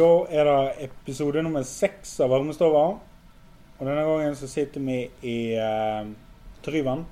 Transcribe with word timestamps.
Da 0.00 0.06
er 0.32 0.46
det 0.48 0.86
episode 0.86 1.42
nummer 1.44 1.64
seks 1.66 2.14
av 2.24 2.30
Varmestova. 2.32 2.84
Og 3.76 3.80
denne 3.84 4.04
gangen 4.06 4.36
så 4.38 4.46
sitter 4.48 4.80
vi 4.80 5.02
i 5.28 5.34
uh, 5.60 6.06
Tryvann. 6.64 7.02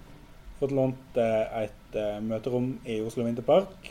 Fått 0.56 0.72
lånt 0.72 1.18
uh, 1.20 1.58
et 1.60 1.98
uh, 1.98 2.16
møterom 2.24 2.70
i 2.88 2.96
Oslo 3.04 3.26
Vinterpark. 3.26 3.90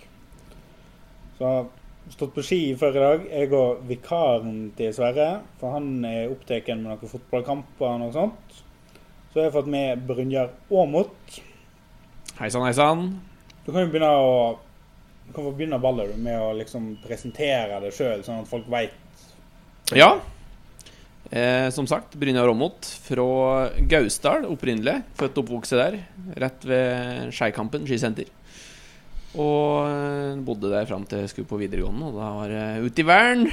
Så 1.37 1.45
har 1.45 1.69
stått 2.09 2.33
på 2.39 2.45
ski 2.47 2.59
før 2.79 2.97
i 2.97 3.03
dag. 3.03 3.29
Jeg 3.29 3.53
og 3.53 3.85
vikaren 3.85 4.71
til 4.79 4.95
Sverre. 4.97 5.29
For 5.61 5.77
han 5.77 6.01
er 6.07 6.33
opptatt 6.33 6.73
med 6.73 6.87
noen 6.87 7.13
fotballkamper 7.13 7.91
og 7.91 8.01
noe 8.01 8.15
sånt. 8.17 8.61
Så 9.29 9.43
jeg 9.43 9.51
har 9.51 9.57
fått 9.59 9.69
med 9.77 10.07
Brynjar 10.09 10.55
Aamodt. 10.73 11.43
Hei 12.39 12.49
sann, 12.49 12.65
hei 12.65 12.73
sann. 12.73 13.11
Du 13.61 13.69
kan 13.69 13.83
jo 13.83 13.91
begynne 13.93 14.15
å 14.25 14.33
du 15.35 15.51
begynner 15.51 15.81
baller 15.81 16.13
du 16.13 16.17
med 16.21 16.39
å 16.39 16.53
liksom 16.57 16.95
presentere 17.03 17.81
det 17.83 17.93
sjøl, 17.95 18.23
sånn 18.25 18.41
at 18.43 18.49
folk 18.49 18.67
veit. 18.71 18.95
Ja. 19.95 20.17
Eh, 21.29 21.67
som 21.75 21.87
sagt, 21.87 22.15
Brynja 22.15 22.45
Rommot 22.47 22.87
fra 23.03 23.67
Gausdal 23.89 24.47
opprinnelig. 24.47 25.01
Født 25.19 25.37
og 25.37 25.45
oppvokst 25.45 25.75
der. 25.75 25.99
Rett 26.39 26.67
ved 26.67 27.31
Skeikampen 27.35 27.87
skisenter. 27.87 28.29
Og 29.37 30.43
bodde 30.47 30.71
der 30.71 30.87
fram 30.89 31.03
til 31.05 31.21
jeg 31.21 31.33
skulle 31.33 31.49
på 31.49 31.59
videregående, 31.59 32.09
og 32.09 32.15
da 32.17 32.29
var 32.39 32.53
det 32.53 32.87
ute 32.87 33.03
i 33.03 33.07
Vern. 33.07 33.49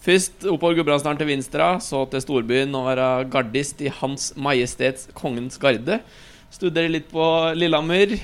Først 0.00 0.46
oppover 0.48 0.78
Gudbrandsdalen 0.78 1.18
til 1.20 1.28
Vinstra, 1.28 1.74
så 1.82 2.04
til 2.08 2.22
storbyen 2.24 2.76
og 2.76 2.86
være 2.88 3.08
gardist 3.32 3.82
i 3.84 3.90
Hans 3.92 4.30
Majestets 4.36 5.10
Kongens 5.16 5.60
Garde. 5.60 5.98
Studere 6.52 6.92
litt 6.92 7.10
på 7.10 7.24
Lillehammer. 7.56 8.14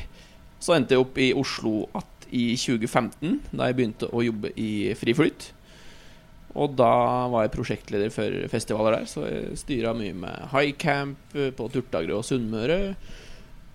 Så 0.60 0.76
endte 0.76 0.96
jeg 0.96 1.02
opp 1.04 1.18
i 1.20 1.32
Oslo 1.36 1.84
i 2.30 2.48
2015, 2.58 3.38
da 3.52 3.68
jeg 3.68 3.78
begynte 3.78 4.09
å 4.10 4.24
jobbe 4.24 4.52
i 4.59 4.95
Friflyt. 4.98 5.51
Og 6.56 6.73
da 6.78 7.26
var 7.28 7.45
jeg 7.45 7.52
prosjektleder 7.52 8.12
for 8.14 8.48
festivaler 8.48 8.98
der, 8.98 9.09
så 9.10 9.26
jeg 9.28 9.60
styra 9.60 9.92
mye 9.96 10.16
med 10.16 10.48
Highcamp 10.54 11.36
på 11.59 11.68
Turtagrø 11.74 12.23
og 12.23 12.24
Sunnmøre. 12.24 12.96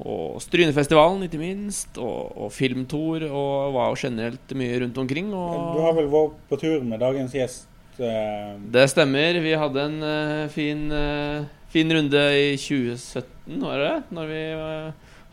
Og 0.01 0.39
Strynefestivalen, 0.41 1.27
ikke 1.27 1.39
minst. 1.41 1.97
Og, 2.01 2.31
og 2.33 2.51
Filmtour. 2.53 3.25
Og 3.27 3.75
var 3.75 3.91
jo 3.91 3.99
generelt 4.07 4.55
mye 4.57 4.79
rundt 4.81 4.97
omkring. 4.97 5.29
Du 5.29 5.81
har 5.83 5.95
vel 5.97 6.09
vært 6.11 6.39
på 6.49 6.59
tur 6.61 6.81
med 6.87 7.01
dagens 7.03 7.35
gjest? 7.37 7.67
Uh... 7.99 8.57
Det 8.73 8.87
stemmer. 8.89 9.41
Vi 9.43 9.53
hadde 9.61 9.85
en 9.85 9.97
uh, 10.01 10.49
fin, 10.53 10.87
uh, 10.89 11.45
fin, 11.69 11.93
runde 11.97 12.25
i 12.39 12.55
2017, 12.57 13.61
var 13.61 13.85
det? 13.85 13.95
Når 14.15 14.31
vi 14.31 14.43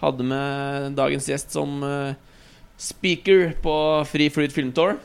hadde 0.02 0.26
med 0.34 0.98
dagens 0.98 1.30
gjest 1.32 1.54
som 1.56 1.80
speaker 2.78 3.52
på 3.62 3.74
Free 4.08 4.30
Flyt 4.30 4.54
Filmtour. 4.54 4.96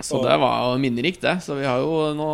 Så 0.00 0.18
og, 0.18 0.26
det 0.26 0.36
var 0.42 0.72
jo 0.72 0.80
minnerikt, 0.82 1.22
det. 1.22 1.38
Så 1.44 1.54
vi 1.58 1.66
har 1.68 1.80
jo 1.82 2.10
nå 2.16 2.30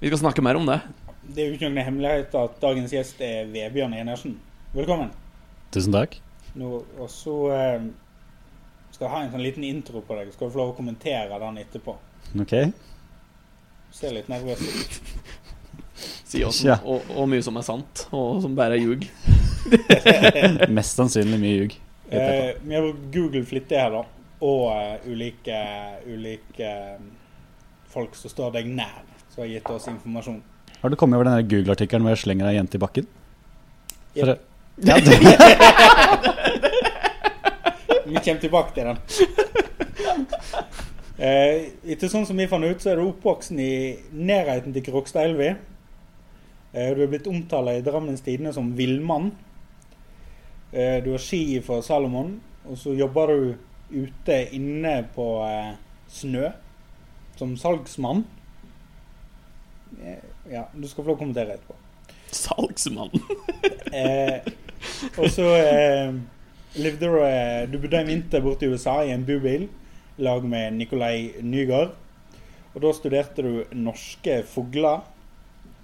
Vi 0.00 0.10
skal 0.10 0.26
snakke 0.26 0.42
mer 0.44 0.58
om 0.58 0.66
det. 0.68 0.80
Det 1.24 1.40
er 1.40 1.48
jo 1.48 1.56
ikke 1.56 1.70
noen 1.70 1.86
hemmelighet 1.86 2.34
at 2.36 2.56
dagens 2.60 2.92
gjest 2.92 3.20
er 3.24 3.46
Vebjørn 3.48 3.94
Enersen. 3.96 4.34
Velkommen. 4.74 5.12
Tusen 5.72 5.94
takk. 5.94 6.18
Nå, 6.58 6.82
og 7.00 7.08
så 7.10 7.36
eh, 7.54 7.86
skal 8.92 9.06
jeg 9.06 9.12
ha 9.14 9.22
en 9.22 9.32
sånn 9.32 9.44
liten 9.46 9.64
intro 9.64 10.02
på 10.04 10.18
deg. 10.18 10.34
Skal 10.34 10.50
du 10.50 10.54
få 10.56 10.60
lov 10.60 10.74
å 10.74 10.76
kommentere 10.76 11.38
den 11.40 11.62
etterpå. 11.62 11.96
Ok 12.42 12.52
Ser 13.94 14.14
litt 14.16 14.28
nervøs 14.32 14.60
ut. 14.60 15.00
Si 16.34 16.40
også 16.42 16.66
ja. 16.66 16.74
og, 16.82 17.04
og, 17.14 17.28
mye 17.30 17.44
som 17.46 17.54
er 17.60 17.62
sant, 17.62 18.00
og 18.10 18.40
som 18.42 18.56
bare 18.58 18.74
er 18.74 18.82
ljug. 18.82 19.04
Mest 20.76 20.98
sannsynlig 20.98 21.38
mye 21.38 21.58
ljug. 21.60 21.76
Eh, 22.10 22.56
vi 22.62 22.74
har 22.74 22.88
Google 23.12 23.44
flittig 23.48 23.78
her, 23.80 23.90
da. 23.94 24.04
Og 24.44 24.64
uh, 24.68 25.06
ulike, 25.08 25.58
ulike 26.06 26.70
um, 26.98 27.06
folk 27.88 28.16
som 28.18 28.32
står 28.32 28.50
deg 28.58 28.68
nær, 28.68 29.04
som 29.30 29.44
har 29.44 29.52
gitt 29.54 29.70
oss 29.72 29.88
informasjon. 29.88 30.42
Har 30.82 30.92
du 30.92 30.96
kommet 31.00 31.16
over 31.16 31.30
den 31.30 31.48
Google-artikkelen 31.48 32.04
hvor 32.04 32.12
jeg 32.12 32.24
slenger 32.26 32.50
ei 32.50 32.58
jente 32.58 32.76
i 32.76 32.82
bakken? 32.82 33.06
For, 34.18 34.34
ja, 34.88 34.98
vi 38.04 38.20
kommer 38.20 38.40
tilbake 38.42 38.74
til 38.74 38.90
den. 38.90 38.98
Eh, 41.14 41.68
etter 41.94 42.10
sånn 42.10 42.24
som 42.26 42.34
vi 42.34 42.48
fant 42.50 42.66
ut, 42.66 42.80
så 42.82 42.90
er 42.90 42.98
du 42.98 43.04
oppvoksen 43.06 43.58
i 43.62 43.74
nærheten 44.18 44.72
til 44.74 44.82
Krokstadelva. 44.82 45.52
Eh, 46.74 46.88
du 46.90 47.04
er 47.04 47.10
blitt 47.12 47.28
omtalt 47.30 47.70
i 47.70 47.84
Drammens 47.86 48.24
Tidende 48.26 48.50
som 48.56 48.72
villmann. 48.74 49.30
Eh, 50.74 50.98
du 51.04 51.12
har 51.14 51.22
ski 51.22 51.60
for 51.62 51.84
Salomon, 51.86 52.40
og 52.66 52.78
så 52.78 52.96
jobber 52.98 53.30
du 53.30 53.52
ute 53.94 54.38
inne 54.56 54.96
på 55.14 55.26
eh, 55.46 55.76
snø 56.10 56.48
som 57.38 57.52
salgsmann. 57.58 58.24
Eh, 60.02 60.24
ja, 60.50 60.64
du 60.74 60.88
skal 60.90 61.04
få 61.04 61.12
lov 61.12 61.14
å 61.14 61.20
kommentere 61.20 61.54
etterpå. 61.54 61.78
Salgsmann? 62.42 63.14
eh, 64.00 64.42
og 65.14 65.30
så 65.30 65.46
eh, 65.60 66.18
levde 66.82 67.06
du 67.06 67.20
eh, 67.22 67.62
Du 67.70 67.78
bodde 67.78 68.02
en 68.02 68.10
vinter 68.10 68.42
borte 68.42 68.66
i 68.66 68.74
USA 68.74 68.96
i 69.06 69.14
en 69.14 69.22
bubil 69.28 69.68
i 69.68 70.26
lag 70.26 70.42
med 70.42 70.74
Nikolai 70.80 71.38
Nygaard. 71.42 71.94
Og 72.74 72.82
da 72.82 72.90
studerte 72.98 73.46
du 73.46 73.78
norske 73.78 74.42
fugler 74.50 75.06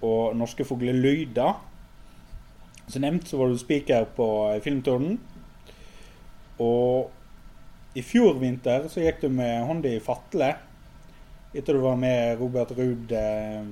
og 0.03 0.35
norske 0.35 0.67
fuglelyder. 0.67 1.55
Som 2.87 3.05
nevnt 3.05 3.27
så 3.27 3.37
var 3.37 3.51
du 3.51 3.59
speaker 3.59 4.07
på 4.15 4.27
eh, 4.49 4.61
Filmtorden. 4.63 5.19
Og 6.61 7.11
i 7.97 8.03
fjor 8.05 8.39
vinter 8.39 8.87
så 8.91 9.03
gikk 9.03 9.21
du 9.25 9.29
med 9.33 9.65
hånda 9.67 9.91
i 9.91 10.03
fatle 10.03 10.53
etter 11.51 11.75
du 11.75 11.81
var 11.83 11.97
med 11.99 12.39
Robert 12.39 12.71
Ruud 12.77 13.11
eh, 13.11 13.65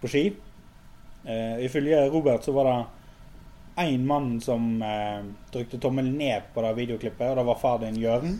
på 0.00 0.08
ski. 0.08 0.24
Eh, 1.24 1.64
ifølge 1.66 2.06
Robert 2.10 2.44
så 2.44 2.54
var 2.56 2.70
det 2.70 2.78
én 3.84 4.06
mann 4.08 4.40
som 4.40 4.82
eh, 4.82 5.20
trykte 5.52 5.80
tommelen 5.80 6.16
ned 6.18 6.48
på 6.54 6.64
det 6.64 6.72
videoklippet, 6.80 7.28
og 7.28 7.36
det 7.36 7.44
var 7.48 7.60
far 7.60 7.78
din 7.84 8.00
Jørn. 8.00 8.38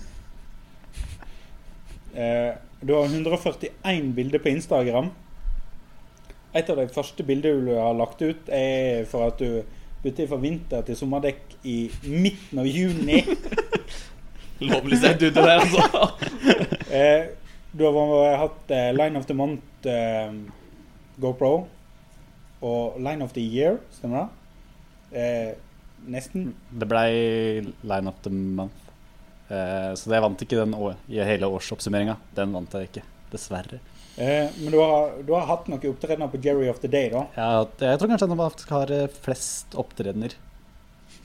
Eh, 2.15 2.55
du 2.81 2.95
har 2.95 3.05
141 3.05 4.15
bilder 4.17 4.39
på 4.39 4.49
Instagram. 4.49 5.13
Et 6.53 6.69
av 6.69 6.77
de 6.77 6.89
første 6.93 7.25
bildene 7.25 7.65
du 7.65 7.77
har 7.79 7.95
lagt 7.97 8.23
ut, 8.23 8.49
er 8.53 9.07
for 9.09 9.31
at 9.31 9.41
du 9.41 9.63
bytter 10.03 10.29
fra 10.29 10.39
vinter 10.43 10.83
til 10.87 10.99
sommerdekk 10.99 11.57
i 11.69 11.77
midten 12.05 12.61
av 12.61 12.69
juni. 12.69 13.23
Lovlig 14.73 14.99
sett 15.03 15.23
ute 15.23 15.43
der, 15.43 15.63
altså. 15.63 16.11
eh, 16.99 17.33
du 17.73 17.87
har 17.87 18.37
hatt 18.43 18.75
eh, 18.75 18.91
Line 18.95 19.19
of 19.19 19.27
the 19.27 19.35
Month 19.35 19.89
eh, 19.89 20.35
GoPro 21.23 21.53
og 22.63 23.01
Line 23.03 23.25
of 23.25 23.33
the 23.35 23.43
Year, 23.43 23.81
stemmer 23.97 24.27
det? 24.27 25.19
Eh, 25.19 25.55
nesten. 26.13 26.53
Det 26.71 26.89
ble 26.89 27.07
Line 27.83 28.13
of 28.13 28.21
the 28.23 28.33
Month. 28.33 28.93
Eh, 29.49 29.95
så 29.99 30.13
det 30.13 30.21
vant 30.23 30.45
ikke 30.45 30.61
den 30.61 30.77
i 31.11 31.23
hele 31.27 31.51
årsoppsummeringa. 31.51 32.17
Den 32.37 32.55
vant 32.55 32.77
jeg 32.77 32.91
ikke, 32.91 33.05
dessverre. 33.33 33.81
Eh, 34.17 34.49
men 34.59 34.71
du 34.73 34.79
har, 34.79 35.15
du 35.25 35.33
har, 35.33 35.47
hatt 35.49 35.69
noen 35.73 35.87
opptredener 35.89 36.29
på 36.29 36.41
Jerry 36.45 36.69
of 36.69 36.83
the 36.83 36.91
Day, 36.93 37.09
da? 37.13 37.25
Ja, 37.37 37.65
jeg 37.81 38.01
tror 38.01 38.11
kanskje 38.13 38.29
han 38.29 38.43
faktisk 38.43 38.75
har 38.75 38.93
eh, 38.93 39.09
flest 39.25 39.77
opptredener 39.81 40.37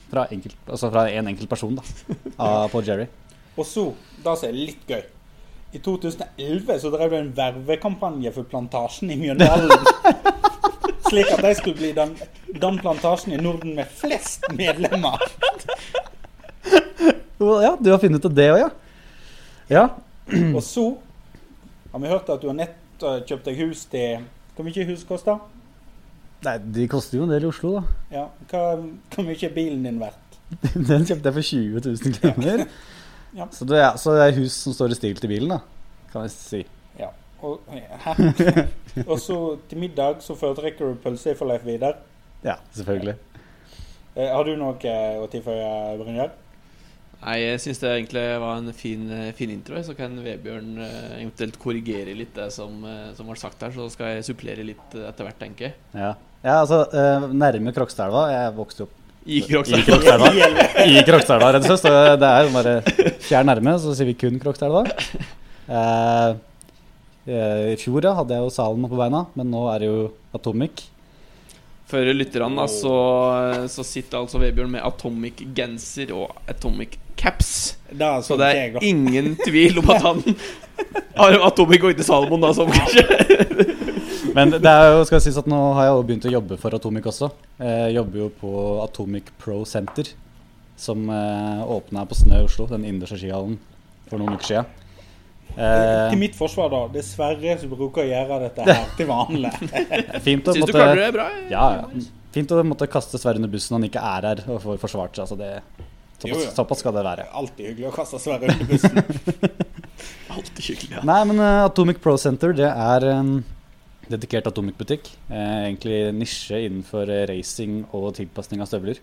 fra, 0.08 0.24
enkelt, 0.32 0.56
altså 0.64 0.88
fra 0.88 1.04
en 1.12 1.28
enkelt 1.28 1.50
person 1.50 1.76
da, 1.76 1.84
på 2.72 2.80
Jerry. 2.86 3.10
Og 3.58 3.66
så, 3.68 3.90
da 4.24 4.32
som 4.38 4.48
er 4.48 4.56
litt 4.56 4.88
gøy 4.88 5.02
I 5.74 5.80
2011 5.84 6.78
så 6.80 6.92
drev 6.94 7.12
du 7.12 7.16
en 7.18 7.32
vervekampanje 7.36 8.32
for 8.32 8.48
Plantasjen 8.48 9.12
i 9.12 9.18
Mjøndalen. 9.20 9.84
slik 11.08 11.28
at 11.32 11.42
de 11.44 11.52
skulle 11.58 11.76
bli 11.76 11.90
den, 11.96 12.14
den 12.60 12.78
plantasjen 12.80 13.34
i 13.36 13.40
Norden 13.40 13.74
med 13.76 13.88
flest 14.00 14.44
medlemmer. 14.56 15.20
ja, 17.38 17.76
du 17.80 17.90
har 17.90 18.00
funnet 18.00 18.20
ut 18.20 18.30
av 18.30 18.34
det 18.36 18.48
òg, 18.52 18.62
ja. 18.64 18.70
ja. 19.72 19.84
Og 20.54 20.62
så 20.64 20.86
har 21.92 22.02
vi 22.02 22.10
hørt 22.10 22.28
at 22.28 22.42
du 22.42 22.48
har 22.50 22.56
nett 22.58 23.04
uh, 23.04 23.20
kjøpt 23.24 23.48
deg 23.48 23.62
hus 23.62 23.84
til 23.92 24.26
Hvor 24.56 24.66
mye 24.66 24.86
hus 24.88 25.04
koster? 25.08 25.38
Nei, 26.44 26.56
De 26.74 26.86
koster 26.90 27.18
jo 27.18 27.26
en 27.26 27.32
del 27.32 27.46
i 27.46 27.50
Oslo, 27.50 27.78
da. 27.78 27.82
Ja, 28.12 28.24
Hva, 28.50 28.64
hvor 29.14 29.26
mye 29.26 29.38
er 29.48 29.54
bilen 29.54 29.86
din 29.86 30.00
verdt? 30.02 30.38
Den 30.90 31.06
kjøpte 31.06 31.30
jeg 31.30 31.36
for 31.36 31.48
20 31.50 31.84
000 31.86 32.18
kroner. 32.18 32.66
ja. 33.36 33.46
så, 33.52 33.66
det 33.68 33.80
er, 33.82 33.96
så 34.00 34.14
det 34.16 34.26
er 34.26 34.36
hus 34.38 34.58
som 34.64 34.76
står 34.76 34.94
i 34.94 34.98
stil 34.98 35.18
til 35.20 35.32
bilen, 35.32 35.52
da, 35.52 35.58
kan 36.12 36.24
jeg 36.24 36.34
si. 36.34 36.62
Ja. 36.98 37.10
Og, 37.44 37.60
og 39.10 39.18
så 39.22 39.38
til 39.70 39.82
middag 39.82 40.22
så 40.24 40.34
foretrekker 40.38 40.88
du 40.88 41.02
pølse 41.02 41.34
for 41.38 41.50
Leif 41.50 41.66
Vidar? 41.66 42.00
Ja, 42.44 42.56
selvfølgelig. 42.74 43.14
Ja. 44.16 44.32
har 44.32 44.46
du 44.46 44.56
noe 44.58 44.94
å 45.22 45.26
tilføye, 45.30 45.68
Brynjar? 46.00 46.32
Nei, 47.18 47.38
jeg 47.42 47.62
syns 47.64 47.80
det 47.82 47.88
egentlig 47.90 48.22
var 48.38 48.60
en 48.60 48.72
fin, 48.76 49.00
eh, 49.10 49.30
fin 49.34 49.50
intro. 49.50 49.80
Så 49.82 49.96
kan 49.98 50.14
Vebjørn 50.22 50.76
eh, 50.84 51.16
eventuelt 51.18 51.58
korrigere 51.58 52.14
litt 52.14 52.36
det 52.36 52.46
som, 52.54 52.76
eh, 52.86 53.10
som 53.18 53.26
ble 53.26 53.38
sagt 53.40 53.64
her. 53.64 53.74
Så 53.74 53.88
skal 53.90 54.14
jeg 54.14 54.28
supplere 54.28 54.66
litt 54.66 54.94
etter 54.94 55.26
hvert, 55.26 55.38
tenker 55.40 55.68
jeg. 55.68 55.74
Ja, 55.98 56.12
ja 56.44 56.60
altså 56.62 56.84
nærme 57.34 57.74
Krokstadelva. 57.74 58.28
Jeg 58.30 58.54
vokste 58.58 58.86
opp 58.86 58.94
i 59.26 59.40
Krokstadelva. 59.44 60.30
I 60.86 61.02
Krokstadelva, 61.08 61.50
rett 61.56 61.66
og 61.66 61.72
slett. 61.72 61.88
Så 61.88 62.20
det 62.22 62.30
er 62.30 62.46
jo 62.46 62.54
bare 62.54 62.76
fjær 63.26 63.48
nærme, 63.50 63.74
så 63.82 63.96
sier 63.98 64.08
vi 64.08 64.16
kun 64.18 64.38
Krokstadelva. 64.42 64.86
Eh, 67.28 67.74
I 67.74 67.74
fjor 67.76 68.06
ja, 68.06 68.14
hadde 68.16 68.32
jeg 68.32 68.40
jo 68.40 68.52
Salen 68.54 68.86
på 68.88 68.96
beina, 68.96 69.26
men 69.36 69.50
nå 69.52 69.66
er 69.68 69.82
det 69.82 69.90
jo 69.90 69.98
Atomic. 70.32 70.86
For 71.88 72.04
lytterne 72.12 72.58
da, 72.60 72.66
så, 72.68 72.94
så 73.72 73.84
sitter 73.86 74.20
altså 74.20 74.40
Vebjørn 74.42 74.74
med 74.74 74.84
Atomic 74.84 75.40
genser 75.56 76.12
og 76.12 76.34
Atomic 76.50 76.98
caps. 77.16 77.78
Det 77.90 78.10
Så 78.22 78.34
så 78.34 78.36
det 78.36 78.48
er 78.50 78.58
jeg, 78.58 78.82
ingen 78.84 79.36
tvil 79.40 79.80
om 79.80 79.88
at 79.94 80.02
han 80.08 80.20
har 81.16 81.38
Atomic 81.46 81.86
og 81.86 81.94
ikke 81.94 82.04
Salomon, 82.06 82.44
da, 82.44 82.52
som 82.54 82.68
kanskje 82.70 83.06
Men 84.36 84.52
det 84.52 84.68
er 84.68 84.92
jo, 84.92 85.06
skal 85.08 85.22
sies 85.24 85.38
at 85.40 85.48
nå 85.48 85.58
har 85.78 85.88
jeg 85.88 86.04
begynt 86.10 86.26
å 86.28 86.34
jobbe 86.34 86.58
for 86.60 86.76
Atomic 86.76 87.08
også. 87.08 87.30
Jeg 87.64 87.94
jobber 87.96 88.20
jo 88.20 88.28
på 88.42 88.52
Atomic 88.84 89.32
Pro 89.40 89.62
Center, 89.66 90.10
som 90.78 91.08
eh, 91.10 91.62
åpna 91.64 92.04
på 92.06 92.18
Snø 92.18 92.42
i 92.42 92.44
Oslo, 92.46 92.68
den 92.70 92.84
innerste 92.86 93.16
skihallen, 93.18 93.56
for 94.10 94.20
noen 94.20 94.36
uker 94.36 94.50
siden. 94.50 94.68
Eh, 95.56 96.10
Til 96.12 96.18
mitt 96.20 96.36
forsvar, 96.38 96.68
da. 96.70 96.80
Det 96.92 97.00
er 97.02 97.06
Sverre 97.08 97.54
som 97.58 97.70
bruker 97.72 98.04
å 98.04 98.08
gjøre 98.08 98.40
dette 98.44 98.66
her 98.68 98.88
til 98.98 99.08
vanlig. 99.10 99.52
fint 100.26 100.46
å 100.48 100.54
Syns 100.54 100.60
du 100.60 100.66
måtte- 100.66 100.76
klarte 100.76 101.00
det 101.02 101.12
bra? 101.16 101.28
Ja, 101.50 101.66
ja. 101.80 102.06
Fint 102.34 102.52
å 102.54 102.60
måtte 102.68 102.86
kaste 102.92 103.18
Sverre 103.18 103.40
under 103.40 103.50
bussen 103.50 103.74
når 103.74 103.80
han 103.80 103.88
ikke 103.88 104.02
er 104.14 104.26
her 104.32 104.42
og 104.52 104.60
får 104.62 104.80
forsvart 104.84 105.16
seg. 105.16 105.24
Altså 105.24 105.38
det, 105.40 105.52
såpass, 106.20 106.44
jo. 106.44 106.50
såpass 106.60 106.82
skal 106.84 106.94
det 106.98 107.04
være. 107.08 107.26
alltid 107.40 107.70
hyggelig 107.72 107.88
å 107.90 107.94
kaste 107.96 108.20
Sverre 108.22 108.52
under 108.52 108.68
bussen. 108.68 109.02
Alltid 110.38 110.60
hyggelig. 110.62 110.92
Ja. 110.98 111.00
Nei, 111.08 111.20
men 111.26 111.40
uh, 111.42 111.64
Atomic 111.66 111.98
Pro 112.04 112.12
Center 112.20 112.52
det 112.54 112.68
er 112.68 113.06
en 113.10 113.30
dedikert 114.08 114.46
Atomic-butikk. 114.48 115.08
Eh, 115.28 115.64
egentlig 115.66 115.96
nisje 116.16 116.60
innenfor 116.68 117.10
eh, 117.12 117.24
racing 117.28 117.80
og 117.96 118.12
tilpasning 118.16 118.62
av 118.64 118.68
støvler. 118.70 119.00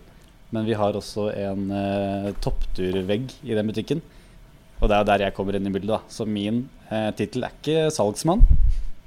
Men 0.54 0.64
vi 0.66 0.74
har 0.78 0.96
også 0.98 1.28
en 1.34 1.66
eh, 1.74 2.30
toppturvegg 2.42 3.34
i 3.46 3.54
den 3.58 3.68
butikken. 3.70 4.00
Og 4.80 4.88
det 4.90 4.96
er 4.96 5.02
jo 5.02 5.08
der 5.08 5.24
jeg 5.26 5.34
kommer 5.36 5.56
inn 5.56 5.68
i 5.68 5.72
bildet. 5.72 5.94
da 5.94 6.00
Så 6.12 6.26
min 6.28 6.66
eh, 6.90 7.10
tittel 7.16 7.46
er 7.46 7.54
ikke 7.56 7.86
salgsmann. 7.94 8.44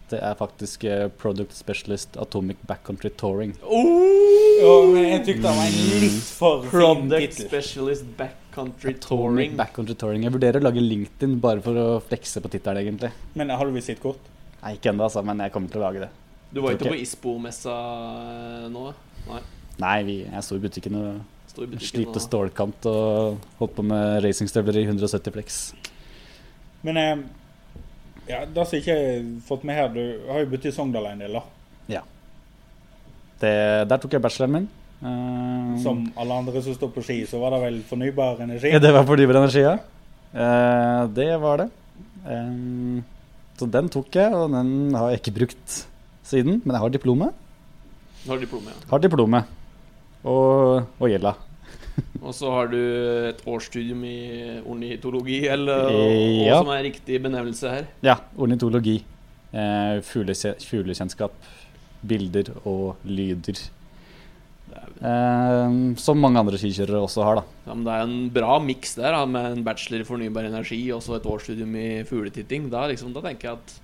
Det 0.10 0.18
er 0.26 0.34
faktisk 0.40 0.84
eh, 0.90 1.06
Product 1.22 1.54
Specialist 1.54 2.18
Atomic 2.18 2.58
Backcountry 2.68 3.12
Touring. 3.20 3.54
Ja, 3.62 4.74
men 4.90 5.06
jeg 5.06 5.22
tykte 5.28 5.46
det 5.46 5.54
var 5.60 5.68
en 5.68 6.00
litt 6.02 6.32
for 6.40 6.64
fin 6.66 6.72
Product 6.74 7.28
tittel. 7.28 7.50
Specialist 7.52 8.10
Backcountry 8.18 8.96
Atomic 8.96 9.06
Touring. 9.06 9.54
Backcountry 9.60 9.98
Touring. 10.02 10.26
Jeg 10.26 10.34
vurderer 10.34 10.64
å 10.64 10.66
lage 10.66 10.82
LinkedIn 10.82 11.38
bare 11.44 11.62
for 11.66 11.78
å 11.78 11.88
flekse 12.10 12.42
på 12.42 12.52
tittelen, 12.56 12.82
egentlig. 12.88 13.14
Men 13.38 13.54
har 13.54 13.70
du 13.70 13.78
visittkort? 13.78 14.26
Nei, 14.64 14.74
ikke 14.76 14.92
ennå, 14.92 15.06
altså, 15.06 15.22
men 15.24 15.46
jeg 15.46 15.54
kommer 15.54 15.72
til 15.72 15.80
å 15.80 15.86
lage 15.86 16.08
det. 16.08 16.10
Du 16.50 16.64
var 16.66 16.74
ikke 16.74 16.90
på 16.90 16.98
Isbo-messa 16.98 17.76
eh, 17.78 18.70
nå? 18.74 18.88
Nei. 19.30 19.44
Nei, 19.80 19.98
vi, 20.08 20.16
jeg 20.26 20.44
sto 20.44 20.58
i 20.58 20.64
butikken 20.66 20.98
og 21.00 21.20
Og 21.58 22.22
stålkant 22.24 22.86
og 22.92 23.40
holdt 23.60 23.76
på 23.76 23.86
med 23.90 24.24
racingstøvler 24.24 24.82
i 24.82 24.86
170 24.88 25.34
flex. 25.34 25.62
Men 26.86 27.00
eh, 27.02 27.24
ja, 28.30 28.44
det 28.46 28.68
som 28.68 28.78
ikke 28.78 28.96
jeg 28.96 29.16
har 29.16 29.32
fått 29.48 29.66
med 29.68 29.76
her, 29.76 29.90
du 29.92 30.30
har 30.30 30.44
jo 30.44 30.52
bodd 30.52 30.68
i 30.70 30.74
Sogndal 30.76 31.10
en 31.10 31.26
del, 31.26 31.40
da. 31.40 31.46
Det, 33.40 33.56
der 33.88 34.00
tok 34.02 34.16
jeg 34.16 34.24
bacheloren 34.24 34.56
min. 34.58 34.68
Uh, 35.00 35.78
Som 35.80 36.02
alle 36.20 36.40
andre 36.42 36.62
som 36.64 36.76
står 36.76 36.92
på 36.92 37.04
ski, 37.06 37.22
så 37.30 37.40
var 37.40 37.56
det 37.56 37.62
vel 37.64 37.78
fornybar 37.88 38.42
energi? 38.44 38.74
ja, 38.74 38.82
det 38.84 38.92
var 38.96 39.08
fornybar 39.08 39.40
energi, 39.40 39.64
ja. 39.64 39.78
Uh, 40.34 41.08
det 41.16 41.30
var 41.40 41.64
det. 41.64 41.70
Uh, 42.28 43.00
så 43.60 43.68
den 43.72 43.88
tok 43.92 44.12
jeg, 44.16 44.34
og 44.36 44.52
den 44.56 44.96
har 44.96 45.14
jeg 45.14 45.22
ikke 45.24 45.38
brukt 45.40 45.80
siden. 46.28 46.60
Men 46.66 46.76
jeg 46.76 46.84
har 46.84 46.92
diplomet. 46.96 47.48
Har 48.28 48.44
diplomet, 48.44 48.76
ja. 48.76 48.92
Har 48.92 49.04
diplomet. 49.04 49.59
Og, 50.28 50.84
og 51.00 51.08
gjelda. 51.12 51.36
Og 52.26 52.34
så 52.36 52.52
har 52.52 52.70
du 52.72 52.80
et 53.30 53.40
årsstudium 53.48 54.04
i 54.08 54.20
ornitologi, 54.68 55.42
eller 55.52 55.90
Eh, 55.90 56.44
hva 56.44 56.46
ja. 56.48 56.60
som 56.60 56.72
er 56.76 56.86
riktig 56.90 57.22
benevnelse 57.24 57.74
her. 57.74 57.90
Ja, 58.06 58.20
ornitologi. 58.38 59.00
Eh, 59.52 60.00
fuglekjennskap. 60.04 61.36
Bilder 62.10 62.54
og 62.64 63.02
lyder. 63.04 63.60
Eh, 65.00 65.76
som 66.00 66.20
mange 66.20 66.40
andre 66.42 66.60
skikjørere 66.60 67.04
også 67.06 67.24
har, 67.24 67.40
da. 67.40 67.60
Ja, 67.68 67.76
men 67.76 67.86
det 67.88 67.96
er 67.96 68.08
en 68.08 68.18
bra 68.36 68.58
miks 68.64 68.96
der, 69.00 69.16
da, 69.16 69.26
med 69.28 69.52
en 69.58 69.64
bachelor 69.68 70.04
i 70.04 70.08
fornybar 70.08 70.48
energi 70.50 70.82
og 70.96 71.04
så 71.06 71.18
et 71.18 71.28
årsstudium 71.30 71.76
i 71.80 71.90
fugletitting. 72.08 72.68
Da, 72.72 72.86
liksom, 72.92 73.14
da 73.16 73.24
tenker 73.26 73.52
jeg 73.52 73.60
at 73.60 73.78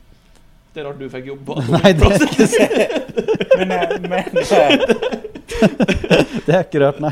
det 0.76 0.84
er 0.84 0.90
rart 0.90 1.00
du 1.00 1.08
fikk 1.08 1.30
jobb 1.30 1.54
Nei, 1.72 1.94
det 1.96 2.10
er 2.12 2.26
ikke 2.28 2.48
det. 2.52 2.88
Men, 3.56 3.72
eh, 3.72 3.94
men 4.12 4.42
eh, 4.44 5.25
Det 6.46 6.54
er 6.56 6.63
ikke 6.66 6.81
rørt, 6.84 7.00
nei. 7.04 7.12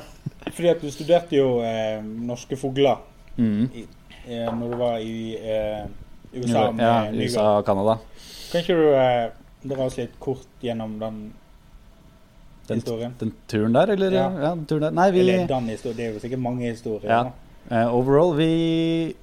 fordi 0.51 0.69
at 0.69 0.81
du 0.83 0.89
studerte 0.93 1.35
jo 1.37 1.59
eh, 1.65 2.01
norske 2.03 2.57
fugler 2.59 2.97
Mm. 3.37 3.63
eh, 4.27 4.49
når 4.53 4.67
du 4.69 4.75
var 4.77 4.97
i 5.01 5.33
eh, 5.41 5.85
USA 6.37 6.67
med 6.71 6.83
ja, 6.85 6.97
Nygaard. 7.09 7.23
USA 7.23 7.45
og 7.57 7.63
Canada. 7.65 7.95
Kan 8.51 8.61
ikke 8.61 8.75
du 8.77 8.89
eh, 8.93 9.23
dra 9.71 9.87
oss 9.87 9.97
litt 9.97 10.13
kort 10.21 10.45
gjennom 10.61 10.99
den, 11.01 11.17
Den, 12.67 12.77
historien? 12.83 13.15
den 13.19 13.31
turen 13.49 13.73
der, 13.73 13.89
eller? 13.95 14.11
Ja. 14.13 14.27
Ja. 14.37 14.51
den 14.53 14.67
turen 14.69 14.85
der. 14.85 14.93
Nei, 14.99 15.07
vi 15.15 15.23
Eller 15.25 15.47
den 15.49 15.71
historien. 15.73 15.97
Det 15.97 16.05
er 16.05 16.13
jo 16.13 16.21
sikkert 16.27 16.43
mange 16.45 16.69
historier. 16.69 17.09
Ja. 17.09 17.23
eh, 17.71 17.89
Overall, 17.95 18.35
vi 18.37 19.15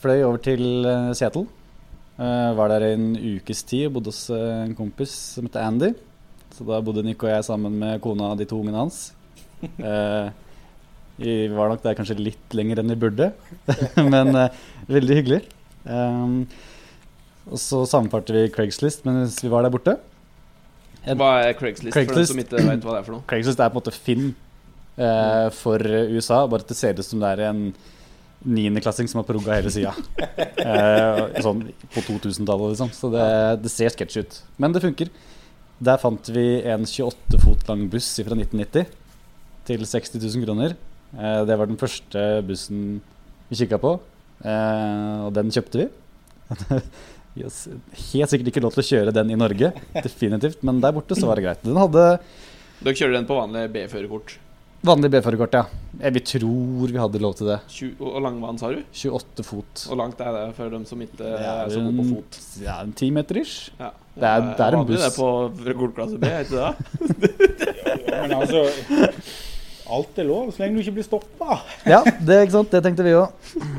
fløy 0.00 0.22
over 0.28 0.38
til 0.46 0.86
eh, 0.86 1.10
Seattle. 1.18 1.46
Uh, 2.16 2.54
var 2.56 2.70
der 2.72 2.94
en 2.94 3.10
ukes 3.18 3.58
tid 3.68 3.88
og 3.90 3.98
bodde 3.98 4.08
hos 4.14 4.22
en 4.32 4.70
kompis 4.78 5.10
som 5.34 5.44
heter 5.44 5.66
Andy. 5.66 5.90
Så 6.56 6.64
da 6.64 6.78
bodde 6.84 7.02
Nick 7.04 7.20
og 7.26 7.30
jeg 7.30 7.44
sammen 7.46 7.74
med 7.80 8.00
kona 8.04 8.32
og 8.32 8.38
de 8.40 8.46
to 8.48 8.60
ungene 8.62 8.82
hans. 8.86 9.02
Eh, 9.80 10.26
vi 11.16 11.34
var 11.48 11.70
nok 11.72 11.80
der 11.80 11.94
kanskje 11.96 12.18
litt 12.20 12.52
lenger 12.52 12.82
enn 12.82 12.90
vi 12.92 12.96
burde, 13.06 13.30
men 14.12 14.36
eh, 14.36 14.56
veldig 14.92 15.16
hyggelig. 15.16 15.38
Um, 15.88 16.42
og 17.48 17.56
så 17.62 17.78
sammenfarte 17.88 18.34
vi 18.36 18.42
Craigslist 18.52 19.06
mens 19.08 19.38
vi 19.40 19.48
var 19.48 19.64
der 19.64 19.72
borte. 19.72 19.94
En- 21.06 21.16
Hva 21.16 21.30
er 21.46 21.56
Craigslist, 21.56 21.94
for 21.96 22.02
Craigslist. 22.04 22.34
den 22.34 22.34
som 22.34 22.42
ikke 22.44 22.68
vet 22.68 22.84
hva 22.84 22.96
det 22.98 23.00
er 23.00 23.06
for 23.08 23.16
noe? 23.16 23.24
Craigslist 23.32 23.62
er 23.64 23.72
på 23.72 23.78
en 23.78 23.80
måte 23.80 23.94
Finn 23.96 24.26
eh, 24.28 25.46
for 25.56 25.88
USA, 26.12 26.42
bare 26.52 26.66
at 26.66 26.72
det 26.74 26.76
ser 26.82 27.00
ut 27.00 27.08
som 27.08 27.24
det 27.24 27.32
er 27.32 27.44
en 27.48 27.62
niendeklassing 28.46 29.08
som 29.08 29.22
har 29.22 29.28
progga 29.30 29.56
hele 29.56 29.72
sida. 29.72 29.94
Eh, 30.66 31.40
sånn 31.44 31.60
på 31.94 32.02
2000-tallet, 32.02 32.72
liksom. 32.72 32.88
Så 32.92 33.08
det, 33.12 33.24
det 33.62 33.70
ser 33.70 33.92
sketsj 33.94 34.16
ut. 34.24 34.38
Men 34.60 34.72
det 34.74 34.80
funker. 34.82 35.10
Der 35.76 36.00
fant 36.00 36.30
vi 36.32 36.62
en 36.64 36.86
28 36.88 37.40
fot 37.42 37.66
lang 37.68 37.84
buss 37.92 38.14
fra 38.24 38.36
1990 38.36 38.86
til 39.68 39.82
60 39.84 40.16
000 40.22 40.46
kroner. 40.46 40.76
Eh, 41.16 41.42
det 41.48 41.58
var 41.58 41.68
den 41.68 41.80
første 41.80 42.22
bussen 42.46 43.02
vi 43.50 43.58
kikka 43.60 43.78
på, 43.82 43.92
eh, 44.40 45.18
og 45.26 45.34
den 45.36 45.52
kjøpte 45.52 45.84
vi. 45.84 45.88
Helt 47.36 48.32
sikkert 48.32 48.48
ikke 48.48 48.62
lov 48.64 48.72
til 48.72 48.82
å 48.82 48.88
kjøre 48.88 49.14
den 49.14 49.34
i 49.34 49.38
Norge, 49.38 49.72
definitivt, 50.06 50.64
men 50.64 50.80
der 50.80 50.96
borte 50.96 51.18
så 51.18 51.28
var 51.28 51.36
det 51.36 51.46
greit. 51.48 51.64
Den 51.66 51.76
hadde 51.80 52.08
Dere 52.76 52.96
kjører 52.96 53.18
den 53.18 53.28
på 53.28 53.36
vanlig 53.36 53.68
B-førerkort. 53.72 54.36
Vanlig 54.86 55.10
B-førerkort, 55.10 55.54
ja. 55.56 55.64
Vi 56.12 56.20
tror 56.28 56.90
vi 56.92 56.98
hadde 57.00 57.20
lov 57.22 57.34
til 57.38 57.48
det. 57.50 57.56
20, 57.72 57.94
Og 58.06 58.20
lang 58.22 58.36
vann, 58.42 58.58
sa 58.60 58.68
du? 58.70 58.82
28 58.94 59.44
fot. 59.46 59.84
Hvor 59.88 59.98
langt 59.98 60.20
er 60.22 60.32
det 60.36 60.42
for 60.58 60.70
dem 60.70 60.84
som 60.86 61.00
ikke 61.02 61.24
er 61.26 61.46
er 61.64 61.72
så 61.72 61.80
gode 61.82 61.96
på 61.98 62.04
fot? 62.12 62.38
Ja, 62.62 62.76
en 62.84 62.92
ti 62.96 63.08
meter 63.10 63.40
ish. 63.40 63.70
Ja. 63.80 63.90
Det 64.16 64.24
er- 64.30 64.46
det 64.56 64.60
er 64.66 64.76
en 64.76 64.78
vanlig 64.84 64.96
buss. 64.96 65.06
Det 65.06 65.16
på 65.16 65.74
gullklasse 65.80 66.18
B, 66.20 66.24
er 66.24 66.44
ikke 66.44 66.60
det? 66.62 66.72
Men 68.20 68.32
altså 68.38 68.62
Alt 69.86 70.18
er 70.18 70.24
lov 70.26 70.48
så 70.50 70.62
lenge 70.64 70.74
du 70.78 70.82
ikke 70.82 70.96
blir 70.98 71.06
stoppa. 71.06 71.60
Ja, 71.86 72.00
det, 72.02 72.40
ikke 72.46 72.56
sant? 72.56 72.70
det 72.74 72.80
tenkte 72.82 73.04
vi 73.06 73.12
òg. 73.14 73.28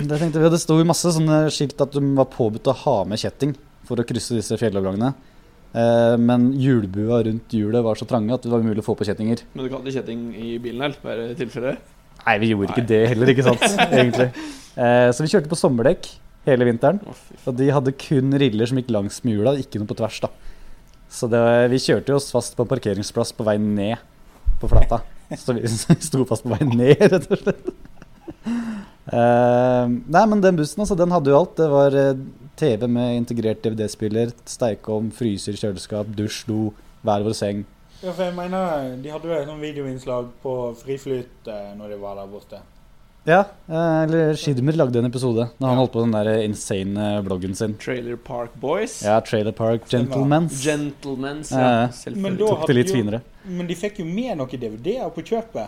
Det 0.07 0.19
tenkte 0.21 0.39
vi, 0.39 0.45
og 0.47 0.53
det 0.55 0.61
sto 0.63 0.77
masse 0.87 1.11
sånne 1.17 1.39
skilt 1.51 1.81
at 1.83 1.91
du 1.91 1.99
var 2.15 2.29
påbudt 2.31 2.69
å 2.71 2.75
ha 2.85 3.03
med 3.03 3.19
kjetting 3.19 3.55
for 3.87 3.99
å 3.99 4.05
krysse 4.07 4.35
disse 4.37 4.55
fjellovergangene. 4.59 5.13
Eh, 5.75 6.15
men 6.21 6.51
hjulbua 6.57 7.19
rundt 7.27 7.53
hjulet 7.53 7.83
var 7.86 8.00
så 8.00 8.07
trange 8.09 8.33
at 8.33 8.45
det 8.45 8.51
var 8.51 8.63
umulig 8.63 8.83
å 8.83 8.88
få 8.88 8.95
på 8.97 9.07
kjettinger. 9.07 9.43
Men 9.53 9.67
du 9.67 9.71
kan 9.74 9.83
ikke 9.83 10.00
kjetting 10.00 10.24
i 10.36 10.55
bilen, 10.63 10.86
heller, 10.86 11.01
Bare 11.03 11.31
i 11.33 11.38
tilfelle? 11.39 11.75
Nei, 12.27 12.38
vi 12.43 12.51
gjorde 12.51 12.71
Nei. 12.71 12.77
ikke 12.77 12.88
det 12.89 13.01
heller, 13.13 13.31
ikke 13.33 13.45
sant? 13.45 13.65
Egentlig. 14.00 14.29
Eh, 14.77 15.09
så 15.15 15.24
vi 15.25 15.31
kjørte 15.33 15.51
på 15.51 15.59
sommerdekk 15.59 16.09
hele 16.47 16.67
vinteren. 16.67 17.01
Og 17.47 17.53
de 17.59 17.69
hadde 17.75 17.95
kun 18.00 18.36
riller 18.39 18.69
som 18.69 18.79
gikk 18.79 18.91
langs 18.95 19.19
med 19.25 19.36
hjula, 19.36 19.55
ikke 19.59 19.81
noe 19.81 19.89
på 19.89 19.97
tvers. 20.00 20.21
da 20.24 20.31
Så 21.12 21.29
det, 21.31 21.41
vi 21.74 21.81
kjørte 21.83 22.15
oss 22.15 22.31
fast 22.36 22.57
på 22.57 22.65
en 22.65 22.71
parkeringsplass 22.71 23.36
på 23.36 23.47
vei 23.47 23.57
ned 23.62 24.00
på 24.62 24.69
flata. 24.71 25.01
Så 25.38 25.55
vi 25.57 25.67
sto 26.07 26.24
fast 26.27 26.47
på 26.47 26.55
vei 26.55 26.63
ned, 26.67 27.03
rett 27.03 27.31
og 27.31 27.43
slett. 27.43 27.71
Eh, 29.07 29.86
nei, 29.88 30.24
men 30.27 30.43
den 30.43 30.57
bussen 30.59 30.83
altså, 30.83 30.97
den 31.00 31.13
hadde 31.15 31.31
jo 31.31 31.39
alt. 31.39 31.55
Det 31.59 31.67
var 31.71 31.95
TV 32.57 32.87
med 32.89 33.15
integrert 33.21 33.61
DVD-spiller, 33.63 34.31
steikeovn, 34.49 35.11
fryser, 35.15 35.53
kjøleskap, 35.59 36.07
dusj, 36.17 36.43
do, 36.49 36.71
hver 37.05 37.25
vår 37.27 37.35
seng. 37.37 37.65
Ja, 38.01 38.11
for 38.13 38.23
jeg 38.27 38.33
mener, 38.37 38.95
De 39.01 39.09
hadde 39.09 39.25
jo 39.29 39.33
et 39.37 39.47
sånt 39.49 39.61
videoinnslag 39.63 40.27
på 40.43 40.55
Friflyt 40.81 41.47
eh, 41.49 41.71
når 41.77 41.93
de 41.95 42.01
var 42.01 42.17
der 42.19 42.27
borte. 42.29 42.59
Ja, 43.27 43.41
eh, 43.67 44.03
eller 44.05 44.37
Skidmer 44.39 44.77
lagde 44.77 45.01
en 45.01 45.09
episode 45.09 45.49
da 45.59 45.67
han 45.67 45.75
holdt 45.81 45.91
på 45.97 46.03
den 46.05 46.13
der 46.15 46.29
insane 46.45 47.07
eh, 47.17 47.23
bloggen 47.25 47.55
sin. 47.57 47.73
Trailer 47.81 48.15
Park 48.23 48.53
Boys. 48.61 49.01
Ja, 49.03 49.17
Trailer 49.25 49.51
Park. 49.57 49.87
Gentlemans. 49.91 50.61
Gentlemans, 50.63 51.51
Eh, 51.51 51.59
ja. 51.59 51.73
Men 51.87 51.91
Selvfølgelig. 51.97 52.39
da 52.39 52.53
Tok 52.53 52.67
det 52.69 52.75
litt 52.77 52.93
jo- 52.93 52.95
finere. 53.01 53.21
Men 53.45 53.67
de 53.67 53.75
fikk 53.75 53.99
jo 53.99 54.05
med 54.05 54.37
noen 54.37 54.61
DVD-er 54.61 55.09
på 55.17 55.25
kjøpet. 55.27 55.67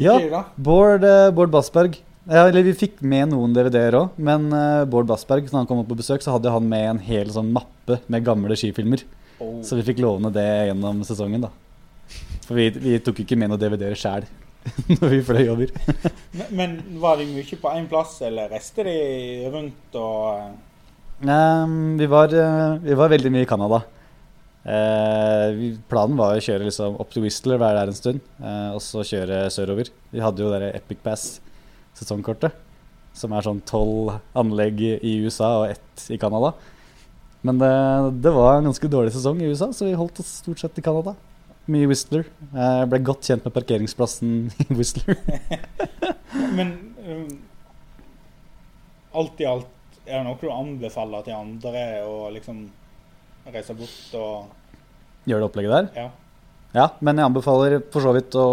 Ja, 0.00 0.18
Ikke 0.18 0.30
ja. 0.30 0.44
Bård, 0.56 1.04
eh, 1.04 1.30
Bård 1.30 1.50
Bassberg. 1.52 1.96
Ja, 2.30 2.44
eller 2.46 2.62
vi 2.62 2.74
fikk 2.78 3.00
med 3.02 3.32
noen 3.32 3.54
DVD-er 3.56 3.96
òg, 3.98 4.18
men 4.22 4.46
uh, 4.54 4.84
Bård 4.86 5.08
Bassberg, 5.10 5.48
når 5.50 5.64
han 5.64 5.66
kom 5.66 5.80
opp 5.82 5.88
på 5.90 5.98
besøk, 5.98 6.22
så 6.22 6.36
hadde 6.36 6.52
han 6.54 6.68
med 6.70 6.84
en 6.86 7.00
hel 7.02 7.32
sånn 7.34 7.50
mappe 7.54 7.98
med 8.06 8.22
gamle 8.26 8.54
skifilmer. 8.58 9.02
Oh. 9.42 9.58
Så 9.66 9.74
vi 9.80 9.86
fikk 9.88 9.98
låne 10.04 10.30
det 10.34 10.46
gjennom 10.68 11.02
sesongen, 11.06 11.48
da. 11.48 11.50
For 12.46 12.54
vi, 12.58 12.68
vi 12.78 12.94
tok 13.02 13.24
ikke 13.24 13.38
med 13.40 13.50
noen 13.50 13.58
DVD-er 13.58 13.98
sjæl 13.98 14.28
når 15.00 15.14
vi 15.16 15.20
fløy 15.26 15.42
over. 15.50 15.74
Men, 16.38 16.54
men 16.54 16.78
var 17.02 17.18
de 17.18 17.26
mye 17.26 17.58
på 17.58 17.74
én 17.74 17.90
plass, 17.90 18.14
eller 18.22 18.54
reiste 18.54 18.86
de 18.86 18.94
rundt 19.52 19.98
og 19.98 20.54
um, 21.26 21.74
vi, 21.98 22.06
var, 22.10 22.32
uh, 22.32 22.78
vi 22.82 22.96
var 22.96 23.10
veldig 23.12 23.34
mye 23.34 23.44
i 23.44 23.50
Canada. 23.50 23.82
Uh, 24.62 25.46
vi, 25.58 25.74
planen 25.90 26.14
var 26.16 26.38
å 26.38 26.44
kjøre 26.44 26.70
liksom 26.70 27.00
opp 27.02 27.10
til 27.10 27.26
Whistler, 27.26 27.58
være 27.58 27.82
der 27.82 27.90
en 27.90 27.98
stund, 27.98 28.22
og 28.72 28.78
så 28.84 29.02
kjøre 29.06 29.48
sørover. 29.50 29.90
Vi 30.14 30.22
hadde 30.22 30.46
jo 30.46 30.54
der 30.54 30.70
Epic 30.70 31.02
Pass-sesongkortet, 31.92 32.54
som 33.14 33.32
er 33.36 33.44
sånn 33.44 33.60
tolv 33.68 34.14
anlegg 34.38 34.80
i 34.82 35.18
USA 35.22 35.50
og 35.60 35.74
ett 35.74 36.06
i 36.10 36.18
Canada. 36.18 36.54
Men 37.42 37.58
det, 37.60 37.72
det 38.24 38.32
var 38.32 38.56
en 38.56 38.70
ganske 38.70 38.88
dårlig 38.88 39.12
sesong 39.14 39.42
i 39.42 39.50
USA, 39.50 39.72
så 39.72 39.86
vi 39.86 39.98
holdt 39.98 40.22
oss 40.22 40.38
stort 40.42 40.62
sett 40.62 40.78
i 40.78 40.84
Canada. 40.84 41.14
Mye 41.70 41.86
Whistler. 41.90 42.26
Jeg 42.54 42.88
ble 42.90 43.00
godt 43.06 43.28
kjent 43.28 43.44
med 43.46 43.54
parkeringsplassen 43.54 44.32
i 44.64 44.68
Whistler. 44.74 45.18
Men 46.56 46.72
um, 47.04 47.28
alt 49.20 49.42
i 49.42 49.46
alt, 49.46 49.68
er 50.06 50.18
det 50.18 50.24
noe 50.26 50.40
du 50.40 50.48
anbefaler 50.50 51.22
til 51.26 51.36
andre 51.36 51.84
å 52.08 52.16
liksom 52.34 52.64
reise 53.52 53.76
bort 53.78 54.18
og 54.18 54.58
Gjør 55.28 55.38
det 55.38 55.46
opplegget 55.46 55.70
der. 55.76 55.86
Ja. 55.94 56.08
Ja, 56.72 56.86
men 57.04 57.18
jeg 57.20 57.28
anbefaler 57.28 57.76
for 57.92 58.02
så 58.02 58.10
vidt 58.16 58.34
å 58.34 58.46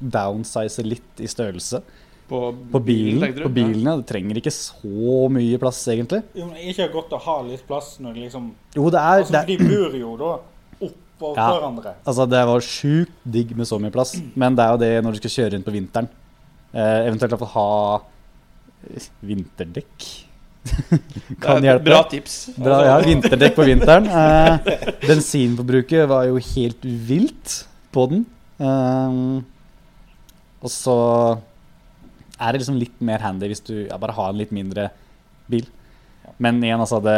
downsize 0.00 0.82
litt 0.86 1.20
i 1.20 1.28
størrelse. 1.30 1.82
På, 2.30 2.52
På 2.70 2.78
bilen, 2.78 3.24
på 3.42 3.48
bilene. 3.50 3.96
Det 3.98 4.06
trenger 4.06 4.38
ikke 4.38 4.52
så 4.54 5.26
mye 5.34 5.58
plass, 5.58 5.80
egentlig. 5.90 6.20
Jo, 6.38 6.46
men 6.46 6.60
ikke 6.62 6.84
det 6.86 6.92
godt 6.94 7.16
å 7.16 7.18
ha 7.24 7.34
litt 7.42 7.64
plass 7.66 7.96
når 7.98 8.14
de 8.14 8.20
liksom 8.28 8.44
Jo, 8.76 8.84
det 8.94 9.00
er, 9.02 9.24
Altså, 9.24 9.32
det 9.34 9.40
er 9.40 9.50
de 9.50 9.56
bor 9.66 9.96
jo 9.98 10.12
da 10.20 10.30
oppå 10.86 11.32
Ja. 11.36 11.48
hverandre. 11.50 11.94
Altså, 12.06 12.28
det 12.30 12.44
var 12.52 12.60
sjukt 12.64 13.16
digg 13.26 13.50
med 13.58 13.66
så 13.66 13.80
mye 13.82 13.90
plass. 13.90 14.14
Men 14.38 14.54
det 14.54 14.64
er 14.64 14.70
jo 14.76 14.80
det 14.84 14.92
når 15.04 15.12
du 15.12 15.20
skal 15.24 15.34
kjøre 15.36 15.52
rundt 15.56 15.66
på 15.66 15.74
vinteren. 15.74 16.08
Eh, 16.70 16.98
eventuelt 17.10 17.34
iallfall 17.34 17.54
ha 17.56 18.00
eh, 18.94 19.10
vinterdekk. 19.26 20.08
Det 20.70 21.36
kan 21.40 21.58
er 21.64 21.66
hjelpe. 21.72 21.84
Bra 21.90 22.02
tips. 22.08 22.34
Bra, 22.60 22.78
ja, 22.84 22.96
vinterdekk 23.04 23.54
på 23.58 23.64
vinteren. 23.66 24.06
Eh, 24.06 24.74
bensinforbruket 25.08 26.06
var 26.08 26.26
jo 26.30 26.38
helt 26.54 26.84
vilt 26.84 27.64
på 27.94 28.06
den. 28.12 28.26
Eh, 28.60 29.42
og 30.60 30.72
så 30.72 30.96
er 32.40 32.52
det 32.52 32.62
liksom 32.62 32.78
litt 32.80 33.02
mer 33.04 33.22
handy 33.24 33.50
hvis 33.50 33.64
du 33.66 33.74
ja, 33.82 33.98
bare 34.00 34.16
har 34.16 34.32
en 34.32 34.40
litt 34.40 34.52
mindre 34.54 34.88
bil. 35.50 35.68
Men 36.40 36.60
igjen, 36.64 36.80
altså, 36.80 37.00
det, 37.04 37.16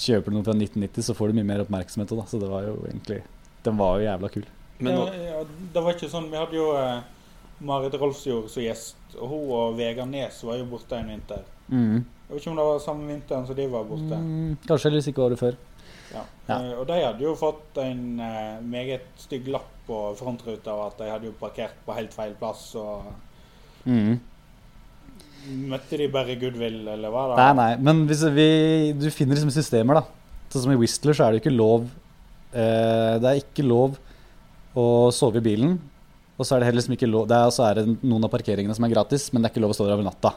kjøper 0.00 0.32
du 0.32 0.36
noe 0.36 0.46
fra 0.46 0.56
1990, 0.56 1.06
så 1.06 1.16
får 1.16 1.30
du 1.30 1.38
mye 1.38 1.48
mer 1.48 1.62
oppmerksomhet. 1.64 2.12
òg, 2.12 2.20
Da. 2.20 2.26
Så 2.28 2.40
det 2.42 2.50
var 2.50 2.66
jo 2.66 2.76
egentlig 2.88 3.22
Den 3.64 3.76
var 3.78 3.98
jo 3.98 4.04
jævla 4.04 4.28
kul. 4.28 4.46
Men 4.78 4.98
nå, 4.98 5.04
ja, 5.06 5.22
ja, 5.30 5.44
det 5.72 5.82
var 5.84 5.94
ikke 5.94 6.10
sånn 6.10 6.26
Vi 6.32 6.36
hadde 6.36 6.56
jo 6.58 6.64
eh, 6.76 6.98
Marit 7.64 7.94
Rolfsjord 7.94 8.50
som 8.50 8.64
gjest, 8.64 8.98
og 9.14 9.30
hun 9.30 9.52
og 9.54 9.76
Vegard 9.78 10.10
Nes 10.10 10.40
var 10.44 10.58
jo 10.58 10.66
borte 10.68 10.98
en 10.98 11.12
vinter. 11.14 11.44
Mm. 11.68 12.02
Jeg 12.02 12.32
vet 12.32 12.42
ikke 12.42 12.50
om 12.50 12.58
det 12.58 12.66
var 12.66 12.82
samme 12.82 13.06
vinteren 13.08 13.46
som 13.46 13.56
de 13.56 13.66
var 13.70 13.86
borte. 13.88 14.18
Mm, 14.18 14.56
kanskje, 14.66 14.88
eller 14.90 15.00
hvis 15.00 15.08
ikke 15.12 15.24
året 15.24 15.40
før. 15.40 15.56
Ja. 16.14 16.22
Ja. 16.48 16.56
Eh, 16.58 16.74
og 16.78 16.86
de 16.88 16.98
hadde 17.02 17.24
jo 17.24 17.34
fått 17.38 17.78
en 17.82 18.20
eh, 18.20 18.60
meget 18.62 19.06
stygg 19.18 19.48
lapp 19.52 19.70
på 19.88 19.98
frontruta 20.16 20.72
av 20.72 20.86
at 20.92 21.00
de 21.02 21.10
hadde 21.10 21.28
jo 21.28 21.34
parkert 21.40 21.76
på 21.84 21.96
helt 21.96 22.14
feil 22.16 22.34
plass. 22.40 22.70
Og 22.80 23.04
Mm. 23.84 24.14
møtte 25.68 25.98
de 26.00 26.06
bare 26.08 26.36
goodwill, 26.40 26.86
eller 26.88 27.10
hva 27.12 27.24
da? 27.34 27.36
Nei, 27.52 27.54
nei, 27.58 27.82
men 27.84 28.06
vi, 28.08 28.92
du 28.96 29.10
finner 29.12 29.36
liksom 29.36 29.52
systemer, 29.52 30.00
da. 30.00 30.04
Sånn 30.48 30.62
som 30.64 30.72
i 30.72 30.78
Whistler, 30.80 31.12
så 31.12 31.26
er 31.26 31.34
det 31.34 31.42
ikke 31.42 31.52
lov 31.52 31.88
eh, 32.54 33.18
Det 33.18 33.26
er 33.28 33.40
ikke 33.42 33.64
lov 33.66 33.98
å 34.78 35.10
sove 35.12 35.42
i 35.42 35.44
bilen. 35.44 35.76
Og 36.38 36.46
så 36.46 36.54
er 36.54 36.62
det 36.62 36.68
heller 36.68 36.80
liksom 36.80 36.94
ikke 36.96 37.10
lov 37.10 37.28
Det 37.30 37.36
er, 37.36 37.52
så 37.54 37.66
er 37.68 37.80
det 37.80 37.84
noen 38.02 38.24
av 38.26 38.32
parkeringene 38.32 38.74
som 38.74 38.86
er 38.86 38.92
gratis, 38.94 39.28
men 39.32 39.42
det 39.42 39.50
er 39.50 39.54
ikke 39.54 39.64
lov 39.66 39.74
å 39.74 39.78
stå 39.78 39.86
der 39.88 39.96
over 39.98 40.06
natta. 40.06 40.32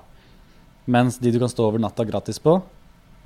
Mens 0.88 1.18
de 1.22 1.32
du 1.32 1.40
kan 1.42 1.52
stå 1.52 1.68
over 1.70 1.82
natta 1.84 2.06
gratis 2.08 2.40
på, 2.42 2.58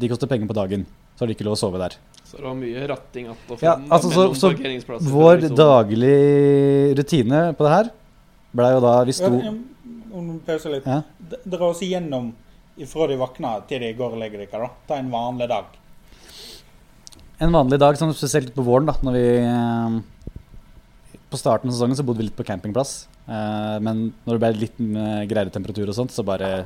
de 0.02 0.10
koster 0.12 0.30
penger 0.30 0.50
på 0.50 0.58
dagen. 0.58 0.86
Så 1.16 1.24
har 1.24 1.32
de 1.32 1.36
ikke 1.38 1.46
lov 1.48 1.58
å 1.58 1.62
sove 1.62 1.82
der. 1.82 1.98
Så 2.32 2.38
det 2.40 2.44
var 2.48 2.54
mye 2.56 2.88
ratting 2.88 3.28
att 3.28 3.50
og 3.52 3.60
fram 3.60 3.68
Ja, 3.68 3.96
altså, 3.98 4.10
så- 4.12 4.34
så 4.34 4.52
Vår 5.00 5.36
daglig 5.42 5.58
daglige 5.58 6.96
rutine 6.98 7.42
på 7.58 7.66
det 7.68 7.72
her 7.76 7.90
blei 8.56 8.72
jo 8.72 8.80
da 8.80 9.04
Vi 9.04 9.12
sto 9.14 9.32
ja, 9.42 9.52
om 10.14 10.28
du 10.28 10.40
pauser 10.46 10.72
litt. 10.72 10.86
Ja. 10.88 11.02
Dra 11.46 11.70
oss 11.70 11.82
igjennom 11.82 12.32
fra 12.88 13.08
de 13.08 13.18
våkner 13.20 13.68
til 13.68 13.80
de 13.80 13.94
går 13.94 14.14
og 14.16 14.20
legger 14.20 14.40
dere. 14.40 14.60
da. 14.64 14.70
Ta 14.88 14.96
en 14.96 15.12
vanlig 15.12 15.48
dag. 15.48 15.66
En 17.40 17.52
vanlig 17.52 17.80
dag, 17.80 17.96
sånn 17.96 18.14
spesielt 18.14 18.54
på 18.56 18.64
våren, 18.64 18.86
da 18.86 18.94
når 19.04 19.14
vi 19.14 19.26
eh, 19.46 20.02
På 21.32 21.38
starten 21.38 21.70
av 21.70 21.76
sesongen 21.76 21.96
så 21.96 22.04
bodde 22.04 22.18
vi 22.18 22.24
litt 22.28 22.36
på 22.36 22.44
campingplass. 22.44 23.08
Eh, 23.28 23.80
men 23.80 24.14
når 24.26 24.38
det 24.38 24.40
ble 24.40 24.52
litt 24.60 24.78
greiere 25.30 25.50
temperatur 25.54 25.88
og 25.88 25.96
sånt, 25.96 26.12
så 26.12 26.26
bare 26.28 26.66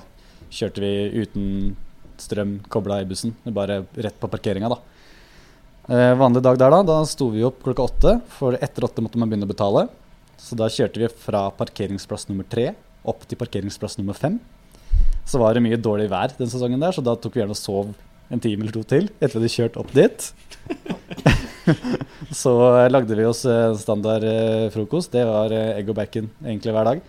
kjørte 0.49 0.81
vi 0.81 1.21
uten 1.21 1.75
strøm 2.17 2.59
kobla 2.67 3.01
i 3.01 3.05
bussen. 3.05 3.35
Bare 3.45 3.85
rett 3.93 4.19
på 4.19 4.27
parkeringa, 4.31 4.69
da. 4.69 4.79
Eh, 5.85 6.13
vanlig 6.17 6.41
dag 6.41 6.57
der, 6.57 6.73
da. 6.73 6.81
Da 6.85 6.97
sto 7.05 7.29
vi 7.33 7.43
opp 7.45 7.61
klokka 7.65 7.85
åtte. 7.85 8.15
For 8.39 8.57
etter 8.57 8.87
åtte 8.87 9.03
måtte 9.05 9.19
man 9.21 9.29
begynne 9.29 9.45
å 9.45 9.51
betale. 9.51 9.85
Så 10.41 10.57
da 10.57 10.69
kjørte 10.71 11.01
vi 11.03 11.09
fra 11.09 11.47
parkeringsplass 11.55 12.27
nummer 12.31 12.47
tre 12.49 12.71
opp 13.05 13.21
til 13.29 13.37
parkeringsplass 13.37 13.99
nummer 13.99 14.17
fem. 14.17 14.39
Så 15.29 15.37
var 15.41 15.53
det 15.53 15.61
mye 15.65 15.77
dårlig 15.77 16.09
vær 16.09 16.33
den 16.37 16.49
sesongen 16.49 16.81
der, 16.81 16.93
så 16.93 17.03
da 17.05 17.13
tok 17.17 17.35
vi 17.35 17.41
gjerne 17.43 17.53
og 17.53 17.59
sov 17.59 17.93
en 18.33 18.41
time 18.41 18.65
eller 18.65 18.73
to 18.73 18.81
til 18.89 19.07
etter 19.19 19.35
vi 19.35 19.43
hadde 19.43 19.53
kjørt 19.53 19.77
opp 19.77 19.93
dit. 19.93 20.27
så 22.41 22.53
eh, 22.79 22.89
lagde 22.89 23.17
vi 23.17 23.27
oss 23.29 23.43
eh, 23.49 23.77
standard 23.77 24.25
eh, 24.25 24.65
frokost. 24.73 25.13
Det 25.13 25.25
var 25.29 25.53
egg 25.53 25.89
og 25.93 25.97
bacon 26.01 26.31
egentlig 26.41 26.73
hver 26.73 26.89
dag. 26.89 27.05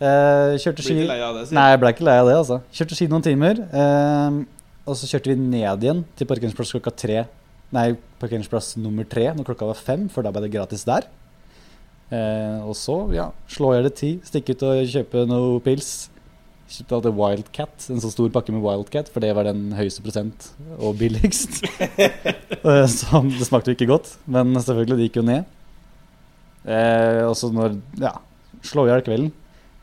Eh, 0.00 0.56
kjørte 0.60 0.80
Blir 0.80 0.88
ski 0.88 0.96
ikke 1.04 1.12
lei 1.12 1.20
av 1.28 1.36
det, 1.36 1.46
si. 1.50 1.56
Nei, 1.56 1.68
jeg 1.74 1.80
ble 1.84 1.92
ikke 1.94 2.08
lei 2.08 2.16
av 2.22 2.30
det, 2.30 2.38
altså. 2.40 2.60
Kjørte 2.80 2.98
ski 2.98 3.10
noen 3.12 3.24
timer. 3.28 3.60
eh, 3.68 4.40
og 4.84 4.96
så 4.98 5.08
kjørte 5.08 5.32
vi 5.32 5.40
ned 5.40 5.84
igjen 5.84 6.04
til 6.18 6.28
parkeringsplass 6.28 6.74
klokka 6.76 6.92
tre. 6.92 7.24
Nei, 7.74 7.94
parkeringsplass 8.20 8.74
nummer 8.80 9.06
tre 9.08 9.30
når 9.32 9.46
klokka 9.48 9.68
var 9.70 9.80
fem, 9.80 10.08
for 10.12 10.24
da 10.24 10.32
ble 10.34 10.44
det 10.44 10.52
gratis 10.54 10.84
der. 10.88 11.06
Eh, 12.12 12.58
og 12.62 12.76
så, 12.76 12.98
ja, 13.16 13.30
slå 13.50 13.72
i 13.72 13.78
hjel 13.78 13.88
ti, 13.96 14.10
stikke 14.28 14.54
ut 14.54 14.66
og 14.68 14.82
kjøpe 14.92 15.24
noe 15.30 15.62
pils. 15.64 16.10
Kjøpte 16.74 16.96
alltid 16.96 17.16
Wildcat, 17.18 17.86
en 17.92 18.00
så 18.00 18.10
stor 18.12 18.30
pakke 18.34 18.52
med 18.54 18.64
Wildcat, 18.64 19.10
for 19.12 19.24
det 19.24 19.32
var 19.36 19.48
den 19.48 19.66
høyeste 19.76 20.04
prosent 20.04 20.50
og 20.78 20.98
billigst. 21.00 21.62
Eh, 22.64 22.86
så 22.88 23.20
det 23.28 23.44
smakte 23.44 23.68
jo 23.68 23.76
ikke 23.76 23.90
godt, 23.90 24.14
men 24.24 24.54
selvfølgelig, 24.56 24.96
det 24.96 25.06
gikk 25.10 25.18
jo 25.18 25.24
ned. 25.28 25.50
Eh, 26.64 27.20
og 27.26 27.34
så 27.36 27.50
når 27.52 27.74
Ja, 28.00 28.14
slå 28.64 28.86
i 28.86 28.88
hjel 28.88 29.04
kvelden. 29.04 29.34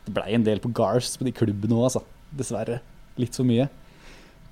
Det 0.02 0.14
blei 0.16 0.32
en 0.34 0.42
del 0.42 0.58
på 0.58 0.72
Gars 0.74 1.12
på 1.14 1.28
de 1.28 1.30
klubbene 1.36 1.76
òg, 1.78 1.84
altså. 1.86 2.02
Dessverre. 2.34 2.80
Litt 3.22 3.38
for 3.38 3.46
mye. 3.46 3.68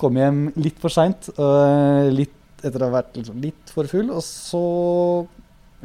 Kom 0.00 0.16
hjem 0.16 0.46
litt 0.56 0.78
for 0.80 0.92
seint, 0.92 1.28
litt 2.16 2.64
etter 2.64 2.80
å 2.82 2.88
ha 2.88 2.94
vært 2.98 3.18
liksom 3.18 3.40
litt 3.44 3.72
for 3.72 3.88
full, 3.88 4.08
og 4.12 4.22
så 4.24 4.60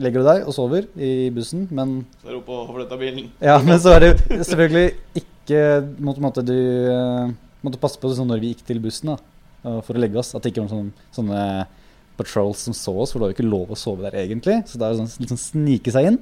legger 0.02 0.24
du 0.24 0.28
deg 0.28 0.42
og 0.48 0.56
sover 0.56 0.88
i 1.00 1.30
bussen, 1.36 1.66
men 1.72 2.02
Så 2.22 2.28
er 2.28 2.34
det 2.34 2.40
oppe 2.42 2.56
og 2.58 2.74
flytter 2.76 3.00
bilen. 3.00 3.30
ja, 3.44 3.56
men 3.64 3.80
så 3.80 3.94
er 3.96 4.04
det 4.04 4.12
selvfølgelig 4.50 4.90
ikke 5.22 5.62
måtte, 6.04 6.24
måtte 6.26 6.44
du 6.48 6.56
eh, 6.92 7.32
måtte 7.64 7.80
passe 7.80 8.00
på 8.02 8.12
sånn 8.16 8.28
når 8.32 8.42
vi 8.44 8.52
gikk 8.54 8.66
til 8.68 8.82
bussen 8.84 9.14
da, 9.14 9.18
eh, 9.64 9.80
for 9.88 9.96
å 9.96 10.04
legge 10.04 10.20
oss. 10.20 10.34
At 10.36 10.44
det 10.44 10.52
ikke 10.52 10.66
var 10.66 10.74
sånne, 10.74 11.08
sånne 11.16 11.46
patrols 12.20 12.66
som 12.68 12.76
så 12.76 12.96
oss, 13.04 13.14
for 13.14 13.20
det 13.20 13.26
var 13.28 13.32
jo 13.34 13.38
ikke 13.38 13.48
lov 13.52 13.72
å 13.72 13.80
sove 13.80 14.04
der 14.08 14.20
egentlig. 14.26 14.62
Så 14.68 14.80
det 14.82 14.90
er 14.90 15.00
sånn, 15.00 15.12
litt 15.24 15.32
sånn 15.32 15.44
snike 15.46 15.96
seg 15.96 16.12
inn. 16.12 16.20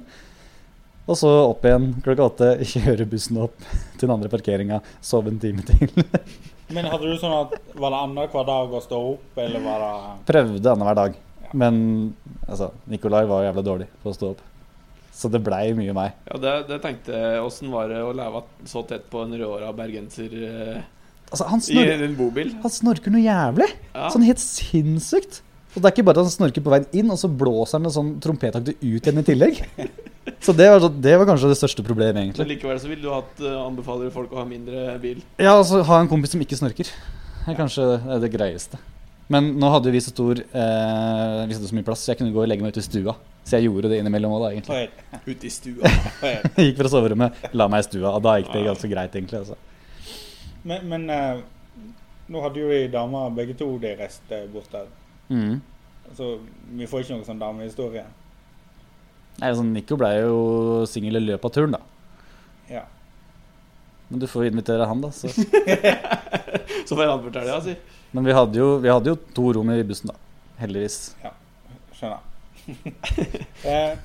Og 1.04 1.18
så 1.20 1.28
opp 1.50 1.66
igjen 1.66 1.90
klokka 2.04 2.30
åtte, 2.30 2.50
kjøre 2.74 3.10
bussen 3.10 3.42
opp 3.42 3.58
til 3.98 4.06
den 4.06 4.14
andre 4.14 4.30
parkeringa, 4.32 4.82
sove 5.02 5.34
en 5.34 5.42
time 5.42 5.66
til. 5.66 5.90
Men 6.72 6.88
hadde 6.88 7.10
du 7.10 7.18
sånn 7.20 7.34
at 7.36 7.54
var 7.76 7.92
det 7.92 8.00
annenhver 8.06 8.46
dag 8.48 8.72
å 8.72 8.80
stå 8.82 8.98
opp, 9.12 9.38
eller 9.42 9.60
var 9.64 9.82
det 9.84 9.92
Prøvde 10.30 10.72
annenhver 10.72 10.98
dag. 11.00 11.20
Men 11.54 11.76
altså, 12.48 12.70
Nikolai 12.90 13.24
var 13.30 13.44
jævla 13.46 13.64
dårlig 13.66 13.88
på 14.02 14.10
å 14.10 14.16
stå 14.16 14.32
opp. 14.32 14.42
Så 15.14 15.30
det 15.30 15.38
blei 15.46 15.68
mye 15.78 15.92
meg. 15.94 16.16
Ja, 16.26 16.38
det, 16.42 16.54
det 16.72 16.80
tenkte 16.82 17.14
jeg. 17.14 17.42
Åssen 17.44 17.70
var 17.70 17.92
det 17.92 18.00
å 18.02 18.10
leve 18.16 18.42
så 18.66 18.82
tett 18.88 19.06
på 19.12 19.22
en 19.22 19.36
rødhåra 19.36 19.70
bergenser 19.76 20.34
eh, 20.40 20.80
Altså, 21.30 21.46
han, 21.50 21.62
i 21.70 21.82
en 21.90 22.16
bobil? 22.18 22.52
han 22.62 22.70
snorker 22.70 23.10
noe 23.10 23.22
jævlig. 23.22 23.66
Ja. 23.94 24.10
Sånn 24.12 24.26
helt 24.26 24.42
sinnssykt. 24.42 25.40
Og 25.74 25.82
det 25.82 25.88
er 25.88 25.94
ikke 25.96 26.06
bare 26.06 26.22
at 26.22 26.28
han 26.28 26.34
snorker 26.34 26.62
på 26.62 26.70
veien 26.70 26.86
inn, 26.94 27.10
og 27.10 27.18
så 27.18 27.28
blåser 27.28 27.80
han 27.80 27.88
en 27.88 27.94
sånn 27.94 28.10
trompetaktig 28.22 28.76
ut 28.78 29.02
igjen 29.02 29.20
i 29.20 29.26
tillegg. 29.26 29.60
Så 30.40 30.54
det 30.56 30.68
var, 30.70 30.86
det 30.88 31.16
var 31.20 31.28
kanskje 31.28 31.50
det 31.50 31.58
største 31.58 31.84
problemet, 31.84 32.38
Men 32.38 32.48
likevel 32.48 32.78
så 32.80 32.88
ville 32.88 33.02
du 33.02 33.10
hatt 33.12 33.42
uh, 33.42 33.66
anbefaler 33.66 34.12
folk 34.14 34.32
å 34.32 34.40
ha 34.40 34.46
mindre 34.48 34.94
bil. 35.02 35.20
Ja, 35.36 35.56
altså 35.58 35.82
ha 35.84 35.98
en 36.00 36.08
kompis 36.08 36.32
som 36.32 36.42
ikke 36.44 36.56
snorker. 36.56 36.88
Det 37.44 37.52
er 37.52 37.58
kanskje 37.58 37.88
det, 37.98 38.20
det 38.22 38.30
greieste. 38.32 38.80
Men 39.32 39.54
nå 39.60 39.68
hadde 39.72 39.92
vi 39.92 40.00
så 40.04 40.12
stor 40.12 40.36
eh, 40.36 41.38
Vi 41.48 41.56
hadde 41.56 41.68
så 41.68 41.76
mye 41.76 41.86
plass, 41.86 42.02
så 42.04 42.12
jeg 42.12 42.20
kunne 42.20 42.32
gå 42.34 42.42
og 42.42 42.48
legge 42.48 42.64
meg 42.64 42.74
ute 42.74 42.82
i 42.82 42.86
stua. 42.86 43.14
Så 43.44 43.56
jeg 43.56 43.68
gjorde 43.68 43.90
det 43.92 44.00
innimellom 44.00 44.34
òg, 44.36 44.44
da, 44.44 44.50
egentlig. 44.52 45.22
Ute 45.24 45.48
i 45.48 45.52
stua. 45.52 45.92
gikk 46.66 46.80
fra 46.80 46.90
soverommet, 46.92 47.46
la 47.56 47.68
meg 47.72 47.84
i 47.84 47.86
stua, 47.88 48.12
og 48.12 48.24
da 48.24 48.36
gikk 48.40 48.52
det 48.52 48.66
ganske 48.68 48.90
greit, 48.92 49.16
egentlig. 49.16 49.40
Altså. 49.44 49.56
Men, 50.64 50.86
men 50.92 51.08
eh, 51.12 51.42
Nå 52.32 52.40
hadde 52.40 52.56
jo 52.56 52.70
vi 52.70 52.86
damer 52.88 53.32
begge 53.36 53.52
to 53.60 53.66
de 53.82 53.90
reiste 53.98 54.38
bort 54.52 54.70
der. 54.72 54.86
Mm. 55.30 55.60
Så 56.14 56.28
vi 56.78 56.86
får 56.86 57.04
ikke 57.04 57.16
noen 57.16 57.26
sånn 57.26 57.40
damehistorie. 57.40 58.04
Nei, 59.40 59.48
altså, 59.50 59.64
Nico 59.66 59.96
ble 59.98 60.10
jo 60.20 60.34
singel 60.86 61.18
i 61.18 61.24
løpet 61.24 61.48
av 61.48 61.54
turen, 61.56 61.74
da. 61.74 61.80
Ja. 62.70 62.84
Men 64.08 64.22
du 64.22 64.26
får 64.30 64.50
invitere 64.52 64.86
han, 64.86 65.00
da. 65.02 65.10
Så. 65.14 65.30
Så 66.86 66.94
får 66.94 67.02
jeg 67.02 67.10
han 67.10 67.24
fortelle, 67.24 67.48
ja, 67.50 67.60
si. 67.64 67.74
Men 68.14 68.28
vi 68.28 68.36
hadde, 68.36 68.60
jo, 68.60 68.68
vi 68.84 68.92
hadde 68.92 69.10
jo 69.10 69.16
to 69.34 69.48
rom 69.56 69.72
i 69.74 69.80
bussen, 69.86 70.12
da. 70.12 70.18
Heldigvis. 70.60 70.98
Skjønner. 71.98 72.20
eh, 73.70 73.96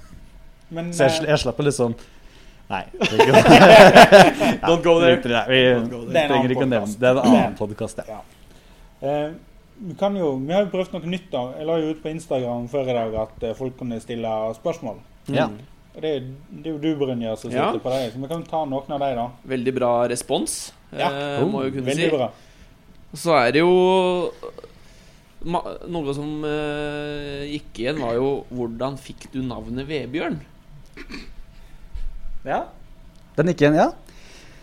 men 0.73 0.89
Så 0.93 1.05
jeg, 1.05 1.19
sl- 1.19 1.27
eh, 1.27 1.33
jeg 1.33 1.41
slapp 1.43 1.61
å 1.61 1.65
liksom 1.65 1.93
Nei. 2.69 2.81
det 2.93 3.25
er 3.25 4.59
Don't 4.67 4.83
go 4.85 4.97
there. 5.01 5.15
Driter 5.17 5.29
i 5.29 5.35
det. 5.35 5.43
Vi 5.49 5.61
Don't 5.67 5.93
go 5.93 6.01
there. 6.03 6.13
Det 6.13 6.19
er 6.19 6.25
en 6.25 6.33
trenger 6.33 6.53
ikke 6.55 6.65
å 6.65 6.71
nevne 6.73 6.89
podcast. 6.89 6.99
det. 6.99 7.07
er 7.09 7.21
en 7.21 7.29
annen 7.29 7.55
podkast, 7.57 8.01
ja. 8.09 8.19
eh, 9.01 9.29
vi 9.81 9.93
kan 9.99 10.15
jo 10.15 10.35
Vi 10.45 10.53
har 10.53 10.65
jo 10.65 10.71
prøvd 10.73 10.93
noe 10.93 11.05
nytt. 11.09 11.29
da 11.31 11.41
Jeg 11.57 11.65
la 11.67 11.77
jo 11.79 11.89
ut 11.93 12.01
på 12.03 12.09
Instagram 12.11 12.67
før 12.69 12.89
i 12.89 12.93
dag 12.97 13.15
at 13.15 13.43
eh, 13.43 13.53
folk 13.53 13.77
kunne 13.77 13.99
stille 14.01 14.27
spørsmål. 14.55 14.97
Ja. 15.27 15.47
Mm. 15.47 15.59
Og 15.95 16.01
det, 16.01 16.11
det 16.51 16.67
er 16.67 16.73
jo 16.73 16.77
du, 16.83 16.95
Brynjar, 16.99 17.35
som 17.37 17.51
Ja. 17.51 17.71
på 17.73 17.89
deg. 17.89 18.11
Så 18.13 18.19
vi 18.21 18.27
kan 18.27 18.43
ta 18.43 18.63
noen 18.65 18.91
av 18.91 18.99
deg, 18.99 19.15
da. 19.15 19.29
Veldig 19.47 19.73
bra 19.75 20.07
respons, 20.07 20.71
Ja. 20.91 21.09
eh, 21.09 21.43
må 21.45 21.63
jo 21.65 21.71
kunne 21.71 21.85
Veldig 21.91 22.09
si. 22.09 22.15
bra. 22.15 22.31
Så 23.15 23.33
er 23.47 23.51
det 23.51 23.59
jo 23.63 24.31
Noe 25.41 26.13
som 26.13 26.43
eh, 26.43 27.45
gikk 27.47 27.79
igjen, 27.79 27.99
var 28.03 28.13
jo 28.17 28.43
Hvordan 28.51 28.97
fikk 28.99 29.29
du 29.31 29.39
navnet 29.41 29.87
Vebjørn? 29.87 30.35
ja. 32.45 32.63
Den 33.37 33.47
gikk 33.51 33.61
igjen, 33.63 33.75
ja? 33.79 33.89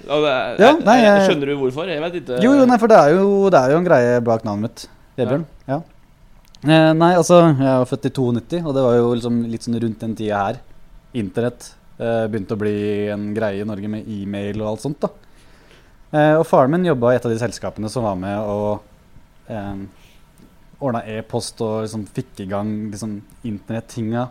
Ja, 0.07 0.19
det 0.21 0.33
er, 0.33 0.57
Ja, 0.61 0.73
nei, 0.85 0.99
jeg- 1.03 1.31
skjønner 1.31 1.47
du 1.47 1.57
hvorfor? 1.57 1.89
Jeg 1.89 2.01
vet 2.05 2.15
ikke. 2.21 2.43
Jo, 2.45 2.53
jo, 2.61 2.67
nei, 2.67 2.77
for 2.79 2.87
det 2.89 2.97
er 2.99 3.11
jo, 3.17 3.49
det 3.51 3.59
er 3.59 3.71
jo 3.73 3.79
en 3.79 3.85
greie 3.89 4.21
bak 4.21 4.45
navnet 4.45 4.63
mitt. 4.69 4.87
Vebjørn. 5.17 5.47
Ja. 5.69 5.81
Eh, 6.67 6.93
nei, 6.97 7.13
altså, 7.15 7.43
jeg 7.51 7.83
var 7.83 7.89
født 7.89 8.09
i 8.09 8.15
92, 8.17 8.63
og 8.65 8.73
det 8.77 8.85
var 8.87 8.97
jo 8.97 9.11
liksom 9.15 9.43
litt 9.51 9.67
sånn 9.67 9.79
rundt 9.83 10.03
den 10.03 10.17
tida 10.19 10.41
her. 10.49 10.61
Internett 11.17 11.69
eh, 12.01 12.25
begynte 12.31 12.57
å 12.57 12.61
bli 12.61 12.77
en 13.13 13.29
greie 13.37 13.63
i 13.63 13.69
Norge 13.69 13.91
med 13.93 14.09
e-mail 14.11 14.61
og 14.63 14.73
alt 14.73 14.85
sånt, 14.87 15.05
da. 15.05 15.13
Eh, 16.17 16.35
og 16.39 16.47
faren 16.49 16.73
min 16.73 16.87
jobba 16.89 17.13
i 17.13 17.19
et 17.19 17.27
av 17.27 17.33
de 17.33 17.41
selskapene 17.41 17.91
som 17.93 18.07
var 18.07 18.17
med 18.21 18.39
og 18.39 19.51
eh, 19.53 19.85
ordna 20.79 21.03
e-post 21.11 21.61
og 21.65 21.83
liksom 21.85 22.07
fikk 22.17 22.45
i 22.45 22.49
gang 22.51 22.73
liksom, 22.93 23.19
internettinga 23.49 24.29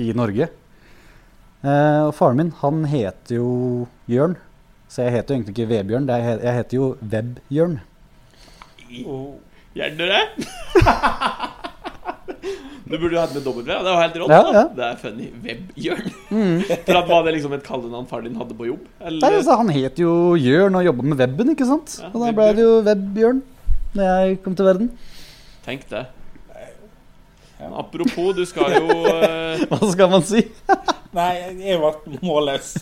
i 0.00 0.10
Norge. 0.16 0.50
Eh, 1.64 2.00
og 2.04 2.12
faren 2.16 2.42
min, 2.42 2.52
han 2.60 2.84
heter 2.90 3.38
jo 3.38 3.48
Jørn. 4.10 4.36
Så 4.90 5.06
jeg 5.06 5.16
heter 5.16 5.32
jo 5.32 5.38
egentlig 5.40 5.56
ikke 5.56 5.70
Vebjørn, 5.72 6.06
jeg 6.12 6.54
heter 6.58 6.76
jo 6.76 6.92
Webjørn. 7.00 7.80
Oh. 9.08 9.34
Gjør 9.74 9.94
du 9.98 10.04
det? 10.06 10.22
Du 12.84 12.98
burde 13.00 13.14
jo 13.16 13.20
hatt 13.20 13.32
med 13.34 13.46
W. 13.46 13.62
Det 13.66 13.76
var 13.82 14.02
helt 14.02 14.16
rått. 14.20 14.32
Ja, 14.34 14.42
ja. 14.54 14.64
Det 14.76 14.84
er 14.86 14.98
funny. 15.00 15.30
Webjørn. 15.42 16.10
For 16.86 16.98
at 17.00 17.08
Var 17.08 17.24
det 17.26 17.32
liksom 17.38 17.54
et 17.56 17.64
kallenavn 17.66 18.06
faren 18.10 18.28
din 18.28 18.36
hadde 18.38 18.56
på 18.58 18.68
jobb? 18.68 18.84
Eller? 19.00 19.24
Nei, 19.24 19.38
altså, 19.40 19.56
han 19.58 19.72
het 19.74 19.98
jo 19.98 20.12
Jørn 20.38 20.78
og 20.78 20.84
jobba 20.86 21.08
med 21.10 21.22
weben, 21.24 21.54
ikke 21.56 21.66
sant? 21.68 21.96
Ja, 22.02 22.12
og 22.12 22.20
da 22.22 22.34
ble 22.36 22.50
det 22.58 22.66
jo 22.66 22.76
Web-Jørn 22.86 23.40
når 23.94 24.04
jeg 24.10 24.38
kom 24.44 24.54
til 24.58 24.68
verden. 24.68 24.92
Tenk 25.64 25.88
det. 25.90 26.04
Men 27.58 27.74
Apropos, 27.80 28.32
du 28.36 28.44
skal 28.44 28.74
jo 28.76 28.84
uh... 29.06 29.64
Hva 29.70 29.90
skal 29.94 30.10
man 30.12 30.24
si? 30.26 30.42
Nei, 31.14 31.30
jeg 31.64 31.78
ble 31.80 32.18
målløs. 32.26 32.74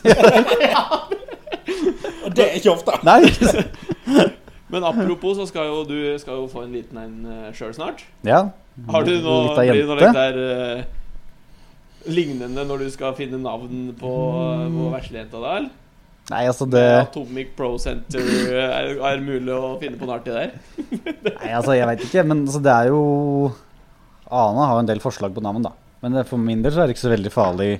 Og 2.24 2.30
det 2.34 2.48
er 2.48 2.56
ikke 2.58 2.72
ofte. 2.72 2.96
Nei, 3.06 3.20
ikke 3.28 3.52
sant? 3.52 4.41
Men 4.72 4.86
apropos, 4.88 5.36
så 5.36 5.46
skal 5.50 5.68
jo 5.68 5.82
du 5.84 5.98
skal 6.20 6.40
jo 6.40 6.48
få 6.50 6.64
en 6.64 6.72
liten 6.72 6.98
en 7.00 7.16
uh, 7.28 7.50
sjøl 7.56 7.74
snart. 7.76 8.06
Ja. 8.24 8.46
Har 8.88 9.04
du 9.04 9.12
noe, 9.20 9.52
blir 9.58 9.84
noe 9.88 9.98
litt 10.00 10.16
der 10.16 10.38
uh, 10.40 12.08
lignende 12.08 12.64
når 12.66 12.86
du 12.86 12.90
skal 12.94 13.14
finne 13.18 13.40
navn 13.42 13.92
på, 13.98 14.12
mm. 14.12 14.78
på 14.78 14.88
veslejenta 14.94 15.42
da, 15.42 15.54
eller? 15.60 15.78
Nei, 16.30 16.44
altså 16.46 16.68
det 16.70 16.82
Atomic 17.00 17.50
Pro 17.58 17.74
Center 17.82 18.22
er, 18.54 18.92
er 18.94 19.22
mulig 19.24 19.52
å 19.52 19.74
finne 19.82 19.98
på 19.98 20.06
noe 20.06 20.20
artig 20.20 20.36
der? 20.36 20.52
Nei, 21.42 21.50
altså, 21.50 21.74
jeg 21.74 21.88
veit 21.90 22.04
ikke, 22.06 22.24
men 22.30 22.44
altså, 22.46 22.62
det 22.62 22.72
er 22.72 22.92
jo 22.92 23.00
Ana 24.32 24.68
har 24.70 24.78
jo 24.78 24.84
en 24.84 24.88
del 24.88 25.02
forslag 25.02 25.34
på 25.36 25.42
navn, 25.44 25.66
da. 25.66 25.74
Men 26.02 26.22
for 26.24 26.40
min 26.40 26.62
del 26.64 26.72
så 26.72 26.82
er 26.82 26.88
det 26.88 26.96
ikke 26.96 27.04
så 27.04 27.12
veldig 27.12 27.32
farlig 27.34 27.72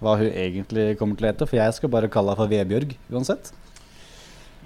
hva 0.00 0.16
hun 0.18 0.30
egentlig 0.32 0.96
kommer 0.98 1.16
til 1.16 1.28
å 1.28 1.30
hete, 1.30 1.46
for 1.46 1.60
jeg 1.60 1.76
skal 1.76 1.92
bare 1.92 2.10
kalle 2.10 2.32
henne 2.32 2.40
for 2.40 2.50
Vebjørg 2.50 2.96
uansett. 3.12 3.52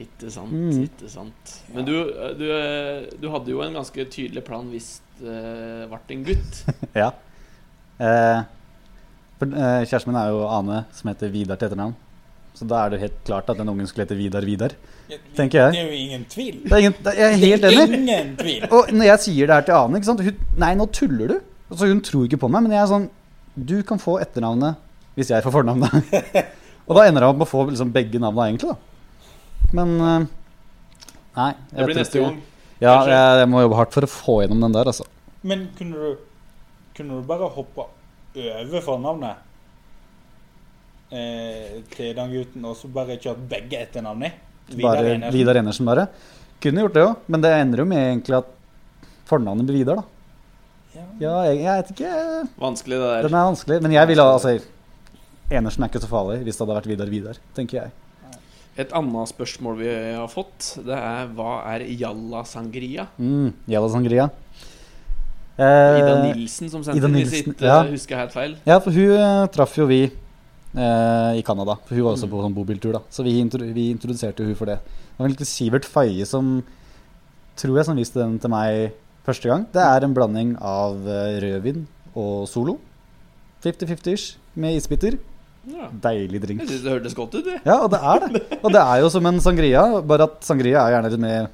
Ikke 0.00 0.30
sant, 0.35 0.50
Mm. 0.50 0.83
ikke 0.88 1.09
sant. 1.09 1.52
Men 1.74 1.85
du, 1.87 1.92
du, 2.38 2.46
du 3.22 3.28
hadde 3.30 3.52
jo 3.52 3.61
en 3.62 3.76
ganske 3.78 4.07
tydelig 4.11 4.42
plan 4.46 4.66
hvis 4.72 4.96
det 5.20 5.88
ble 5.90 6.00
en 6.16 6.24
gutt. 6.26 6.64
Ja. 7.04 7.12
Eh, 8.02 8.40
for, 9.38 9.46
eh, 9.54 9.85
kjæresten 9.87 10.11
min 10.11 10.18
er 10.18 10.33
jo 10.35 10.40
Ane, 10.50 10.80
som 10.92 11.12
heter 11.12 11.30
Vidar 11.30 11.61
til 11.61 11.68
etternavn. 11.68 11.94
Så 12.54 12.66
da 12.70 12.85
er 12.85 12.90
det 12.94 13.00
helt 13.02 13.16
klart 13.26 13.48
at 13.50 13.59
den 13.59 13.68
ungen 13.70 13.87
skulle 13.90 14.04
hete 14.07 14.16
Vidar 14.18 14.44
Vidar. 14.46 14.74
Tenker 15.35 15.59
jeg. 15.59 15.72
Det 15.74 15.80
er 15.80 15.88
jo 15.90 15.96
ingen 15.98 16.24
tvil. 16.30 16.61
Det 16.64 16.72
er 16.72 16.83
ingen, 16.85 16.94
det, 17.02 17.14
jeg 17.18 17.26
er 17.33 17.40
helt 17.42 17.64
enig. 17.70 17.98
Ingen 17.98 18.37
tvil. 18.38 18.66
Og 18.70 18.92
når 18.94 19.09
jeg 19.09 19.22
sier 19.24 19.50
det 19.50 19.57
her 19.59 19.66
til 19.66 19.74
Ane 19.78 19.98
ikke 19.98 20.09
sant? 20.11 20.22
Hun, 20.26 20.38
Nei, 20.62 20.72
nå 20.78 20.87
tuller 20.94 21.33
du. 21.35 21.37
Altså, 21.70 21.88
hun 21.90 22.00
tror 22.07 22.26
ikke 22.28 22.38
på 22.44 22.50
meg, 22.54 22.62
men 22.66 22.74
jeg 22.76 22.83
er 22.85 22.90
sånn 22.90 23.07
Du 23.54 23.76
kan 23.87 23.98
få 24.02 24.18
etternavnet 24.22 24.80
hvis 25.14 25.30
jeg 25.30 25.42
får 25.46 25.54
fornavnet. 25.54 25.94
og 26.88 26.96
da 26.98 27.04
ender 27.07 27.22
jeg 27.22 27.30
opp 27.30 27.38
med 27.38 27.46
å 27.46 27.50
få 27.50 27.61
liksom, 27.70 27.92
begge 27.94 28.18
navnene, 28.22 28.48
egentlig. 28.50 28.74
da 28.74 28.93
Men 29.72 29.94
eh, 30.00 30.27
Nei. 31.37 31.50
jeg 31.72 31.79
Det 31.79 31.87
blir 31.88 31.98
neste 32.03 32.20
gang. 32.22 32.37
Ja, 32.83 32.94
jeg, 33.09 33.40
jeg 33.40 33.48
må 33.48 33.62
jobbe 33.64 33.79
hardt 33.79 33.94
for 33.96 34.07
å 34.07 34.11
få 34.11 34.37
gjennom 34.42 34.61
den 34.66 34.74
der, 34.77 34.90
altså. 34.90 35.07
Men 35.46 35.68
kunne 35.79 35.96
du, 36.00 36.22
kunne 36.96 37.18
du 37.20 37.27
bare 37.29 37.48
hoppe 37.55 37.87
over 38.35 38.83
fornavnet 38.85 39.37
eh, 41.14 41.83
til 41.94 42.14
den 42.16 42.33
gutten, 42.35 42.64
og 42.68 42.77
så 42.79 42.90
bare 42.92 43.18
kjørt 43.20 43.44
begge 43.50 43.81
etternavn 43.87 44.27
i? 44.27 44.33
Vidar 44.74 44.88
Bare 44.88 45.14
Enersen. 45.14 45.37
Vidar 45.38 45.61
Enersen, 45.61 45.88
bare. 45.88 46.07
Kunne 46.64 46.85
gjort 46.85 46.96
det 46.96 47.05
òg, 47.05 47.24
men 47.29 47.44
det 47.44 47.55
ender 47.61 47.83
jo 47.83 47.88
med 47.88 48.03
egentlig 48.03 48.38
at 48.40 48.53
fornavnet 49.29 49.68
blir 49.68 49.83
Vidar, 49.83 50.03
da. 50.03 50.11
Ja. 50.94 51.05
Ja, 51.18 51.35
jeg, 51.48 51.59
jeg 51.64 51.83
vet 51.83 51.90
ikke. 51.96 52.14
Vanskelig, 52.62 53.00
det 53.00 53.11
der. 53.11 53.27
Den 53.27 53.37
er 53.37 53.48
vanskelig. 53.50 53.81
Men 53.83 53.94
jeg 53.96 54.11
ville 54.12 54.27
altså 54.31 54.55
Enersen 55.55 55.85
er 55.85 55.90
ikke 55.90 56.00
så 56.00 56.09
farlig 56.09 56.38
hvis 56.46 56.57
det 56.57 56.62
hadde 56.64 56.77
vært 56.79 56.88
Vidar 56.88 57.11
Vidar, 57.11 57.40
tenker 57.57 57.81
jeg. 57.83 57.94
Et 58.75 58.91
annet 58.99 59.31
spørsmål 59.31 59.77
vi 59.79 59.91
har 60.17 60.31
fått, 60.31 60.73
det 60.83 60.97
er 60.99 61.29
hva 61.37 61.61
er 61.71 61.85
Jalla 61.95 62.41
Sangria? 62.49 63.07
Mm, 63.23 63.53
Jalla 63.71 63.91
Sangria. 63.93 64.29
Ida 65.55 66.15
Eh, 66.17 66.35
Nilsen 66.35 66.71
som 66.73 66.83
sendte 66.83 67.07
inn 67.07 67.29
sitt, 67.31 67.61
ja. 67.63 67.85
husker 67.87 68.17
jeg 68.17 68.23
helt 68.25 68.35
feil. 68.35 68.57
ja, 68.67 68.81
for 68.83 68.91
hun 68.91 69.13
eh, 69.15 69.47
traff 69.55 69.77
jo 69.79 69.87
vi 69.87 70.01
eh, 70.09 71.31
i 71.39 71.45
Canada. 71.47 71.77
For 71.87 71.95
hun 71.95 72.09
var 72.09 72.17
også 72.17 72.27
på 72.33 72.41
sånn 72.43 72.57
bobiltur, 72.57 72.97
da. 72.97 73.05
Så 73.15 73.23
vi, 73.23 73.37
intro 73.39 73.63
vi 73.63 73.93
introduserte 73.93 74.43
hun 74.43 74.57
for 74.59 74.67
det. 74.73 74.81
Det 74.83 75.21
var 75.21 75.29
egentlig 75.29 75.47
Sivert 75.47 75.87
Faye 75.87 76.27
som 76.27 76.57
tror 77.55 77.79
jeg 77.79 77.87
som 77.87 78.01
viste 78.01 78.19
den 78.19 78.41
til 78.43 78.51
meg 78.51 78.97
første 79.23 79.53
gang. 79.53 79.69
Det 79.71 79.85
er 79.85 80.03
en 80.03 80.17
blanding 80.17 80.57
av 80.59 80.99
rødvin 81.45 81.85
og 82.19 82.49
Solo. 82.51 82.81
50-50-ish 83.63 84.35
med 84.59 84.75
isbiter. 84.81 85.21
Ja. 85.70 85.88
Deilig 86.09 86.40
drink. 86.42 86.61
Jeg 86.64 86.70
syns 86.70 86.85
det 86.85 86.92
hørtes 86.92 87.16
godt 87.16 87.37
ut, 87.38 87.44
det. 87.46 87.59
Ja, 87.64 87.79
og 87.81 87.90
det 87.92 88.00
er 88.00 88.24
det. 88.24 88.42
Og 88.61 88.72
det 88.74 88.83
er 88.83 89.00
jo 89.00 89.11
som 89.12 89.27
en 89.31 89.40
sangria, 89.40 89.85
bare 90.05 90.29
at 90.29 90.44
sangria 90.44 90.83
er 90.85 90.96
gjerne 90.96 91.12
litt 91.12 91.24
mer 91.24 91.50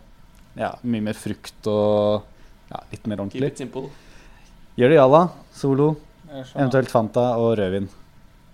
Ja, 0.58 0.72
mye 0.82 1.04
mer 1.06 1.14
frukt 1.14 1.68
og 1.70 2.24
ja, 2.70 2.80
litt 2.90 3.06
mer 3.06 3.20
Keep 3.20 3.24
ordentlig. 3.24 3.50
it 3.52 3.62
simple. 3.62 3.90
Gjør 4.78 4.92
det 4.92 4.98
Jalla, 4.98 5.20
Solo, 5.54 5.88
eventuelt 6.30 6.90
Fanta 6.90 7.26
og 7.38 7.54
rødvin. 7.58 7.86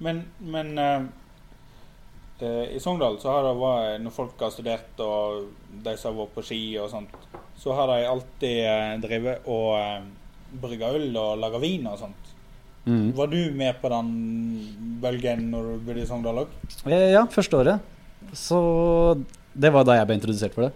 Men, 0.04 0.20
men 0.44 0.74
uh, 0.76 1.06
eh, 2.44 2.76
i 2.76 2.80
Sogndal 2.82 3.16
så 3.20 3.30
har 3.32 3.46
det 3.46 3.54
vært 3.56 4.02
Når 4.04 4.12
folk 4.12 4.42
har 4.44 4.52
studert 4.52 4.98
og 5.00 5.46
de 5.86 5.94
som 5.96 6.12
har 6.12 6.18
vært 6.18 6.34
på 6.34 6.44
ski 6.44 6.60
og 6.82 6.90
sånt, 6.92 7.16
så 7.56 7.72
har 7.78 7.88
de 7.94 8.08
alltid 8.10 8.58
eh, 8.68 8.94
drevet 9.00 9.48
og 9.48 9.70
uh, 9.80 10.04
brygga 10.60 10.92
øl 10.98 11.08
og 11.16 11.40
laga 11.40 11.60
vin 11.62 11.88
og 11.88 12.00
sånt. 12.00 12.25
Mm. 12.86 13.06
Var 13.18 13.26
du 13.32 13.38
med 13.58 13.78
på 13.82 13.90
den 13.90 14.10
bølgen 15.02 15.48
når 15.50 15.70
du 15.72 15.86
bodde 15.88 16.02
i 16.04 16.06
Sogndal 16.08 16.44
òg? 16.44 16.52
Eh, 16.86 17.10
Ja, 17.16 17.24
første 17.26 17.58
året. 17.58 17.80
Så 18.36 18.58
det 19.56 19.72
var 19.74 19.84
da 19.86 19.96
jeg 19.98 20.06
ble 20.08 20.16
introdusert 20.20 20.54
for 20.54 20.68
det. 20.68 20.72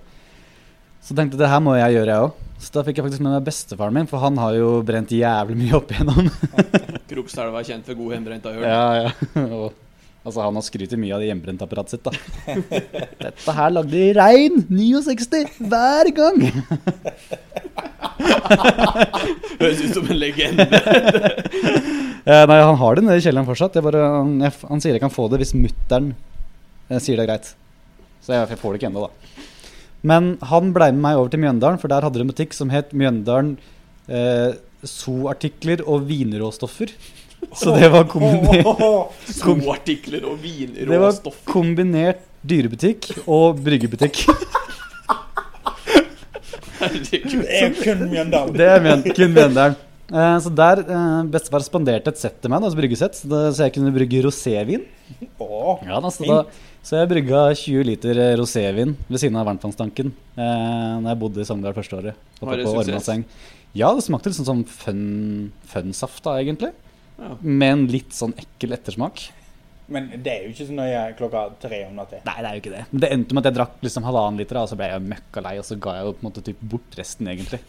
Så 1.00 1.14
tenkte 1.16 1.36
jeg 1.38 1.44
det 1.44 1.50
her 1.52 1.62
må 1.64 1.76
jeg 1.78 1.94
gjøre, 1.96 2.10
jeg 2.12 2.26
òg. 2.26 2.46
Så 2.60 2.74
da 2.74 2.82
fikk 2.84 2.98
jeg 2.98 3.06
faktisk 3.06 3.22
med 3.24 3.32
meg 3.32 3.44
bestefaren 3.46 3.94
min, 3.96 4.08
for 4.10 4.20
han 4.20 4.36
har 4.36 4.52
jo 4.58 4.72
brent 4.84 5.08
jævlig 5.16 5.56
mye 5.62 5.78
opp 5.78 5.94
igjennom. 5.94 6.26
Krokstadelva 7.10 7.62
er 7.62 7.68
kjent 7.70 7.86
for 7.88 7.96
god 7.96 8.12
hjemmebrent 8.16 8.44
har 8.44 8.52
jeg 8.52 8.60
hørt. 8.60 8.74
Ja, 8.74 9.06
ja. 9.06 9.46
Og, 9.60 9.72
altså, 10.24 10.42
han 10.44 10.56
har 10.58 10.64
skrytt 10.66 10.94
mye 11.00 11.14
av 11.16 11.22
det 11.22 11.30
hjemmebrentapparatet 11.30 11.96
sitt, 11.96 12.04
da. 12.06 12.12
Dette 13.26 13.56
her 13.56 13.74
lagde 13.74 13.96
i 13.98 14.12
rein 14.16 14.64
69 14.68 15.60
hver 15.70 16.10
gang. 16.16 16.38
Høres 19.60 19.82
ut 19.84 19.96
som 19.96 20.06
en 20.10 20.20
legende. 20.20 20.68
Eh, 22.20 22.42
nei, 22.44 22.58
han 22.60 22.76
har 22.76 22.98
det 22.98 23.02
nede 23.06 23.16
i 23.16 23.22
kjelleren 23.24 23.46
fortsatt. 23.48 23.78
Jeg 23.78 23.84
bare, 23.86 24.00
han, 24.12 24.34
jeg, 24.44 24.52
han 24.68 24.82
sier 24.84 24.92
jeg 24.92 25.00
kan 25.00 25.12
få 25.12 25.24
det 25.32 25.38
hvis 25.40 25.54
mutter'n 25.56 26.10
eh, 26.12 26.98
sier 27.00 27.16
det 27.16 27.24
er 27.24 27.30
greit. 27.30 27.48
Så 28.20 28.34
jeg, 28.34 28.44
jeg 28.52 28.60
får 28.60 28.74
det 28.74 28.80
ikke 28.80 28.90
ennå, 28.90 29.06
da. 29.06 29.46
Men 30.06 30.28
han 30.50 30.68
ble 30.76 30.90
med 30.92 31.00
meg 31.00 31.16
over 31.16 31.32
til 31.32 31.40
Mjøndalen, 31.40 31.80
for 31.80 31.90
der 31.90 32.04
hadde 32.04 32.20
de 32.20 32.26
en 32.26 32.30
butikk 32.30 32.52
som 32.54 32.70
het 32.72 32.92
Mjøndalen 32.92 33.54
eh, 34.12 34.52
Zoo-artikler 34.84 35.80
og 35.88 36.04
vinråstoffer. 36.12 36.92
Så 37.56 37.74
det 37.74 37.88
var 37.90 38.04
kombinert, 38.10 38.66
Skoartikler 39.40 40.26
og 40.28 40.42
det 40.42 41.00
var 41.00 41.16
kombinert 41.48 42.24
dyrebutikk 42.46 43.10
og 43.26 43.60
bryggebutikk. 43.64 44.22
Herregud. 46.80 47.42
Det 47.44 47.60
er 47.60 47.74
kun 47.76 48.04
Mjøndalen. 48.08 48.56
Det 48.56 48.66
er 48.66 48.82
men, 48.84 49.04
kun 49.04 49.34
Mjøndalen. 49.34 49.78
Eh, 50.10 50.36
så 50.42 50.50
der 50.50 50.82
eh, 50.82 51.20
bestefar 51.30 51.62
spanderte 51.62 52.10
et 52.10 52.18
sett 52.18 52.40
til 52.42 52.50
meg, 52.50 52.64
altså 52.64 52.80
bryggesett, 52.80 53.18
så, 53.20 53.28
da, 53.30 53.42
så 53.54 53.68
jeg 53.68 53.76
kunne 53.76 53.92
brygge 53.94 54.24
rosévin. 54.24 54.86
Ja, 55.20 56.00
da, 56.00 56.10
så, 56.10 56.26
da, 56.26 56.40
så 56.86 56.98
jeg 57.02 57.10
brygga 57.12 57.44
20 57.60 57.86
liter 57.86 58.18
eh, 58.18 58.34
rosévin 58.40 58.96
ved 59.06 59.22
siden 59.22 59.38
av 59.38 59.46
varmtvannstanken 59.50 60.10
eh, 60.10 60.92
Når 61.02 61.08
jeg 61.12 61.20
bodde 61.20 61.42
i 61.42 61.46
Sogndal 61.48 61.76
første 61.76 61.98
året. 61.98 62.28
Var 62.40 62.56
det 62.56 62.66
Oppe 62.66 62.72
på 62.72 62.76
suksess? 62.78 62.94
Ormasseng. 62.94 63.26
Ja, 63.76 63.92
det 63.94 64.02
smakte 64.02 64.32
litt 64.32 64.40
sånn 64.40 64.48
som 64.48 64.64
fun, 64.66 65.04
funsaft, 65.70 66.24
da, 66.26 66.40
egentlig. 66.42 66.72
Ja. 67.20 67.34
Med 67.42 67.72
en 67.74 67.86
litt 67.92 68.14
sånn 68.16 68.32
ekkel 68.40 68.72
ettersmak. 68.76 69.26
Men 69.90 70.06
det 70.22 70.30
er 70.32 70.44
jo 70.46 70.52
ikke 70.54 70.68
så 70.68 70.74
nøye 70.76 71.00
klokka 71.18 71.40
tre 71.60 71.80
om 71.88 71.96
natta. 71.98 72.20
Nei, 72.24 72.36
det 72.38 72.46
er 72.48 72.54
jo 72.56 72.62
ikke 72.62 72.72
det. 72.76 72.82
Men 72.92 73.02
det 73.02 73.10
endte 73.16 73.34
med 73.34 73.42
at 73.42 73.50
jeg 73.50 73.56
drakk 73.58 73.80
liksom 73.84 74.06
halvannen 74.06 74.38
liter, 74.38 74.60
og 74.60 74.70
så 74.70 74.78
ble 74.78 74.86
jeg 74.92 75.02
møkka 75.10 75.42
lei, 75.44 75.54
og 75.58 75.66
så 75.66 75.76
ga 75.82 75.96
jeg 75.96 76.06
jo 76.06 76.12
på 76.14 76.22
en 76.22 76.28
måte 76.28 76.44
typ 76.46 76.60
bort 76.74 76.98
resten, 76.98 77.30
egentlig. 77.32 77.60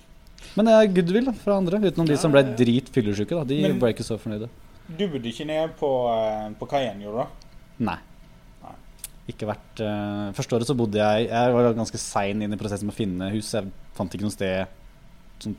Men 0.56 0.68
det 0.68 0.76
er 0.76 0.92
goodwill 0.98 1.32
fra 1.42 1.58
andre, 1.58 1.80
utenom 1.82 2.10
de 2.10 2.18
som 2.22 2.34
ble 2.34 2.44
drit 2.60 2.92
fyllesyke. 2.94 3.42
De 3.50 3.62
Men- 3.66 3.80
ble 3.82 3.94
ikke 3.96 4.06
så 4.06 4.20
fornøyde. 4.22 4.50
Du 4.92 5.06
bodde 5.08 5.30
ikke 5.30 5.46
ned 5.48 5.76
på, 5.80 5.90
eh, 6.14 6.50
på 6.60 6.68
kaien, 6.68 7.02
gjorde 7.02 7.26
du? 7.26 7.84
Nei. 7.88 7.98
Nei. 8.62 8.74
Ikke 9.32 9.48
vært 9.48 9.80
uh, 9.80 10.32
Første 10.36 10.58
året 10.58 10.68
så 10.68 10.76
bodde 10.76 10.98
jeg 11.00 11.30
Jeg 11.30 11.54
var 11.54 11.74
ganske 11.78 11.98
sein 12.02 12.42
inn 12.42 12.52
i 12.52 12.58
prosessen 12.60 12.90
med 12.90 12.94
å 12.94 12.98
finne 12.98 13.30
hus. 13.32 13.54
Jeg 13.54 13.70
fant 13.96 14.12
ikke 14.14 14.26
noe 14.28 14.34
sted 14.36 14.68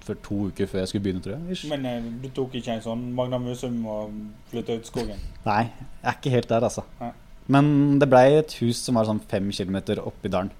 for 0.07 0.19
to 0.25 0.39
uker 0.51 0.69
før 0.71 0.83
jeg 0.83 0.93
skulle 0.93 1.05
begynne, 1.07 1.23
tror 1.25 1.35
jeg. 1.37 1.57
Ish. 1.57 1.67
Men 1.71 1.87
eh, 1.89 2.09
du 2.23 2.29
tok 2.35 2.57
ikke 2.59 2.77
en 2.77 2.85
sånn 2.85 3.05
Magna 3.17 3.41
Musum 3.43 3.81
og 3.91 4.15
flytta 4.53 4.79
ut 4.79 4.89
skogen? 4.89 5.21
Nei, 5.47 5.63
jeg 5.67 6.09
er 6.11 6.19
ikke 6.19 6.35
helt 6.37 6.51
der, 6.51 6.67
altså. 6.69 6.85
Nei. 7.01 7.13
Men 7.53 7.71
det 8.01 8.09
blei 8.11 8.27
et 8.39 8.55
hus 8.61 8.81
som 8.87 8.99
var 8.99 9.09
sånn 9.09 9.23
fem 9.31 9.51
kilometer 9.55 10.01
oppi 10.03 10.31
dalen. 10.33 10.53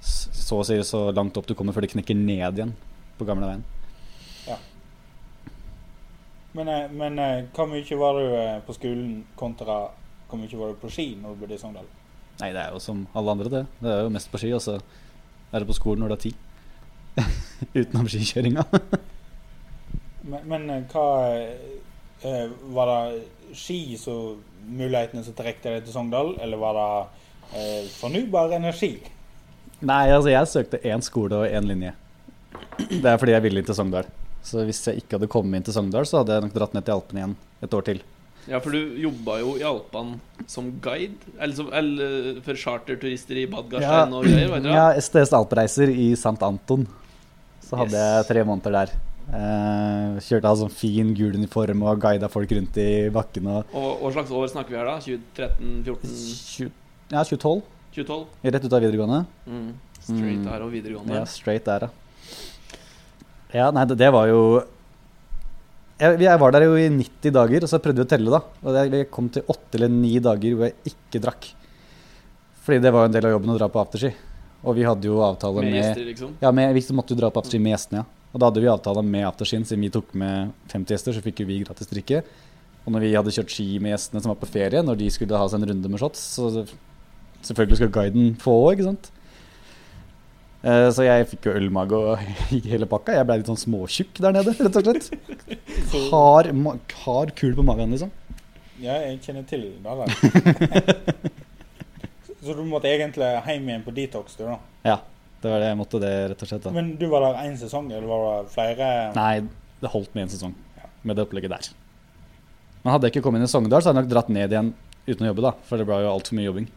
Så 0.00 0.60
å 0.60 0.64
si 0.64 0.78
så 0.86 1.10
langt 1.12 1.36
opp 1.36 1.48
du 1.48 1.56
kommer 1.58 1.76
før 1.76 1.84
det 1.84 1.92
knekker 1.92 2.16
ned 2.16 2.60
igjen 2.60 2.74
på 3.18 3.26
gamle 3.28 3.50
veien. 3.50 3.64
Ja. 4.48 4.56
men 6.56 6.70
men 6.96 7.20
hvor 7.54 7.68
mye 7.68 7.98
var 8.00 8.16
du 8.16 8.36
eh, 8.38 8.60
på 8.66 8.74
skolen 8.74 9.24
kontra 9.38 9.82
hvor 10.30 10.38
mye 10.38 10.58
var 10.58 10.70
du 10.70 10.78
på 10.78 10.90
ski 10.94 11.08
når 11.18 11.34
du 11.34 11.42
bodde 11.42 11.56
i 11.56 11.60
Sogndal? 11.60 11.86
Nei, 12.40 12.52
det 12.54 12.62
er 12.62 12.72
jo 12.72 12.80
som 12.80 13.02
alle 13.18 13.34
andre, 13.34 13.50
det. 13.52 13.64
Det 13.82 13.90
er 13.92 14.04
jo 14.06 14.12
mest 14.14 14.30
på 14.32 14.38
ski, 14.40 14.52
og 14.54 14.62
så 14.64 14.78
er 14.78 15.58
det 15.58 15.68
på 15.68 15.76
skolen 15.76 16.04
når 16.04 16.12
du 16.12 16.16
er 16.16 16.22
tid. 16.28 16.36
Utenom 17.78 18.08
skikjøringa. 18.10 18.66
Men, 20.30 20.42
men 20.44 20.66
eh, 20.68 20.82
hva 20.92 21.04
eh, 22.28 22.50
Var 22.76 22.90
det 22.90 23.56
ski 23.56 23.96
som 23.98 24.36
mulighetene 24.68 25.24
som 25.24 25.34
trekte 25.34 25.72
deg 25.72 25.86
til 25.86 25.94
Sogndal, 25.94 26.34
eller 26.44 26.60
var 26.60 26.76
det 26.76 26.90
eh, 27.56 27.88
fornybar 27.96 28.52
energi? 28.54 28.92
Nei, 29.80 30.04
altså 30.12 30.28
jeg 30.30 30.50
søkte 30.50 30.82
én 30.84 31.02
skole 31.02 31.40
og 31.40 31.48
én 31.48 31.66
linje. 31.66 31.94
Det 32.76 33.08
er 33.08 33.16
fordi 33.18 33.32
jeg 33.32 33.44
ville 33.46 33.62
inn 33.62 33.66
til 33.66 33.78
Sogndal. 33.78 34.12
Så 34.44 34.62
hvis 34.68 34.84
jeg 34.86 35.02
ikke 35.02 35.16
hadde 35.16 35.32
kommet 35.32 35.58
inn 35.58 35.66
til 35.66 35.74
Sogndal, 35.74 36.06
så 36.06 36.20
hadde 36.20 36.36
jeg 36.36 36.46
nok 36.46 36.56
dratt 36.56 36.76
ned 36.76 36.86
til 36.86 36.96
Alpene 36.98 37.22
igjen 37.22 37.36
et 37.64 37.76
år 37.80 37.88
til. 37.88 38.04
Ja, 38.48 38.60
for 38.60 38.76
du 38.76 39.00
jobba 39.00 39.40
jo 39.40 39.56
i 39.60 39.64
Alpene 39.66 40.44
som 40.48 40.70
guide, 40.84 41.18
eller, 41.38 41.56
som, 41.56 41.72
eller 41.76 42.40
for 42.44 42.60
charterturister 42.60 43.40
i 43.40 43.48
Badgarstein 43.50 44.14
og 44.16 44.28
greier, 44.28 44.70
ja, 44.70 44.86
STS 45.00 45.34
Alpereiser 45.36 45.92
i 45.92 46.12
St. 46.16 46.36
Anton. 46.44 46.86
Så 47.70 47.78
hadde 47.78 47.94
Yes. 47.94 48.26
jeg 48.26 48.26
tre 48.32 48.42
måneder 48.48 48.74
der. 48.80 48.92
Uh, 49.30 50.16
kjørte 50.26 50.48
av 50.50 50.56
sånn 50.58 50.72
fin 50.74 51.12
gul 51.14 51.36
uniform 51.38 51.84
og 51.86 52.00
guida 52.02 52.26
folk 52.32 52.50
rundt 52.56 52.76
i 52.82 52.88
bakken. 53.14 53.46
Og 53.46 53.76
Og 53.78 54.00
hva 54.08 54.12
slags 54.16 54.32
år 54.34 54.48
snakker 54.50 54.74
vi 54.74 54.80
her, 54.80 54.88
da? 54.90 54.96
2013, 54.98 55.84
14, 55.86 56.10
20, 56.10 56.72
ja, 57.12 57.22
2012, 57.22 57.62
2012? 57.94 58.26
rett 58.50 58.64
ut 58.66 58.72
av 58.74 58.82
videregående. 58.82 59.20
Mm. 59.46 59.70
Straight 60.00 60.42
der 60.42 60.50
her 60.50 60.62
og 60.66 60.72
videregående. 60.74 61.14
Ja, 61.14 61.24
straight 61.30 61.64
der, 61.68 61.86
ja. 61.86 61.90
Ja, 63.52 63.70
nei, 63.74 63.84
det, 63.90 63.96
det 63.98 64.10
var 64.14 64.26
jo 64.30 64.42
jeg, 66.00 66.16
jeg 66.22 66.38
var 66.40 66.52
der 66.54 66.64
jo 66.64 66.76
i 66.80 66.88
90 66.88 67.32
dager, 67.34 67.62
og 67.66 67.68
så 67.70 67.78
prøvde 67.82 68.00
vi 68.00 68.06
å 68.06 68.10
telle, 68.10 68.30
da. 68.32 68.40
Og 68.64 68.74
jeg, 68.78 68.90
jeg 68.96 69.10
kom 69.12 69.28
til 69.28 69.42
åtte 69.52 69.76
eller 69.78 69.90
ni 69.92 70.14
dager 70.22 70.54
hvor 70.56 70.70
jeg 70.70 70.94
ikke 70.94 71.20
drakk. 71.22 71.48
Fordi 72.64 72.78
det 72.82 72.92
var 72.94 73.04
jo 73.04 73.10
en 73.10 73.16
del 73.18 73.26
av 73.28 73.34
jobben 73.36 73.52
å 73.52 73.58
dra 73.58 73.68
på 73.68 73.82
afterski. 73.82 74.10
Og 74.60 74.76
vi 74.76 74.84
hadde 74.84 75.08
jo 75.08 75.20
avtale 75.24 75.62
Med 75.64 75.72
med, 75.72 75.78
gjester, 75.80 76.04
liksom. 76.10 76.32
Ja, 76.42 76.50
med, 76.52 76.74
vi 76.76 76.82
måtte 76.96 77.14
jo 77.14 77.20
dra 77.22 77.30
på 77.32 77.40
afterski 77.40 77.60
med 77.64 77.72
gjestene, 77.76 78.02
ja. 78.02 78.04
Og 78.30 78.38
da 78.42 78.46
hadde 78.50 78.60
vi 78.62 78.68
avtale 78.70 79.02
med 79.02 79.24
afterskien, 79.26 79.64
siden 79.66 79.82
vi 79.82 79.90
tok 79.90 80.12
med 80.14 80.52
50 80.70 80.94
gjester, 80.94 81.16
så 81.16 81.22
fikk 81.24 81.40
jo 81.42 81.46
vi 81.48 81.62
gratis 81.64 81.88
drikke. 81.90 82.20
Og 82.84 82.92
når 82.94 83.02
vi 83.06 83.14
hadde 83.16 83.32
kjørt 83.34 83.50
ski 83.54 83.64
med 83.82 83.94
gjestene 83.94 84.20
som 84.22 84.30
var 84.34 84.38
på 84.42 84.48
ferie, 84.52 84.82
når 84.86 85.00
de 85.00 85.08
skulle 85.10 85.40
ha 85.40 85.48
seg 85.50 85.60
en 85.62 85.70
runde 85.72 85.90
med 85.90 86.00
shots, 86.02 86.20
så 86.36 86.50
selvfølgelig 87.42 87.80
skal 87.80 87.90
guiden 87.96 88.36
få 88.40 88.54
òg, 88.68 88.76
ikke 88.76 88.86
sant. 88.92 89.10
Eh, 90.62 90.90
Så 90.92 91.04
jeg 91.08 91.26
fikk 91.32 91.48
jo 91.48 91.56
ølmage 91.56 91.96
og 91.96 92.22
gikk 92.52 92.68
hele 92.70 92.86
pakka. 92.88 93.16
Jeg 93.16 93.26
ble 93.28 93.38
litt 93.40 93.50
sånn 93.50 93.60
småtjukk 93.64 94.20
der 94.20 94.36
nede, 94.36 94.54
rett 94.60 94.76
og 94.76 94.84
slett. 94.84 95.10
Hard, 96.12 96.52
hard 97.06 97.34
kul 97.40 97.56
på 97.56 97.64
magen, 97.66 97.96
liksom. 97.96 98.12
ja, 98.80 99.00
jeg 99.08 99.18
kjenner 99.24 99.44
til 99.48 99.66
det 99.80 99.82
der. 99.82 101.16
Så 102.40 102.54
du 102.56 102.62
måtte 102.64 102.88
egentlig 102.88 103.28
hjem 103.46 103.68
igjen 103.68 103.82
på 103.84 103.92
detox, 103.96 104.36
du, 104.38 104.44
da? 104.48 104.56
Ja, 104.86 104.96
det 105.42 105.50
var 105.52 105.60
det 105.62 105.68
jeg 105.72 105.78
måtte 105.80 106.00
det, 106.02 106.12
rett 106.32 106.42
og 106.44 106.48
slett. 106.50 106.64
da 106.64 106.72
Men 106.74 106.94
du 107.00 107.06
var 107.12 107.26
der 107.26 107.42
én 107.46 107.56
sesong, 107.60 107.90
eller 107.92 108.08
var 108.08 108.42
det 108.46 108.52
flere? 108.54 108.90
Nei, 109.16 109.34
det 109.80 109.92
holdt 109.92 110.14
med 110.16 110.26
en 110.26 110.32
sesong 110.32 110.54
med 111.02 111.16
det 111.16 111.24
opplegget 111.26 111.52
der. 111.52 111.70
Men 112.82 112.94
hadde 112.94 113.08
jeg 113.08 113.14
ikke 113.16 113.24
kommet 113.26 113.40
inn 113.42 113.48
i 113.48 113.52
Sogndal, 113.52 113.82
så 113.84 113.90
hadde 113.90 114.00
jeg 114.00 114.08
nok 114.08 114.12
dratt 114.14 114.30
ned 114.32 114.52
igjen 114.54 114.70
uten 115.06 115.26
å 115.26 115.30
jobbe, 115.32 115.44
da. 115.44 115.52
For 115.68 115.80
det 115.80 115.86
ble 115.88 115.98
jo 116.04 116.12
altfor 116.14 116.36
mye 116.38 116.48
jobbing. 116.48 116.68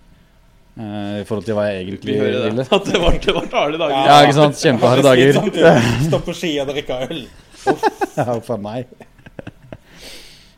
Uh, 0.74 1.22
I 1.22 1.26
forhold 1.30 1.46
til 1.46 1.54
hva 1.54 1.68
jeg 1.70 1.84
Vi 1.86 1.92
egentlig 1.92 2.14
det. 2.18 2.30
ville. 2.50 2.64
At 2.66 2.88
det 2.90 3.00
var, 3.04 3.18
det 3.22 3.36
var 3.36 3.50
harde 3.54 3.78
dager. 3.78 4.08
Ja, 4.10 4.16
ikke 4.26 4.38
sant? 4.40 4.58
Kjempeharde 4.58 5.04
dager. 5.06 5.38
Å 5.38 5.74
Stå 6.08 6.20
på 6.26 6.34
ski 6.36 6.54
og 6.64 6.72
drikke 6.74 7.02
øl. 7.08 7.26
Ja, 8.18 8.24
Huff 8.34 8.50
meg. 8.60 8.90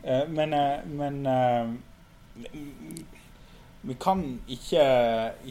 Eh, 0.06 0.24
Men, 0.30 0.54
eh, 0.54 0.80
men 0.98 1.20
eh, 1.30 2.48
vi 3.86 3.96
kan 4.02 4.22
ikke, 4.52 4.84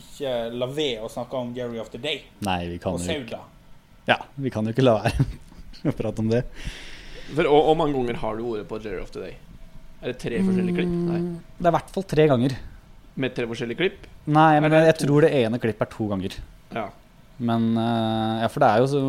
ikke 0.00 0.32
la 0.58 0.66
være 0.74 1.04
å 1.06 1.10
snakke 1.12 1.38
om 1.38 1.52
Jerry 1.56 1.78
of 1.82 1.90
the 1.92 2.00
Day 2.02 2.24
Nei, 2.46 2.60
vi 2.72 2.78
kan 2.82 2.96
og 2.96 3.02
Sauda. 3.04 3.38
Ja, 4.08 4.16
vi 4.36 4.50
kan 4.52 4.66
jo 4.66 4.74
ikke 4.74 4.84
la 4.84 4.96
være 5.04 5.26
å 5.90 5.94
prate 5.96 6.22
om 6.24 6.28
det. 6.32 6.42
For, 7.34 7.46
og 7.48 7.72
mange 7.80 7.94
ganger 7.96 8.18
har 8.20 8.36
du 8.40 8.44
vært 8.50 8.68
på 8.70 8.80
Jerry 8.84 9.00
of 9.04 9.12
the 9.14 9.22
Day? 9.28 9.36
Er 10.02 10.12
det 10.12 10.18
tre 10.20 10.40
forskjellige 10.44 10.76
klipp? 10.76 10.96
Nei. 11.08 11.20
Det 11.56 11.64
er 11.64 11.70
i 11.70 11.76
hvert 11.78 11.94
fall 11.94 12.04
tre 12.10 12.26
ganger. 12.34 12.56
Med 13.24 13.32
tre 13.36 13.46
forskjellige 13.48 13.78
klipp? 13.80 14.06
Nei, 14.34 14.50
men 14.60 14.74
jeg 14.76 14.96
to. 14.98 15.06
tror 15.06 15.24
det 15.24 15.30
ene 15.38 15.60
klippet 15.62 15.86
er 15.86 15.92
to 15.94 16.08
ganger. 16.10 16.36
Ja. 16.74 16.88
Men 17.38 17.70
eh, 17.80 18.42
Ja, 18.44 18.50
for 18.52 18.62
det 18.64 18.68
er 18.74 18.82
jo 18.82 18.90
så 18.92 19.02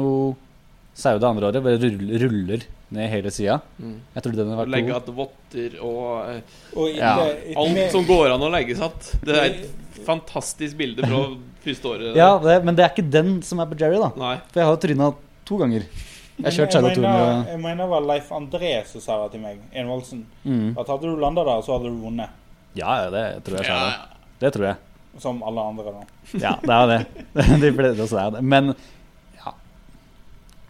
Sauda 0.95 1.27
andre 1.33 1.49
året 1.49 1.65
bare 1.65 1.81
ruller, 1.81 2.21
ruller 2.23 2.61
ned 2.93 3.09
hele 3.09 3.31
sida. 3.33 3.59
Mm. 3.81 3.95
Jeg 4.13 4.23
trodde 4.23 4.37
den 4.43 4.51
hadde 4.53 4.61
vært 4.61 4.73
Legge 4.75 4.91
to. 4.91 4.97
att 4.97 5.09
votter 5.17 5.77
og 5.81 6.29
eh, 6.29 6.41
Og 6.77 6.89
Ja, 6.95 7.15
det, 7.23 7.55
alt 7.57 7.73
med, 7.73 7.91
som 7.91 8.05
går 8.05 8.33
an 8.35 8.45
å 8.45 8.49
legge 8.53 8.75
satt. 8.77 9.11
Det 9.25 9.35
er 9.35 9.45
et 9.49 10.01
fantastisk 10.05 10.77
bilde 10.77 11.05
fra 11.07 11.21
første 11.65 11.87
året. 11.89 12.15
Ja, 12.15 12.35
det, 12.43 12.59
men 12.63 12.75
det 12.77 12.85
er 12.85 12.93
ikke 12.93 13.07
den 13.09 13.41
som 13.43 13.59
er 13.63 13.65
på 13.71 13.77
Jerry, 13.79 13.97
da. 13.97 14.11
Nei. 14.21 14.35
For 14.51 14.61
jeg 14.61 14.69
har 14.69 14.75
jo 14.77 14.81
tryna 14.85 15.11
to 15.49 15.57
ganger. 15.57 15.87
Jeg 16.35 16.45
har 16.45 16.51
kjørt 16.51 16.73
to 16.75 16.81
mener, 17.01 17.45
jeg 17.47 17.59
mener 17.63 17.85
det 17.85 17.91
var 17.93 18.01
Leif 18.03 18.31
André 18.35 18.73
som 18.89 19.01
sa 19.01 19.21
det 19.23 19.37
til 19.37 19.41
meg, 19.45 19.61
Envoldsen. 19.73 20.25
mm. 20.43 20.73
At 20.77 20.89
hadde 20.91 21.07
du 21.07 21.15
landa 21.21 21.45
der, 21.47 21.61
så 21.63 21.77
hadde 21.77 21.87
du 21.93 22.01
vunnet. 22.03 22.29
Ja, 22.75 23.05
ja, 23.05 23.09
det 23.13 23.43
tror 23.47 23.61
jeg. 23.61 23.69
Ja, 23.71 24.09
Det 24.43 24.51
tror 24.53 24.65
jeg. 24.67 24.75
Som 25.23 25.39
alle 25.47 25.63
andre, 25.63 25.93
da. 25.95 26.03
Ja, 26.43 26.57
det 26.59 26.75
er 26.75 26.87
det. 26.91 27.25
De 27.63 27.71
fleste 27.71 28.03
også 28.03 28.19
er 28.19 28.31
det. 28.35 28.43
Men. 28.43 28.75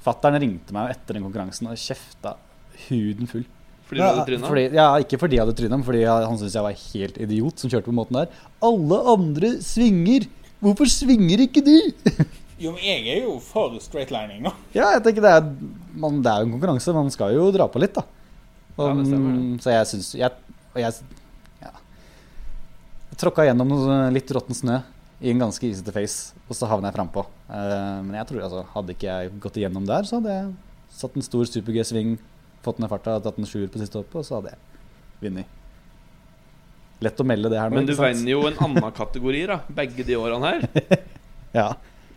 Fattern 0.05 0.37
ringte 0.41 0.75
meg 0.75 0.93
etter 0.93 1.17
den 1.17 1.25
konkurransen 1.25 1.69
og 1.71 1.77
kjefta 1.81 2.35
huden 2.87 3.29
full. 3.29 3.45
fordi 3.89 4.01
du 4.01 4.05
hadde 4.05 4.25
tryna? 4.29 4.49
Fordi, 4.51 4.63
ja, 4.77 4.87
ikke 5.01 5.19
fordi 5.21 5.37
jeg 5.39 5.45
hadde 5.45 5.57
tryna, 5.57 5.77
men 5.79 5.85
fordi 5.87 6.01
jeg, 6.03 6.25
han 6.29 6.39
syntes 6.39 6.57
jeg 6.57 6.65
var 6.65 6.79
helt 6.85 7.19
idiot 7.25 7.61
som 7.61 7.71
kjørte 7.73 7.89
på 7.89 7.95
måten 7.97 8.19
der. 8.21 8.33
Alle 8.69 8.99
andre 9.15 9.51
svinger! 9.65 10.27
Hvorfor 10.63 10.89
svinger 10.89 11.45
ikke 11.49 11.61
du? 11.65 11.75
Jo, 12.55 12.71
men 12.71 12.85
jeg 12.87 13.01
er 13.11 13.25
jo 13.25 13.33
for 13.43 13.73
straightlining, 13.83 14.45
da. 14.47 14.53
Ja, 14.71 14.85
jeg 14.95 15.01
tenker 15.03 15.25
det 15.25 15.31
er, 15.41 15.47
man, 15.99 16.21
det 16.23 16.31
er 16.31 16.39
jo 16.39 16.45
en 16.47 16.53
konkurranse. 16.53 16.93
Man 16.95 17.09
skal 17.11 17.33
jo 17.35 17.49
dra 17.51 17.65
på 17.67 17.81
litt, 17.83 17.97
da. 17.97 18.05
Og, 18.77 18.85
Ja, 18.87 18.93
det 18.95 19.03
stemmer, 19.09 19.33
mm, 19.35 19.57
så 19.59 19.73
jeg 19.73 19.89
syns 19.89 20.07
jeg, 20.15 20.29
jeg, 20.79 20.85
jeg 20.85 21.65
ja. 21.65 21.73
Jeg 23.11 23.19
tråkka 23.19 23.43
gjennom 23.49 23.73
noe 23.73 23.97
litt 24.15 24.31
råtten 24.37 24.55
snø 24.55 24.77
i 25.23 25.32
en 25.32 25.39
ganske 25.45 25.67
isete 25.67 25.93
face, 25.95 26.36
og 26.49 26.58
så 26.58 26.67
havna 26.69 26.89
jeg 26.91 26.97
frampå. 26.97 27.23
Uh, 27.47 28.01
men 28.04 28.17
jeg 28.19 28.30
tror 28.32 28.45
altså, 28.47 28.63
hadde 28.73 28.95
ikke 28.95 29.08
jeg 29.12 29.36
gått 29.43 29.60
igjennom 29.62 29.88
der, 29.88 30.08
så 30.08 30.19
hadde 30.19 30.34
jeg 30.36 30.49
satt 30.95 31.15
en 31.15 31.25
stor 31.25 31.47
super-G-sving, 31.49 32.17
fått 32.65 32.82
ned 32.82 32.91
farta, 32.91 33.17
tatt 33.23 33.39
en 33.39 33.47
sjuer 33.47 33.69
på 33.71 33.80
siste 33.82 33.99
hoppet, 33.99 34.19
og 34.21 34.28
så 34.28 34.39
hadde 34.39 34.54
jeg 34.54 34.62
vunnet. 35.23 35.51
Lett 37.04 37.19
å 37.19 37.25
melde 37.28 37.51
det 37.51 37.60
her 37.60 37.71
nå. 37.71 37.80
Men 37.80 37.89
du 37.89 37.95
vinner 37.97 38.32
jo 38.32 38.45
en 38.49 38.62
annen 38.67 38.95
kategori, 39.01 39.43
da. 39.51 39.60
Begge 39.82 40.08
de 40.08 40.17
årene 40.19 40.56
her. 40.56 41.04
Ja. 41.56 41.69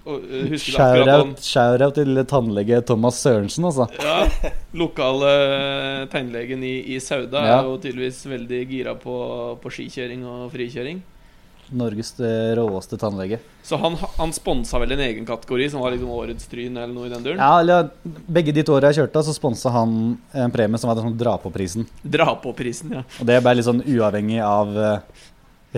Han 0.08 0.56
Shout-out 0.58 1.42
shout 1.44 1.82
til 1.94 2.18
tannlege 2.26 2.80
Thomas 2.88 3.20
Sørensen, 3.22 3.68
altså. 3.68 3.84
ja, 4.02 4.24
Lokale 4.80 5.28
tannlegen 6.10 6.64
i, 6.66 6.72
i 6.94 6.98
Sauda 6.98 7.42
Ja. 7.44 7.58
er 7.60 7.68
jo 7.68 7.76
tydeligvis 7.78 8.24
veldig 8.26 8.60
gira 8.70 8.96
på, 8.98 9.14
på 9.62 9.72
skikjøring 9.76 10.24
og 10.26 10.48
frikjøring. 10.54 11.04
Norges 11.76 12.14
eh, 12.20 12.54
råeste 12.56 12.96
tannlege. 13.00 13.38
Så 13.66 13.76
han, 13.82 13.96
han 14.16 14.32
sponsa 14.32 14.78
vel 14.80 14.92
en 14.96 15.02
egen 15.04 15.26
kategori, 15.28 15.66
som 15.72 15.82
var 15.84 15.92
liksom 15.92 16.10
årets 16.14 16.46
tryn 16.48 16.76
eller 16.76 16.94
noe 16.94 17.06
i 17.08 17.12
den 17.12 17.24
duren? 17.26 17.40
Ja, 17.42 17.60
eller 17.60 17.90
Begge 18.38 18.54
de 18.56 18.64
to 18.64 18.76
åra 18.78 18.88
jeg 18.92 19.02
kjørte, 19.02 19.22
så 19.26 19.34
sponsa 19.36 19.72
han 19.74 19.92
en 20.32 20.54
premie 20.54 20.80
som 20.80 20.88
var 20.88 21.00
sånn 21.02 21.18
dra 21.20 21.34
på-prisen. 21.42 21.84
Dra 22.02 22.30
på 22.40 22.54
prisen, 22.56 22.94
ja. 22.96 23.02
Og 23.20 23.28
det 23.28 23.36
ble 23.44 23.54
litt 23.58 23.68
sånn 23.68 23.82
uavhengig 23.84 24.40
av 24.44 24.72
eh, 24.80 25.26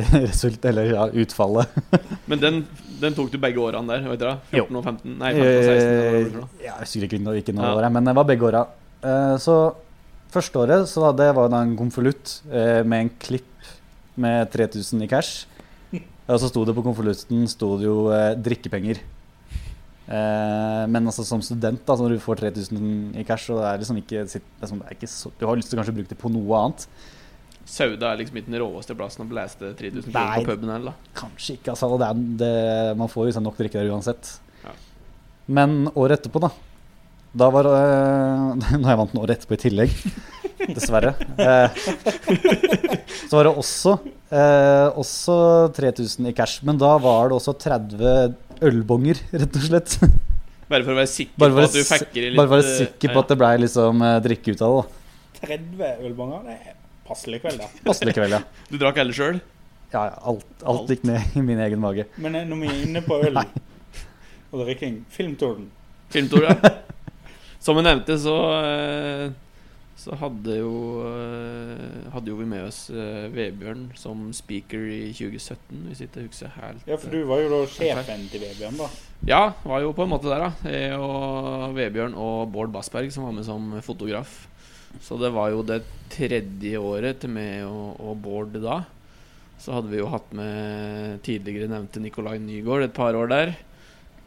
result, 0.29 0.65
eller 0.71 0.93
ja, 0.95 1.09
utfallet. 1.25 1.75
Men 2.31 2.39
den, 2.45 2.63
den 3.03 3.19
tok 3.19 3.33
du 3.35 3.39
begge 3.43 3.59
årene 3.65 3.91
der, 3.97 4.07
vet 4.13 4.23
dere? 4.23 4.37
Jo. 4.55 4.69
14 4.71 4.79
og 4.79 4.89
15? 4.93 5.19
Nei, 5.19 5.33
15 5.35 5.43
og 5.43 5.63
16. 5.67 5.77
eller 5.77 5.91
hva 5.91 6.01
det 6.01 6.25
var 6.25 6.31
for 6.31 6.41
noe. 6.41 6.51
Eh, 6.55 6.65
Ja, 6.69 6.73
jeg 6.77 6.87
husker 6.87 7.09
ikke 7.11 7.23
noe 7.27 7.39
Ja. 7.43 7.75
året, 7.81 7.93
men 7.99 8.11
det 8.13 8.17
var 8.21 8.31
begge 8.31 8.51
åra. 8.53 8.67
Så 9.41 9.55
første 10.31 10.61
året 10.61 10.87
så 10.87 11.09
jeg 11.19 11.35
var 11.35 11.49
det 11.51 11.59
en 11.65 11.77
konvolutt 11.79 12.37
med 12.47 12.99
en 13.01 13.09
klipp 13.19 13.47
med 14.21 14.51
3000 14.53 15.03
i 15.03 15.09
cash. 15.09 15.47
Og 16.31 16.39
så 16.39 16.51
sto 16.51 16.63
det 16.67 16.75
på 16.77 16.85
konvolutten 16.87 17.47
eh, 17.47 18.35
drikkepenger. 18.39 19.01
Eh, 20.11 20.85
men 20.91 21.07
altså 21.07 21.25
som 21.27 21.43
student, 21.43 21.83
da, 21.87 21.95
når 21.99 22.17
du 22.17 22.23
får 22.23 22.41
3000 22.43 23.17
i 23.21 23.25
cash, 23.27 23.51
og 23.53 23.61
det 23.63 23.69
er 23.71 23.83
liksom 23.83 23.99
ikke, 24.03 24.25
det 24.27 24.43
er 24.63 24.67
sånn- 24.71 24.83
det 24.83 24.91
er 24.91 24.99
ikke 24.99 25.11
så, 25.11 25.31
Du 25.39 25.47
har 25.47 25.57
lyst 25.57 25.71
til 25.71 25.79
å 25.79 25.85
bruke 25.85 26.09
det 26.09 26.19
på 26.19 26.31
noe 26.31 26.63
annet. 26.65 26.87
Sauda 27.71 28.13
er 28.13 28.19
liksom 28.19 28.37
ikke 28.37 28.51
den 28.51 28.61
råeste 28.63 28.97
plassen 28.97 29.23
å 29.25 29.29
blæste 29.31 29.75
3000 29.79 30.11
kroner 30.11 30.45
på 30.45 30.51
puben 30.51 30.71
eller? 30.75 30.95
Kanskje 31.15 31.55
ikke, 31.59 31.71
altså. 31.71 31.99
Det 31.99 32.09
er, 32.09 32.15
det, 32.43 32.97
man 32.99 33.09
får 33.09 33.23
jo 33.23 33.29
liksom 33.31 33.45
nok 33.47 33.57
drikke 33.61 33.79
der 33.79 33.93
uansett. 33.93 34.41
Ja. 34.65 34.73
Men 35.47 35.89
året 35.95 36.19
etterpå, 36.19 36.41
da. 36.43 36.51
Da 37.33 37.51
var 37.55 37.65
eh, 37.71 38.67
har 38.83 38.91
jeg 38.91 38.99
vant 39.05 39.13
den 39.15 39.23
året 39.23 39.39
etterpå 39.39 39.55
i 39.55 39.63
tillegg. 39.69 39.95
Dessverre. 40.69 41.15
Eh, 41.41 41.71
så 43.27 43.39
var 43.39 43.49
det 43.49 43.53
også, 43.63 43.95
eh, 44.31 44.99
også 45.01 45.37
3000 45.77 46.31
i 46.31 46.35
cash. 46.37 46.65
Men 46.67 46.81
da 46.81 46.97
var 47.01 47.31
det 47.31 47.39
også 47.39 47.55
30 47.57 48.35
ølbonger, 48.71 49.23
rett 49.33 49.57
og 49.57 49.65
slett. 49.69 49.97
Bare 50.71 50.87
for 50.87 50.95
å 50.95 50.99
være 51.01 51.11
sikker 51.11 51.41
Bare 51.41 51.55
på 51.57 51.65
at 51.65 51.73
du 51.75 51.81
i 52.21 52.23
litt 52.29 52.37
Bare 52.39 52.51
være 52.53 52.67
eh, 52.67 52.75
sikker 52.85 53.15
på 53.15 53.23
at 53.25 53.33
det 53.33 53.37
blei 53.41 53.55
liksom 53.65 54.05
eh, 54.07 54.19
drikke 54.23 54.55
ut 54.55 54.61
av 54.63 54.77
det. 54.77 54.83
da. 55.41 55.57
30 55.57 56.05
ølbonger, 56.07 56.45
det 56.47 56.59
er 56.59 56.77
passelig 57.09 57.41
kveld, 57.43 57.63
da. 57.63 57.71
Passelig 57.89 58.15
kveld, 58.15 58.37
ja. 58.37 58.43
Du 58.69 58.77
drakk 58.79 59.01
alle 59.03 59.17
sjøl? 59.17 59.41
Ja, 59.91 60.05
ja 60.13 60.21
alt, 60.31 60.47
alt 60.71 60.93
gikk 60.93 61.03
ned 61.09 61.35
i 61.35 61.43
min 61.43 61.59
egen 61.65 61.83
mage. 61.83 62.07
Men 62.23 62.39
eh, 62.39 62.47
når 62.47 62.63
vi 62.63 62.71
er 62.71 62.83
inne 62.85 63.03
på 63.07 63.19
øl 63.19 63.41
og 63.41 64.65
drikking 64.65 65.01
Filmtorden. 65.15 65.69
Filmtorden, 66.11 66.55
ja. 66.63 66.75
Som 67.65 67.77
vi 67.77 67.85
nevnte, 67.85 68.17
så 68.21 68.37
eh, 68.61 69.25
Så 70.01 70.17
hadde 70.17 70.55
jo 70.57 70.75
eh, 71.05 72.09
Hadde 72.15 72.33
jo 72.33 72.39
vi 72.39 72.47
med 72.49 72.65
oss 72.65 72.87
eh, 72.89 73.27
Vebjørn 73.35 73.91
som 73.99 74.31
speaker 74.37 74.87
i 74.89 75.11
2017, 75.13 75.83
hvis 75.89 76.05
ikke 76.07 76.23
jeg 76.23 76.31
husker 76.31 76.55
helt 76.57 76.89
Ja, 76.89 76.97
for 76.97 77.13
du 77.13 77.25
var 77.29 77.43
jo 77.43 77.51
da 77.53 77.59
sjefen 77.69 78.25
til 78.33 78.45
Vebjørn, 78.47 78.79
da. 78.81 78.89
Ja, 79.29 79.43
var 79.61 79.83
jo 79.85 79.93
på 79.97 80.07
en 80.07 80.13
måte 80.15 80.31
der, 80.31 80.47
da. 80.47 80.71
Jeg 80.73 80.97
og 80.97 81.77
Vebjørn 81.77 82.17
og 82.17 82.49
Bård 82.55 82.73
Bassberg 82.73 83.13
som 83.13 83.29
var 83.29 83.37
med 83.37 83.45
som 83.45 83.75
fotograf. 83.85 84.47
Så 85.05 85.21
det 85.21 85.31
var 85.35 85.53
jo 85.53 85.61
det 85.67 85.83
tredje 86.11 86.81
året 86.81 87.21
til 87.23 87.35
meg 87.37 87.67
og, 87.69 88.01
og 88.01 88.17
Bård 88.25 88.57
da. 88.57 88.81
Så 89.61 89.77
hadde 89.77 89.93
vi 89.93 90.01
jo 90.01 90.09
hatt 90.09 90.33
med 90.33 91.21
tidligere 91.27 91.69
nevnte 91.69 92.01
Nikolai 92.01 92.39
Nygaard 92.41 92.89
et 92.89 92.97
par 92.97 93.13
år 93.19 93.29
der. 93.29 93.53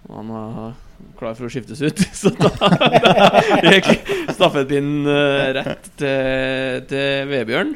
Og 0.05 0.19
han 0.19 0.29
var 0.29 0.75
klar 1.19 1.35
for 1.37 1.47
å 1.47 1.51
skiftes 1.51 1.81
ut, 1.83 2.03
så 2.21 2.31
da, 2.37 2.51
da 2.59 3.73
gikk 3.73 3.89
stafettpinnen 4.33 5.09
eh, 5.13 5.49
rett 5.59 5.89
til, 5.99 6.83
til 6.89 7.31
Vebjørn. 7.31 7.75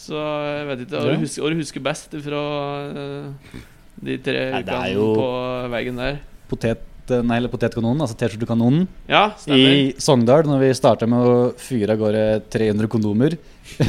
Så 0.00 0.18
jeg 0.18 0.68
vet 0.68 0.84
ikke 0.84 1.00
hva 1.00 1.14
du 1.14 1.24
husker, 1.24 1.56
husker 1.60 1.84
best 1.84 2.14
fra 2.24 2.44
eh, 2.90 3.58
de 4.00 4.16
tre 4.24 4.44
ukene 4.58 5.10
på 5.18 5.28
veien 5.74 6.00
der. 6.00 6.20
Potet, 6.50 7.12
nei, 7.26 7.36
eller 7.38 7.52
Potetkanonen, 7.52 8.02
altså 8.06 8.16
T-skjortekanonen. 8.18 8.86
Ja, 9.10 9.28
stemmer. 9.38 9.74
I 9.76 10.02
Sogndal, 10.02 10.46
når 10.48 10.64
vi 10.64 10.70
starta 10.78 11.08
med 11.10 11.26
å 11.26 11.34
fyre 11.60 11.94
av 11.94 12.02
gårde 12.02 12.24
300 12.50 12.90
kondomer 12.90 13.36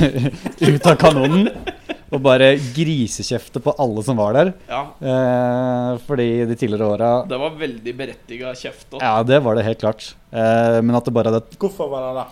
ut 0.67 0.89
av 0.89 0.97
kanonen. 1.01 1.49
Og 2.11 2.19
bare 2.21 2.49
grisekjefte 2.75 3.61
på 3.63 3.71
alle 3.79 4.01
som 4.03 4.17
var 4.19 4.33
der. 4.35 4.49
Ja, 4.67 4.81
Eh, 5.01 5.97
fordi 6.07 6.25
de 6.49 6.55
tidligere 6.59 6.89
åra 6.95 7.11
det 7.27 7.37
var 7.39 7.55
veldig 7.55 7.93
berettiga 7.97 8.51
kjeft. 8.53 8.87
også. 8.91 9.01
Ja, 9.01 9.23
det 9.23 9.39
var 9.43 9.55
det 9.55 9.63
helt 9.63 9.79
klart. 9.79 10.13
Eh, 10.31 10.81
men 10.81 10.95
at 10.95 11.05
det 11.05 11.13
bare 11.13 11.31
hadde 11.31 11.57
Hvorfor 11.57 11.89
var 11.89 12.09
det 12.09 12.19
det? 12.19 12.27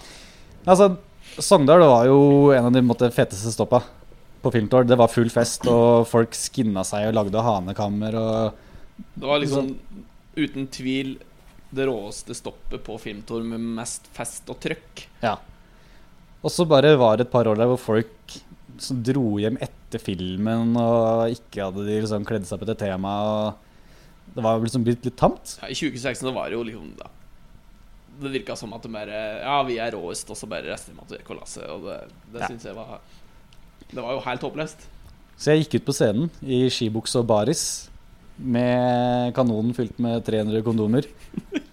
Altså, 0.67 0.89
Sogndal 1.39 1.79
var 1.87 2.05
jo 2.09 2.51
en 2.51 2.65
av 2.65 2.73
de 2.75 2.81
måtte, 2.83 3.07
feteste 3.15 3.51
stoppa 3.53 3.81
på 4.43 4.51
Filmtår. 4.51 4.85
Det 4.87 4.97
var 4.99 5.07
full 5.07 5.29
fest, 5.29 5.65
og 5.67 6.05
folk 6.07 6.35
skinna 6.35 6.83
seg 6.83 7.07
og 7.09 7.15
lagde 7.15 7.41
hanekammer 7.43 8.15
og 8.19 8.53
Det 9.15 9.27
var 9.27 9.39
liksom 9.39 9.75
uten 10.35 10.67
tvil 10.67 11.17
det 11.71 11.85
råeste 11.87 12.33
stoppet 12.35 12.81
på 12.83 12.97
filmtour 12.99 13.43
med 13.45 13.59
mest 13.59 14.07
fest 14.15 14.47
og 14.49 14.59
trøkk. 14.59 15.05
Ja. 15.21 15.37
Og 16.43 16.51
så 16.51 16.65
bare 16.67 16.95
var 16.97 17.17
det 17.19 17.27
et 17.27 17.31
par 17.31 17.45
år 17.47 17.55
der 17.59 17.67
hvor 17.69 17.77
folk 17.79 18.39
som 18.85 19.01
dro 19.05 19.37
hjem 19.41 19.57
etter 19.63 20.01
filmen 20.03 20.75
og 20.79 21.31
ikke 21.33 21.65
hadde 21.67 21.85
de 21.87 21.99
liksom 22.01 22.25
kledd 22.27 22.45
seg 22.49 22.59
på 22.61 22.67
etter 22.67 22.77
temaet. 22.85 23.55
Det 24.35 24.43
var 24.45 24.59
liksom 24.61 24.83
blitt 24.85 25.05
litt 25.07 25.17
tamt. 25.17 25.55
Ja, 25.61 25.69
I 25.71 25.77
2016 25.77 26.27
så 26.27 26.33
var 26.35 26.49
det 26.51 26.57
jo 26.59 26.65
liksom 26.67 26.91
da, 26.99 27.07
Det 28.21 28.31
virka 28.35 28.55
som 28.59 28.73
at 28.75 28.83
de 28.83 28.91
bare 28.93 29.19
Ja, 29.41 29.63
vi 29.65 29.77
er 29.81 29.91
råest, 29.95 30.29
og 30.29 30.37
så 30.37 30.47
bare 30.51 30.67
resten 30.69 30.95
måtte 30.99 31.17
vi 31.17 31.23
kollasse. 31.25 31.63
Og 31.71 31.85
det, 31.87 31.99
det 32.33 32.41
Ja. 32.43 32.47
syns 32.51 32.65
jeg 32.69 32.75
var 32.77 32.99
Det 33.89 34.01
var 34.03 34.13
jo 34.13 34.19
helt 34.25 34.41
håpløst. 34.45 34.87
Så 35.39 35.53
jeg 35.55 35.63
gikk 35.63 35.79
ut 35.79 35.85
på 35.87 35.95
scenen 35.95 36.29
i 36.43 36.65
skibukse 36.69 37.15
og 37.21 37.27
baris 37.29 37.89
med 38.39 39.33
kanonen 39.35 39.73
fylt 39.75 39.97
med 39.99 40.21
300 40.23 40.61
kondomer. 40.63 41.07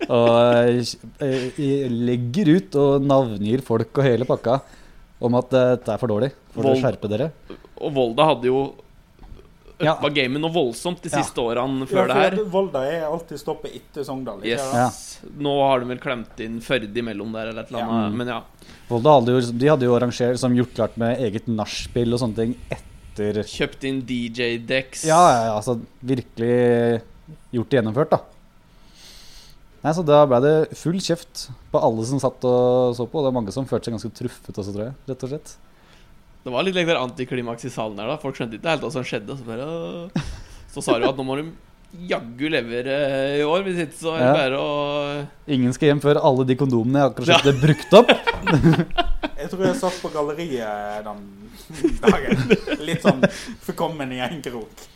Og 0.08 0.80
eh, 1.22 1.58
legger 1.92 2.50
ut 2.56 2.74
og 2.80 3.04
navngir 3.06 3.62
folk 3.66 3.90
og 4.00 4.06
hele 4.06 4.26
pakka 4.26 4.60
om 5.20 5.34
at 5.38 5.50
dette 5.50 5.92
er 5.94 5.98
for 6.02 6.12
dårlig. 6.12 6.32
For 6.54 6.68
å 6.70 6.74
skjerpe 6.76 7.08
dere. 7.08 7.30
Og 7.80 7.92
Volda 7.96 8.26
hadde 8.32 8.50
jo 8.50 8.74
Ja. 9.78 9.92
uppa 9.92 10.08
gamet 10.08 10.40
noe 10.40 10.50
voldsomt 10.52 11.02
de 11.02 11.10
Ja. 11.10 11.20
siste 11.22 11.36
årene 11.36 11.86
før 11.86 12.08
ja, 12.08 12.14
det 12.14 12.14
her. 12.38 12.44
Volda 12.48 12.80
er 12.88 13.02
alltid 13.04 13.38
stoppet 13.38 13.74
etter 13.76 14.04
Sogndal. 14.04 14.40
Yes. 14.42 14.62
Ja. 14.72 14.88
Nå 15.38 15.52
har 15.68 15.80
de 15.80 15.86
vel 15.90 15.98
klemt 15.98 16.40
inn 16.40 16.60
Førde 16.60 16.94
imellom 16.96 17.32
der, 17.32 17.48
eller 17.48 17.60
et 17.62 17.70
eller 17.72 17.82
annet. 17.84 18.14
Men 18.16 18.26
ja. 18.28 18.40
Volda 18.88 19.18
hadde 19.20 19.34
jo, 19.34 19.40
de 19.52 19.66
hadde 19.68 19.82
jo 19.82 19.94
arrangert 19.98 20.38
som 20.38 20.54
gjort 20.56 20.72
klart 20.74 20.96
med 20.96 21.18
eget 21.20 21.46
nachspiel 21.46 22.12
og 22.14 22.20
sånne 22.20 22.36
ting 22.36 22.56
etter 22.70 23.42
Kjøpt 23.44 23.84
inn 23.84 24.02
DJ-decks. 24.04 25.04
Ja, 25.06 25.20
ja, 25.32 25.44
ja, 25.46 25.52
altså 25.56 25.78
virkelig 26.04 27.02
gjort 27.52 27.70
det 27.70 27.78
gjennomført, 27.82 28.10
da. 28.10 28.18
Nei, 29.86 29.92
så 29.94 30.02
Da 30.02 30.24
ble 30.26 30.40
det 30.42 30.54
full 30.74 30.96
kjeft 30.98 31.44
på 31.70 31.78
alle 31.78 32.02
som 32.08 32.18
satt 32.22 32.42
og 32.48 32.96
så 32.98 33.06
på. 33.06 33.20
Og 33.20 33.26
det 33.26 33.30
er 33.30 33.36
mange 33.38 33.54
som 33.54 33.68
følte 33.70 33.86
seg 33.86 33.94
ganske 33.94 34.10
truffet 34.18 34.50
også, 34.58 34.72
tror 34.74 34.88
jeg. 34.88 34.96
rett 35.12 35.22
og 35.22 35.30
slett. 35.30 35.52
Det 36.46 36.52
var 36.54 36.66
litt 36.66 36.74
like 36.78 36.90
der 36.90 36.98
antiklimaks 37.02 37.66
i 37.66 37.70
salen 37.74 37.96
der. 37.98 38.10
da 38.10 38.16
Folk 38.22 38.34
skjønte 38.38 38.58
ikke 38.58 38.72
helt 38.74 38.82
hva 38.86 38.90
som 38.94 39.06
skjedde. 39.06 39.38
Så 39.38 39.46
bare 39.46 40.26
Så 40.74 40.82
sa 40.82 40.98
du 40.98 41.06
at 41.08 41.16
nå 41.18 41.24
må 41.26 41.38
du 41.38 41.52
jaggu 42.10 42.48
levere 42.50 42.96
i 43.38 43.44
år, 43.46 43.62
hvis 43.64 43.78
ikke 43.86 43.96
så 44.00 44.16
er 44.16 44.18
det 44.18 44.26
Ja. 44.26 44.34
bare 44.34 44.58
å 44.58 45.26
Ingen 45.54 45.72
skal 45.72 45.88
hjem 45.92 46.02
før 46.02 46.18
alle 46.18 46.44
de 46.50 46.56
kondomene 46.58 46.98
jeg 46.98 47.12
akkurat 47.12 47.30
kjøpte, 47.30 47.54
ja. 47.54 47.62
brukt 47.62 47.94
opp. 47.94 48.10
Jeg 49.46 49.50
tror 49.52 49.66
jeg 49.68 49.76
satt 49.78 49.96
på 50.02 50.08
galleriet 50.10 51.04
den 51.06 51.20
dagen. 52.02 52.38
Litt 52.88 53.02
sånn 53.04 53.20
forkommen 53.62 54.10
i 54.16 54.18
en 54.24 54.40
krok. 54.42 54.86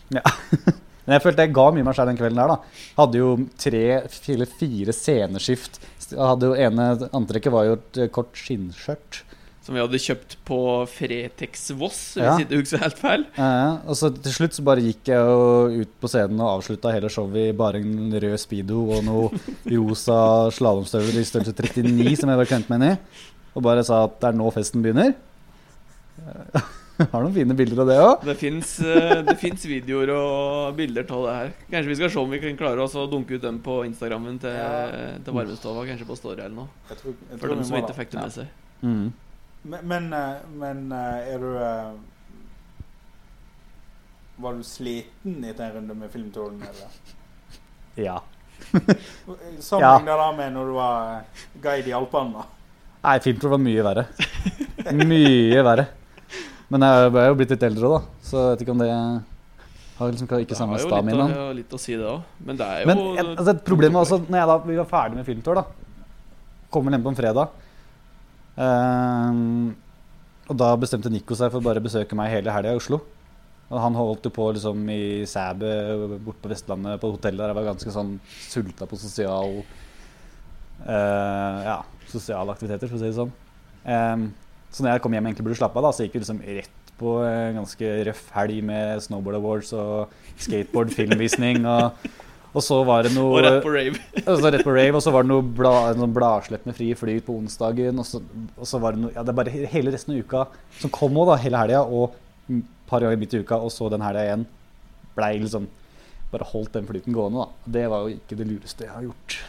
Men 1.06 1.16
jeg 1.16 1.22
følte 1.24 1.46
jeg 1.46 1.54
ga 1.56 1.64
mye 1.74 1.86
meg 1.86 1.96
selv 1.96 2.10
den 2.12 2.18
kvelden 2.20 2.40
der. 2.42 2.52
da 2.54 2.58
Hadde 3.00 3.18
jo 3.22 3.30
tre, 3.58 3.84
fire, 4.12 4.46
fire 4.46 4.92
sceneskift. 4.94 5.80
Hadde 6.18 6.50
jo 6.52 6.54
ene 6.58 6.90
Antrekket 7.16 7.52
var 7.54 7.66
jo 7.70 7.76
et 7.78 8.00
eh, 8.04 8.10
kort 8.12 8.32
skinnskjørt. 8.36 9.22
Som 9.60 9.76
vi 9.76 9.82
hadde 9.82 9.98
kjøpt 10.00 10.38
på 10.48 10.56
Fretex 10.88 11.66
Voss, 11.76 11.98
Ja. 12.16 12.32
hvis 12.38 12.46
ikke 12.46 12.60
husker 12.62 12.80
helt 12.80 12.98
feil. 12.98 13.24
Eh, 13.36 13.74
og 13.86 13.94
så 13.98 14.08
til 14.16 14.32
slutt 14.32 14.56
så 14.56 14.64
bare 14.66 14.80
gikk 14.82 15.10
jeg 15.12 15.20
jo 15.20 15.82
ut 15.84 15.92
på 16.00 16.08
scenen 16.10 16.40
og 16.40 16.54
avslutta 16.56 16.94
hele 16.96 17.10
showet 17.12 17.50
i 17.50 17.56
bare 17.56 17.82
en 17.82 18.08
rød 18.16 18.38
speedo 18.40 18.86
og 18.96 19.04
noe 19.04 19.28
rosa 19.74 20.48
slalåmstøvler 20.56 21.20
i 21.20 21.26
størrelse 21.28 21.52
39 21.54 22.16
som 22.22 22.32
jeg 22.32 22.40
var 22.40 22.50
kjent 22.54 22.72
med 22.72 22.80
inn 22.80 22.88
i. 22.94 22.98
Og 23.54 23.62
bare 23.68 23.84
sa 23.84 24.04
at 24.08 24.16
det 24.22 24.30
er 24.32 24.38
nå 24.40 24.48
festen 24.56 24.82
begynner. 24.84 25.12
Eh, 27.00 27.06
Har 27.12 27.24
noen 27.24 27.34
fine 27.34 27.56
bilder 27.56 27.82
av 27.84 27.90
det 27.90 27.96
òg. 28.04 28.26
Det 28.28 28.36
fins 28.40 28.74
finnes 29.40 29.64
videoer 29.70 30.12
og 30.14 30.76
bilder 30.78 31.08
av 31.16 31.24
det 31.26 31.34
her. 31.38 31.52
Kanskje 31.72 31.92
vi 31.92 31.98
skal 32.02 32.12
se 32.12 32.20
om 32.20 32.30
vi 32.30 32.42
kan 32.42 32.60
klare 32.60 32.84
oss 32.84 32.96
å 32.98 33.06
dunke 33.10 33.38
ut 33.38 33.42
dem 33.44 33.58
på 33.64 33.80
Instagrammen 33.88 34.38
til, 34.42 34.54
Ja. 34.54 35.16
til 35.24 35.36
Varmestova. 35.36 35.86
Kanskje 35.88 36.08
på 36.08 36.18
Story 36.18 36.44
eller 36.44 36.56
noe. 36.62 36.68
Jeg 36.90 37.02
tror, 37.02 37.16
jeg 37.30 37.40
For 37.40 37.54
dem 37.54 37.64
som 37.64 37.80
ikke 37.80 37.98
fikk 37.98 38.14
det 38.14 38.20
med 38.20 38.36
seg. 38.36 38.54
Mm. 38.82 39.12
Men, 39.62 40.08
men, 40.56 40.92
eh, 40.92 40.98
eh, 40.98 41.34
er 41.34 41.38
du 41.38 41.50
eh, 41.60 41.92
Var 44.40 44.54
du 44.56 44.62
sliten 44.64 45.44
etter 45.44 45.66
en 45.66 45.74
runde 45.74 45.94
med 45.94 46.10
Filmtorden, 46.10 46.62
eller? 46.62 46.88
Ja. 48.00 48.20
Sammenlign 49.60 50.06
det 50.06 50.16
da 50.20 50.32
med 50.36 50.52
når 50.54 50.70
du 50.70 50.72
var 50.78 51.14
eh, 51.18 51.44
guide 51.60 51.90
i 51.90 51.96
Alpene. 51.96 52.44
Nei, 53.00 53.16
filmtour 53.24 53.54
var 53.54 53.60
mye 53.64 53.84
verre. 53.84 54.04
Mye 54.92 55.62
verre. 55.64 55.86
Men 56.70 56.84
jeg 56.86 57.10
er 57.18 57.28
jo 57.32 57.36
blitt 57.40 57.50
litt 57.50 57.64
eldre, 57.66 57.88
da, 57.96 58.00
så 58.22 58.40
jeg 58.44 58.50
vet 58.54 58.64
ikke 58.64 58.74
om 58.76 58.82
det 58.84 58.90
har 60.00 60.12
liksom 60.14 60.28
ikke 60.30 60.56
samme 60.56 60.78
Det 60.78 60.86
har 60.86 61.02
jo 61.02 61.16
litt, 61.18 61.36
å- 61.36 61.54
litt 61.58 61.74
å 61.76 61.80
si, 61.82 61.96
det 61.98 62.06
òg. 62.06 62.22
Men 62.46 62.56
det 62.56 62.66
er 62.66 62.80
jo 62.82 62.86
Men 62.86 62.98
altså, 63.36 63.54
problemet 63.66 63.98
var 63.98 64.06
også 64.06 64.20
når 64.30 64.38
jeg 64.38 64.50
da, 64.52 64.58
vi 64.70 64.76
var 64.78 64.88
ferdig 64.92 65.16
med 65.20 65.26
filmtour, 65.26 65.54
da 65.60 65.64
Kommer 66.70 66.94
hjem 66.94 67.02
på 67.02 67.10
en 67.10 67.16
fredag. 67.18 67.48
Um, 68.60 69.74
og 70.50 70.56
da 70.58 70.68
bestemte 70.78 71.10
Nico 71.10 71.34
seg 71.34 71.50
for 71.50 71.58
å 71.58 71.64
bare 71.64 71.82
besøke 71.82 72.14
meg 72.18 72.30
hele 72.30 72.52
helga 72.54 72.74
i 72.74 72.78
Oslo. 72.78 73.00
Og 73.70 73.78
han 73.82 73.94
holdt 73.98 74.26
jo 74.26 74.30
på 74.34 74.48
liksom 74.54 74.82
i 74.90 75.26
Sæbø 75.30 76.18
borte 76.22 76.42
på 76.44 76.50
Vestlandet, 76.52 77.00
på 77.02 77.10
hotellet 77.10 77.38
der 77.42 77.52
jeg 77.52 77.58
var 77.58 77.68
ganske 77.72 77.94
sånn 77.94 78.12
sulta 78.50 78.86
på 78.90 78.98
sosial 78.98 79.60
uh, 80.86 81.58
Ja, 81.66 81.76
sosiale 82.10 82.54
aktiviteter, 82.54 82.90
for 82.90 82.98
å 82.98 83.02
si 83.02 83.10
det 83.10 83.18
sånn. 83.18 83.30
Ehm, 83.86 84.24
så 84.70 84.84
når 84.84 84.94
jeg 84.94 85.02
kom 85.04 85.14
hjem 85.16 85.26
og 85.26 85.30
egentlig 85.30 85.46
burde 85.48 85.58
slappe 85.58 85.80
av, 85.80 85.88
da, 85.88 85.92
så 85.94 86.06
gikk 86.06 86.16
vi 86.16 86.22
liksom 86.22 86.42
rett 86.46 86.90
på 87.00 87.14
en 87.24 87.60
ganske 87.62 87.92
røff 88.10 88.26
helg 88.36 88.58
med 88.66 89.04
Snowboard 89.06 89.38
Awards 89.38 89.70
og 89.76 90.12
skateboard 90.40 90.92
filmvisning. 90.94 91.64
Og, 91.66 92.10
og 92.50 92.64
så 92.64 92.80
var 92.86 93.06
det 93.06 93.14
noe 93.14 93.38
Og 93.38 93.44
rett 93.46 93.64
på 93.64 93.72
rave. 93.74 94.02
og 94.26 94.30
så 94.30 94.52
rett 94.52 94.66
på 94.66 94.74
rave, 94.76 94.94
og 94.98 95.04
så 95.04 95.14
var 95.14 95.24
det 95.24 95.32
noe 95.32 95.46
bla, 95.60 95.74
noen 95.96 96.14
bladslepp 96.14 96.68
med 96.68 96.76
fri 96.76 96.90
flyt 96.98 97.26
på 97.26 97.38
onsdagen. 97.40 98.02
Og 98.02 98.06
så, 98.06 98.20
og 98.56 98.68
så 98.68 98.80
var 98.82 98.96
det 98.96 99.04
noe 99.06 99.14
Ja, 99.16 99.24
det 99.24 99.32
er 99.32 99.40
bare 99.40 99.54
hele 99.74 99.94
resten 99.94 100.14
av 100.14 100.20
uka 100.22 100.44
som 100.82 100.92
kom 100.94 101.18
òg, 101.18 101.32
da. 101.32 101.38
Hele 101.42 101.62
helga. 101.64 101.82
Og 101.88 102.14
et 102.50 102.68
par 102.90 103.02
ganger 103.02 103.18
midt 103.20 103.34
i 103.34 103.42
uka, 103.42 103.58
og 103.58 103.72
så 103.74 103.88
den 103.90 104.04
helga 104.04 104.26
igjen. 104.26 104.46
Blei 105.16 105.34
liksom 105.40 105.70
Bare 106.30 106.46
holdt 106.46 106.76
den 106.76 106.84
flyten 106.86 107.10
gående, 107.10 107.42
da. 107.42 107.72
Det 107.74 107.88
var 107.90 108.04
jo 108.04 108.12
ikke 108.14 108.36
det 108.38 108.44
lureste 108.46 108.84
jeg 108.86 108.92
har 108.94 109.02
gjort. 109.02 109.40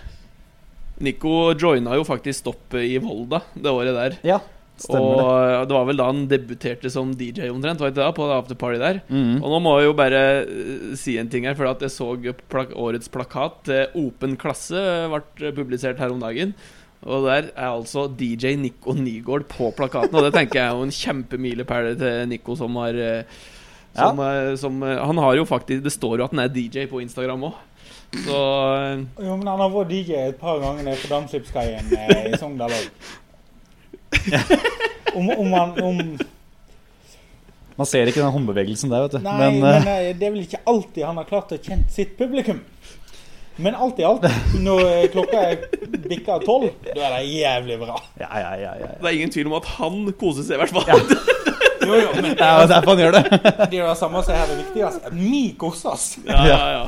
Nico 1.05 1.51
joina 1.53 1.93
jo 1.97 2.05
faktisk 2.05 2.39
stoppet 2.39 2.87
i 2.89 2.95
Volda 3.01 3.43
det 3.53 3.69
året 3.69 3.93
der. 3.97 4.15
Ja, 4.25 4.39
stemmer. 4.81 5.21
Og 5.61 5.69
det 5.69 5.77
var 5.77 5.87
vel 5.89 6.01
da 6.01 6.09
han 6.09 6.25
debuterte 6.31 6.91
som 6.93 7.13
DJ 7.17 7.51
omtrent, 7.53 7.81
var 7.81 7.93
ikke 7.93 8.01
det, 8.01 8.09
på 8.17 8.27
det 8.29 8.37
afterparty 8.39 8.81
der. 8.81 8.99
Mm. 9.11 9.39
Og 9.39 9.47
nå 9.55 9.61
må 9.63 9.77
jeg 9.77 9.89
jo 9.89 9.95
bare 10.01 10.25
eh, 10.41 10.91
si 10.99 11.17
en 11.21 11.31
ting 11.31 11.47
her, 11.49 11.57
for 11.59 11.69
at 11.69 11.85
jeg 11.85 11.93
så 11.93 12.11
plak 12.51 12.75
årets 12.75 13.11
plakat 13.13 13.63
til 13.69 13.97
Open 14.01 14.37
klasse 14.41 14.83
ble 15.11 15.55
publisert 15.57 16.01
her 16.01 16.13
om 16.13 16.21
dagen. 16.23 16.53
Og 17.01 17.25
der 17.25 17.49
er 17.55 17.71
altså 17.71 18.05
DJ 18.05 18.53
Nico 18.61 18.93
Nygaard 18.93 19.47
på 19.49 19.71
plakaten, 19.73 20.13
og 20.13 20.27
det 20.27 20.35
tenker 20.35 20.59
jeg 20.59 20.67
er 20.67 20.77
jo 20.77 20.85
en 20.85 20.93
kjempemilepæl 20.93 21.95
til 21.97 22.29
Nico 22.29 22.53
som 22.59 22.77
har 22.77 22.99
eh, 23.01 23.41
som, 23.93 24.19
ja. 24.19 24.57
som, 24.57 24.83
eh, 24.83 25.05
Han 25.05 25.17
har 25.17 25.35
jo 25.35 25.45
faktisk 25.45 25.83
Det 25.83 25.91
står 25.91 26.17
jo 26.19 26.25
at 26.25 26.31
han 26.31 26.45
er 26.45 26.53
DJ 26.53 26.85
på 26.87 27.01
Instagram 27.01 27.49
òg. 27.49 27.57
Så 28.25 28.37
eh, 28.75 29.25
Jo, 29.25 29.35
men 29.35 29.47
han 29.47 29.59
har 29.59 29.73
vært 29.73 29.91
DJ 29.91 30.21
et 30.29 30.39
par 30.39 30.61
ganger 30.63 30.85
nede 30.87 30.99
på 31.01 31.11
Dampskipskaien 31.11 31.91
eh, 31.97 32.31
i 32.31 32.39
Sogndal 32.39 32.77
òg. 32.77 32.87
Om, 35.15 35.29
om 35.37 35.49
man, 35.49 35.73
om, 35.83 36.01
Man 37.77 37.87
ser 37.89 38.09
ikke 38.09 38.21
den 38.21 38.33
håndbevegelsen 38.35 38.91
der, 38.91 39.07
vet 39.07 39.17
du. 39.17 39.23
Nei, 39.25 39.37
men, 39.39 39.59
men, 39.63 39.87
eh, 39.87 40.09
eh, 40.11 40.15
det 40.17 40.27
er 40.27 40.33
vel 40.35 40.43
ikke 40.45 40.61
alltid 40.69 41.05
han 41.07 41.19
har 41.21 41.29
klart 41.29 41.53
å 41.55 41.59
kjenne 41.61 41.89
sitt 41.91 42.13
publikum. 42.19 42.61
Men 43.61 43.75
alt 43.75 43.99
i 43.99 44.05
alt, 44.07 44.23
når 44.63 44.81
eh, 44.87 45.07
klokka 45.13 45.41
er 45.51 45.65
bikka 46.07 46.39
tolv, 46.45 46.71
da 46.87 47.09
er 47.09 47.17
det 47.17 47.25
jævlig 47.29 47.77
bra. 47.81 47.97
ja, 48.21 48.29
ja, 48.39 48.51
ja, 48.61 48.71
ja, 48.79 48.91
det 49.01 49.09
er 49.09 49.17
ingen 49.17 49.33
tvil 49.33 49.49
om 49.51 49.57
at 49.59 49.67
han 49.77 50.01
koser 50.19 50.47
seg, 50.47 50.57
i 50.57 50.63
hvert 50.63 50.75
fall. 50.79 51.05
Jo, 51.81 51.95
jo, 51.97 52.09
men 52.13 52.35
Det 52.37 52.45
er 52.45 52.59
jo 52.61 52.67
derfor 52.69 52.91
han 52.93 52.99
gjør 53.01 53.15
det. 53.15 53.21
det 53.41 53.79
er 53.79 53.87
det 53.89 53.93
samme 53.97 54.19
som 54.21 54.35
er 54.37 54.51
det 54.51 54.57
viktigste. 54.59 55.11
Vi 55.17 55.39
koser 55.57 55.95
oss. 55.95 56.03
Ja, 56.27 56.43
ja, 56.45 56.59
ja. 56.75 56.83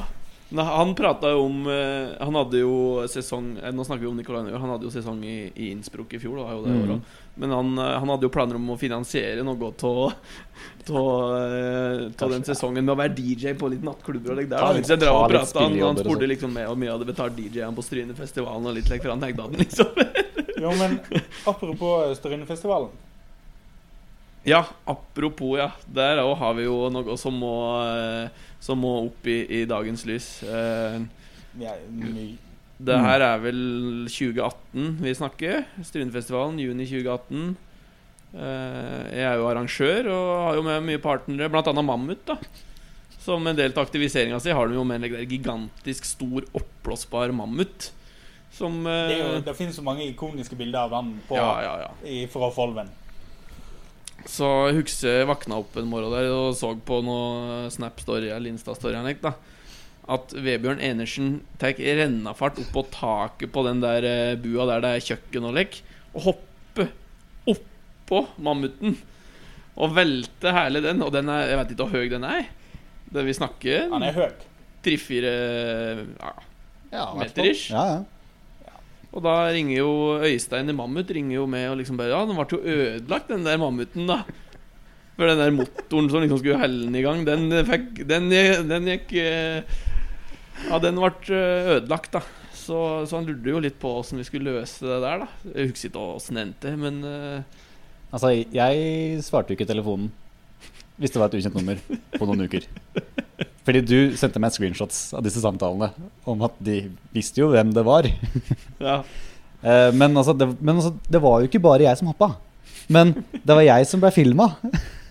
Nei, 0.54 0.66
han 0.66 0.92
prata 0.96 1.32
jo 1.34 1.46
om 1.48 1.68
eh, 1.68 2.12
Han 2.20 2.36
hadde 2.38 2.60
jo 2.62 2.74
sesong 3.10 3.56
eh, 3.58 3.72
Nå 3.74 3.86
snakker 3.88 4.04
vi 4.04 4.10
om 4.12 4.18
Nicolai 4.20 4.44
Nøygaard. 4.46 4.62
Han 4.62 4.74
hadde 4.76 4.86
jo 4.86 4.92
sesong 4.94 5.24
i, 5.26 5.38
i 5.50 5.72
Innsbruck 5.74 6.14
i 6.14 6.20
fjor. 6.22 6.38
Da, 6.38 6.54
jo 6.54 6.62
det 6.62 6.74
mm. 6.76 6.84
året. 6.84 7.16
Men 7.42 7.56
han, 7.58 7.72
eh, 7.82 7.94
han 8.04 8.12
hadde 8.14 8.28
jo 8.28 8.32
planer 8.34 8.60
om 8.60 8.68
å 8.70 8.78
finansiere 8.78 9.46
noe 9.46 9.72
av 12.22 12.36
den 12.36 12.46
sesongen 12.46 12.86
med 12.86 12.94
å 12.94 13.00
være 13.00 13.16
DJ 13.18 13.56
på 13.58 13.72
litt 13.74 13.86
nattklubber 13.88 14.36
og 14.36 14.42
litt 14.44 14.52
der. 14.52 14.62
Da. 14.62 14.76
Hvis 14.78 14.94
jeg 14.94 15.02
og 15.10 15.24
litt 15.32 15.40
pratet, 15.40 15.62
han, 15.64 15.80
han 15.82 15.98
spurte 15.98 16.20
sånn. 16.20 16.30
liksom 16.36 16.54
med 16.60 16.70
hvor 16.70 16.78
mye 16.84 16.94
hadde 16.94 17.10
betalt 17.10 17.40
DJ-en 17.40 17.80
på 17.80 17.88
Strynefestivalen 17.88 18.70
og 18.70 18.78
litt 18.78 18.92
like, 18.94 19.02
for 19.02 19.16
han 19.16 19.26
tenkte 19.26 19.48
han 19.48 19.58
liksom 19.64 19.90
Jo, 20.64 20.76
men 20.78 21.00
apropos 21.50 22.14
Strynefestivalen. 22.20 22.94
Ja, 24.44 24.66
apropos, 24.86 25.58
ja. 25.58 25.72
Der 25.88 26.20
òg 26.22 26.36
har 26.42 26.58
vi 26.58 26.68
jo 26.68 26.90
noe 26.92 27.16
som 27.18 27.36
må, 27.40 27.56
som 28.64 28.80
må 28.80 28.94
opp 29.10 29.28
i, 29.28 29.42
i 29.60 29.66
dagens 29.70 30.06
lys. 30.08 30.28
Eh, 30.48 31.02
Det 32.84 32.96
her 33.00 33.22
er 33.24 33.42
vel 33.44 33.60
2018 34.10 34.98
vi 35.04 35.14
snakker. 35.16 35.66
Strynefestivalen, 35.86 36.58
juni 36.64 36.88
2018. 36.90 37.54
Eh, 38.34 39.02
jeg 39.14 39.26
er 39.30 39.38
jo 39.38 39.50
arrangør 39.52 40.08
og 40.10 40.30
har 40.48 40.56
jo 40.58 40.64
med 40.66 40.88
mye 40.88 41.02
partnere, 41.04 41.52
bl.a. 41.54 41.74
Mammut. 41.86 42.24
da 42.28 42.38
Som 43.24 43.46
en 43.48 43.56
del 43.60 43.72
av 43.76 43.84
aktiviseringa 43.86 44.40
si 44.42 44.52
har 44.52 44.68
de 44.72 44.80
jo 44.80 44.84
med 44.88 45.04
en 45.06 45.28
gigantisk 45.30 46.08
stor 46.10 46.48
oppblåsbar 46.58 47.32
mammut. 47.36 47.92
Som 48.54 48.84
eh, 48.88 49.08
det, 49.12 49.20
jo, 49.22 49.30
det 49.46 49.56
finnes 49.58 49.78
så 49.78 49.86
mange 49.86 50.08
ikoniske 50.10 50.58
bilder 50.60 50.88
av 50.88 50.98
den 50.98 51.14
på, 51.30 51.38
Ja, 51.38 51.54
ja, 51.64 51.76
ja. 51.86 51.94
i, 52.10 52.26
fra 52.32 52.50
Folven. 52.54 52.90
Så 54.30 54.48
jeg 54.70 54.78
husker 54.82 55.18
jeg 55.20 55.28
våkna 55.30 55.58
opp 55.60 55.76
en 55.80 55.90
morgen 55.92 56.14
der 56.16 56.30
og 56.32 56.54
så 56.58 56.72
på 56.88 57.02
noe 57.06 57.68
Snap-story 57.74 58.30
eller 58.32 58.54
Insta-story. 58.54 58.96
At 60.14 60.34
Vebjørn 60.36 60.82
Enersen 60.84 61.42
tar 61.62 61.76
rennafart 61.80 62.60
opp 62.60 62.72
på 62.76 62.84
taket 62.92 63.52
på 63.56 63.64
den 63.68 63.84
der 63.84 64.08
eh, 64.08 64.36
bua 64.40 64.66
der 64.72 64.84
det 64.84 64.92
er 64.96 65.06
kjøkken 65.12 65.48
og 65.48 65.56
lek, 65.56 65.78
og 66.14 66.26
hopper 66.28 66.90
oppå 67.54 68.24
mammuten. 68.44 68.98
Og 69.74 69.96
velter 69.96 70.54
hele 70.54 70.84
den. 70.86 71.02
Og 71.02 71.14
den 71.16 71.32
er, 71.34 71.48
jeg 71.50 71.60
vet 71.62 71.72
ikke 71.74 71.88
hvor 71.88 71.96
høy 71.98 72.12
den 72.12 72.26
er. 72.28 72.50
Det 73.14 73.24
vi 73.28 73.36
snakker 73.38 73.88
Han 73.94 74.04
er 74.06 74.18
høy. 74.18 74.28
tre-fire 74.86 75.32
ja. 75.34 76.34
Ja, 76.94 77.06
i 77.10 77.18
hvert. 77.18 77.24
Meter-ish. 77.24 77.72
Ja, 77.74 77.86
ja. 77.90 78.04
Og 79.14 79.22
da 79.22 79.34
ringer 79.54 79.78
jo 79.78 79.90
Øystein 80.26 80.72
i 80.72 80.76
Mammut 80.76 81.12
ringer 81.14 81.36
jo 81.38 81.48
med 81.50 81.68
og 81.70 81.78
liksom 81.80 82.00
bare 82.00 82.14
Ja, 82.16 82.24
den 82.26 82.38
ble 82.38 82.48
jo 82.50 82.62
ødelagt, 82.62 83.30
den 83.30 83.46
der 83.46 83.60
mammuten, 83.62 84.08
da. 84.10 84.24
For 85.14 85.30
den 85.30 85.42
der 85.42 85.54
motoren 85.54 86.10
som 86.10 86.24
liksom 86.24 86.40
skulle 86.42 86.62
helle 86.62 86.88
den 86.88 86.98
i 86.98 87.04
gang, 87.06 87.22
den 87.28 87.52
fikk 87.68 88.02
Den, 88.10 88.32
den 88.70 88.90
gikk 88.90 89.14
eh, 89.22 89.62
Ja, 90.66 90.80
den 90.82 90.98
ble 90.98 91.14
eh, 91.30 91.76
ødelagt, 91.78 92.16
da. 92.16 92.24
Så, 92.64 92.80
så 93.06 93.20
han 93.20 93.28
lurte 93.28 93.54
jo 93.54 93.62
litt 93.62 93.78
på 93.82 93.92
åssen 94.00 94.22
vi 94.22 94.26
skulle 94.26 94.56
løse 94.56 94.88
det 94.88 95.02
der, 95.04 95.26
da. 95.26 95.30
Jeg 95.52 95.74
husker 95.74 95.92
ikke 95.92 96.10
åssen 96.18 96.40
det 96.40 96.48
endte, 96.48 96.76
men 96.80 97.02
uh... 97.04 97.64
Altså, 98.14 98.30
jeg 98.54 99.24
svarte 99.26 99.52
jo 99.52 99.58
ikke 99.58 99.70
telefonen 99.70 100.12
hvis 101.02 101.10
det 101.10 101.20
var 101.20 101.32
et 101.32 101.40
ukjent 101.40 101.56
nummer 101.58 101.80
på 102.14 102.26
noen 102.30 102.46
uker. 102.46 102.68
Fordi 103.64 103.80
du 103.88 103.98
sendte 104.20 104.42
meg 104.44 104.52
screenshots 104.52 105.14
av 105.16 105.24
disse 105.24 105.40
samtalene 105.44 105.92
om 106.28 106.42
at 106.44 106.58
de 106.60 106.82
visste 107.16 107.40
jo 107.40 107.52
hvem 107.54 107.72
det 107.76 107.86
var. 107.88 108.10
ja. 108.80 109.04
Eh, 109.64 109.94
Men, 109.96 110.12
altså, 110.20 110.34
det, 110.36 110.44
men 110.60 110.76
altså, 110.76 110.90
det 111.08 111.20
var 111.24 111.40
jo 111.40 111.48
ikke 111.48 111.62
bare 111.64 111.86
jeg 111.86 111.96
som 111.96 112.10
hoppa. 112.12 112.34
Men 112.92 113.14
det 113.32 113.48
var 113.56 113.64
jeg 113.64 113.86
som 113.88 114.02
ble 114.04 114.10
filma. 114.12 114.50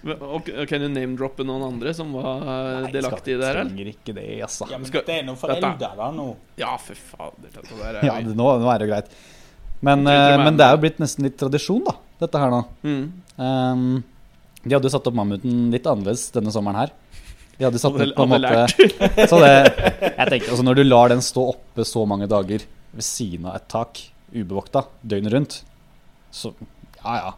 Og 0.04 0.50
Kan 0.68 0.82
du 0.82 0.90
name-droppe 0.92 1.40
noen 1.48 1.62
andre 1.70 1.94
som 1.96 2.10
var 2.12 2.42
eh, 2.42 2.88
delaktige 2.92 3.38
i 3.38 3.40
det 3.40 3.46
her, 3.48 3.60
Nei, 3.62 3.70
Trenger 3.70 3.88
ikke 3.94 4.14
det, 4.18 4.26
altså. 4.44 4.66
Ja, 4.68 4.76
men 4.76 4.90
Skal- 4.90 5.06
det 5.06 5.14
er 5.16 5.24
noen 5.24 5.38
foreldre 5.40 5.72
da 5.96 6.10
nå. 6.12 6.26
Ja, 6.60 6.74
for 6.84 7.00
fader. 7.00 7.48
Dette 7.48 7.78
der 7.80 8.00
er 8.02 8.04
Ja, 8.10 8.18
det, 8.20 8.36
nå, 8.36 8.50
nå 8.60 8.68
er 8.74 8.82
det 8.82 8.90
jo 8.90 8.92
greit. 8.92 9.08
Men, 9.80 10.04
eh, 10.12 10.36
men 10.44 10.60
det 10.60 10.66
er 10.68 10.76
jo 10.76 10.82
blitt 10.84 11.00
nesten 11.00 11.24
litt 11.30 11.38
tradisjon, 11.40 11.80
da, 11.88 11.96
dette 12.20 12.44
her 12.44 12.52
nå. 12.52 12.60
mm. 12.84 13.04
Um, 13.40 13.86
de 14.62 14.76
hadde 14.76 14.84
jo 14.86 14.92
satt 14.92 15.08
opp 15.08 15.16
mammuten 15.16 15.70
litt 15.72 15.88
annerledes 15.88 16.28
denne 16.36 16.52
sommeren 16.54 16.82
her. 16.84 16.92
De 17.62 17.68
hadde 17.68 17.78
satt 17.78 17.94
opp 17.94 18.14
på 18.16 18.24
en 18.26 18.32
måte 18.32 18.62
Så 19.30 19.38
det 19.38 19.52
Jeg 19.54 20.26
tenker 20.32 20.48
altså 20.50 20.64
Når 20.66 20.80
du 20.80 20.82
lar 20.88 21.12
den 21.12 21.22
stå 21.22 21.44
oppe 21.54 21.86
så 21.86 22.02
mange 22.10 22.26
dager 22.30 22.64
ved 22.92 23.06
siden 23.06 23.46
av 23.48 23.54
et 23.56 23.68
tak, 23.72 24.00
ubevokta, 24.34 24.82
døgnet 25.00 25.32
rundt, 25.32 25.54
så 26.34 26.50
Ja, 26.98 27.14
ja. 27.16 27.30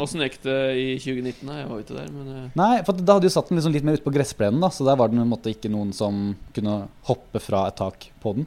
Åssen 0.00 0.22
gikk 0.24 0.38
det 0.44 0.58
i 0.76 0.84
2019? 1.00 1.48
da? 1.48 1.56
Jeg 1.60 1.68
var 1.70 1.80
ikke 1.80 1.96
der, 1.96 2.10
men 2.12 2.28
eh, 2.32 2.44
nei, 2.56 2.70
for 2.84 2.96
da 2.96 3.16
hadde 3.16 3.28
du 3.28 3.32
satt 3.32 3.48
den 3.48 3.60
liksom 3.60 3.74
litt 3.74 3.84
mer 3.86 3.96
ute 3.96 4.04
på 4.04 4.12
gressplenen, 4.14 4.60
da, 4.62 4.70
så 4.72 4.84
der 4.88 4.96
var 5.00 5.08
det 5.12 5.24
måte 5.28 5.52
ikke 5.52 5.72
noen 5.72 5.90
som 5.96 6.20
kunne 6.56 6.76
hoppe 7.08 7.42
fra 7.44 7.66
et 7.68 7.76
tak 7.80 8.06
på 8.24 8.34
den. 8.38 8.46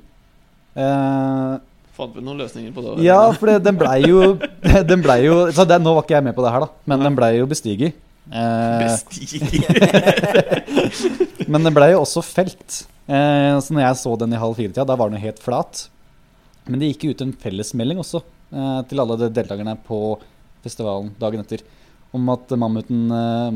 Eh, 0.73 1.57
fant 1.93 2.15
vi 2.17 2.23
noen 2.25 2.41
løsninger 2.41 2.73
på 2.73 2.85
det? 2.85 2.95
ja, 3.05 3.19
for 3.37 3.51
det, 3.51 3.59
den 3.65 3.77
blei 3.77 3.99
jo 4.07 4.33
Den 4.89 5.03
ble 5.05 5.19
jo 5.21 5.35
Så 5.53 5.67
det, 5.69 5.77
Nå 5.83 5.91
var 5.93 6.05
ikke 6.05 6.15
jeg 6.15 6.25
med 6.25 6.33
på 6.33 6.41
det 6.45 6.53
her, 6.55 6.65
da, 6.65 6.71
men 6.89 7.05
den 7.05 7.17
blei 7.17 7.35
jo 7.37 7.49
bestiget. 7.49 7.99
Eh, 8.31 8.83
Bestiger. 8.83 9.47
Men 11.51 11.65
det 11.67 11.73
ble 11.75 11.89
jo 11.91 12.03
også 12.05 12.23
felt. 12.25 12.83
Eh, 13.07 13.55
så 13.59 13.75
når 13.75 13.83
jeg 13.87 13.99
så 13.99 14.13
den 14.21 14.35
i 14.35 14.39
halv 14.39 14.55
fire-tida, 14.57 14.85
da 14.87 14.95
var 14.99 15.11
den 15.11 15.19
jo 15.19 15.25
helt 15.27 15.41
flat. 15.43 15.87
Men 16.69 16.79
det 16.79 16.93
gikk 16.93 17.09
ut 17.11 17.23
en 17.25 17.33
fellesmelding 17.43 17.99
også 17.99 18.21
eh, 18.23 18.79
til 18.87 19.03
alle 19.03 19.17
de 19.19 19.27
deltakerne 19.35 19.75
på 19.87 19.99
festivalen 20.63 21.11
dagen 21.19 21.43
etter 21.43 21.65
om 22.15 22.29
at 22.31 22.51
mammuten 22.55 23.07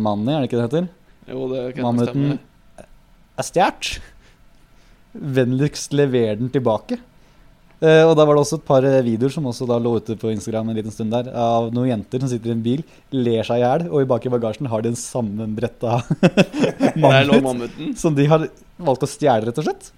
Manny, 0.02 0.34
er 0.34 0.42
det 0.42 0.48
ikke 0.50 0.58
det 0.60 0.66
heter, 0.66 0.88
Jo, 1.30 1.44
det 1.52 1.60
kan 1.78 1.86
Mammuten 1.86 2.10
stemme. 2.34 2.86
er 3.38 3.46
stjålet. 3.46 4.00
vennligst 5.38 5.94
lever 5.96 6.36
den 6.42 6.50
tilbake. 6.52 6.98
Eh, 7.78 8.02
og 8.02 8.16
da 8.18 8.24
var 8.26 8.34
det 8.34 8.42
også 8.42 8.58
et 8.58 8.66
par 8.66 8.86
eh, 8.90 9.04
videoer 9.06 9.34
som 9.34 9.46
også 9.46 9.68
da 9.70 9.76
lå 9.78 9.92
ute 10.02 10.16
på 10.18 10.32
Instagram 10.34 10.72
en 10.72 10.80
liten 10.80 10.94
stund 10.94 11.14
der, 11.14 11.28
av 11.38 11.68
noen 11.76 11.92
jenter 11.92 12.24
som 12.24 12.32
sitter 12.32 12.50
i 12.50 12.56
en 12.56 12.64
bil, 12.66 12.82
ler 13.14 13.46
seg 13.46 13.62
i 13.62 13.64
hjel, 13.66 13.86
og 13.92 14.02
i 14.02 14.08
bak 14.10 14.26
i 14.26 14.32
bagasjen 14.34 14.70
har 14.72 14.82
de 14.82 14.90
en 14.94 14.98
sammenbretta 14.98 16.00
mammut 17.04 17.78
som 18.00 18.18
de 18.18 18.26
har 18.32 18.48
valgt 18.82 19.06
å 19.06 19.12
stjele, 19.12 19.46
rett 19.46 19.62
og 19.62 19.68
slett. 19.70 19.92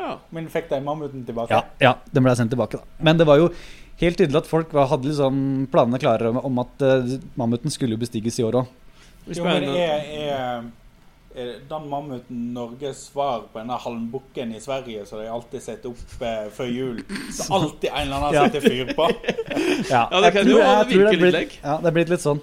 Ja. 0.00 0.16
Men 0.34 0.48
fikk 0.50 0.66
de 0.72 0.80
mammuten 0.82 1.22
tilbake? 1.28 1.54
Ja, 1.54 1.62
ja, 1.78 1.94
den 2.10 2.26
ble 2.26 2.34
sendt 2.34 2.50
tilbake, 2.50 2.80
da. 2.80 2.98
Men 3.04 3.20
det 3.20 3.28
var 3.30 3.38
jo 3.38 3.52
helt 4.00 4.18
tydelig 4.18 4.42
at 4.42 4.50
folk 4.50 4.74
var, 4.74 4.90
hadde 4.90 5.12
liksom 5.12 5.40
planene 5.70 6.02
klare 6.02 6.32
om, 6.32 6.42
om 6.50 6.62
at 6.64 6.82
uh, 6.82 7.16
mammuten 7.38 7.70
skulle 7.70 8.00
bestiges 8.00 8.40
i 8.40 8.46
år 8.48 8.62
òg. 8.62 8.76
Jo, 9.30 9.44
men 9.44 9.68
er, 9.76 10.06
er 10.24 10.62
den 11.34 11.84
mammuten 11.88 12.38
Norges 12.54 13.04
svar 13.12 13.44
på 13.52 13.60
denne 13.60 13.76
halmbukken 13.78 14.50
i 14.56 14.60
Sverige 14.60 15.04
som 15.06 15.20
de 15.22 15.28
alltid 15.30 15.62
setter 15.62 15.92
opp 15.92 16.22
eh, 16.26 16.48
før 16.50 16.70
jul? 16.74 16.96
Så 17.30 17.46
alltid 17.54 17.90
en 17.92 18.00
eller 18.08 18.16
annen 18.16 18.34
Ja. 18.34 18.46
setter 18.48 18.64
fyr 18.66 18.90
på? 18.98 19.06
Ja, 19.92 20.08
Ja, 20.10 20.20
det 20.24 20.32
kan 20.34 20.48
jo 20.50 20.58
jeg 20.58 20.88
virke 20.90 21.12
litt 21.12 21.20
blitt- 21.22 21.58
Ja, 21.62 21.76
det 21.78 21.86
er 21.92 21.96
blitt 22.00 22.10
litt 22.10 22.24
sånn. 22.24 22.40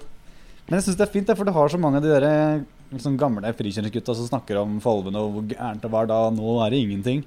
Men 0.68 0.78
jeg 0.78 0.86
syns 0.88 0.96
det 1.00 1.06
er 1.08 1.12
fint, 1.12 1.30
for 1.36 1.44
du 1.44 1.52
har 1.52 1.68
så 1.68 1.78
mange 1.80 1.96
av 2.00 2.02
de 2.04 2.08
der, 2.16 2.64
liksom, 2.92 3.16
gamle 3.20 3.52
frikjøringsgutta 3.56 4.14
som 4.16 4.26
snakker 4.28 4.58
om 4.62 4.78
Folvene 4.84 5.20
og 5.20 5.32
hvor 5.36 5.46
gærent 5.52 5.80
det 5.84 5.90
var 5.92 6.06
da. 6.08 6.18
Nå 6.32 6.56
er 6.64 6.70
det 6.72 6.80
ingenting. 6.84 7.22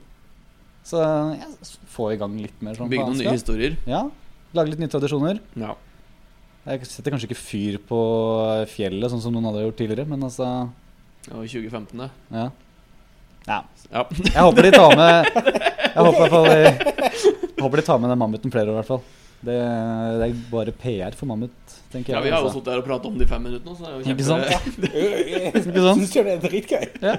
Så 0.86 0.98
ja, 0.98 1.48
få 1.94 2.12
i 2.14 2.18
gang 2.18 2.36
litt 2.42 2.58
mer 2.62 2.74
sånn 2.78 2.90
Bygge 2.90 3.06
noen 3.06 3.18
nye 3.22 3.34
historier. 3.38 3.78
Ja. 3.90 4.04
Lage 4.58 4.74
litt 4.74 4.82
nye 4.82 4.90
tradisjoner. 4.94 5.40
Ja. 5.56 5.76
Jeg 6.66 6.86
setter 6.90 7.14
kanskje 7.14 7.30
ikke 7.32 7.42
fyr 7.42 7.78
på 7.90 8.02
fjellet, 8.70 9.10
sånn 9.14 9.22
som 9.22 9.34
noen 9.34 9.46
hadde 9.50 9.64
gjort 9.68 9.78
tidligere, 9.82 10.06
men 10.10 10.22
altså 10.26 10.48
Det 11.26 11.34
var 11.34 11.48
2015, 11.48 11.98
det. 12.00 12.10
Ja. 12.30 12.50
ja. 13.48 13.64
Ja. 13.92 14.06
Jeg 14.10 14.42
håper 14.42 14.64
de 14.68 14.72
tar 14.72 14.96
med 14.96 15.26
Jeg 15.96 16.04
håper, 16.06 16.26
i 16.26 16.30
fall 16.30 16.46
de, 16.48 16.60
jeg 16.62 17.64
håper 17.64 17.82
de 17.82 17.86
tar 17.86 18.00
med 18.00 18.10
den 18.14 18.20
mammuten 18.22 18.54
flere 18.54 18.70
år, 18.70 18.72
i 18.72 18.80
hvert 18.80 18.88
fall. 18.88 19.02
Det, 19.42 19.56
det 20.22 20.28
er 20.28 20.36
bare 20.52 20.72
PR 20.72 21.18
for 21.18 21.28
mammut, 21.28 21.74
tenker 21.92 22.14
jeg. 22.14 22.16
ja, 22.16 22.22
vi 22.24 22.30
har 22.30 22.40
jo 22.40 22.48
altså. 22.48 22.60
sittet 22.60 22.74
her 22.74 22.82
og 22.84 22.86
pratet 22.88 23.10
om 23.10 23.18
det 23.18 23.26
i 23.26 23.32
fem 23.32 23.42
minutter 23.42 23.66
nå, 23.66 23.76
så 23.76 23.84
det 23.84 23.90
er 23.90 23.96
jo 23.98 24.14
Ikke 24.14 24.24
sant? 24.24 24.46
Jeg 24.54 25.98
syns 25.98 26.16
jo 26.18 26.24
det 26.28 26.36
er 26.36 26.44
dritgøy. 26.46 26.86
Ja. 27.02 27.16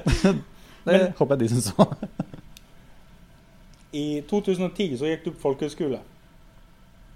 Det 0.87 1.01
håper 1.19 1.35
jeg 1.35 1.43
de 1.43 1.49
syns 1.53 1.69
òg. 1.83 1.93
I 3.93 4.07
2010 4.31 4.97
så 5.03 5.11
gikk 5.11 5.27
du 5.27 5.31
på 5.35 5.43
folkehøyskole. 5.43 6.01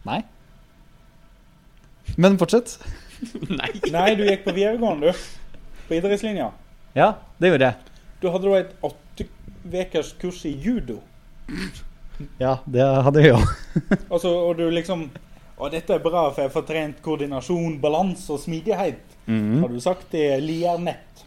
Nei. 0.07 0.21
Men 2.21 2.37
fortsett. 2.39 2.77
Nei. 3.61 3.73
Nei, 3.95 4.11
du 4.19 4.27
gikk 4.27 4.45
på 4.45 4.55
videregående, 4.59 5.15
du. 5.15 5.57
På 5.89 5.97
idrettslinja. 5.97 6.51
Ja, 6.97 7.11
det 7.39 7.51
gjorde 7.53 7.69
jeg. 7.69 7.77
Du 8.23 8.31
hadde 8.33 8.49
jo 8.49 8.57
et 8.57 8.71
åtte 8.87 9.27
ukers 9.67 10.15
kurs 10.21 10.39
i 10.49 10.55
judo. 10.63 11.01
Ja, 12.41 12.57
det 12.65 12.85
hadde 13.07 13.23
jeg 13.25 13.35
òg. 13.37 13.47
Altså, 14.15 14.31
og 14.33 14.57
du 14.57 14.65
liksom 14.73 15.07
Og 15.61 15.71
dette 15.73 15.93
er 15.95 16.01
bra, 16.05 16.27
for 16.35 16.43
jeg 16.47 16.53
får 16.53 16.65
trent 16.69 16.99
koordinasjon, 17.05 17.77
balanse 17.81 18.29
og 18.35 18.41
smidighet. 18.43 19.01
Mhm. 19.27 19.61
Har 19.63 19.73
du 19.73 19.79
sagt 19.81 20.11
det? 20.13 20.25
Liernett? 20.45 21.23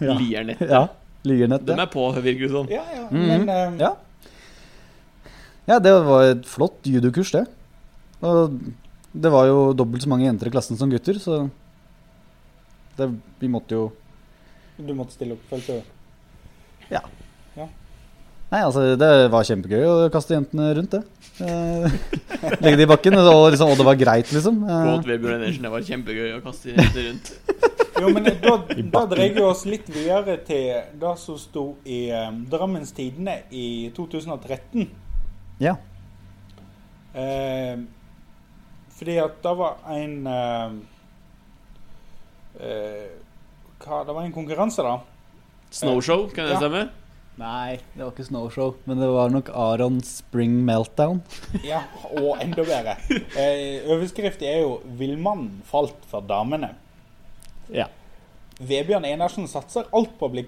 Ja. 0.00 0.14
Liernett. 0.18 0.62
Ja. 0.66 0.86
Liernett. 1.24 1.62
De 1.66 1.76
er 1.78 1.90
på, 1.92 2.06
virker 2.16 2.46
det 2.48 2.50
som. 2.54 2.70
Ja, 2.72 2.82
ja. 2.94 3.04
Mhm. 3.10 3.44
Men 3.44 3.50
uh, 3.50 3.78
Ja. 3.80 3.92
ja, 5.68 5.78
det 5.78 5.92
var 6.06 6.24
et 6.32 6.46
flott 6.48 6.80
judokurs, 6.90 7.30
det. 7.36 7.44
Og 8.24 8.56
det 9.14 9.30
var 9.30 9.46
jo 9.46 9.60
dobbelt 9.76 10.02
så 10.02 10.10
mange 10.10 10.26
jenter 10.26 10.50
i 10.50 10.54
klassen 10.54 10.78
som 10.80 10.90
gutter, 10.90 11.18
så 11.22 11.44
det, 12.98 13.08
vi 13.38 13.50
måtte 13.50 13.76
jo 13.78 13.84
du 14.78 14.94
måtte 14.96 15.14
stille 15.16 15.36
opp. 15.36 15.44
Følte 15.50 15.78
du? 15.80 15.92
Nei, 18.54 18.60
altså, 18.62 18.82
det 18.94 19.08
var 19.32 19.46
kjempegøy 19.48 19.80
å 19.82 19.94
kaste 20.14 20.36
jentene 20.36 20.68
rundt, 20.76 20.92
det. 20.92 21.00
Eh, 21.42 21.94
legge 22.62 22.76
det 22.78 22.84
i 22.84 22.90
bakken, 22.90 23.16
og, 23.18 23.48
liksom, 23.50 23.72
og 23.72 23.80
det 23.80 23.86
var 23.88 23.96
greit, 23.98 24.30
liksom. 24.30 24.60
Eh, 24.62 24.84
Quote 24.84 25.10
Vebjørn 25.10 25.40
Enersen, 25.40 25.64
det 25.66 25.72
var 25.72 25.86
kjempegøy 25.88 26.36
å 26.36 26.42
kaste 26.44 26.74
jentene 26.74 27.06
rundt. 27.08 27.32
Jo, 27.94 28.08
men 28.10 28.26
da, 28.26 28.52
da 28.90 29.00
dreier 29.06 29.36
vi 29.36 29.42
oss 29.46 29.60
litt 29.70 29.86
videre 29.94 30.34
til 30.42 30.80
det 30.98 31.12
som 31.22 31.36
sto 31.38 31.62
i 31.86 32.08
um, 32.10 32.40
Drammens 32.50 32.90
Tidende 32.92 33.36
i 33.54 33.92
2013. 33.94 34.88
ja. 35.62 35.76
Eh, 37.14 37.78
fordi 38.98 39.14
at 39.22 39.38
det 39.46 39.52
var 39.60 39.78
en 39.94 40.16
eh, 40.26 40.74
eh, 42.66 43.06
hva, 43.84 44.04
Det 44.06 44.14
var 44.16 44.22
en 44.24 44.32
konkurranse, 44.32 44.82
da. 44.82 45.00
Snowshow, 45.74 46.28
kan 46.34 46.46
det 46.46 46.52
Ja. 46.54 46.60
stemme? 46.60 46.88
Nei, 47.36 47.80
det 47.96 48.04
var 48.04 48.12
ikke 48.12 48.24
Snowshow, 48.28 48.74
men 48.86 49.00
det 49.00 49.08
var 49.10 49.28
nok 49.30 49.48
Aron 49.50 50.00
Spring 50.06 50.64
Meltdown. 50.64 51.20
Ja, 51.64 51.80
og 52.12 52.38
enda 52.40 52.62
bedre. 52.62 52.96
Eh, 53.36 53.82
Overskriften 53.90 54.46
er 54.46 54.60
jo 54.62 54.80
'Villmannen 54.86 55.62
falt 55.66 55.96
for 56.06 56.20
damene'. 56.22 56.74
Ja. 57.72 57.88
Vebjørn 58.60 59.04
Enersen 59.04 59.48
satser 59.48 59.88
alt 59.92 60.12
på 60.18 60.28
å 60.28 60.30
bli 60.30 60.44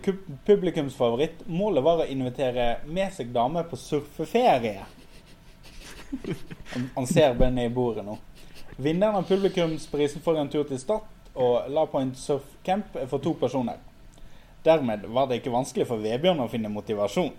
publikums 0.47 0.95
favoritt. 0.95 1.43
Målet 1.49 1.83
var 1.83 1.99
å 2.05 2.07
invitere 2.09 2.77
med 2.87 3.13
seg 3.13 3.33
dame 3.35 3.65
på 3.67 3.77
surfeferie. 3.77 4.85
Han, 6.73 6.91
han 6.95 7.07
ser 7.07 7.35
Benny 7.35 7.65
i 7.67 7.69
bordet 7.73 8.05
nå. 8.07 8.17
Vinneren 8.79 9.17
av 9.19 9.27
publikumsprisen 9.27 10.23
får 10.23 10.39
en 10.39 10.49
tur 10.53 10.65
til 10.69 10.79
Stad 10.79 11.01
og 11.37 11.69
La 11.73 11.85
på 11.87 12.01
en 12.01 12.15
surfcamp 12.17 12.97
for 13.11 13.23
to 13.23 13.35
personer. 13.41 13.79
Dermed 14.67 15.05
var 15.15 15.29
det 15.29 15.41
ikke 15.41 15.53
vanskelig 15.55 15.87
for 15.87 16.03
Vebjørn 16.03 16.41
å 16.43 16.49
finne 16.51 16.73
motivasjon. 16.73 17.31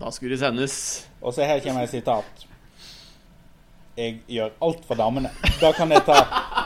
Da 0.00 0.10
skulle 0.10 0.34
det 0.34 0.42
sendes. 0.42 0.74
Og 1.22 1.36
så 1.36 1.46
her 1.46 1.62
kommer 1.62 1.86
et 1.86 1.92
sitat. 1.92 2.46
Jeg 3.94 4.16
gjør 4.26 4.50
alt 4.66 4.82
for 4.88 4.98
damene. 4.98 5.30
Da 5.60 5.70
kan 5.76 5.92
jeg 5.94 6.02
ta, 6.08 6.16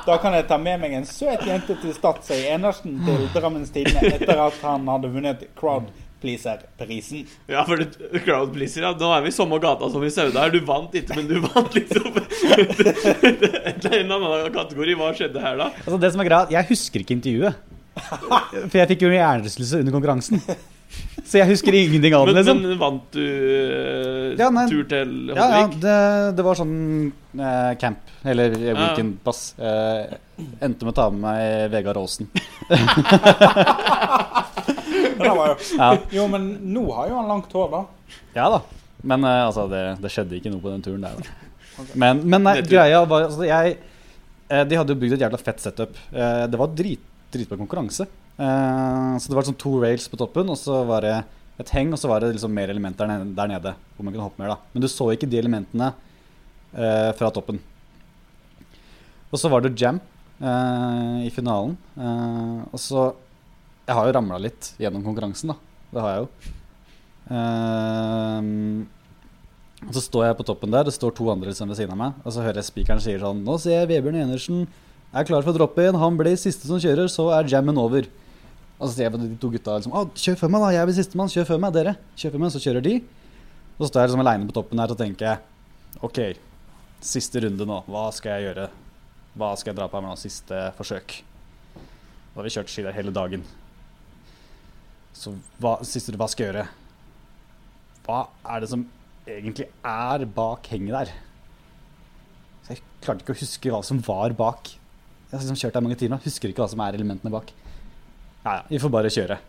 kan 0.06 0.32
jeg 0.32 0.46
ta 0.48 0.56
med 0.56 0.80
meg 0.80 0.94
en 0.96 1.04
søt 1.04 1.44
jente 1.44 1.76
til 1.82 1.92
Stad, 1.92 2.22
sier 2.24 2.54
Enersen 2.54 3.02
til 3.04 3.26
Drammens 3.34 3.74
Tidende 3.74 4.14
etter 4.14 4.40
at 4.46 4.56
han 4.64 4.88
hadde 4.88 5.10
vunnet 5.12 5.44
Crowdpleaser-prisen. 6.18 7.26
Ja, 7.46 7.64
for 7.64 7.76
crowd 8.24 8.52
pleaser, 8.52 8.82
ja. 8.82 8.92
Nå 8.98 9.10
er 9.14 9.22
vi 9.22 9.28
i 9.28 9.34
samme 9.34 9.58
gata 9.62 9.90
som 9.90 10.04
i 10.04 10.10
Sauda 10.10 10.46
her. 10.46 10.50
Du 10.50 10.60
vant 10.66 10.94
ikke, 10.94 11.16
men 11.16 11.28
du 11.28 11.38
vant 11.44 11.74
liksom 11.74 12.08
Et 12.18 13.84
eller 13.86 14.16
annet 14.16 14.54
kategori. 14.54 14.96
Hva 14.98 15.12
skjedde 15.16 15.42
her, 15.42 15.58
da? 15.60 15.70
Altså 15.84 15.98
det 16.02 16.12
som 16.14 16.24
er 16.24 16.30
greia, 16.30 16.48
Jeg 16.58 16.70
husker 16.72 17.04
ikke 17.04 17.14
intervjuet. 17.18 17.54
For 17.98 18.76
jeg 18.78 18.90
fikk 18.94 19.06
jo 19.06 19.14
hjernerystelse 19.14 19.80
under 19.82 19.94
konkurransen. 19.94 20.42
Så 21.28 21.36
jeg 21.42 21.50
husker 21.50 21.74
ingenting 21.76 22.14
av 22.16 22.26
det. 22.26 22.32
Men, 22.32 22.40
liksom. 22.40 22.62
men 22.64 22.78
vant 22.80 23.08
du 23.12 23.20
uh, 23.20 24.38
Ja, 24.38 24.48
nei. 24.54 24.64
tur 24.70 24.86
til 24.88 25.10
Ja, 25.34 25.48
ja, 25.52 25.66
det, 25.68 25.96
det 26.38 26.46
var 26.46 26.56
sånn 26.56 26.78
uh, 27.36 27.74
camp, 27.80 28.00
eller 28.24 28.54
weekend 28.54 28.80
weekendpass. 28.80 29.42
Uh, 29.60 30.16
endte 30.64 30.88
med 30.88 30.94
å 30.94 30.96
ta 30.96 31.10
med 31.12 31.20
meg 31.26 31.74
Vegard 31.74 32.00
Aasen. 32.00 32.30
Men 34.78 34.86
det 34.86 34.96
var 34.96 35.04
jo, 35.04 35.07
Ja. 35.78 35.90
jo, 36.14 36.26
men 36.30 36.48
nå 36.74 36.84
har 36.96 37.10
jo 37.10 37.18
han 37.20 37.30
langt 37.30 37.52
hår, 37.54 37.74
da. 37.74 38.16
ja 38.36 38.48
da. 38.56 38.62
Men 39.08 39.26
uh, 39.26 39.46
altså, 39.46 39.66
det, 39.70 39.82
det 40.02 40.10
skjedde 40.12 40.38
ikke 40.38 40.52
noe 40.52 40.62
på 40.62 40.72
den 40.72 40.84
turen 40.84 41.04
der, 41.06 41.18
da. 41.18 41.36
Men, 41.94 42.24
men 42.26 42.42
nei, 42.42 42.56
greia 42.66 43.04
var 43.06 43.28
altså, 43.28 43.44
jeg, 43.46 43.76
eh, 44.50 44.64
De 44.66 44.78
hadde 44.78 44.94
jo 44.94 44.98
bygd 44.98 45.14
et 45.14 45.22
jævla 45.26 45.38
fett 45.38 45.62
setup. 45.62 45.98
Eh, 46.10 46.44
det 46.50 46.58
var 46.58 46.72
drit, 46.74 47.04
dritbra 47.34 47.58
konkurranse. 47.60 48.08
Eh, 48.38 49.12
så 49.18 49.30
det 49.30 49.38
var 49.38 49.46
sånn 49.46 49.58
to 49.60 49.76
rails 49.82 50.08
på 50.10 50.18
toppen, 50.18 50.50
og 50.50 50.58
så 50.58 50.80
var 50.88 51.06
det 51.06 51.14
et 51.58 51.72
heng, 51.74 51.92
og 51.94 52.00
så 52.00 52.10
var 52.10 52.22
det 52.22 52.32
liksom 52.36 52.54
mer 52.54 52.70
elementer 52.70 53.10
der 53.10 53.50
nede, 53.50 53.74
hvor 53.96 54.06
man 54.06 54.14
kunne 54.14 54.26
hoppe 54.26 54.42
mer. 54.42 54.54
da 54.54 54.74
Men 54.74 54.84
du 54.84 54.88
så 54.90 55.10
ikke 55.14 55.30
de 55.30 55.40
elementene 55.40 55.92
eh, 56.74 57.10
fra 57.18 57.30
toppen. 57.34 57.58
Og 59.28 59.40
så 59.40 59.50
var 59.52 59.64
det 59.64 59.76
jam 59.78 59.98
eh, 60.40 61.26
i 61.26 61.32
finalen. 61.34 61.76
Eh, 61.98 62.60
og 62.70 62.82
så 62.82 63.10
Jeg 63.88 63.96
har 63.96 64.04
jo 64.04 64.14
ramla 64.18 64.38
litt 64.44 64.74
gjennom 64.76 65.04
konkurransen, 65.06 65.54
da. 65.54 65.56
Det 65.88 66.02
har 66.04 66.10
jeg 66.12 66.20
jo. 66.22 66.28
Og 69.88 69.94
så 69.94 70.02
står 70.04 70.26
jeg 70.26 70.36
på 70.40 70.46
toppen 70.48 70.74
der, 70.74 70.84
det 70.88 70.92
står 70.96 71.14
to 71.16 71.28
andre 71.32 71.52
liksom 71.52 71.70
ved 71.70 71.78
siden 71.78 71.94
av 71.94 72.00
meg, 72.00 72.20
og 72.24 72.34
så 72.34 72.42
hører 72.44 72.60
jeg 72.60 72.68
spikeren 72.68 73.00
sier 73.00 73.20
sånn 73.22 73.44
Nå 73.46 73.54
ser 73.62 73.76
jeg 73.78 73.90
Vebjørn 73.92 74.18
Enersen 74.24 74.64
er 75.14 75.28
klar 75.28 75.44
for 75.44 75.54
å 75.54 75.56
droppe 75.56 75.86
inn. 75.86 75.96
Han 75.96 76.18
blir 76.18 76.36
siste 76.40 76.68
som 76.68 76.80
kjører, 76.82 77.08
så 77.08 77.30
er 77.36 77.48
jammen 77.48 77.78
over. 77.80 78.08
Og 78.78 78.84
så 78.86 78.92
sier 78.92 79.06
jeg 79.06 79.14
på 79.14 79.20
de 79.22 79.28
to 79.40 79.50
gutta 79.54 79.78
liksom 79.78 79.94
Å, 79.96 80.02
kjør 80.14 80.36
før 80.42 80.52
meg, 80.52 80.64
da. 80.64 80.72
Jeg 80.76 80.88
blir 80.88 80.96
sistemann. 80.98 81.30
Kjør 81.32 81.46
før 81.48 81.62
meg, 81.62 81.72
dere. 81.74 81.94
Kjør 82.18 82.34
før 82.34 82.42
meg, 82.42 82.52
så 82.54 82.60
kjører 82.62 82.84
de. 82.84 82.92
Og 83.78 83.80
så 83.80 83.88
står 83.88 84.02
jeg 84.02 84.10
liksom 84.10 84.24
aleine 84.24 84.50
på 84.50 84.56
toppen 84.58 84.82
der 84.82 84.92
og 84.92 85.00
tenker 85.00 85.40
OK, 86.04 86.20
siste 87.02 87.42
runde 87.42 87.66
nå. 87.66 87.78
Hva 87.88 88.04
skal 88.14 88.36
jeg 88.36 88.50
gjøre? 88.50 88.68
Hva 89.38 89.54
skal 89.58 89.72
jeg 89.72 89.78
dra 89.80 89.88
på 89.88 89.98
her 89.98 90.04
med 90.04 90.12
nå? 90.12 90.20
Siste 90.20 90.60
forsøk. 90.78 91.16
Da 91.78 92.36
har 92.38 92.46
vi 92.46 92.54
kjørt 92.54 92.70
ski 92.74 92.84
der 92.86 92.94
hele 92.94 93.14
dagen. 93.14 93.46
Så 95.18 95.34
hva, 95.58 95.78
siste, 95.86 96.14
hva 96.14 96.28
skal 96.30 96.48
gjøre? 96.48 96.66
Hva 98.06 98.20
er 98.54 98.62
det 98.62 98.70
som 98.70 98.84
egentlig 99.28 99.66
er 99.84 100.24
bak 100.36 100.68
henget 100.70 100.94
der? 100.94 101.14
Så 102.62 102.76
jeg 102.76 102.84
klarte 103.02 103.24
ikke 103.24 103.34
å 103.34 103.40
huske 103.40 103.72
hva 103.74 103.80
som 103.86 104.00
var 104.06 104.36
bak. 104.38 104.70
Jeg 105.28 105.34
har 105.34 105.42
liksom 105.42 105.58
kjørt 105.60 105.76
der 105.76 105.84
mange 105.84 105.98
timer, 106.00 106.22
husker 106.24 106.52
ikke 106.52 106.62
hva 106.62 106.70
som 106.70 106.84
er 106.84 106.96
elementene 106.96 107.32
bak. 107.34 107.50
Ja, 108.44 108.60
ja, 108.60 108.62
vi 108.70 108.80
får 108.80 108.94
bare 108.94 109.12
kjøre. 109.12 109.40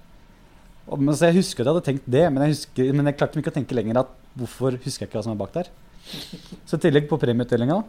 Og, 0.90 0.98
men, 0.98 1.14
så 1.14 1.30
jeg 1.30 1.38
husker 1.38 1.62
at 1.62 1.70
jeg 1.70 1.76
hadde 1.76 1.86
tenkt 1.86 2.10
det, 2.10 2.26
men 2.34 2.44
jeg, 2.44 2.58
husker, 2.58 2.92
men 2.98 3.12
jeg 3.12 3.20
klarte 3.20 3.40
ikke 3.40 3.54
å 3.54 3.58
tenke 3.60 3.78
lenger 3.78 4.02
at 4.02 4.12
hvorfor 4.40 4.76
husker 4.82 5.06
jeg 5.06 5.12
ikke 5.12 5.20
hva 5.20 5.26
som 5.28 5.36
er 5.36 5.40
bak 5.40 5.54
der. 5.56 5.70
Så 6.66 6.80
i 6.80 6.84
tillegg 6.88 7.08
på 7.10 7.20
premieutdelinga 7.22 7.84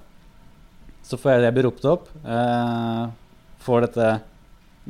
så 1.09 1.17
får 1.19 1.33
jeg, 1.33 1.45
jeg 1.47 1.57
blir 1.57 1.67
ropt 1.67 1.87
opp. 1.89 2.11
Eh, 2.23 3.05
får 3.65 3.87
dette 3.87 4.11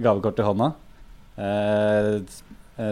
gavekortet 0.03 0.43
i 0.43 0.49
hånda. 0.51 0.73
Eh, 1.41 2.11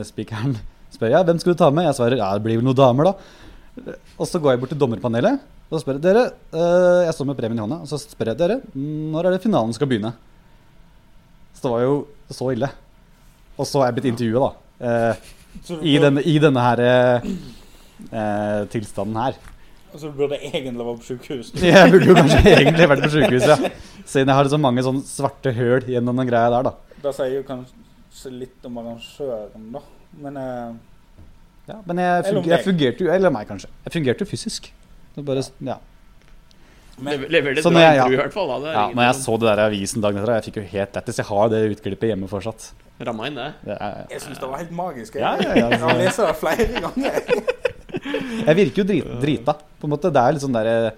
Spikeren 0.06 0.56
spør 0.94 1.12
ja, 1.12 1.22
hvem 1.26 1.38
skal 1.40 1.54
du 1.54 1.60
ta 1.60 1.68
med. 1.74 1.86
Jeg 1.88 1.98
svarer 1.98 2.20
ja, 2.20 2.32
det 2.36 2.44
blir 2.44 2.58
vel 2.60 2.66
noen 2.66 2.78
damer, 2.78 3.10
da. 3.10 3.94
Og 4.18 4.26
så 4.26 4.40
går 4.42 4.54
jeg 4.54 4.62
bort 4.62 4.72
til 4.74 4.80
dommerpanelet 4.80 5.44
og 5.68 5.76
så 5.76 5.82
spør 5.82 5.98
jeg 5.98 6.04
dere 6.06 6.22
eh, 6.56 7.00
Jeg 7.04 7.14
står 7.14 7.26
med 7.28 7.36
premien 7.38 7.58
i 7.60 7.62
hånda 7.62 7.76
og 7.84 7.90
så 7.90 7.98
spør 8.00 8.32
jeg 8.32 8.40
dere 8.40 8.54
når 8.72 9.28
er 9.28 9.34
det 9.36 9.42
finalen 9.44 9.74
skal 9.76 9.90
begynne. 9.90 10.14
Så 11.52 11.66
det 11.66 11.72
var 11.74 11.82
jo 11.84 11.98
så 12.32 12.48
ille. 12.54 12.70
Og 13.58 13.66
så 13.68 13.82
er 13.82 13.90
jeg 13.90 13.96
blitt 13.98 14.08
intervjua, 14.12 14.48
da. 14.48 14.88
Eh, 14.88 15.30
i, 15.82 15.96
denne, 15.98 16.22
I 16.22 16.36
denne 16.40 16.62
her 16.62 16.82
eh, 16.84 17.28
eh, 18.12 18.60
tilstanden 18.70 19.18
her. 19.18 19.38
Så 19.90 20.12
du 20.12 20.14
burde 20.20 20.38
egentlig 20.38 20.84
vært 20.86 21.00
på 21.02 21.08
sykehus. 21.08 21.50
Jeg 21.64 21.90
burde 21.90 22.10
jo 22.10 22.14
kanskje 22.14 22.42
egentlig 22.52 22.88
vært 22.92 23.02
på 23.06 23.10
sjukehus, 23.16 23.46
ja. 23.48 23.56
Siden 24.04 24.30
jeg 24.30 24.36
har 24.36 24.50
så 24.52 24.58
mange 24.60 24.84
sånne 24.84 25.00
svarte 25.08 25.52
høl 25.56 25.88
gjennom 25.88 26.20
den 26.20 26.28
greia 26.28 26.52
der, 26.52 26.68
da. 26.68 27.00
Da 27.02 27.12
sier 27.16 27.32
jo 27.38 27.46
kanskje 27.48 27.87
litt 28.32 28.64
om 28.68 28.80
arrangøren, 28.82 29.68
da. 29.74 29.82
Men 30.24 30.36
eh, 30.40 30.72
Ja, 31.68 31.76
men 31.84 32.00
jeg, 32.00 32.24
funger, 32.24 32.48
jeg 32.48 32.64
fungerte 32.64 33.04
jo 33.04 33.12
Eller 33.12 33.30
meg, 33.30 33.44
kanskje. 33.50 33.68
Jeg 33.84 33.92
fungerte 33.92 34.24
jo 34.24 34.30
fysisk. 34.30 34.70
Det 35.14 35.24
bare, 35.26 35.42
ja. 35.60 35.76
men, 36.98 37.24
Lever- 37.28 37.60
Så 37.62 37.70
når 37.70 37.80
jeg- 37.84 37.96
ja. 37.96 38.06
i 38.08 38.16
hvert 38.16 38.32
fall. 38.32 38.48
Da. 38.62 38.72
Ja, 38.72 38.84
når 38.94 39.02
jeg 39.08 39.14
så 39.20 39.38
det 39.38 39.48
der 39.50 39.62
i 39.62 39.66
avisen 39.68 40.00
dagen 40.02 40.22
etter, 40.22 40.34
jeg 40.38 40.44
fikk 40.48 40.60
jo 40.62 40.66
helt 40.72 40.94
lættis. 40.94 41.18
Jeg 41.18 41.26
har 41.26 41.48
det 41.48 41.60
utklippet 41.76 42.08
hjemme 42.12 42.28
fortsatt. 42.30 42.70
Ramma 43.00 43.26
inn 43.28 43.34
det. 43.38 43.52
Det 43.64 43.76
er, 43.80 44.06
jeg 44.10 44.20
syns 44.24 44.38
det 44.40 44.48
var 44.48 44.58
helt 44.58 44.72
magisk. 44.74 45.14
Jeg, 45.14 45.22
Ja, 45.22 45.36
ja, 45.38 45.54
ja, 45.54 45.68
jeg 45.70 45.80
har 45.80 45.98
det 45.98 46.36
flere 46.40 46.80
ganger. 46.86 47.20
jeg 48.48 48.56
virker 48.56 48.82
jo 48.82 48.84
drit, 48.84 49.12
drita, 49.20 49.54
på 49.78 49.86
en 49.86 49.92
måte. 49.94 50.10
Det 50.10 50.22
er 50.22 50.32
litt 50.32 50.42
sånn 50.42 50.56
der, 50.56 50.94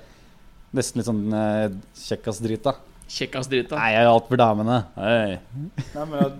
Nesten 0.70 1.00
litt 1.00 1.08
sånn 1.08 1.24
uh, 1.34 1.66
kjekkas-drita. 1.98 2.76
Kjekkas-drita. 3.10 3.74
Nei, 3.74 3.88
jeg 3.90 4.04
er 4.04 4.10
alt 4.12 4.28
for 4.30 4.38
damene. 4.38 4.76
Hey. 4.94 5.40
Nei, 5.96 6.04
men 6.12 6.36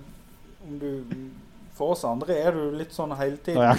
du 0.79 1.05
For 1.75 1.95
oss 1.95 2.05
andre 2.05 2.35
er 2.37 2.53
du 2.53 2.77
litt 2.77 2.93
sånn 2.93 3.15
hele 3.17 3.37
tiden. 3.41 3.63
ja. 3.63 3.73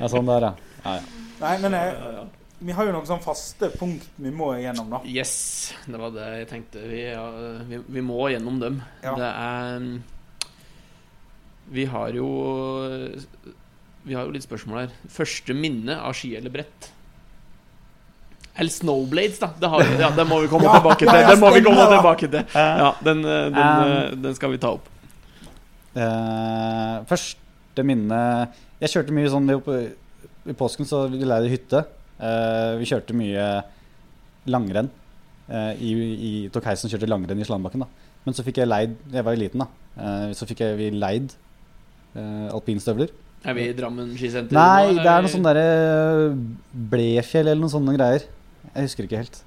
Ja, 0.00 0.08
sånn 0.14 0.26
der, 0.30 0.46
ja. 0.48 0.54
ja, 0.84 0.94
ja. 0.96 1.02
Nei, 1.40 1.58
men 1.60 1.72
jeg, 1.76 1.92
Ja, 1.98 2.10
ja. 2.16 2.24
vi 2.64 2.72
har 2.72 2.86
jo 2.88 2.92
noen 2.94 3.06
sånn 3.10 3.20
faste 3.20 3.68
punkt 3.78 4.06
vi 4.16 4.30
må 4.32 4.54
igjennom, 4.56 4.88
da. 4.94 5.00
Yes, 5.04 5.74
det 5.86 6.00
var 6.00 6.10
det 6.14 6.28
jeg 6.38 6.48
tenkte. 6.54 6.84
Vi, 6.88 7.02
ja, 7.10 7.26
vi, 7.68 7.80
vi 7.98 8.00
må 8.06 8.28
gjennom 8.32 8.56
dem. 8.62 8.80
Ja. 9.04 9.14
Det 9.20 9.30
er 9.30 9.88
Vi 11.74 11.84
har 11.92 12.08
jo 12.16 12.28
Vi 14.04 14.14
har 14.16 14.24
jo 14.26 14.32
litt 14.34 14.44
spørsmål 14.44 14.82
her. 14.84 14.90
Første 15.12 15.54
minne 15.56 15.96
av 16.04 16.12
ski 16.16 16.34
eller 16.36 16.52
brett? 16.52 16.90
Eller 18.54 18.70
Snowblades, 18.70 19.38
da. 19.42 19.48
Det, 19.58 19.66
har, 19.72 19.82
ja, 19.98 20.10
det 20.14 20.24
må 20.30 20.38
vi 20.44 20.48
komme 20.52 20.64
Ja, 20.70 20.76
tilbake 20.78 21.02
til. 21.04 21.08
ja, 21.10 21.30
Det 21.32 21.38
må 21.40 21.50
vi 21.56 21.62
komme 21.66 21.86
tilbake 21.90 22.28
til. 22.30 22.44
Den, 22.54 23.24
eh, 23.26 23.48
den, 23.50 23.64
Um, 23.64 23.88
eh, 23.90 24.10
den 24.28 24.34
skal 24.38 24.52
vi 24.54 24.60
ta 24.62 24.74
opp. 24.76 24.86
Eh, 25.94 26.94
første 27.06 27.84
minne 27.86 28.18
Jeg 28.82 28.90
kjørte 28.90 29.14
mye 29.14 29.30
sånn 29.30 29.46
I 29.46 30.56
påsken 30.58 30.88
så 30.88 31.04
vi 31.12 31.22
leide 31.22 31.52
hytte. 31.52 31.84
Eh, 32.18 32.74
vi 32.80 32.88
kjørte 32.90 33.16
mye 33.16 33.46
langrenn. 34.50 34.90
Eh, 35.48 35.72
i, 35.80 35.92
i, 36.14 36.32
tok 36.52 36.66
heisen 36.70 36.88
og 36.88 36.94
kjørte 36.94 37.08
langrenn 37.10 37.40
i 37.40 37.46
slalåmbakken. 37.46 37.86
Men 38.24 38.36
så 38.36 38.44
fikk 38.46 38.62
jeg 38.62 38.70
leid 38.70 38.94
Jeg 39.12 39.24
var 39.26 39.36
jo 39.36 39.42
liten, 39.42 39.64
da. 39.64 39.68
Eh, 39.94 40.30
så 40.36 40.48
fikk 40.48 40.64
jeg 40.64 40.78
vi 40.80 40.90
leid 40.96 41.34
eh, 42.16 42.48
alpinstøvler. 42.50 43.12
Er 43.44 43.56
vi 43.56 43.66
i 43.68 43.74
Drammen 43.76 44.14
skisenter? 44.16 44.56
Nei, 44.56 44.94
nå, 44.94 45.02
det 45.04 45.10
er 45.12 45.24
noe 45.24 45.32
sånn 45.32 45.44
derre 45.44 45.66
Blefjell 46.92 47.50
eller 47.50 47.60
noen 47.60 47.72
sånne 47.74 47.96
greier. 47.96 48.24
Jeg 48.70 48.88
husker 48.88 49.08
ikke 49.08 49.20
helt. 49.20 49.40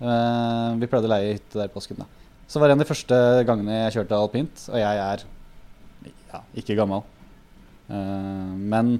Eh, 0.00 0.70
vi 0.80 0.88
pleide 0.90 1.08
å 1.08 1.12
leie 1.12 1.34
hytte 1.36 1.60
der 1.60 1.68
i 1.68 1.74
påsken. 1.74 2.00
da 2.00 2.08
Så 2.48 2.60
var 2.60 2.68
det 2.68 2.76
en 2.76 2.80
av 2.80 2.86
de 2.86 2.90
første 2.90 3.18
gangene 3.48 3.80
jeg 3.84 3.98
kjørte 3.98 4.20
alpint, 4.20 4.68
og 4.72 4.80
jeg 4.80 5.02
er 5.04 5.26
ja, 6.32 6.42
ikke 6.58 6.76
gammel. 6.78 7.04
Uh, 7.90 8.54
men 8.56 8.96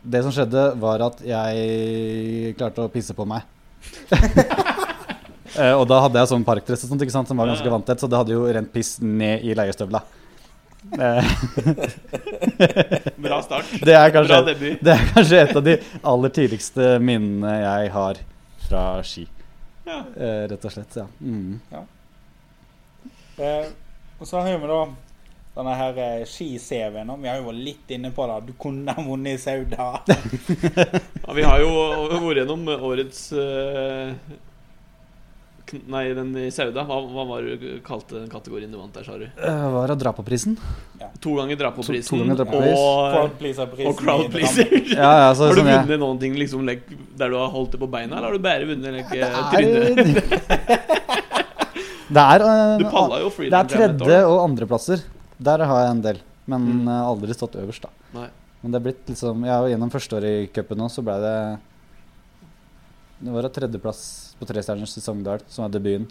det 0.00 0.22
som 0.24 0.32
skjedde, 0.32 0.62
var 0.80 1.02
at 1.04 1.20
jeg 1.24 2.54
klarte 2.58 2.86
å 2.86 2.92
pisse 2.92 3.16
på 3.16 3.26
meg. 3.28 3.44
uh, 4.12 5.74
og 5.80 5.84
da 5.90 6.00
hadde 6.06 6.22
jeg 6.22 6.32
sånn 6.32 6.46
parkdress 6.46 6.86
som 6.86 6.96
var 7.00 7.52
ganske 7.52 7.74
vanntett, 7.74 8.00
så 8.00 8.08
det 8.08 8.20
hadde 8.20 8.36
jo 8.36 8.46
rent 8.48 8.72
piss 8.72 8.96
ned 9.04 9.44
i 9.44 9.56
leiestøvla. 9.56 10.02
Bra 13.16 13.42
start. 13.42 13.64
det 13.86 13.94
er 13.94 14.10
kanskje 14.14 14.32
Bra 14.32 14.42
debut. 14.46 14.78
det 14.80 14.92
er 14.94 15.12
kanskje 15.12 15.40
et 15.42 15.56
av 15.56 15.64
de 15.66 15.74
aller 16.12 16.30
tidligste 16.32 16.98
minnene 17.04 17.52
jeg 17.60 17.90
har 17.96 18.14
fra 18.68 18.84
ski. 19.04 19.26
Ja. 19.84 20.00
Uh, 20.16 20.48
rett 20.50 20.64
og 20.64 20.72
slett, 20.72 20.96
ja. 20.96 21.06
Mm. 21.20 21.60
Eh, 23.40 23.66
og 24.20 24.28
så 24.28 24.40
har 24.44 24.58
vi 24.60 24.68
da 24.68 24.80
denne 25.60 25.76
her 25.78 25.98
eh, 26.00 26.26
ski-CV-en. 26.28 27.14
Vi 27.22 27.30
har 27.30 27.40
jo 27.40 27.48
vært 27.50 27.64
litt 27.70 27.94
inne 27.96 28.10
på 28.16 28.26
det. 28.30 28.38
Du 28.50 28.54
kunne 28.60 28.94
ha 28.96 29.04
vunnet 29.06 29.38
i 29.38 29.42
Sauda. 29.42 29.90
Ja, 31.30 31.34
vi 31.36 31.42
har 31.46 31.60
jo 31.62 31.70
vært 32.24 32.40
gjennom 32.40 32.64
årets 32.74 33.18
uh, 33.36 34.10
Nei, 35.86 36.02
den 36.16 36.32
i 36.40 36.48
Sauda. 36.50 36.82
Hva, 36.88 36.96
hva 37.06 37.24
var 37.28 37.44
det 37.46 37.58
du 37.60 37.68
kalte 37.86 38.16
den 38.16 38.30
kategorien 38.32 38.72
du 38.72 38.78
vant 38.80 38.96
der, 38.96 39.04
sa 39.06 39.14
du? 39.20 39.28
Uh, 39.38 39.66
var 39.76 39.92
det, 39.92 39.98
Drapaprisen? 40.02 40.56
på 40.58 40.64
prisen? 41.04 41.20
To 41.22 41.36
ganger 41.38 41.60
Drapaprisen. 41.60 42.08
To- 42.08 42.16
to 42.16 42.22
ganger 42.24 42.40
dra 42.40 42.46
og, 42.50 43.04
Crowd 43.14 43.36
pleaser-prisen. 43.38 43.92
og 43.92 44.00
crowd 44.02 44.26
pleaser. 44.34 44.74
Ja, 44.96 45.12
ja, 45.20 45.28
Har 45.28 45.54
du 45.54 45.60
sånn, 45.60 45.70
jeg- 45.70 45.84
vunnet 45.86 46.02
noen 46.02 46.18
ting 46.24 46.34
liksom, 46.40 46.66
der 46.66 47.30
du 47.30 47.38
har 47.38 47.54
holdt 47.54 47.76
det 47.76 47.82
på 47.84 47.90
beina, 47.92 48.18
eller 48.18 48.32
har 48.32 48.34
du 48.34 48.42
bare 48.48 48.66
vunnet 48.66 48.98
like, 48.98 49.14
Det 49.14 49.30
trynet? 49.54 49.96
Det 52.10 52.22
er, 52.26 52.42
jo 52.42 53.30
det 53.38 53.54
er 53.54 53.70
tredje 53.70 54.20
og 54.26 54.38
andreplasser. 54.48 55.06
Der 55.40 55.64
har 55.64 55.80
jeg 55.84 55.90
en 55.96 56.02
del. 56.04 56.18
Men 56.50 56.64
Mm. 56.66 56.88
eh, 56.88 57.06
aldri 57.06 57.34
stått 57.36 57.54
øverst, 57.56 57.82
da. 57.82 57.90
Nei. 58.14 58.28
Men 58.62 58.72
det 58.72 58.78
er 58.80 58.84
blitt 58.92 59.06
liksom 59.08 59.44
Ja, 59.46 59.60
og 59.62 59.68
gjennom 59.70 59.90
første 59.90 60.16
året 60.18 60.42
i 60.44 60.46
cupen 60.52 60.76
nå, 60.78 60.88
så 60.92 61.02
ble 61.02 61.14
det 61.22 61.60
Det 63.24 63.32
var 63.32 63.48
tredjeplass 63.48 64.34
på 64.40 64.46
Trestjerners 64.48 64.96
i 64.96 65.00
Sogndal, 65.00 65.40
som 65.48 65.64
er 65.64 65.68
debuten. 65.78 66.08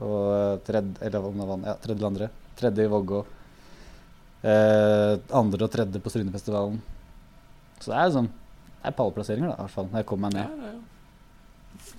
Og 0.00 0.62
tredje 0.64 0.96
Eller 1.02 1.24
om 1.24 1.36
det 1.38 1.46
var 1.48 1.58
ja, 1.66 1.74
tredje 1.74 1.96
eller 1.98 2.06
andre. 2.12 2.30
Tredje 2.56 2.84
i 2.84 2.88
Vågå. 2.92 3.24
Eh, 4.42 5.18
andre 5.32 5.64
og 5.64 5.70
tredje 5.70 6.00
på 6.02 6.10
Strynefestivalen. 6.10 6.80
Så 7.80 7.90
det 7.92 7.96
er 7.98 8.08
liksom 8.08 8.26
Det 8.82 8.88
er 8.90 8.96
pallplasseringer, 8.98 9.48
da, 9.48 9.54
i 9.54 9.62
hvert 9.62 9.70
fall. 9.76 9.86
Når 9.92 10.00
jeg 10.02 10.06
kommer 10.06 10.30
meg 10.30 10.34
ned. 10.34 10.48
ja, 10.58 10.72
ja. 10.72 10.78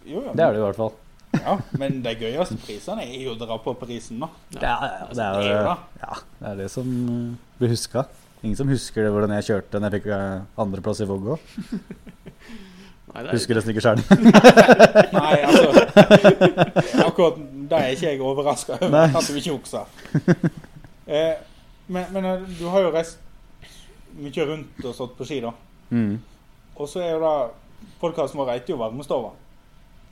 Jo, 0.06 0.22
men... 0.26 0.36
Det 0.36 0.44
er 0.44 0.52
det 0.52 0.60
i 0.60 0.64
hvert 0.66 0.76
fall. 0.76 0.92
Ja, 1.34 1.56
men 1.82 2.02
de 2.06 2.12
gøyeste 2.20 2.58
prisene 2.62 3.06
er 3.08 3.24
jo 3.26 3.34
å 3.34 3.40
dra 3.40 3.58
på 3.62 3.74
prisen, 3.80 4.20
da. 4.22 4.30
Ja, 4.58 4.76
ja, 4.86 5.08
det, 5.10 5.16
Det 5.18 5.24
er 5.24 5.48
jo 5.48 5.56
det. 5.68 5.78
ja, 6.04 6.18
det 6.40 6.52
er 6.52 6.60
det 6.62 6.68
som 6.72 6.92
blir 7.60 7.74
huska. 7.74 8.06
Ingen 8.44 8.60
som 8.60 8.70
husker 8.70 9.06
det, 9.06 9.12
hvordan 9.16 9.34
jeg 9.38 9.48
kjørte 9.50 9.80
når 9.80 9.88
jeg 9.96 10.02
fikk 10.04 10.12
eh, 10.18 10.44
andreplass 10.60 11.02
i 11.04 11.10
Vågå. 11.10 11.40
Er, 13.14 13.28
Husker 13.30 13.54
nesten 13.54 13.70
ikke 13.76 13.82
sjøl. 13.86 14.00
Nei, 15.14 15.36
altså 15.46 17.04
Akkurat 17.06 17.36
det 17.70 17.78
er 17.78 17.92
ikke 17.94 18.08
jeg 18.08 18.22
overraska 18.26 18.80
over 18.80 19.18
at 19.20 19.28
du 19.30 19.36
ikke 19.38 19.52
juksa. 19.52 19.84
Eh, 21.06 21.36
men, 21.94 22.08
men 22.16 22.26
eh, 22.26 22.48
du 22.58 22.64
har 22.74 22.82
jo 22.88 22.90
reist 22.96 23.20
mye 24.18 24.48
rundt 24.50 24.82
og 24.88 24.96
stått 24.98 25.14
på 25.20 25.28
ski, 25.30 25.38
da. 25.46 25.52
Mm. 25.94 26.16
Og 26.74 26.90
så 26.90 27.04
er 27.06 27.14
jo 27.14 27.22
da 27.22 27.34
Podkasten 28.02 28.40
vår 28.42 28.54
heter 28.56 28.74
jo 28.74 28.80
Varmestova. 28.82 29.30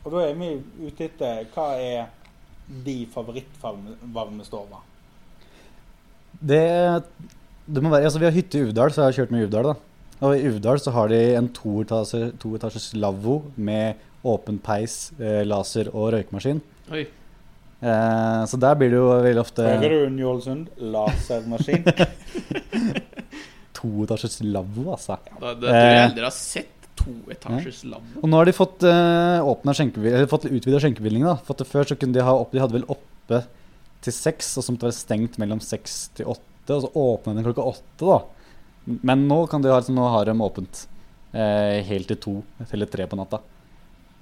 Og 0.05 0.11
da 0.15 0.23
er 0.25 0.33
vi 0.39 0.49
ute 0.87 1.05
etter 1.05 1.45
hva 1.53 1.67
er 1.77 2.07
de 2.85 2.95
favorittvarmestova? 3.13 4.79
Det, 6.41 6.61
det 7.67 7.83
må 7.83 7.91
være, 7.91 8.07
altså 8.07 8.19
Vi 8.21 8.25
har 8.29 8.33
hytte 8.33 8.57
i 8.57 8.63
Uvdal, 8.69 8.93
så 8.95 9.03
jeg 9.03 9.09
har 9.11 9.17
kjørt 9.19 9.33
med 9.35 9.45
Uvdal. 9.45 9.67
da 9.71 9.75
Og 10.25 10.37
I 10.37 10.47
Uvdal 10.49 10.79
så 10.81 10.93
har 10.95 11.11
de 11.11 11.19
en 11.37 11.49
toetasjes 11.53 12.91
to 12.91 12.97
lavvo 13.01 13.41
med 13.57 13.95
åpen 14.25 14.59
peis, 14.61 15.11
eh, 15.19 15.41
laser 15.45 15.89
og 15.93 16.11
røykmaskin. 16.13 16.59
Oi. 16.93 17.05
Eh, 17.81 18.41
så 18.45 18.57
der 18.61 18.75
blir 18.77 18.91
det 18.93 18.99
jo 18.99 19.07
veldig 19.25 19.41
ofte 19.41 19.65
Hører 19.65 19.95
du, 20.05 20.09
Njålsund? 20.13 20.67
Lasermaskin. 20.93 21.85
toetasjes 23.81 24.39
lavvo, 24.45 24.91
altså. 24.93 25.17
Ja, 25.25 25.53
det 25.55 25.61
det, 25.63 25.71
jeg 25.73 25.97
Eh. 25.97 26.03
aldri 26.09 26.23
har 26.27 26.35
sett 26.37 26.80
toetasjes 27.01 27.83
lavvo. 27.89 28.21
Og 28.21 28.29
nå 28.29 28.39
har 28.39 28.49
de 28.49 28.53
fått 28.55 28.85
uh, 28.87 30.25
fått 30.31 30.47
utvida 30.49 30.79
skjenkebevilling. 30.81 31.25
da 31.27 31.35
Før 31.65 31.89
så 31.89 31.97
kunne 31.99 32.15
de 32.17 32.25
ha 32.25 32.33
opp, 32.37 32.51
de 32.53 32.61
hadde 32.63 32.77
vel 32.77 32.87
oppe 32.89 33.43
til 34.01 34.13
seks, 34.15 34.55
og 34.57 34.65
så 34.65 34.73
måtte 34.73 34.87
det 34.87 34.91
være 34.91 34.99
stengt 35.01 35.37
mellom 35.41 35.61
seks 35.63 36.09
til 36.17 36.29
åtte. 36.31 36.71
Og 36.71 36.85
så 36.85 36.91
åpna 36.95 37.35
den 37.35 37.45
klokka 37.45 37.65
åtte, 37.73 38.05
da. 38.05 38.19
Men 39.05 39.27
nå 39.29 39.43
kan 39.49 39.61
de 39.61 39.69
ha, 39.69 39.77
liksom, 39.81 39.97
nå 39.97 40.07
har 40.13 40.25
de 40.29 40.35
åpent 40.41 40.85
uh, 41.35 41.77
helt 41.85 42.09
til 42.09 42.17
to 42.21 42.35
eller 42.71 42.89
tre 42.89 43.05
på 43.09 43.19
natta. 43.19 43.41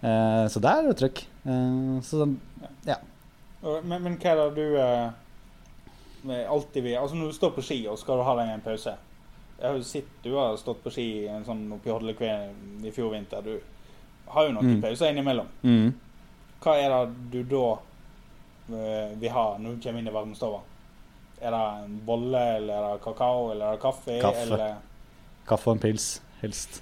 Uh, 0.03 0.45
så 0.51 0.59
der 0.63 0.82
er 0.84 0.89
det 0.91 0.97
trøkk. 0.99 1.23
Uh, 1.45 1.99
så 2.03 2.23
den- 2.25 2.39
Og- 3.61 3.84
Men, 3.84 4.03
men 4.03 4.17
hva 4.17 4.32
er 4.32 4.38
det 4.55 4.55
du 4.55 4.77
eh, 4.80 6.45
alltid 6.47 6.84
vil 6.84 6.97
Altså 6.97 7.15
Når 7.15 7.27
du 7.27 7.34
står 7.36 7.51
på 7.57 7.63
ski 7.63 7.88
og 7.91 7.97
skal 7.99 8.19
du 8.19 8.23
ha 8.23 8.36
deg 8.39 8.53
en 8.53 8.61
pause, 8.63 8.93
Jeg 9.60 9.68
har 9.68 9.76
jo 9.78 9.84
sett 9.84 10.10
du 10.24 10.32
har 10.38 10.55
stått 10.57 10.84
på 10.84 10.91
ski 10.93 11.05
en 11.28 11.43
sånn 11.45 11.66
oppi 11.76 11.91
Hodlekve 11.91 12.30
i 12.88 12.91
fjor 12.95 13.12
vinter. 13.12 13.41
Du 13.43 13.60
har 14.32 14.45
jo 14.47 14.53
noen 14.55 14.76
Mm. 14.78 14.82
pauser 14.82 15.12
innimellom. 15.12 15.47
Mm. 15.64 15.93
Hva 16.64 16.76
er 16.80 16.89
det 16.89 17.32
du 17.32 17.43
da 17.43 17.66
uh, 18.70 19.16
vil 19.20 19.30
ha 19.32 19.57
når 19.57 19.76
du 19.76 19.82
kommer 19.84 19.99
inn 19.99 20.07
i 20.07 20.12
varmestova? 20.16 20.62
Er 21.41 21.51
det 21.51 21.84
en 21.86 21.99
bolle, 22.05 22.39
eller 22.57 22.74
er 22.74 22.93
det 22.97 23.03
kakao, 23.03 23.51
eller 23.51 23.66
er 23.66 23.72
det 23.78 23.82
kaffe? 23.82 24.20
Kaffe. 24.22 24.41
Eller 24.47 24.76
Kaffe 25.47 25.68
og 25.72 25.76
en 25.78 25.80
pils, 25.80 26.22
helst. 26.41 26.82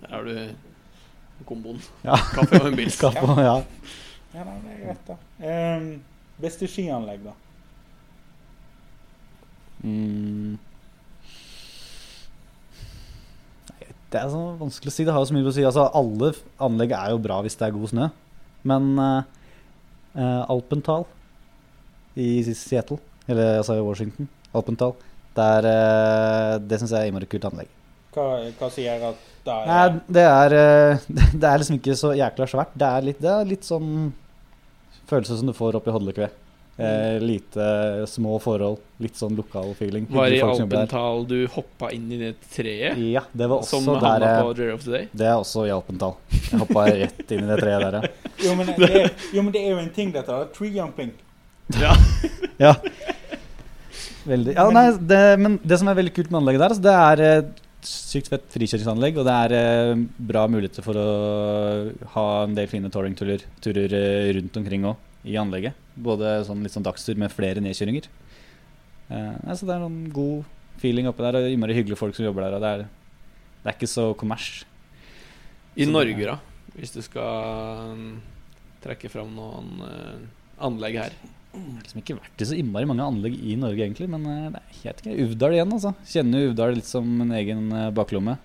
Der 0.00 0.08
har 0.14 0.24
du 0.24 0.54
komboen. 1.48 1.80
Ja. 2.04 2.16
Kaffe 2.16 2.60
og 2.60 2.66
en 2.72 2.76
pils. 2.76 3.00
Kaffe, 3.04 3.22
og- 3.26 3.38
ja. 3.42 3.56
Ja, 4.34 4.44
det 4.44 4.72
er 4.72 4.84
greit, 4.86 5.08
da. 5.08 5.16
Um, 5.76 5.88
beste 6.40 6.68
skianlegg, 6.68 7.24
da? 7.24 7.32
Mm. 9.84 10.58
Nei, 13.68 13.88
Det 14.12 14.20
er 14.20 14.32
så 14.32 14.42
vanskelig 14.60 14.92
å 14.92 14.94
si. 14.94 15.06
Det 15.08 15.14
har 15.14 15.24
jo 15.24 15.30
så 15.30 15.36
mye 15.36 15.48
å 15.48 15.54
si. 15.56 15.64
Altså, 15.66 15.86
alle 15.98 16.32
anlegg 16.62 16.94
er 16.98 17.14
jo 17.14 17.22
bra 17.24 17.40
hvis 17.44 17.56
det 17.58 17.68
er 17.68 17.76
god 17.76 17.92
snø. 17.92 18.08
Men 18.68 18.92
uh, 19.00 20.42
Alpental 20.52 21.06
i 22.20 22.42
Seattle, 22.44 23.00
eller 23.26 23.62
altså 23.62 23.78
i 23.78 23.84
Washington, 23.84 24.28
Alpental, 24.52 24.94
der, 25.34 25.66
uh, 25.66 26.54
det 26.60 26.78
syns 26.78 26.92
jeg 26.92 27.08
er 27.08 27.12
innmari 27.12 27.30
kult 27.32 27.48
anlegg. 27.48 27.72
Hva, 28.12 28.26
hva 28.58 28.68
sier 28.68 29.00
at 29.08 29.28
det 29.42 29.54
er 29.54 29.70
Nei, 29.70 30.00
det 30.14 30.24
er, 30.28 30.54
eh, 30.54 31.06
det 31.40 31.48
er 31.48 31.62
liksom 31.62 31.78
ikke 31.78 31.96
så 31.98 32.12
jækla 32.18 32.48
svært. 32.50 32.74
Det 32.78 32.88
er 32.88 33.06
litt, 33.08 33.22
det 33.22 33.32
er 33.32 33.48
litt 33.48 33.66
sånn 33.66 34.12
følelse 35.10 35.38
som 35.38 35.48
du 35.48 35.54
får 35.56 35.80
oppi 35.80 35.94
Hodlekve. 35.94 36.28
Eh, 36.80 37.18
lite 37.20 38.06
små 38.08 38.38
forhold, 38.40 38.78
litt 39.04 39.18
sånn 39.20 39.34
lokal 39.36 39.74
feeling. 39.76 40.06
Var 40.08 40.32
i. 40.32 40.38
Alpental 40.40 41.26
du 41.28 41.42
hoppa 41.52 41.90
inn 41.92 42.06
i 42.16 42.16
det 42.16 42.30
treet 42.54 42.96
Ja, 42.96 43.20
det 43.28 43.48
var 43.50 43.60
også 43.60 43.82
som 43.84 44.00
der 44.00 44.24
jeg- 44.24 44.40
på 44.40 44.54
Jury 44.56 44.72
of 44.72 44.84
the 44.86 44.90
Day? 44.90 45.08
Det 45.12 45.26
er 45.26 45.34
også 45.36 45.66
i 45.68 45.70
Alpental. 45.74 46.16
Jeg 46.32 46.60
hoppa 46.62 46.86
rett 46.88 47.30
inn 47.36 47.44
i 47.44 47.50
det 47.50 47.58
treet 47.60 47.84
der, 47.84 47.98
ja. 48.00 48.30
Jo 48.46 48.54
men 48.56 48.72
det, 48.72 48.88
er, 48.88 49.10
jo, 49.34 49.42
men 49.42 49.52
det 49.52 49.60
er 49.66 49.70
jo 49.70 49.78
en 49.84 49.90
ting, 49.90 50.12
dette. 50.12 50.38
Tree 50.56 50.72
jumping. 50.72 51.12
Ja. 51.78 51.92
ja. 52.58 52.74
Veldig. 54.24 54.54
Ja, 54.54 54.70
nei, 54.70 54.86
det, 54.96 55.20
men 55.42 55.58
det 55.66 55.78
som 55.80 55.88
er 55.90 55.98
veldig 55.98 56.14
kult 56.14 56.30
med 56.32 56.40
anlegget 56.40 56.62
der, 56.62 56.72
altså, 56.72 56.82
det 56.88 56.96
er 56.96 57.22
eh, 57.26 57.62
sykt 57.86 58.28
fett 58.30 58.44
frikjøringsanlegg, 58.54 59.18
og 59.18 59.26
det 59.26 59.36
er 59.44 59.54
eh, 59.58 60.02
bra 60.32 60.44
muligheter 60.50 60.84
for 60.86 60.98
å 60.98 61.06
ha 62.14 62.26
en 62.44 62.54
del 62.56 62.68
fine 62.70 62.90
touringturer 62.92 63.42
turer, 63.64 63.96
eh, 63.98 64.28
rundt 64.38 64.56
omkring 64.60 64.86
òg, 64.92 64.96
i 65.28 65.36
anlegget. 65.38 65.76
Både 65.94 66.38
sånn 66.48 66.62
litt 66.64 66.74
sånn 66.74 66.86
dagstur 66.86 67.18
med 67.20 67.32
flere 67.32 67.62
nedkjøringer. 67.64 68.08
Eh, 69.12 69.54
så 69.54 69.68
det 69.68 69.76
er 69.76 69.86
en 69.86 70.00
god 70.14 70.44
feeling 70.82 71.06
oppi 71.10 71.22
der, 71.26 71.38
og 71.38 71.52
innmari 71.52 71.76
hyggelige 71.76 72.00
folk 72.00 72.16
som 72.16 72.26
jobber 72.26 72.46
der, 72.46 72.56
og 72.56 72.64
det 72.64 72.70
er, 72.74 72.84
det 73.62 73.70
er 73.70 73.76
ikke 73.76 73.90
så 73.90 74.08
kommers. 74.18 74.48
I 75.76 75.84
Så 75.86 75.92
Norge, 75.92 76.18
er- 76.20 76.34
da? 76.34 76.38
Hvis 76.72 76.94
du 76.94 77.02
skal 77.04 77.92
um, 77.92 78.04
trekke 78.80 79.10
fram 79.12 79.28
noen 79.36 79.82
uh, 79.84 80.64
anlegg 80.64 80.96
her. 80.96 81.16
Jeg 81.52 81.60
har 81.60 81.82
liksom 81.84 82.00
ikke 82.00 82.16
vært 82.16 82.40
i 82.40 82.46
så 82.48 82.56
innmari 82.56 82.88
mange 82.88 83.04
anlegg 83.04 83.34
i 83.36 83.58
Norge, 83.60 83.84
egentlig. 83.84 84.08
Men 84.08 84.24
uh, 84.24 84.46
det 84.54 84.62
er, 84.62 84.70
jeg 84.78 84.94
vet 84.94 85.02
ikke, 85.04 85.26
Uvdal 85.26 85.56
igjen, 85.58 85.74
altså. 85.76 85.92
Kjenner 86.08 86.46
Uvdal 86.48 86.78
litt 86.78 86.88
som 86.88 87.10
en 87.26 87.34
egen 87.36 87.66
eh, 87.76 87.90
baklomme. 87.92 88.38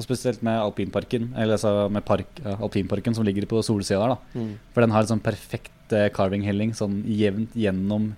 Og 0.00 0.06
spesielt 0.06 0.40
med 0.46 0.56
alpinparken, 0.56 1.26
eller 1.36 1.58
altså 1.58 1.90
med 1.92 2.04
park, 2.08 2.38
alpinparken 2.56 3.12
som 3.14 3.26
ligger 3.26 3.44
på 3.50 3.60
solsida 3.66 4.00
der. 4.00 4.14
da 4.16 4.44
For 4.72 4.80
den 4.80 4.94
har 4.94 5.04
en 5.04 5.10
sånn 5.12 5.20
perfekt 5.24 5.92
eh, 5.92 6.06
carving-helling 6.16 6.72
sånn 6.78 7.02
jevnt 7.04 7.52
gjennom 7.52 8.14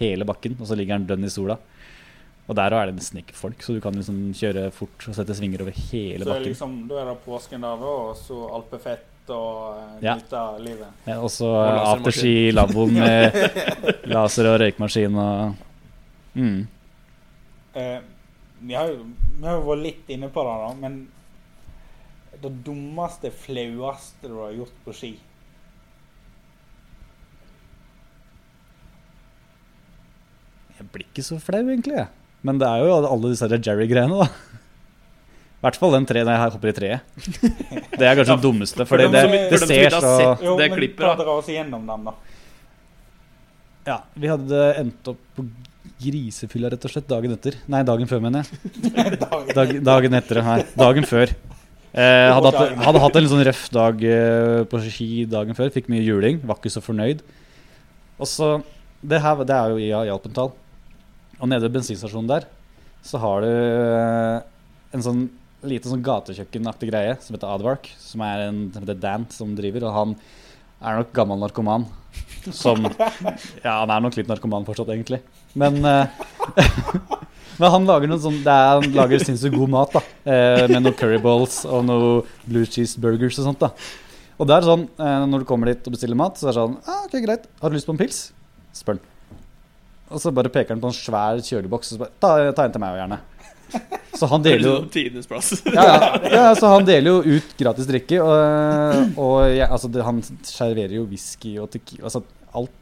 hele 0.00 0.24
bakken. 0.24 0.56
Og 0.56 0.70
så 0.70 0.78
ligger 0.78 0.96
den 0.96 1.06
dønn 1.10 1.28
i 1.28 1.32
sola. 1.34 1.58
Og 2.48 2.56
der 2.56 2.72
er 2.72 2.88
det 2.88 2.94
nesten 2.96 3.20
ikke 3.20 3.36
folk, 3.36 3.60
så 3.60 3.74
du 3.76 3.80
kan 3.84 3.92
liksom 3.92 4.30
kjøre 4.32 4.70
fort 4.72 5.04
og 5.10 5.18
sette 5.18 5.34
svinger 5.36 5.60
over 5.66 5.74
hele 5.76 6.24
Så 6.24 6.30
bakken. 6.30 6.32
bakken. 6.32 6.48
liksom, 6.54 6.76
da 6.88 7.02
er 7.02 7.10
det 7.10 7.16
påsken 7.26 7.60
der, 7.66 7.76
da, 7.84 7.92
og 8.08 8.16
så 8.16 8.38
alpefett 8.56 9.34
og 9.36 10.00
Ja. 10.00 10.14
nyte 10.16 10.32
av 10.40 10.56
livet. 10.64 10.88
Ja, 11.04 11.18
og 11.20 11.28
så 11.28 11.50
afterski-laboen 11.92 12.94
med 12.96 13.36
laser 14.14 14.48
og 14.54 14.60
røykmaskin 14.62 15.18
og 15.20 15.54
mm. 16.40 16.66
Eh, 17.74 17.98
vi 18.64 18.74
har 18.74 18.88
jo 18.88 19.04
vi 19.38 19.44
har 19.46 19.58
jo 19.60 19.66
vært 19.68 19.82
litt 19.84 20.08
inne 20.16 20.30
på 20.32 20.42
det, 20.42 20.54
da, 20.64 20.70
men 20.80 20.96
det 22.42 22.52
dummeste, 22.66 23.30
flaueste 23.44 24.28
du 24.30 24.36
har 24.42 24.52
gjort 24.56 24.76
på 24.84 24.94
ski? 24.94 25.12
Jeg 30.78 30.86
blir 30.94 31.06
ikke 31.08 31.24
så 31.26 31.38
flau, 31.42 31.64
egentlig. 31.66 31.96
jeg. 31.98 32.08
Men 32.46 32.60
det 32.60 32.68
er 32.68 32.84
jo 32.86 32.98
alle 33.00 33.32
disse 33.32 33.48
Jerry-greiene, 33.50 34.20
da. 34.22 34.28
I 35.58 35.64
hvert 35.66 35.78
fall 35.80 35.90
den 35.96 36.04
tre 36.06 36.20
når 36.22 36.36
jeg 36.36 36.52
hopper 36.54 36.70
i 36.70 36.74
treet. 36.76 37.00
Det 37.98 38.06
er 38.06 38.14
kanskje 38.14 38.36
det 38.36 38.44
dummeste, 38.44 38.84
for 38.86 39.00
det, 39.00 39.08
For 39.08 39.14
det, 39.16 39.22
som- 39.24 39.32
det 39.50 39.58
som 39.58 39.68
ser 39.68 39.90
så 39.90 40.42
Jo, 40.44 40.56
men 40.56 40.70
klippet, 40.70 41.02
ta 41.02 41.16
dere 41.18 41.34
oss 41.34 41.48
igjennom 41.50 41.84
dem, 41.86 42.04
da. 42.04 42.14
Ja, 43.88 43.96
vi 44.14 44.28
hadde 44.28 44.60
endt 44.78 45.08
opp 45.08 45.18
på 45.34 45.48
grisefylla, 45.98 46.70
rett 46.70 46.84
og 46.84 46.90
slett, 46.92 47.08
dagen 47.08 47.32
etter. 47.34 47.56
Nei, 47.66 47.82
dagen 47.82 48.06
før, 48.06 48.20
mener 48.22 48.44
jeg. 48.44 49.18
Dag, 49.54 49.82
dagen 49.82 50.14
etter, 50.14 50.42
nei. 50.44 50.62
Dagen 50.76 51.02
før. 51.08 51.32
Eh, 51.98 52.30
hadde, 52.30 52.50
hatt, 52.54 52.76
hadde 52.86 53.00
hatt 53.02 53.16
en 53.18 53.24
litt 53.24 53.32
sånn 53.32 53.46
røff 53.48 53.64
dag 53.74 54.02
eh, 54.06 54.60
på 54.70 54.78
ski 54.84 55.08
dagen 55.30 55.56
før. 55.58 55.72
Fikk 55.74 55.88
mye 55.90 56.04
juling. 56.04 56.38
Var 56.46 56.60
ikke 56.60 56.70
så 56.70 56.82
fornøyd. 56.84 57.24
Og 58.18 58.30
så 58.30 58.58
Det 58.98 59.18
her 59.22 59.42
det 59.46 59.56
er 59.56 59.72
jo 59.72 59.80
i 59.82 59.90
Alpental. 60.12 60.52
Og 61.38 61.50
nede 61.50 61.66
ved 61.66 61.78
bensinstasjonen 61.78 62.30
der 62.30 62.48
så 63.08 63.18
har 63.22 63.44
du 63.44 63.48
eh, 63.48 64.38
en 64.94 65.04
sånn 65.04 65.20
lite 65.66 65.90
sånn 65.90 66.02
gatekjøkkenaktig 66.06 66.90
greie 66.90 67.14
som 67.22 67.34
heter 67.34 67.50
Advark. 67.50 67.90
Som 67.98 68.22
er 68.26 68.46
en 68.46 68.64
som 68.74 68.84
heter 68.84 68.98
Dan 68.98 69.26
som 69.34 69.54
driver, 69.58 69.86
og 69.88 69.96
han 69.96 70.16
er 70.78 71.00
nok 71.00 71.14
gammel 71.16 71.40
narkoman. 71.42 71.86
Som 72.54 72.86
Ja, 73.64 73.80
han 73.80 73.90
er 73.90 74.02
nok 74.04 74.18
litt 74.18 74.30
narkoman 74.30 74.66
fortsatt, 74.66 74.90
egentlig. 74.94 75.22
Men 75.58 75.82
Men 77.58 77.72
han 77.74 77.88
lager 77.88 78.10
noe 78.10 78.22
sånn 78.22 78.38
det 78.44 78.54
er, 78.54 78.80
Han 78.80 78.96
lager 78.96 79.22
sinnssykt 79.22 79.56
god 79.58 79.72
mat, 79.72 79.94
da. 79.96 80.02
Eh, 80.22 80.64
med 80.70 80.82
noen 80.84 80.96
curryballs 80.98 81.60
og 81.66 81.86
noen 81.88 82.34
blue 82.46 82.68
cheese 82.70 83.00
burgers 83.02 83.38
og 83.42 83.50
sånt. 83.50 83.64
da 83.64 83.72
Og 84.38 84.48
det 84.48 84.58
er 84.58 84.68
sånn, 84.68 84.86
eh, 84.98 85.22
når 85.26 85.42
du 85.42 85.48
kommer 85.48 85.72
dit 85.72 85.90
og 85.90 85.96
bestiller 85.96 86.18
mat, 86.18 86.38
så 86.38 86.48
er 86.48 86.54
det 86.54 86.60
sånn 86.60 86.78
ah, 86.86 87.04
Ok, 87.08 87.18
greit. 87.24 87.48
Har 87.62 87.70
du 87.70 87.78
lyst 87.78 87.88
på 87.88 87.96
en 87.96 88.00
pils? 88.00 88.20
Spør 88.76 88.98
han. 88.98 89.04
Og 90.08 90.22
så 90.22 90.32
bare 90.32 90.52
peker 90.52 90.72
han 90.72 90.80
på 90.80 90.88
en 90.88 90.96
svær 90.96 91.42
kjøleboks 91.44 91.90
og 91.92 91.98
så 91.98 92.04
bare 92.06 92.14
Ta, 92.22 92.30
ta 92.56 92.64
en 92.64 92.76
til 92.76 92.82
meg 92.84 92.94
òg, 92.94 93.02
gjerne. 93.02 93.20
Så 94.18 94.26
han 94.30 94.42
deler 94.42 94.64
jo 94.64 95.22
plass. 95.28 95.52
ja, 95.76 95.84
ja, 95.84 96.06
ja, 96.32 96.46
så 96.56 96.70
han 96.72 96.86
deler 96.88 97.12
jo 97.12 97.36
ut 97.36 97.52
gratis 97.58 97.86
drikke. 97.88 98.18
Og, 98.24 99.12
og 99.20 99.36
ja, 99.52 99.68
altså, 99.68 99.90
det, 99.92 100.02
han 100.06 100.22
serverer 100.46 100.96
jo 100.96 101.04
whisky 101.10 101.58
og 101.60 101.68
tequila 101.74 102.08
altså, 102.08 102.24
alt. 102.56 102.72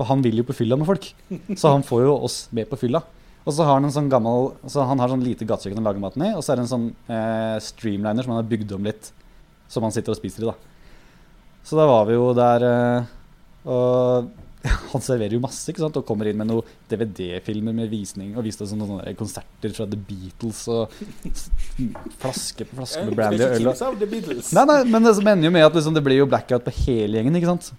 For 0.00 0.08
han 0.08 0.24
vil 0.24 0.40
jo 0.40 0.46
på 0.48 0.56
fylla 0.56 0.78
med 0.80 0.88
folk. 0.88 1.10
Så 1.52 1.74
han 1.74 1.84
får 1.86 2.06
jo 2.06 2.14
oss 2.24 2.42
med 2.56 2.70
på 2.70 2.78
fylla. 2.80 3.02
Og 3.46 3.54
så 3.56 3.64
har 3.64 3.78
han 3.78 3.86
en 3.88 3.94
sånn 3.94 4.10
gammel 4.12 4.50
Så 4.68 4.84
han 4.84 5.00
har 5.00 5.08
sånn 5.12 5.24
lite 5.24 5.46
gatekjøkken 5.48 5.80
han 5.80 5.88
lager 5.88 6.02
maten 6.02 6.26
i. 6.26 6.34
Og 6.36 6.44
så 6.44 6.52
er 6.52 6.60
det 6.60 6.66
en 6.66 6.74
sånn 6.74 6.90
eh, 7.08 7.56
streamliner 7.64 8.26
som 8.26 8.34
han 8.34 8.42
har 8.42 8.50
bygd 8.50 8.76
om 8.76 8.84
litt, 8.90 9.12
som 9.70 9.86
han 9.86 9.94
sitter 9.94 10.14
og 10.14 10.20
spiser 10.20 10.44
i. 10.44 10.50
da 10.50 11.64
Så 11.64 11.78
da 11.80 11.88
var 11.88 12.06
vi 12.10 12.18
jo 12.18 12.30
der 12.36 12.68
eh, 12.68 13.10
Og 13.70 14.30
han 14.92 15.00
serverer 15.00 15.38
jo 15.38 15.40
masse 15.40 15.72
ikke 15.72 15.80
sant? 15.80 15.96
og 15.96 16.04
kommer 16.04 16.28
inn 16.28 16.36
med 16.36 16.50
noen 16.50 16.72
DVD-filmer 16.90 17.72
med 17.72 17.88
visning 17.88 18.34
og 18.36 18.44
viste 18.44 18.66
oss 18.66 18.74
noen 18.76 18.90
sånne 18.98 19.14
konserter 19.16 19.72
fra 19.72 19.86
The 19.88 19.96
Beatles 19.96 20.66
og 20.68 20.92
flaske 22.20 22.66
på 22.68 22.76
flaske 22.76 23.06
med 23.06 23.16
brandy 23.16 23.40
og 23.40 23.54
øl. 23.56 23.70
Nei, 24.58 24.66
nei, 24.68 24.76
men 24.92 25.06
det 25.06 25.14
ender 25.16 25.48
jo 25.48 25.54
med 25.56 25.64
at 25.64 25.78
liksom, 25.78 25.96
det 25.96 26.02
blir 26.04 26.20
jo 26.20 26.28
blackout 26.28 26.66
på 26.66 26.74
hele 26.82 27.16
gjengen, 27.16 27.38
ikke 27.40 27.48
sant? 27.54 27.70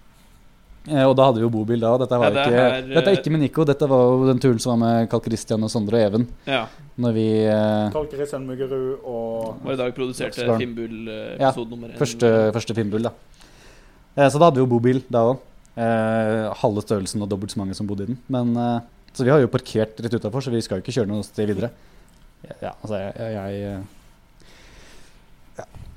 Eh, 0.88 1.04
og 1.06 1.12
da 1.14 1.28
hadde 1.28 1.38
vi 1.38 1.44
jo 1.46 1.50
bobil 1.54 1.82
da. 1.82 1.92
Dette, 2.02 2.18
var 2.18 2.26
Ja, 2.26 2.34
det 2.34 2.46
ikke, 2.46 2.62
her, 2.62 2.86
dette 2.90 3.12
er 3.12 3.18
ikke 3.20 3.32
med 3.34 3.42
Nico, 3.44 3.66
dette 3.68 3.88
var 3.90 4.02
jo 4.08 4.24
den 4.26 4.40
turen 4.42 4.58
som 4.62 4.72
var 4.74 4.80
med 4.82 5.10
Carl 5.12 5.22
Christian 5.26 5.62
og 5.62 5.70
Sondre 5.70 6.00
og 6.00 6.06
Even. 6.08 6.26
Ja. 6.48 6.64
Når 7.02 7.14
vi 7.16 7.26
eh, 7.44 7.92
Carl 7.94 8.08
Christian 8.10 8.48
Muggerud 8.48 9.06
og 9.06 9.62
Var 9.62 9.76
i 9.76 9.80
dag 9.84 9.94
produserte. 9.96 10.48
Finnbull-episode 10.58 11.70
nummer 11.70 11.92
én. 11.92 11.98
Første, 12.00 12.32
første 12.56 12.76
Finnbull, 12.78 13.06
da. 13.06 13.14
Eh, 14.16 14.26
så 14.28 14.40
da 14.40 14.48
hadde 14.50 14.58
vi 14.58 14.64
jo 14.66 14.72
bobil 14.74 15.00
da 15.12 15.24
òg. 15.30 15.40
Eh, 15.72 16.50
halve 16.60 16.82
størrelsen 16.84 17.22
og 17.24 17.30
dobbelt 17.30 17.54
så 17.54 17.62
mange 17.62 17.78
som 17.78 17.86
bodde 17.88 18.04
i 18.04 18.10
den. 18.12 18.18
Men, 18.28 18.52
eh, 18.58 19.06
så 19.14 19.24
vi 19.24 19.30
har 19.32 19.40
jo 19.40 19.48
parkert 19.52 20.00
rett 20.02 20.18
utafor, 20.18 20.44
så 20.44 20.50
vi 20.52 20.60
skal 20.64 20.80
jo 20.80 20.84
ikke 20.84 20.98
kjøre 20.98 21.08
noe 21.08 21.24
sted 21.24 21.48
videre. 21.48 21.70
Ja, 22.60 22.74
altså 22.82 22.98
jeg, 22.98 23.14
jeg, 23.38 23.62
eh, 23.70 24.01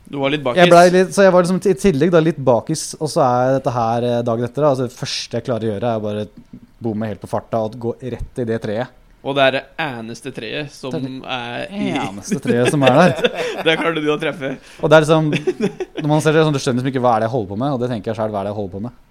Du 0.05 0.19
var 0.21 0.33
litt 0.33 0.43
bakis. 0.45 0.61
Jeg 0.61 0.91
litt, 0.93 1.13
så 1.15 1.25
jeg 1.25 1.33
var 1.33 1.45
liksom 1.45 1.61
i 1.65 1.77
tillegg 1.81 2.11
da 2.13 2.21
litt 2.21 2.37
bakis, 2.37 2.83
og 2.99 3.09
så 3.09 3.23
er 3.25 3.55
dette 3.57 3.73
her 3.73 4.05
eh, 4.05 4.19
dagen 4.25 4.45
etter. 4.45 4.61
Da. 4.61 4.73
Altså, 4.75 4.85
det 4.85 4.99
første 4.99 5.39
jeg 5.39 5.47
klarer 5.47 5.65
å 5.65 5.71
gjøre, 5.73 5.95
er 5.95 6.03
bare 6.03 6.61
bomme 6.85 7.09
helt 7.09 7.23
på 7.23 7.31
farta 7.31 7.63
og 7.65 7.79
gå 7.81 7.95
rett 8.03 8.43
i 8.43 8.45
det 8.47 8.59
treet. 8.61 9.01
Og 9.25 9.33
det 9.33 9.41
er 9.41 9.55
det 9.55 9.61
eneste 9.81 10.29
treet 10.29 10.69
som 10.69 10.93
Det 10.93 11.09
er 11.33 11.71
i 11.73 11.87
Eneste 11.97 12.37
treet 12.43 12.69
som 12.69 12.83
er 12.85 12.99
der. 12.99 13.31
Det 13.65 13.73
klarte 13.79 14.03
du 14.03 14.11
å 14.13 14.19
treffe. 14.21 14.51
Og 14.85 14.91
det 14.91 14.99
er 14.99 15.05
liksom 15.07 15.31
Når 15.33 16.09
man 16.11 16.21
ser 16.21 16.37
det, 16.37 16.43
sånn, 16.45 16.53
du 16.53 16.61
skjønner 16.61 16.83
liksom 16.83 16.91
ikke 16.91 17.01
hva 17.01 17.15
er 17.15 17.23
det 17.23 17.29
jeg 17.31 17.33
holder 17.33 17.49
på 17.55 17.57
med, 17.63 17.73
og 17.73 17.81
det 17.81 17.89
tenker 17.89 18.11
jeg 18.11 18.19
sjøl, 18.19 18.29
hva 18.35 18.43
er 18.43 18.45
det 18.45 18.53
jeg 18.53 18.59
holder 18.59 18.75
på 18.75 18.83
med. 18.85 19.01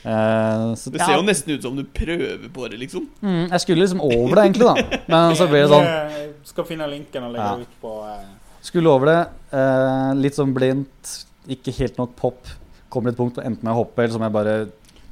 Uh, 0.00 0.72
så, 0.80 0.88
Det 0.94 1.02
ser 1.04 1.12
jo 1.12 1.24
nesten 1.28 1.58
ut 1.58 1.66
som 1.66 1.76
du 1.76 1.82
prøver 1.84 2.46
på 2.48 2.68
det, 2.72 2.78
liksom. 2.80 3.04
mm, 3.20 3.50
jeg 3.50 3.60
skulle 3.66 3.84
liksom 3.84 4.00
over 4.00 4.38
det, 4.38 4.44
egentlig, 4.48 4.70
da. 4.70 5.00
Men 5.12 5.36
så 5.36 5.44
blir 5.50 5.66
det 5.66 5.72
sånn 5.74 5.88
Jeg 5.90 6.54
skal 6.54 6.68
finne 6.70 6.88
linken 6.88 7.26
og 7.28 7.34
legge 7.34 7.50
Ja. 7.50 7.58
ut 7.60 7.74
på 7.84 7.92
eh, 8.08 8.22
Skulle 8.64 8.92
over 8.92 9.08
det. 9.10 9.20
Eh, 9.56 10.10
litt 10.20 10.36
sånn 10.36 10.52
blindt. 10.56 11.14
Ikke 11.50 11.72
helt 11.78 11.96
nok 12.00 12.12
pop. 12.18 12.50
Kommer 12.92 13.10
til 13.10 13.16
et 13.16 13.20
punkt 13.22 13.38
hvor 13.38 13.46
enten 13.46 13.68
jeg 13.70 13.78
hopper, 13.78 14.04
eller 14.04 14.14
så 14.14 14.20
må 14.20 14.26
jeg 14.28 14.34
bare 14.36 14.54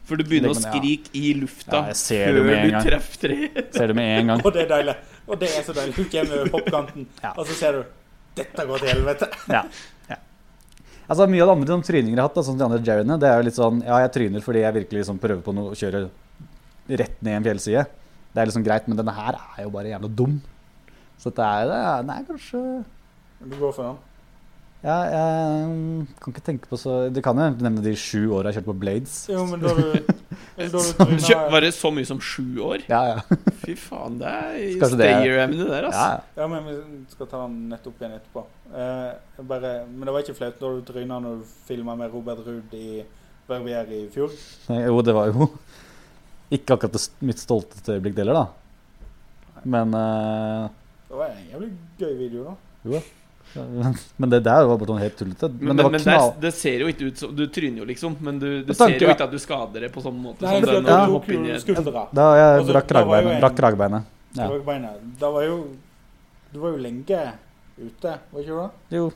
For 0.08 0.18
du 0.18 0.24
begynner 0.26 0.50
å 0.50 0.56
skrike 0.58 1.12
i 1.16 1.30
lufta 1.38 1.76
Ja, 1.76 1.92
jeg 1.92 1.98
ser 2.00 2.32
det 2.34 2.42
før 2.48 2.64
du 2.64 2.78
treffer 2.88 3.20
treet. 3.22 3.60
ser 3.76 3.92
det 3.92 3.96
med 3.98 4.14
en 4.16 4.32
gang. 4.32 4.42
Og 4.44 4.54
det 4.56 4.64
er 4.64 4.72
deilig. 4.72 4.96
Og 5.28 5.38
det 5.42 5.50
er 5.52 5.66
så 5.66 5.74
deilig. 5.76 5.94
Du 5.94 6.10
kommer 6.12 6.40
over 6.42 6.50
popkanten, 6.56 7.06
Ja. 7.24 7.32
og 7.36 7.46
så 7.48 7.56
ser 7.58 7.78
du 7.78 7.84
Dette 8.38 8.66
går 8.68 8.82
til 8.84 8.92
helvete. 8.92 9.30
Ja. 9.56 9.62
ja. 10.10 10.18
Altså 11.08 11.28
Mye 11.30 11.42
av 11.44 11.48
det 11.50 11.56
andre 11.56 11.78
De 11.78 11.88
tryninger 11.88 12.14
jeg 12.14 12.20
har 12.20 12.28
hatt, 12.28 12.36
da, 12.38 12.44
sånn 12.46 12.58
som 12.58 12.60
de 12.60 12.66
andre 12.68 12.82
Jerryene, 12.84 13.18
det 13.22 13.30
er 13.30 13.38
jo 13.40 13.46
litt 13.48 13.58
sånn 13.58 13.80
Ja, 13.86 14.02
jeg 14.04 14.12
tryner 14.18 14.44
fordi 14.44 14.64
jeg 14.66 14.76
virkelig 14.82 15.02
liksom 15.04 15.22
prøver 15.22 15.40
på 15.46 15.54
noe 15.56 15.72
å 15.72 15.78
kjøre 15.78 16.04
rett 16.88 17.18
ned 17.24 17.38
en 17.38 17.44
fjellside. 17.48 17.82
Det 18.32 18.40
er 18.42 18.48
liksom 18.48 18.64
greit, 18.64 18.86
men 18.88 18.96
denne 18.98 19.12
her 19.12 19.36
er 19.38 19.64
jo 19.66 19.72
bare 19.74 19.90
jævla 19.90 20.08
dum. 20.18 20.38
Så 21.20 21.28
det 21.36 21.44
er, 21.44 21.66
det 21.68 21.78
er, 21.84 22.04
den 22.06 22.12
er 22.14 22.28
kanskje 22.28 22.60
Du 23.40 23.56
går 23.58 23.72
for 23.72 23.82
den. 23.92 23.98
Ja, 24.78 24.94
jeg 25.10 25.62
mm, 25.66 26.02
kan 26.22 26.30
ikke 26.32 26.42
tenke 26.46 26.68
på 26.70 26.76
så 26.78 26.92
Du 27.10 27.16
kan 27.18 27.34
jo 27.34 27.48
nevne 27.58 27.82
de 27.82 27.96
sju 27.98 28.28
åra 28.30 28.52
jeg 28.52 28.60
kjørte 28.60 28.68
på 28.70 28.74
Blades. 28.78 29.14
Jo, 29.26 29.40
men 29.50 29.58
da 29.64 29.72
du, 29.74 29.88
da 30.58 31.06
du 31.10 31.16
Var 31.50 31.64
det 31.64 31.72
så 31.74 31.90
mye 31.90 32.06
som 32.06 32.20
sju 32.22 32.60
år? 32.62 32.84
Ja, 32.86 33.00
ja. 33.08 33.38
Fy 33.64 33.74
faen, 33.74 34.20
det 34.20 34.30
er 34.30 34.78
Kanskje 34.78 35.00
det 35.00 35.08
er- 35.08 35.18
stayer-emne 35.24 35.66
der, 35.66 35.82
ja, 35.82 35.90
altså. 35.90 36.04
ja. 36.06 36.44
Ja, 36.44 36.46
men 36.52 36.68
vi 36.68 36.76
skal 37.10 37.26
ta 37.32 37.40
den 37.48 37.56
nettopp 37.72 37.98
igjen 38.04 38.14
etterpå. 38.20 38.44
Eh, 38.70 39.42
bare, 39.50 39.72
men 39.90 40.06
det 40.06 40.14
var 40.14 40.22
ikke 40.26 40.36
flaut 40.38 40.62
da 40.62 40.70
du 40.76 40.86
tryna 40.92 41.18
når 41.26 41.40
du 41.42 41.50
filma 41.66 41.98
med 41.98 42.14
Robert 42.14 42.46
Ruud 42.46 42.78
i 42.78 43.02
Verbier 43.50 43.90
i 43.98 44.04
fjor? 44.14 44.30
Nei, 44.70 44.80
Jo, 44.86 45.02
det 45.02 45.18
var 45.18 45.32
jo 45.34 45.50
ikke 46.54 46.78
akkurat 46.78 46.94
det 46.94 47.04
mitt 47.26 47.42
stolteste 47.42 47.98
øyeblikk 47.98 48.14
deler, 48.22 48.44
da. 48.44 49.62
Men 49.66 49.90
eh, 50.04 50.70
Det 51.10 51.18
var 51.18 51.34
en 51.34 51.46
jævlig 51.50 51.74
gøy 51.98 52.14
video, 52.22 52.46
da. 52.52 52.58
Jo 52.86 53.00
da. 53.00 53.06
Men 53.54 54.30
det 54.30 54.40
der 54.44 54.66
var 54.68 54.78
bare 54.78 54.90
sånn 54.90 55.00
helt 55.02 55.16
tullete. 55.18 55.48
Men, 55.48 55.58
Men, 55.58 55.76
det 55.76 55.76
men, 55.76 55.84
var 55.84 55.94
men 55.94 56.02
knall... 56.04 56.30
det, 56.34 56.40
det 56.46 56.52
ser 56.54 56.82
jo 56.84 56.88
ikke 56.92 57.08
ut 57.08 57.22
som 57.22 57.34
Du 57.36 57.44
tryner 57.52 57.82
jo, 57.82 57.86
liksom, 57.88 58.16
men 58.24 58.38
du, 58.42 58.48
du 58.64 58.72
ser 58.74 58.94
jo 58.94 59.08
ikke 59.08 59.26
at 59.28 59.34
du 59.34 59.38
skader 59.42 59.86
det 59.86 59.90
på 59.94 60.02
sånn 60.04 60.18
måte. 60.20 60.44
Nei, 60.44 60.58
sånn, 60.62 60.88
det 61.46 61.60
skuldra. 61.64 62.06
Da 62.14 62.28
jeg 62.38 62.48
Altså, 62.58 62.72
brakk 62.72 62.92
da 62.96 63.04
var 63.08 63.22
jo 63.22 63.32
en- 63.34 63.40
Brakk 63.44 63.56
kragebeinet. 63.62 64.10
Ja. 64.36 64.48
Da 65.20 65.30
var 65.32 65.46
jo 65.46 65.56
Du 66.52 66.58
var 66.60 66.74
jo 66.74 66.82
lenge 66.82 67.22
ute, 67.78 68.18
var 68.32 68.42
ikke 68.42 68.50
du 68.50 68.58
det? 68.58 68.96
Jo, 68.98 69.12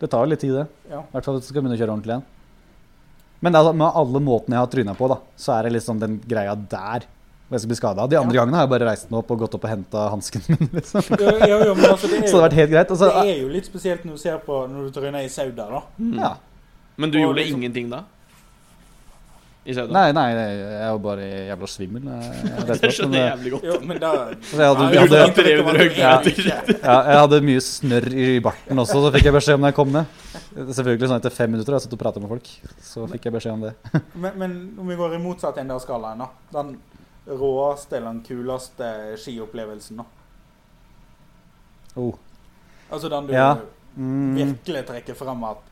det 0.00 0.08
tar 0.10 0.24
jo 0.24 0.30
litt 0.30 0.40
tid, 0.40 0.54
det. 0.56 0.66
Ja. 0.88 1.00
I 1.02 1.12
hvert 1.12 1.26
fall 1.26 1.36
hvis 1.36 1.46
du 1.46 1.50
skal 1.52 1.62
begynne 1.62 1.76
å 1.76 1.80
kjøre 1.80 1.92
ordentlig 1.92 2.14
igjen. 2.14 2.26
Men 3.44 3.58
altså, 3.58 3.72
med 3.76 3.98
alle 4.00 4.22
måtene 4.24 4.56
jeg 4.56 4.62
har 4.64 4.70
tryna 4.72 4.94
på, 4.98 5.08
da, 5.12 5.18
så 5.36 5.52
er 5.58 5.66
det 5.68 5.72
liksom 5.76 6.00
den 6.00 6.16
greia 6.26 6.54
der 6.56 7.04
jeg 7.50 7.60
skal 7.62 7.70
bli 7.70 7.76
skada. 7.78 8.04
De 8.12 8.18
andre 8.20 8.36
gangene 8.36 8.58
har 8.58 8.66
jeg 8.66 8.72
bare 8.74 8.88
reist 8.90 9.08
meg 9.10 9.22
opp 9.22 9.30
og 9.32 9.38
gått 9.40 9.54
opp 9.56 9.64
og 9.64 9.70
henta 9.72 10.04
hansken 10.12 10.42
min. 10.50 10.68
Liksom. 10.78 11.06
Ja, 11.16 11.32
ja, 11.48 11.56
ja, 11.64 11.72
men 11.74 11.86
altså, 11.88 12.10
det, 12.10 12.18
er 12.20 12.28
Så 12.28 12.28
det 12.28 12.34
jo, 12.34 12.36
har 12.42 12.44
vært 12.48 12.58
helt 12.60 12.74
greit. 12.74 12.92
Altså, 12.92 13.08
det 13.14 13.32
er 13.32 13.40
jo 13.40 13.48
litt 13.54 13.70
spesielt 13.70 14.04
når 14.04 14.18
du 14.18 14.22
ser 14.26 14.38
på 14.44 14.60
når 14.68 14.84
du 14.88 14.92
tar 14.92 15.06
tryner 15.06 15.24
i 15.24 15.32
Sauda, 15.32 15.68
da. 15.72 15.82
Mm. 15.96 16.14
ja. 16.20 16.34
Men 16.98 17.10
du 17.14 17.18
Og 17.20 17.28
gjorde 17.28 17.40
liksom- 17.44 17.60
ingenting 17.62 17.90
da? 17.94 18.02
I 19.68 19.74
Sauda? 19.76 19.92
Nei, 19.92 20.12
nei, 20.16 20.26
jeg 20.32 20.76
var 20.80 20.92
jo 20.94 21.00
bare 21.04 21.24
jævla 21.48 21.68
svimmel. 21.68 22.04
Jeg, 22.08 22.36
jeg, 22.48 22.66
det 22.68 22.76
jeg, 22.82 22.94
skjønner 22.98 23.18
jeg 23.20 23.30
jævlig 23.32 23.52
godt. 23.54 23.66
Jo, 23.68 23.78
men 23.90 24.00
da 24.02 24.12
jeg 24.12 24.38
hadde- 24.60 24.90
jeg 24.92 25.00
hadde- 25.02 25.44
det 25.48 25.56
jo 25.56 25.64
at 25.68 26.28
du 26.28 26.30
Ja. 26.44 26.60
ja, 26.72 26.98
jeg 27.12 27.18
hadde 27.22 27.40
mye 27.48 27.64
snørr 27.64 28.08
i 28.12 28.28
barten 28.44 28.84
også, 28.84 29.02
så 29.04 29.12
fikk 29.16 29.28
jeg 29.28 29.36
beskjed 29.36 29.58
om 29.60 29.66
da 29.66 29.72
jeg 29.72 29.78
kom 29.80 29.92
ned. 29.92 30.14
Selvfølgelig 30.68 31.10
sånn 31.10 31.20
etter 31.20 31.34
fem 31.36 31.52
minutter 31.52 31.72
har 31.72 31.80
jeg 31.80 31.88
satt 31.88 31.96
og 31.98 32.00
prata 32.04 32.20
med 32.22 32.32
folk. 32.32 32.48
Så 32.84 33.04
fikk 33.12 33.28
jeg 33.28 33.36
beskjed 33.36 33.56
om 33.56 33.66
det. 33.68 33.74
Men, 34.14 34.32
men 34.40 34.56
om 34.80 34.88
vi 34.88 34.96
går 35.00 35.16
i 35.18 35.20
motsatt 35.22 35.60
ende 35.60 35.76
av 35.76 35.84
skalaen, 35.84 36.24
da. 36.24 36.30
Den 36.58 36.76
råeste 37.28 37.96
eller 37.98 38.12
den 38.14 38.22
kuleste 38.26 38.88
skiopplevelsen, 39.20 40.00
da. 40.02 40.04
Oh. 41.98 42.14
Altså 42.90 43.08
den 43.12 43.26
du 43.26 43.32
Ja. 43.34 43.56
Mm. 43.98 44.34
virkelig 44.36 44.84
trekker 44.86 45.14
fram 45.18 45.42
at 45.44 45.62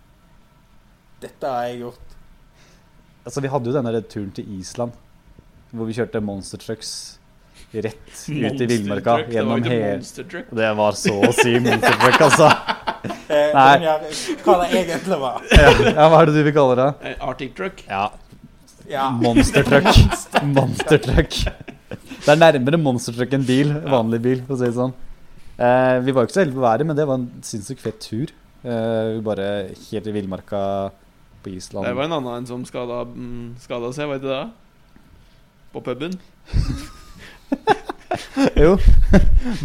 dette 1.20 1.46
har 1.48 1.68
jeg 1.68 1.80
gjort. 1.84 2.16
Altså, 3.26 3.40
vi 3.40 3.48
hadde 3.48 3.70
jo 3.70 3.74
denne 3.76 4.00
turen 4.02 4.32
til 4.34 4.48
Island, 4.58 4.92
hvor 5.70 5.86
vi 5.86 5.94
kjørte 5.94 6.20
monster 6.22 6.58
trucks 6.58 7.18
rett 7.72 8.10
ut 8.28 8.60
i 8.60 8.66
villmarka 8.66 9.16
gjennom 9.26 9.62
Det 9.62 9.70
var 9.70 9.76
ikke 9.76 10.24
hele. 10.32 10.44
Det 10.60 10.68
var 10.78 10.92
så 10.98 11.14
å 11.28 11.32
si 11.34 11.56
monster 11.60 11.96
truck, 12.02 12.20
altså. 12.28 12.50
Eh, 13.06 13.50
Nei. 13.54 13.78
Hva 14.44 14.54
det 14.62 14.68
egentlig 14.82 15.18
var. 15.20 15.42
Ja, 15.50 15.70
ja, 15.70 16.06
hva 16.10 16.20
er 16.20 16.26
det 16.30 16.34
du 16.36 16.42
vil 16.46 16.54
kalle 16.54 16.76
det? 16.78 16.86
Eh, 17.10 17.16
Arctic 17.28 17.54
truck. 17.58 17.82
Ja, 17.88 18.08
Ja. 18.90 19.10
monster 19.10 19.66
truck. 19.68 19.88
Monster 20.44 20.98
truck. 21.02 21.38
Det 21.90 22.32
er 22.32 22.38
nærmere 22.40 22.80
monster 22.80 23.14
truck 23.16 23.34
enn 23.36 23.46
bil. 23.46 23.72
Vanlig 23.86 24.22
bil, 24.24 24.42
for 24.46 24.56
å 24.56 24.60
si 24.60 24.68
det 24.68 24.76
sånn. 24.78 24.94
Eh, 25.56 25.96
vi 26.04 26.12
var 26.12 26.24
jo 26.24 26.28
ikke 26.28 26.36
så 26.36 26.42
heldige 26.42 26.58
på 26.58 26.66
været, 26.66 26.86
men 26.88 26.98
det 26.98 27.06
var 27.08 27.20
en 27.20 27.28
sinnssykt 27.46 27.84
fet 27.84 27.98
tur. 28.04 28.32
Eh, 28.66 29.16
vi 29.16 29.24
bare 29.24 29.48
helt 29.88 30.10
i 30.10 30.14
villmarka 30.14 30.60
på 31.42 31.54
Island. 31.54 31.86
Det 31.86 31.96
var 31.96 32.08
en 32.08 32.16
annen 32.18 32.40
en 32.42 32.48
som 32.48 32.64
skada, 32.68 33.04
mm, 33.08 33.56
skada 33.62 33.92
seg, 33.96 34.10
var 34.10 34.22
det 34.22 34.32
det? 34.32 34.44
På 35.74 35.82
puben. 35.84 36.18
Jo. 38.56 38.76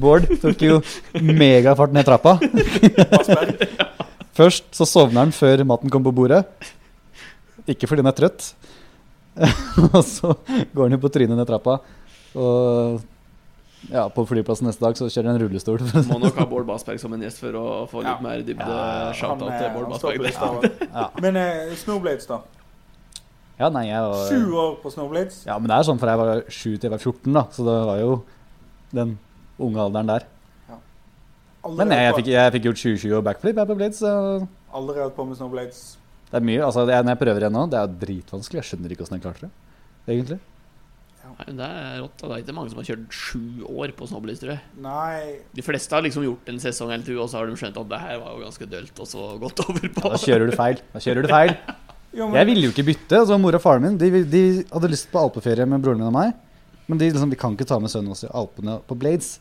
Bård 0.01 0.25
tok 0.41 0.63
jo 0.65 0.79
megafart 1.21 1.93
ned 1.95 2.07
trappa. 2.07 2.37
Først 4.37 4.69
så 4.75 4.87
sovner 4.87 5.25
han 5.25 5.33
før 5.35 5.63
maten 5.67 5.91
kom 5.93 6.03
på 6.03 6.13
bordet. 6.15 6.41
Ikke 7.69 7.87
fordi 7.89 8.03
han 8.03 8.11
er 8.11 8.17
trøtt. 8.17 8.51
og 9.95 10.01
så 10.05 10.33
går 10.75 10.83
han 10.89 10.95
jo 10.97 11.01
på 11.05 11.11
trynet 11.13 11.37
ned 11.39 11.47
trappa. 11.49 11.77
Og 12.35 13.01
ja, 13.89 14.03
på 14.13 14.23
flyplassen 14.29 14.67
neste 14.69 14.83
dag 14.83 14.97
så 14.99 15.07
kjører 15.09 15.31
han 15.31 15.39
rullestol. 15.41 15.81
Må 16.11 16.19
nok 16.21 16.35
ha 16.37 16.45
Bård 16.49 16.67
Basberg 16.69 16.99
som 17.01 17.13
en 17.15 17.23
gjest 17.25 17.39
for 17.41 17.55
å 17.57 17.63
få 17.89 18.03
litt 18.03 18.11
Ja. 18.11 18.17
mer 18.21 18.43
dybde. 18.45 18.67
Ja, 18.67 19.07
Shout-out 19.17 19.47
til 19.55 19.67
eh, 19.67 19.73
Bård 19.73 19.87
Basberg. 19.93 20.27
på 20.37 20.71
ja. 20.99 21.07
Men 21.23 21.39
eh, 21.41 21.71
Snowblades, 21.81 22.27
da. 22.29 22.41
ja, 23.61 23.69
nei, 23.73 23.87
jeg 23.89 24.03
var 24.05 24.27
Sju 24.29 24.53
år 24.65 24.75
på 24.83 24.91
Snowblades. 24.93 25.39
Ja, 25.49 25.57
men 25.57 25.71
det 25.71 25.79
er 25.79 25.87
sånn 25.89 26.01
fra 26.01 26.13
jeg 26.13 26.21
var 26.21 26.43
7 26.49 26.61
til 26.75 26.85
jeg 26.89 26.93
var 26.93 27.01
14, 27.01 27.33
da. 27.39 27.43
Så 27.55 27.65
det 27.65 27.79
var 27.89 28.03
jo 28.03 28.11
den 28.93 29.15
unge 29.61 29.81
alderen 29.87 30.13
der. 30.13 30.27
Men 31.61 31.91
jeg, 31.93 32.01
jeg, 32.07 32.13
fikk, 32.17 32.29
jeg 32.33 32.51
fikk 32.55 32.63
gjort 32.65 32.79
2020 32.81 33.17
og 33.19 33.25
backflip 33.27 33.59
jeg 33.61 33.69
på 33.69 33.75
Blades. 33.77 33.99
Så 34.01 34.13
Aldri 34.73 35.01
hatt 35.03 35.13
på 35.17 35.25
med 35.29 35.37
Snowblades. 35.37 35.81
Det 36.31 36.39
er 36.39 36.45
mye. 36.47 36.61
Altså, 36.63 36.85
er, 36.87 37.03
når 37.03 37.15
jeg 37.15 37.21
prøver 37.25 37.43
igjen 37.45 37.55
nå, 37.57 37.65
det 37.71 37.79
er 37.81 37.91
dritvanskelig. 38.05 38.61
Jeg 38.61 38.69
skjønner 38.71 38.93
ikke 38.95 39.03
åssen 39.05 39.17
jeg 39.17 39.23
klarte 39.25 39.47
det. 39.47 39.51
Egentlig. 40.07 40.39
Nei, 41.31 41.45
Det 41.55 41.67
er 41.67 41.99
rått. 42.01 42.15
da. 42.21 42.27
Det 42.27 42.33
er 42.35 42.41
ikke 42.45 42.55
mange 42.57 42.71
som 42.71 42.79
har 42.81 42.87
kjørt 42.89 43.15
sju 43.15 43.41
år 43.67 43.93
på 43.97 44.07
snowblades, 44.09 44.41
tror 44.41 44.51
jeg. 44.55 44.61
Nei 44.83 45.37
De 45.55 45.63
fleste 45.65 45.95
har 45.95 46.03
liksom 46.05 46.25
gjort 46.25 46.49
en 46.51 46.59
sesong 46.63 46.91
eller 46.91 47.05
to, 47.07 47.15
og 47.23 47.29
så 47.31 47.39
har 47.39 47.47
de 47.51 47.55
skjønt 47.59 47.77
at 47.81 47.89
det 47.91 47.99
her 48.03 48.19
var 48.23 48.35
jo 48.35 48.43
ganske 48.45 48.67
dølt, 48.71 48.99
og 48.99 49.07
så 49.11 49.27
gått 49.41 49.63
over 49.65 49.87
på 49.95 50.03
Ja, 50.07 50.11
da 50.15 50.21
kjører 50.25 50.51
du 50.51 50.55
feil. 50.59 50.81
Da 50.93 51.03
kjører 51.03 51.27
du 51.27 51.31
feil. 51.31 51.53
jo, 52.19 52.27
men, 52.27 52.37
Jeg 52.41 52.49
ville 52.51 52.65
jo 52.67 52.73
ikke 52.75 52.87
bytte. 52.91 53.21
altså 53.23 53.37
Mor 53.41 53.59
og 53.59 53.63
faren 53.63 53.85
min 53.87 53.99
de, 54.01 54.09
de 54.35 54.43
hadde 54.71 54.91
lyst 54.91 55.11
på 55.11 55.21
alpeferie 55.23 55.67
med 55.67 55.83
broren 55.83 56.01
min 56.03 56.09
og 56.11 56.15
meg. 56.15 56.33
Men 56.87 56.99
de, 56.99 57.11
liksom, 57.13 57.31
de 57.31 57.39
kan 57.39 57.53
ikke 57.55 57.67
ta 57.69 57.77
med 57.79 57.91
sønnen 57.93 58.11
også 58.11 58.27
i 58.27 58.33
Alpene 58.35 58.79
på 58.87 58.97
Blades. 58.99 59.37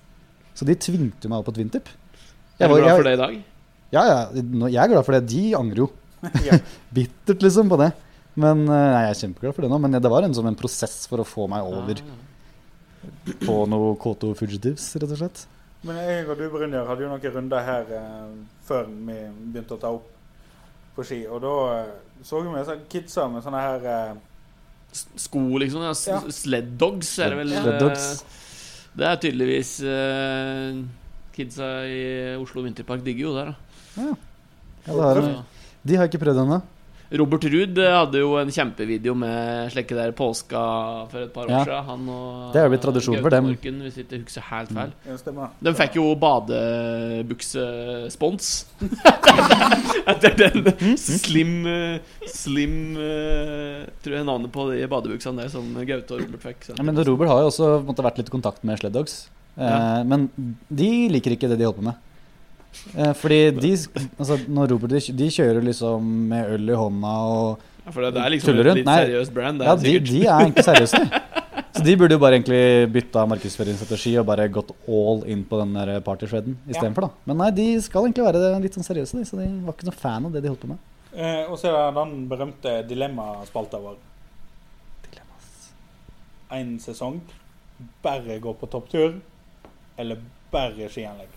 Så 0.55 0.67
de 0.69 0.77
tvingte 0.79 1.31
meg 1.31 1.41
opp 1.41 1.49
på 1.51 1.55
Twintip. 1.57 1.89
Er 2.61 2.69
du 2.71 2.77
glad 2.77 2.99
for 3.01 3.07
det 3.09 3.15
i 3.17 3.21
dag? 3.23 3.39
Ja, 3.91 4.03
ja, 4.07 4.19
jeg 4.69 4.79
er 4.79 4.91
glad 4.93 5.03
for 5.07 5.17
det. 5.17 5.25
De 5.33 5.43
angrer 5.59 5.83
jo. 5.83 5.89
bittert 6.97 7.43
liksom 7.45 7.69
på 7.73 7.79
det. 7.81 7.91
Men 8.41 8.63
eh, 8.69 8.91
nei, 8.95 9.01
Jeg 9.07 9.11
er 9.15 9.21
kjempeglad 9.25 9.55
for 9.57 9.67
det 9.67 9.71
nå. 9.73 9.79
Men 9.83 9.97
det 10.01 10.11
var 10.13 10.23
en, 10.27 10.35
som 10.37 10.47
en 10.47 10.59
prosess 10.59 11.03
for 11.11 11.23
å 11.23 11.27
få 11.29 11.49
meg 11.51 11.67
over 11.67 12.03
Ah. 12.03 12.19
på 13.47 13.55
noe 13.71 13.95
K2 13.97 14.35
Fugitives, 14.37 14.91
rett 15.01 15.09
og 15.15 15.21
slett. 15.23 15.45
Men 15.89 15.97
jeg 15.97 16.27
og 16.29 16.37
du, 16.37 16.45
Brynjar, 16.53 16.85
hadde 16.91 17.07
jo 17.07 17.09
noen 17.09 17.33
runder 17.37 17.63
her 17.65 17.93
eh, 17.97 18.33
før 18.69 18.85
vi 18.91 19.15
begynte 19.55 19.79
å 19.79 19.81
ta 19.81 19.93
opp 19.97 20.11
på 20.97 21.07
ski. 21.09 21.23
Og 21.33 21.41
da 21.41 21.55
eh, 21.79 21.95
så 22.29 22.43
vi 22.45 22.65
sånn 22.69 22.83
kidsa 22.93 23.25
med 23.33 23.45
sånne 23.47 23.63
her 23.65 23.87
eh, 23.95 24.19
Sko, 24.93 25.39
liksom. 25.63 25.85
Ja. 25.87 25.93
Ja. 26.11 26.19
Sled 26.35 26.73
dogs 26.81 27.13
er 27.23 27.31
det 27.33 27.37
vel. 27.39 27.53
Sled 27.55 27.77
dogs. 27.81 28.07
eh, 28.11 28.89
Det 28.99 29.07
er 29.07 29.21
tydeligvis 29.23 29.71
eh, 29.87 30.81
Kidsa 31.37 31.69
i 31.87 32.01
Oslo 32.43 32.65
Vinterpark 32.67 33.05
digger 33.07 33.29
jo 33.29 33.35
det, 33.39 33.45
da. 33.49 33.55
Ja, 34.03 34.13
det 34.91 34.97
har, 34.99 35.21
Så- 35.23 35.60
de 35.85 35.97
har 35.97 36.05
jeg 36.07 36.13
ikke 36.15 36.25
prøvd 36.27 36.43
ennå. 36.45 36.61
Robert 37.11 37.43
Ruud 37.51 37.75
eh, 37.83 37.91
hadde 37.91 38.21
jo 38.23 38.37
en 38.39 38.53
kjempevideo 38.55 39.17
med 39.19 39.73
slekke 39.75 39.97
der 39.99 40.13
påska 40.15 40.61
for 41.11 41.19
et 41.25 41.33
par 41.35 41.49
år 41.49 41.51
Ja. 41.51 41.65
siden. 41.67 41.83
Han 41.89 42.03
og 42.09 42.53
Det 42.55 42.61
er 42.61 42.65
jo 42.69 42.71
blitt 42.71 42.85
tradisjon 42.85 43.19
for 43.25 43.31
dem. 43.35 43.45
Morken, 43.51 43.81
hvis 43.83 43.97
ikke 43.99 44.21
husker 44.23 44.45
helt 44.47 44.71
feil. 44.77 44.93
ja. 45.11 45.49
De 45.67 45.73
fikk 45.75 45.97
jo 45.99 46.05
badebuksespons. 46.23 48.53
Etter 50.11 50.35
den 50.39 50.97
slim 50.99 51.67
eh, 51.67 51.99
Slim 52.31 52.77
eh, 52.97 53.87
Tror 54.05 54.15
jeg 54.17 54.25
navnet 54.29 54.53
på 54.55 54.61
de 54.71 54.87
badebuksene 54.91 55.43
der 55.43 55.49
som 55.53 55.65
Gaute 55.87 56.15
og 56.15 56.21
Robert 56.25 56.43
fikk. 56.47 56.61
Ja, 56.77 56.83
men 56.87 56.95
Robert 57.07 57.29
har 57.33 57.39
jo 57.43 57.47
også 57.51 57.67
måtte, 57.87 58.05
vært 58.07 58.19
litt 58.23 58.31
i 58.31 58.35
kontakt 58.39 58.61
med 58.67 58.75
Sled 58.81 58.95
Dogs. 58.97 59.15
Eh, 59.59 59.67
Ja. 59.67 60.03
Men 60.07 60.21
de 60.71 60.91
liker 61.11 61.31
ikke 61.35 61.49
det 61.51 61.59
de 61.61 61.65
holder 61.67 61.81
på 61.83 61.89
med. 61.91 61.97
Eh, 62.97 63.13
fordi 63.19 63.39
de 63.61 63.71
altså, 64.19 64.37
Når 64.49 64.71
Robert 64.71 64.93
de, 64.95 65.01
de 65.13 65.27
kjører 65.35 65.65
liksom 65.67 66.05
med 66.31 66.53
øl 66.55 66.71
i 66.71 66.77
hånda 66.79 67.11
og 67.29 67.59
Ja, 67.85 67.91
for 67.93 68.05
det, 68.07 68.13
det 68.15 68.23
er 68.23 68.31
liksom 68.35 68.53
Tuller 68.53 68.69
rundt? 68.71 68.79
litt 68.81 68.87
Nei. 68.87 68.99
seriøst 69.05 69.35
brand. 69.35 69.59
Det 69.61 69.67
Ja, 69.67 69.75
de, 69.77 69.93
de 70.07 70.21
er 70.27 70.45
egentlig 70.45 70.65
seriøse. 70.65 71.01
Så 71.77 71.83
de 71.87 71.95
burde 71.97 72.13
jo 72.17 72.21
bare 72.23 72.37
egentlig 72.39 72.61
bytta 72.93 73.23
markedsføringsstrategi 73.31 74.13
og 74.21 74.27
bare 74.27 74.49
gått 74.53 74.71
all 74.91 75.23
in 75.31 75.45
på 75.49 75.59
den 75.61 75.75
der 75.77 76.01
partyshredden 76.07 76.57
Ja. 76.67 76.73
istedenfor, 76.75 77.07
da. 77.07 77.11
Men 77.31 77.39
nei, 77.43 77.51
de 77.57 77.67
skal 77.85 78.07
egentlig 78.09 78.25
være 78.27 78.61
litt 78.65 78.75
sånn 78.79 78.87
seriøse, 78.87 79.19
de, 79.19 79.25
så 79.29 79.39
de 79.39 79.47
var 79.67 79.75
ikke 79.77 79.87
noen 79.89 79.99
fan 80.03 80.27
av 80.27 80.33
det 80.35 80.43
de 80.45 80.51
holdt 80.53 80.65
på 80.65 80.71
med. 80.73 80.79
Eh, 81.15 81.45
og 81.51 81.57
så 81.59 81.71
er 81.71 81.79
det 81.91 81.95
den 82.01 82.29
berømte 82.31 82.75
dilemmaspalta 82.91 83.81
vår. 83.83 83.97
Dilemmas. 85.09 85.51
En 86.59 86.75
sesong. 86.83 87.21
Bare 88.05 88.39
gå 88.43 88.53
på 88.61 88.69
topptur, 88.71 89.21
eller 89.99 90.21
bare 90.53 90.91
skianlegg. 90.93 91.31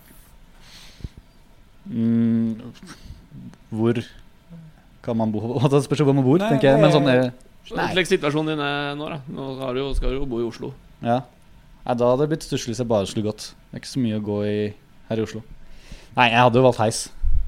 Mm, 1.89 2.55
hvor 3.73 3.97
kan 5.03 5.17
man 5.19 5.31
bo? 5.34 5.41
Det 5.69 5.81
spørs 5.84 6.03
hvor 6.05 6.15
man 6.15 6.23
bor, 6.25 6.38
Nei, 6.39 6.49
tenker 6.53 6.71
jeg. 6.71 6.81
Men 6.84 6.93
sånn 6.93 7.09
er 7.11 7.23
Nei. 7.73 7.88
Slik 7.95 8.09
situasjonen 8.09 8.53
din 8.53 8.61
er 8.63 8.93
nå, 8.99 9.05
da. 9.07 9.17
Nå 9.31 9.43
har 9.61 9.73
du, 9.75 9.79
jo- 9.79 9.93
skal 9.95 10.11
du 10.11 10.17
jo 10.21 10.25
bo 10.27 10.41
i 10.41 10.47
Oslo. 10.47 10.73
Ja. 11.01 11.21
Nei, 11.86 11.95
da 11.99 12.09
hadde 12.11 12.25
det 12.25 12.29
blitt 12.34 12.43
stusslig 12.45 12.73
hvis 12.73 12.81
jeg 12.84 12.89
bare 12.91 13.07
skulle 13.07 13.27
gått. 13.29 13.49
Det 13.71 13.77
er 13.77 13.81
ikke 13.84 13.91
så 13.93 14.01
mye 14.03 14.19
å 14.19 14.23
gå 14.23 14.38
i 14.47 14.55
her 15.09 15.21
i 15.21 15.23
Oslo. 15.25 15.41
Nei, 16.17 16.27
jeg 16.29 16.39
hadde 16.43 16.59
jo 16.59 16.65
valgt 16.67 16.81
heis. 16.84 16.99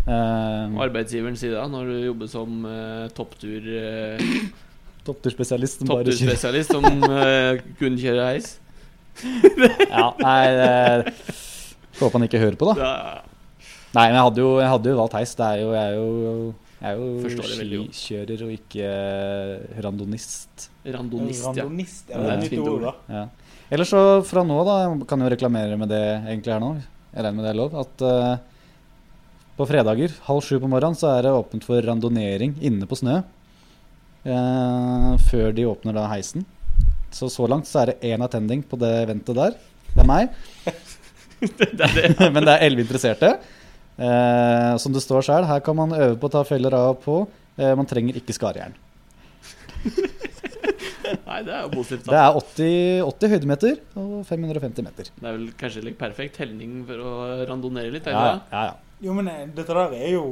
Uh, 0.05 0.71
arbeidsgiveren 0.85 1.35
sier 1.39 1.55
da, 1.57 1.65
når 1.71 1.87
du 1.91 1.95
jobber 2.11 2.29
som 2.31 2.59
uh, 2.67 3.07
topptur 3.17 3.65
Uh, 3.65 4.21
Toppturspesialist. 5.05 5.79
som 5.83 5.87
bare 5.91 6.03
kjører- 6.07 6.33
toppturspesialist 6.33 6.71
som 6.73 6.85
uh, 7.05 7.59
kun 7.79 7.97
kjører 8.01 8.31
heis. 8.33 8.55
Ja, 9.95 10.09
nei 10.19 10.39
eh, 10.51 11.05
Får 11.95 12.07
håpe 12.09 12.17
han 12.17 12.25
ikke 12.27 12.41
hører 12.41 12.57
på, 12.59 12.71
da. 12.71 12.75
Da, 12.75 13.34
Nei, 13.95 14.05
men 14.09 14.17
jeg 14.17 14.27
hadde 14.27 14.43
jo, 14.43 14.51
jeg 14.59 14.71
hadde 14.73 14.91
jo 14.91 14.99
valgt 14.99 15.15
heis. 15.15 15.33
Det 15.39 15.47
er 15.47 15.61
jo, 15.61 15.67
jeg 15.75 15.85
er 15.85 15.95
jo, 15.95 16.53
jeg 16.81 16.89
er 16.89 16.99
jo 16.99 17.85
skikjører 17.91 18.43
og 18.45 18.53
ikke 18.55 18.89
eh, 18.89 19.81
randonist. 19.85 20.67
randonist, 20.83 21.45
ja. 21.47 21.63
Randonist, 21.63 22.11
ja. 22.11 22.19
Det 22.19 22.25
Det 22.25 22.33
er 22.33 22.43
et 22.43 22.51
fint 22.51 22.67
ord, 22.67 22.73
ord. 22.75 22.89
da. 22.89 23.19
Ja. 23.19 23.53
Ellers 23.73 23.89
så 23.89 24.01
fra 24.27 24.43
nå, 24.45 24.57
da, 24.67 24.75
jeg 24.83 25.07
kan 25.09 25.23
jo 25.23 25.31
reklamere 25.31 25.77
med 25.79 25.89
det 25.89 26.03
egentlig 26.17 26.53
her 26.53 26.61
nå. 26.61 26.73
Jeg 27.15 27.23
regner 27.23 27.37
med 27.39 27.47
det 27.47 27.53
er 27.53 27.59
lov. 27.61 27.77
At 27.81 28.03
uh, 28.05 28.35
på 29.55 29.67
fredager 29.69 30.13
halv 30.27 30.43
sju 30.45 30.59
på 30.59 30.69
morgenen 30.69 30.99
så 30.99 31.13
er 31.15 31.25
det 31.25 31.33
åpent 31.33 31.65
for 31.65 31.79
randonering 31.87 32.57
inne 32.59 32.85
på 32.89 32.99
snø. 32.99 33.21
Uh, 34.25 35.15
før 35.29 35.55
de 35.55 35.65
åpner 35.71 35.95
da 35.95 36.05
heisen. 36.11 36.45
Så 37.15 37.31
så 37.31 37.47
langt 37.47 37.69
så 37.69 37.81
er 37.85 37.93
det 37.93 38.11
én 38.11 38.23
attending 38.25 38.61
på 38.67 38.77
det 38.81 38.91
eventet 39.05 39.39
der. 39.39 39.55
Det 39.95 40.03
er 40.03 40.09
meg. 40.09 40.35
det 41.59 41.71
er 41.71 41.95
det. 41.95 42.09
Men 42.35 42.43
det 42.43 42.53
er 42.53 42.67
elleve 42.67 42.83
interesserte. 42.83 43.37
Eh, 43.97 44.73
som 44.81 44.91
det 44.95 45.01
står 45.05 45.23
sjøl, 45.23 45.45
her 45.47 45.61
kan 45.63 45.75
man 45.79 45.93
øve 45.95 46.17
på 46.19 46.27
å 46.27 46.33
ta 46.33 46.43
feller 46.47 46.73
av 46.75 46.89
og 46.95 47.01
på. 47.05 47.17
Eh, 47.57 47.71
man 47.79 47.87
trenger 47.87 48.17
ikke 48.19 48.35
skarejern. 48.35 48.73
Nei, 51.25 51.41
det 51.45 51.53
er 51.53 51.61
jo 51.67 51.69
positivt. 51.75 52.07
Det 52.09 52.17
er 52.17 52.37
80, 52.39 53.03
80 53.05 53.31
høydemeter 53.35 53.75
og 54.01 54.15
550 54.27 54.85
meter. 54.87 55.09
Det 55.19 55.27
er 55.29 55.35
vel 55.37 55.51
kanskje 55.59 55.83
litt 55.85 55.99
perfekt 55.99 56.39
helning 56.41 56.79
for 56.87 57.03
å 57.05 57.13
randonere 57.47 57.91
litt? 57.93 58.07
Ja, 58.09 58.15
Eller? 58.17 58.41
ja, 58.51 58.63
ja. 58.71 58.73
Jo, 59.05 59.13
men 59.17 59.29
eh, 59.29 59.43
dette 59.53 59.75
der 59.75 59.93
er 59.99 60.09
jo 60.15 60.23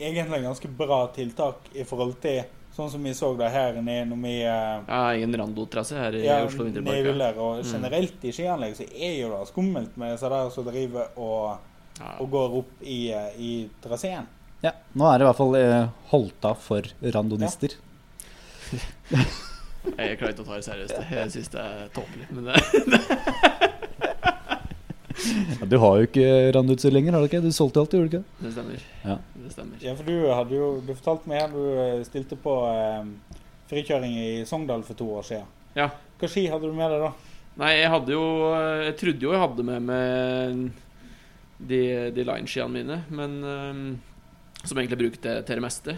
egentlig 0.00 0.40
en 0.40 0.48
ganske 0.50 0.70
bra 0.76 1.04
tiltak 1.14 1.68
i 1.78 1.84
forhold 1.86 2.16
til 2.24 2.42
sånn 2.72 2.88
som 2.90 3.02
vi 3.04 3.12
så 3.14 3.28
det 3.36 3.50
her 3.52 3.76
nede 3.84 4.06
når 4.08 4.20
vi 4.24 4.34
eh, 4.48 4.78
Ja, 4.88 5.02
ingen 5.14 5.36
randotrasse 5.42 5.98
her 6.00 6.16
i 6.16 6.24
ja, 6.24 6.38
Oslo 6.46 6.64
Vinterpark. 6.66 7.12
ja. 7.12 7.32
Og 7.36 7.60
Mm. 7.62 7.68
generelt 7.76 8.24
i 8.24 8.32
skianlegg 8.34 8.74
så 8.80 8.86
er 8.88 9.18
jo 9.20 9.28
det 9.36 9.42
skummelt 9.52 9.96
med 10.00 10.14
disse 10.16 10.28
der 10.32 10.50
som 10.50 10.64
driver 10.66 11.12
og. 11.20 11.68
Og 12.18 12.30
går 12.32 12.56
opp 12.62 12.82
i, 12.82 13.12
eh, 13.12 13.34
i 13.38 13.52
traseen. 13.84 14.26
ja. 14.62 14.72
Nå 14.94 15.06
er 15.08 15.18
det 15.18 15.24
i 15.24 15.28
hvert 15.30 15.38
fall 15.40 15.54
eh, 15.56 15.88
holdt 16.12 16.44
av 16.44 16.58
for 16.60 16.82
randonister. 17.14 17.76
Jeg 18.72 20.16
klarer 20.18 20.32
ikke 20.32 20.44
å 20.44 20.46
ta 20.46 20.56
det 20.58 20.64
seriøst. 20.66 20.98
Jeg 21.10 21.30
syns 21.34 21.48
det 21.52 21.62
er 21.62 21.88
tåpelig. 21.96 22.26
Men 22.30 22.44
det, 22.50 22.54
Ja, 25.60 25.66
du 25.68 25.76
har 25.78 25.98
jo 26.00 26.06
ikke 26.08 26.28
randutstyr 26.56 26.90
lenger, 26.94 27.14
har 27.14 27.22
du 27.22 27.28
ikke? 27.28 27.40
Du 27.44 27.52
solgte 27.54 27.82
alt, 27.82 27.92
gjorde 27.94 28.08
du 28.10 28.16
ikke? 28.16 28.22
det 28.42 28.52
stemmer. 28.56 28.86
Ja. 29.06 29.16
Det 29.44 29.52
stemmer. 29.52 29.82
Ja, 29.84 29.92
for 29.98 30.08
du 30.08 30.14
hadde 30.32 30.56
jo 30.56 30.68
Du 30.86 30.92
fortalte 30.96 31.30
meg 31.30 31.42
her 31.44 31.52
du 31.52 31.60
eh, 31.78 32.00
stilte 32.08 32.38
på 32.40 32.54
eh, 32.70 33.04
frikjøring 33.70 34.16
i 34.18 34.30
Sogndal 34.48 34.82
for 34.86 34.98
to 34.98 35.06
år 35.20 35.26
siden. 35.28 35.46
Ja. 35.78 35.90
Hva 36.18 36.30
ski 36.30 36.46
hadde 36.50 36.66
du 36.70 36.74
med 36.76 36.90
deg 36.94 37.04
da? 37.04 37.12
Nei, 37.60 37.70
jeg 37.82 37.90
hadde 37.92 38.14
jo 38.14 38.24
Jeg 38.86 38.94
trodde 39.00 39.26
jo 39.26 39.32
jeg 39.34 39.42
hadde 39.44 39.66
med 39.68 39.86
meg 39.90 40.62
de, 41.68 41.82
de 42.14 42.24
lineskiene 42.26 42.72
mine, 42.72 43.02
men 43.10 43.38
øhm, 43.44 43.84
Som 44.62 44.78
egentlig 44.78 44.98
brukte 44.98 45.22
til, 45.22 45.44
til 45.46 45.58
det 45.58 45.62
meste. 45.64 45.96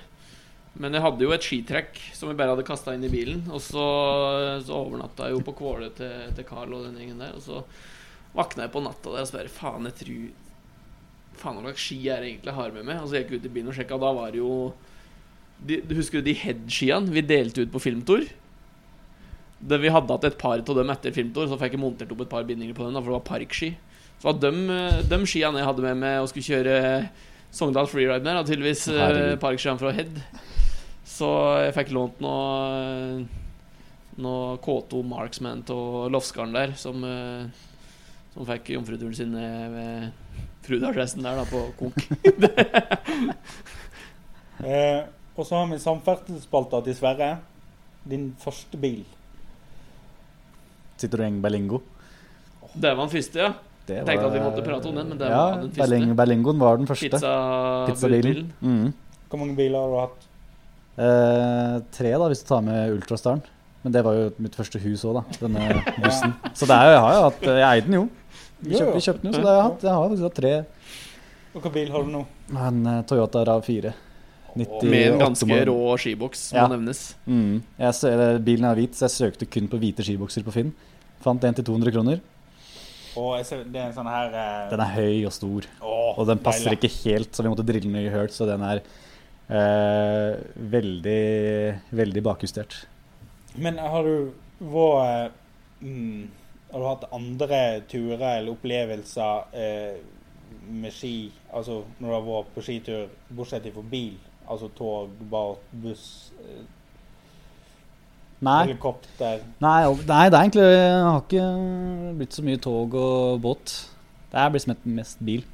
Men 0.81 0.95
jeg 0.97 1.05
hadde 1.05 1.23
jo 1.23 1.33
et 1.35 1.45
skitrekk 1.45 1.99
som 2.17 2.31
jeg 2.31 2.39
bare 2.39 2.55
hadde 2.55 2.67
kasta 2.67 2.95
inn 2.97 3.05
i 3.07 3.13
bilen. 3.13 3.45
Og 3.53 3.61
så, 3.63 3.85
så 4.65 4.79
overnatta 4.79 5.29
jeg 5.29 5.37
jo 5.37 5.43
på 5.47 5.55
Kvåle 5.59 5.91
til, 5.95 6.33
til 6.35 6.47
Carl 6.49 6.73
og 6.75 6.87
den 6.89 6.97
gjengen 6.99 7.21
der. 7.21 7.37
Og 7.37 7.45
så 7.45 7.61
våkna 8.35 8.67
jeg 8.67 8.73
på 8.75 8.83
natta 8.83 9.13
der 9.13 9.27
og 9.27 9.31
så 9.31 9.45
Faen, 9.53 9.87
jeg 9.91 9.99
tror 10.01 10.25
Faen, 11.35 11.59
hva 11.59 11.69
slags 11.69 11.85
ski 11.85 11.99
er 12.09 12.23
det 12.23 12.31
egentlig 12.31 12.51
jeg 12.51 12.59
har 12.59 12.75
med 12.75 12.89
meg? 12.89 13.03
Og 13.03 13.11
så 13.11 13.21
gikk 13.21 13.35
jeg 13.35 13.43
ut 13.43 13.49
i 13.51 13.55
bilen 13.59 13.71
og 13.71 13.79
sjekka, 13.79 13.99
og 13.99 14.07
da 14.07 14.13
var 14.17 14.35
det 14.35 14.41
jo 14.41 14.55
de, 15.67 15.81
Husker 15.95 16.23
du 16.23 16.31
de 16.31 16.37
head-skiene 16.41 17.15
vi 17.15 17.25
delte 17.27 17.67
ut 17.67 17.75
på 17.75 17.83
filmtour? 17.83 18.27
Vi 19.65 19.95
hadde 19.95 20.17
hatt 20.17 20.27
et 20.29 20.39
par 20.41 20.61
av 20.61 20.79
dem 20.79 20.93
etter 20.93 21.15
filmtour, 21.15 21.49
så 21.51 21.59
fikk 21.61 21.77
jeg 21.77 21.83
montert 21.83 22.11
opp 22.13 22.23
et 22.25 22.31
par 22.31 22.47
bindinger 22.47 22.77
på 22.77 22.87
da, 22.87 22.99
for 22.99 23.13
det 23.13 23.19
var 23.19 23.29
parkski. 23.31 23.75
Så 24.21 24.31
var 24.31 24.41
de, 24.41 24.53
eh, 24.73 25.25
skiene 25.29 25.61
jeg 25.61 25.69
hadde 25.69 25.85
med 25.85 26.01
meg 26.01 26.23
og 26.23 26.31
skulle 26.31 26.49
kjøre 26.49 27.09
Sogndal 27.55 27.87
freeride 27.87 28.27
med, 28.27 28.47
tydeligvis 28.49 28.89
eh, 28.91 29.37
parkskiene 29.39 29.79
fra 29.79 29.93
Head. 29.95 30.19
Så 31.07 31.29
jeg 31.63 31.75
fikk 31.77 31.93
lånt 31.95 32.23
noe 32.25 33.25
Noe 34.15 34.59
K2 34.63 35.01
Marksman 35.07 35.65
av 35.75 36.09
Lofsgarden 36.15 36.55
der, 36.55 36.75
som, 36.79 37.03
eh, 37.03 37.47
som 38.35 38.47
fikk 38.47 38.71
jomfruturen 38.77 39.17
sin 39.17 39.35
ved 39.35 39.73
med 39.75 40.13
Frudalshesten 40.65 41.27
der, 41.27 41.41
da, 41.43 41.45
på 41.51 41.67
Konk. 41.79 41.99
Eh, 44.65 45.03
og 45.35 45.45
så 45.45 45.59
har 45.59 45.67
vi 45.67 45.77
samferdselsspalta 45.83 46.79
til 46.87 46.95
Sverre. 46.97 47.27
Din 48.09 48.29
første 48.41 48.79
bil. 48.81 49.03
Citroën 50.97 51.41
Berlingo. 51.43 51.81
Det 52.73 52.95
var 52.95 53.03
den 53.03 53.13
første, 53.13 53.43
ja. 53.43 53.51
Det 53.87 53.97
Jeg 53.99 54.07
tenkte 54.09 54.27
at 54.31 54.33
vi 54.33 54.41
måtte 54.41 54.63
prate 54.65 54.89
om 54.89 54.95
den, 54.97 55.09
men 55.13 55.19
det 55.21 55.29
ja, 55.29 55.41
var 55.45 55.59
den 55.61 55.71
første. 55.71 55.81
Berling, 55.83 56.15
Berlingoen 56.17 56.59
var 56.63 56.77
den 56.81 56.87
første. 56.89 57.11
Pizza- 57.11 57.87
Pizzabilen. 57.91 58.47
Mm. 58.65 58.93
Hvor 59.29 59.39
mange 59.43 59.57
biler 59.59 59.79
har 59.79 59.91
du 59.93 59.99
hatt? 60.01 60.29
Eh, 61.05 61.75
tre, 61.93 62.13
da, 62.15 62.29
hvis 62.31 62.43
du 62.45 62.49
tar 62.49 62.63
med 62.65 62.95
Ultrastaren. 62.95 63.43
Men 63.85 63.93
det 63.93 64.03
var 64.07 64.15
jo 64.17 64.31
mitt 64.41 64.55
første 64.57 64.81
hus 64.81 65.03
òg, 65.05 65.19
da. 65.19 65.23
Denne 65.43 65.67
bussen. 66.01 66.33
Så 66.57 66.65
det 66.71 66.77
er 66.79 66.95
jeg 66.95 67.01
har 67.05 67.15
jo 67.19 67.25
hatt 67.27 67.43
Jeg 67.51 67.67
eide 67.69 67.85
den 67.91 67.99
jo. 67.99 68.05
Vi 68.65 68.79
kjøpte, 68.79 68.95
vi 68.97 69.05
kjøpte 69.05 69.21
den 69.27 69.29
jo, 69.29 69.35
så 69.37 69.43
det 69.43 69.51
har 69.51 69.59
jeg 69.59 69.67
hatt. 69.67 69.83
Jeg 69.85 69.93
har 69.93 70.09
faktisk 70.09 70.25
hatt 70.31 70.39
tre. 70.41 70.55
Og 71.55 71.61
hvilken 71.61 71.75
bil 71.75 71.91
har 71.93 72.07
du 72.07 72.11
nå? 72.15 72.23
En 72.71 72.87
eh, 72.95 73.03
Toyota 73.11 73.45
RAV4. 73.45 73.93
Med 74.55 74.95
en 75.11 75.19
ganske 75.19 75.57
rå 75.67 75.77
skiboks, 75.99 76.53
må 76.55 76.63
Ja. 76.63 76.67
nevnes. 76.71 77.03
Mm. 77.27 77.63
Jeg, 77.77 78.45
bilen 78.47 78.65
er 78.71 78.75
hvit, 78.79 78.95
så 78.97 79.05
jeg 79.09 79.15
søkte 79.19 79.51
kun 79.51 79.69
på 79.69 79.77
hvite 79.83 80.07
skibokser 80.07 80.45
på 80.47 80.53
Finn. 80.55 80.73
Fant 81.21 81.43
en 81.45 81.55
til 81.59 81.65
200 81.67 81.93
kroner. 81.93 82.21
Og 83.21 83.39
ser, 83.47 83.65
det 83.71 83.81
er 83.81 83.91
en 83.91 83.97
sånn 83.97 84.11
her 84.11 84.33
uh... 84.35 84.71
Den 84.73 84.83
er 84.83 84.95
høy 84.97 85.27
og 85.29 85.35
stor. 85.35 85.69
Oh, 85.81 86.13
Og 86.19 86.27
den 86.29 86.41
passer 86.43 86.73
deilig. 86.73 86.91
ikke 86.91 87.11
helt, 87.11 87.31
så 87.35 87.45
vi 87.45 87.53
måtte 87.53 87.67
drille 87.67 87.87
den 87.87 88.01
i 88.01 88.13
høl, 88.13 88.31
så 88.35 88.49
den 88.49 88.65
er 88.67 88.83
uh, 89.51 90.33
veldig, 90.75 91.23
veldig 91.95 92.25
bakjustert. 92.27 92.81
Men 93.55 93.79
har 93.79 94.03
du 94.03 94.33
vært 94.59 95.31
eh, 95.31 95.87
mm, 95.87 96.23
Har 96.73 96.83
du 96.83 96.87
hatt 96.89 97.05
andre 97.15 97.59
turer 97.87 98.25
eller 98.41 98.51
opplevelser 98.57 99.55
eh, 99.55 99.99
med 100.67 100.91
ski? 100.95 101.31
Altså 101.55 101.85
når 102.01 102.09
du 102.09 102.15
har 102.17 102.25
vært 102.27 102.55
på 102.57 102.65
skitur, 102.67 103.13
bortsett 103.31 103.69
fra 103.75 103.85
bil? 103.93 104.17
Altså 104.51 104.69
tog, 104.77 105.13
båt, 105.31 105.63
buss, 105.85 106.33
eh, 106.43 106.65
Nei, 108.45 108.61
helikopter? 108.67 109.41
nei, 109.65 109.79
nei, 109.89 110.25
det 110.31 110.37
er 110.39 110.43
egentlig 110.45 110.67
Jeg 110.69 111.03
har 111.09 111.21
ikke 111.25 111.47
blitt 112.21 112.37
så 112.37 112.45
mye 112.47 112.61
tog 112.61 112.95
og 113.01 113.41
båt. 113.45 113.75
Det 114.33 114.41
er 114.43 114.51
blitt 114.55 114.67
mest- 114.71 114.87
mest 115.01 115.25
bil. 115.25 115.45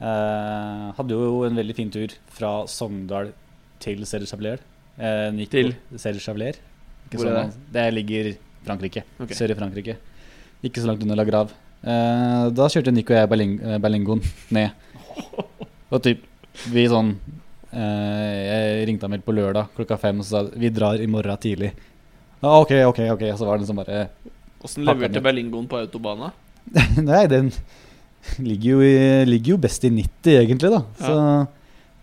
Eh, 0.00 0.84
hadde 0.96 1.12
jo 1.16 1.42
en 1.44 1.56
veldig 1.60 1.74
fin 1.76 1.90
tur 1.92 2.12
fra 2.32 2.52
Sogndal 2.70 3.32
til 3.82 4.04
Serre-Chavalier. 4.08 4.60
Eh, 4.98 5.44
Til? 5.52 5.74
Serre-Chavalier. 5.96 6.56
Hvor 7.10 7.26
er 7.26 7.48
sånn- 7.48 7.52
Det 7.72 7.86
ligger 7.94 8.36
Frankrike. 8.64 9.02
Okay. 9.20 9.34
Sør 9.34 9.50
i 9.50 9.54
Frankrike. 9.54 9.96
Ikke 10.64 10.80
så 10.80 10.86
langt 10.86 11.02
unna 11.02 11.16
La 11.16 11.24
Grave. 11.24 11.50
Eh, 11.82 12.50
da 12.50 12.68
kjørte 12.68 12.92
Nico 12.92 13.14
og 13.14 13.20
jeg 13.20 13.28
Berling, 13.30 13.58
Berlingoen 13.80 14.22
ned. 14.50 14.70
Og 15.92 16.02
typ, 16.02 16.20
vi 16.70 16.84
sånn 16.86 17.16
eh, 17.72 18.46
Jeg 18.46 18.86
ringte 18.88 19.02
ham 19.02 19.10
vel 19.16 19.20
på 19.26 19.32
lørdag 19.34 19.68
klokka 19.76 19.98
fem 19.98 20.20
og 20.20 20.24
sa 20.24 20.42
vi 20.54 20.68
drar 20.70 21.00
i 21.00 21.06
morgen 21.06 21.36
tidlig. 21.40 21.72
Ja, 22.40 22.54
ok, 22.60 22.72
ok, 22.88 23.00
ok. 23.16 23.24
Så 23.36 23.46
var 23.46 23.58
det 23.58 23.66
liksom 23.66 23.80
bare 23.82 24.08
Åssen 24.64 24.84
leverte. 24.84 25.20
Berlingoen 25.24 25.68
på 25.68 25.78
autobana? 25.80 26.32
Nei, 27.10 27.24
den 27.32 27.50
ligger 28.44 28.76
jo, 28.76 28.80
i, 28.84 29.24
ligger 29.28 29.54
jo 29.54 29.60
best 29.60 29.84
i 29.88 29.90
90, 29.92 30.34
egentlig, 30.42 30.70
da. 30.72 30.82
Så 31.00 31.14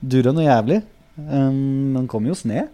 durer 0.01 0.33
noe 0.33 0.45
jævlig. 0.45 0.81
Um, 1.17 1.95
den 1.95 2.05
kom 2.05 2.27
jo 2.29 2.35
sned 2.37 2.67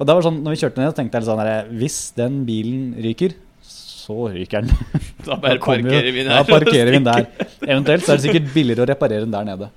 Og 0.00 0.08
da 0.08 0.16
var 0.16 0.24
sånn, 0.26 0.40
når 0.42 0.56
vi 0.56 0.58
kjørte 0.64 0.80
ned, 0.82 0.90
så 0.90 0.96
tenkte 0.98 1.14
jeg 1.14 1.22
litt 1.22 1.28
sånn 1.30 1.42
her, 1.44 1.68
Hvis 1.78 1.98
den 2.16 2.40
bilen 2.48 2.88
ryker, 3.04 3.36
så 3.62 4.26
ryker 4.34 4.66
den. 4.66 4.72
Da 5.26 5.36
bare 5.38 5.58
Da 5.58 5.62
parkerer 5.62 6.08
jo- 6.10 6.14
vi 6.16 6.24
her. 6.24 6.32
Da 6.32 6.42
parkerer 6.46 6.90
vi 6.90 6.98
den 6.98 7.06
der. 7.06 7.28
Eventuelt 7.70 8.06
så 8.06 8.14
er 8.14 8.18
det 8.18 8.26
sikkert 8.26 8.50
billigere 8.54 8.82
å 8.82 8.90
reparere 8.90 9.26
den 9.26 9.34
der 9.34 9.46
nede. 9.46 9.70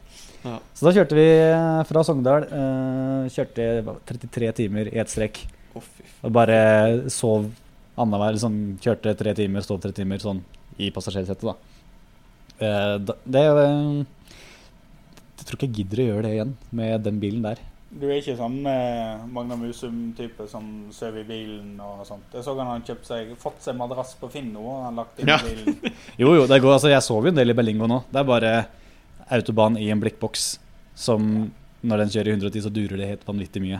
Ja. 0.45 0.57
Så 0.77 0.87
da 0.87 0.93
kjørte 0.95 1.17
vi 1.17 1.27
eh, 1.29 1.79
fra 1.89 2.03
Sogndal. 2.05 2.45
Uh, 2.49 3.29
kjørte 3.33 3.69
33 4.09 4.51
timer 4.63 4.89
i 4.93 4.99
ett 5.01 5.13
strekk. 5.13 5.41
Og 6.23 6.31
bare 6.35 6.59
sov 7.13 7.49
annenhver. 7.99 8.35
Liksom, 8.37 8.59
kjørte 8.83 9.15
tre 9.19 9.33
timer, 9.37 9.65
sov 9.65 9.81
tre 9.83 9.91
timer 9.95 10.21
sånn 10.23 10.41
i 10.79 10.89
passasjersetet, 10.95 11.43
da. 11.43 11.55
Eh, 12.59 12.95
da 13.07 13.15
det 13.23 13.41
eh, 13.47 14.05
Jeg 15.39 15.45
tror 15.47 15.57
ikke 15.57 15.67
jeg 15.69 15.75
gidder 15.79 16.01
å 16.03 16.07
gjøre 16.09 16.23
det 16.27 16.31
igjen 16.37 16.55
med 16.75 17.03
den 17.07 17.19
bilen 17.21 17.45
der. 17.45 17.59
Du 17.89 18.03
er 18.05 18.19
ikke 18.19 18.35
sånn 18.37 18.59
eh, 18.69 19.21
Magna 19.33 19.55
Musum-type 19.57 20.45
som 20.51 20.65
sover 20.93 21.23
i 21.23 21.27
bilen 21.29 21.71
og 21.81 22.03
sånt. 22.05 22.27
Jeg 22.35 22.43
så 22.45 22.53
han 22.59 22.67
har 22.69 22.83
kjøpt 22.85 23.07
seg, 23.07 23.31
fått 23.41 23.63
seg 23.65 23.77
madrass 23.79 24.11
på 24.19 24.29
Finn 24.29 24.51
nå, 24.53 24.61
og 24.61 24.83
han 24.85 24.99
lagt 25.01 25.19
inn 25.23 25.31
Ja. 25.31 25.39
i 25.41 25.55
bilen. 25.55 25.95
Jo, 26.21 26.35
jo, 26.37 26.43
det 26.51 26.59
går, 26.61 26.75
altså 26.75 26.91
Jeg 26.91 27.01
sover 27.05 27.29
jo 27.29 27.33
en 27.33 27.39
del 27.39 27.49
i 27.49 27.55
Berlingo 27.57 27.87
nå. 27.89 28.03
Det 28.11 28.19
er 28.21 28.27
bare 28.29 28.51
autobahn 29.33 29.79
i 29.81 29.87
en 29.93 30.01
blikkboks 30.03 30.51
som 30.99 31.25
Når 31.81 32.01
den 32.03 32.09
kjører 32.13 32.27
i 32.27 32.35
110, 32.35 32.61
så 32.67 32.69
durer 32.75 32.99
det 32.99 33.07
helt 33.13 33.21
vanvittig 33.27 33.61
mye. 33.63 33.77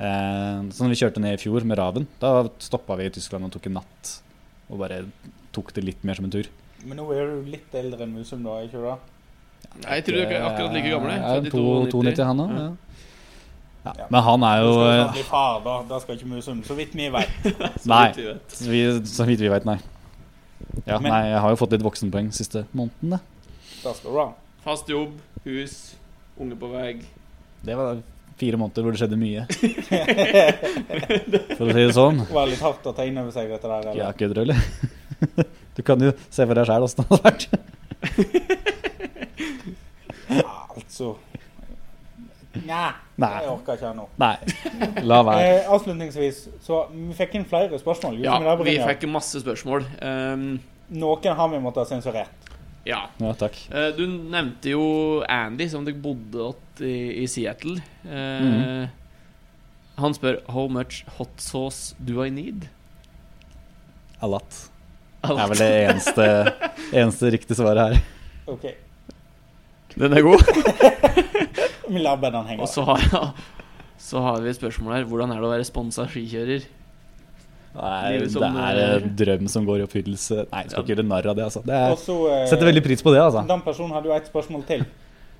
Eh, 0.00 0.60
så 0.72 0.80
når 0.84 0.94
vi 0.94 0.98
kjørte 1.02 1.20
ned 1.20 1.36
i 1.36 1.40
fjor 1.42 1.66
med 1.68 1.78
Raven, 1.80 2.06
da 2.22 2.34
stoppa 2.62 2.96
vi 2.96 3.08
i 3.10 3.12
Tyskland 3.12 3.44
og 3.48 3.52
tok 3.52 3.68
en 3.68 3.76
natt. 3.80 4.12
Og 4.70 4.80
bare 4.80 5.02
tok 5.52 5.72
det 5.76 5.84
litt 5.84 6.04
mer 6.06 6.16
som 6.16 6.28
en 6.28 6.32
tur. 6.32 6.48
Men 6.86 6.96
nå 6.96 7.08
er 7.12 7.26
du 7.28 7.50
litt 7.52 7.74
eldre 7.76 8.06
enn 8.06 8.14
Musum, 8.16 8.44
da, 8.46 8.60
ikke 8.64 8.80
du 8.80 8.86
da? 8.86 8.96
Nei, 9.82 9.98
jeg 9.98 10.06
tror 10.06 10.16
dere 10.22 10.38
er 10.38 10.46
akkurat 10.48 10.72
like 10.74 10.92
gamle. 10.94 11.16
Ja, 11.18 11.34
Født 11.36 11.50
i 11.50 11.50
92, 11.52 11.90
92. 11.92 12.24
han 12.30 12.40
òg. 12.44 12.54
Ja. 12.56 12.68
Ja. 13.80 13.92
Ja. 13.96 14.06
Men 14.12 14.22
han 14.26 14.42
er 14.44 14.58
jo 14.60 14.70
jo 14.72 14.78
skal 14.84 15.20
eh, 15.22 15.28
far, 15.28 15.60
da. 15.64 15.74
Da 15.88 15.98
skal 16.02 16.16
ikke 16.18 16.28
Musum, 16.28 16.58
så 16.64 16.76
vidt 16.76 16.96
vi 16.96 17.08
vet. 17.12 17.48
Nei. 17.92 18.06
vi. 18.16 18.34
Så, 18.52 18.68
vi, 18.68 18.80
så 19.08 19.26
vidt 19.28 19.40
vi 19.44 19.52
veit, 19.52 19.64
nei. 19.68 19.78
Ja, 20.86 20.98
Men- 20.98 21.08
nei, 21.10 21.22
jeg 21.32 21.40
har 21.44 21.52
jo 21.54 21.60
fått 21.60 21.72
litt 21.76 21.84
voksenpoeng 21.84 22.28
siste 22.36 22.64
måneden, 22.76 23.16
det. 23.16 23.20
Da 23.80 23.94
skal 23.96 24.12
du 24.12 24.18
ha. 24.20 24.26
Fast 24.64 24.88
jobb, 24.92 25.14
hus, 25.46 25.76
unge 26.40 26.56
på 26.60 26.68
vei. 26.72 26.90
Det 27.64 27.76
var 27.76 28.02
fire 28.40 28.56
måneder 28.60 28.82
hvor 28.86 28.92
det 28.96 29.00
skjedde 29.02 29.18
mye. 29.20 29.42
For 31.58 31.64
å 31.66 31.68
si 31.74 31.82
det 31.84 31.94
sånn. 31.96 32.18
Det 32.24 32.34
var 32.36 32.46
litt 32.50 32.62
hardt 32.64 32.84
å 32.88 32.90
ta 32.96 33.02
inn 33.08 33.18
over 33.20 33.32
seg 33.34 33.44
dette 33.52 33.68
der. 33.70 33.82
Ja, 33.92 33.96
Eller? 34.10 34.16
kødder 34.20 34.36
du, 34.40 34.42
eller? 34.48 34.60
Du 35.76 35.80
kan 35.86 35.98
jo 36.02 36.10
se 36.32 36.42
for 36.44 36.54
deg 36.58 36.66
sjæl 36.68 36.82
åssen 36.84 37.00
det 37.00 37.06
hadde 37.08 37.24
vært. 37.24 37.42
Ja, 40.30 40.52
altså 40.74 41.06
Nja, 42.66 42.88
Nei. 43.20 43.28
jeg 43.44 43.50
orker 43.52 43.74
ikke 43.78 43.92
nå. 43.94 44.06
Nei, 44.18 44.36
la 45.06 45.20
være. 45.24 45.40
Eh, 45.46 45.68
avslutningsvis, 45.70 46.40
så 46.66 46.80
vi 46.90 47.14
fikk 47.16 47.34
inn 47.38 47.44
flere 47.48 47.78
spørsmål. 47.78 48.18
Ja, 48.24 48.38
vi 48.58 48.74
fikk 48.82 49.06
masse 49.10 49.38
spørsmål. 49.40 49.84
Um, 50.02 50.58
Noen 50.90 51.36
har 51.38 51.48
vi 51.52 51.58
måttet 51.62 51.84
ha 51.84 51.88
sensurert. 51.92 52.48
Ja. 52.88 53.02
Ja, 53.20 53.34
takk. 53.38 53.58
Eh, 53.70 53.90
du 53.96 54.04
nevnte 54.08 54.72
jo 54.72 54.84
Andy, 55.28 55.68
som 55.68 55.84
dere 55.86 56.00
bodde 56.00 56.50
åt 56.52 56.82
i, 56.84 57.24
i 57.24 57.28
Seattle. 57.28 57.76
Mm. 58.04 58.88
Han 60.00 60.16
spør 60.16 60.40
How 60.48 60.68
much 60.72 61.02
hot 61.18 61.42
sauce 61.42 61.94
do 62.00 62.22
I 62.24 62.30
need? 62.32 62.68
A 64.20 64.28
lot. 64.28 64.66
Det 65.20 65.36
er 65.36 65.50
vel 65.52 65.60
det 65.60 65.70
eneste, 65.84 66.26
eneste 67.02 67.30
riktige 67.34 67.58
svaret 67.58 67.90
her. 67.90 68.00
Ok, 68.50 68.64
Den 69.94 70.16
er 70.16 70.24
god. 70.24 70.44
vi 71.92 72.00
lar 72.00 72.16
bare 72.20 72.38
den 72.38 72.48
henge. 72.48 72.64
Og 72.64 72.70
så 72.70 72.84
har, 72.88 73.32
så 74.10 74.22
har 74.24 74.40
vi 74.40 74.52
et 74.52 74.58
spørsmål 74.58 74.96
her. 74.96 75.08
Hvordan 75.10 75.34
er 75.34 75.42
det 75.42 75.48
å 75.48 75.52
være 75.52 75.68
sponsa 75.68 76.06
skikjører? 76.08 76.64
Nei, 77.70 78.18
det 78.18 78.30
som, 78.34 78.56
er 78.58 78.78
en 78.82 79.10
drøm 79.14 79.44
som 79.50 79.66
går 79.68 79.82
i 79.82 79.84
oppfyllelse. 79.86 80.44
Nei, 80.50 80.62
jeg 80.64 80.72
skal 80.72 80.82
ikke 80.82 80.94
gjøre 80.96 81.06
narr 81.06 81.28
av 81.30 81.36
det, 81.38 81.44
altså. 81.46 81.62
Det 81.66 81.76
er, 81.76 81.94
Også, 81.94 82.16
eh, 82.32 82.46
setter 82.50 82.66
veldig 82.66 82.82
pris 82.82 83.04
på 83.06 83.14
det, 83.14 83.20
altså. 83.22 83.44
Den 83.46 83.62
personen 83.62 83.94
hadde 83.94 84.10
jo 84.10 84.16
et 84.16 84.30
spørsmål 84.30 84.64
til. 84.66 84.82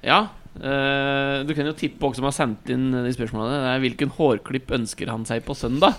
Ja, 0.07 0.21
eh, 0.57 1.43
du 1.45 1.53
kan 1.59 1.67
jo 1.67 1.75
tippe 1.77 2.07
hvem 2.07 2.17
som 2.17 2.29
har 2.29 2.37
sendt 2.37 2.71
inn 2.71 2.91
de 2.95 3.15
spørsmålene. 3.17 3.59
Det 3.59 3.73
er 3.75 3.83
Hvilken 3.85 4.15
hårklipp 4.15 4.71
ønsker 4.79 5.11
han 5.11 5.27
seg 5.29 5.43
på 5.47 5.59
søndag? 5.59 5.99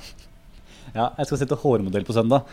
Ja, 0.96 1.12
jeg 1.20 1.28
skal 1.28 1.44
sette 1.44 1.60
hårmodell 1.60 2.08
på 2.08 2.16
søndag. 2.16 2.48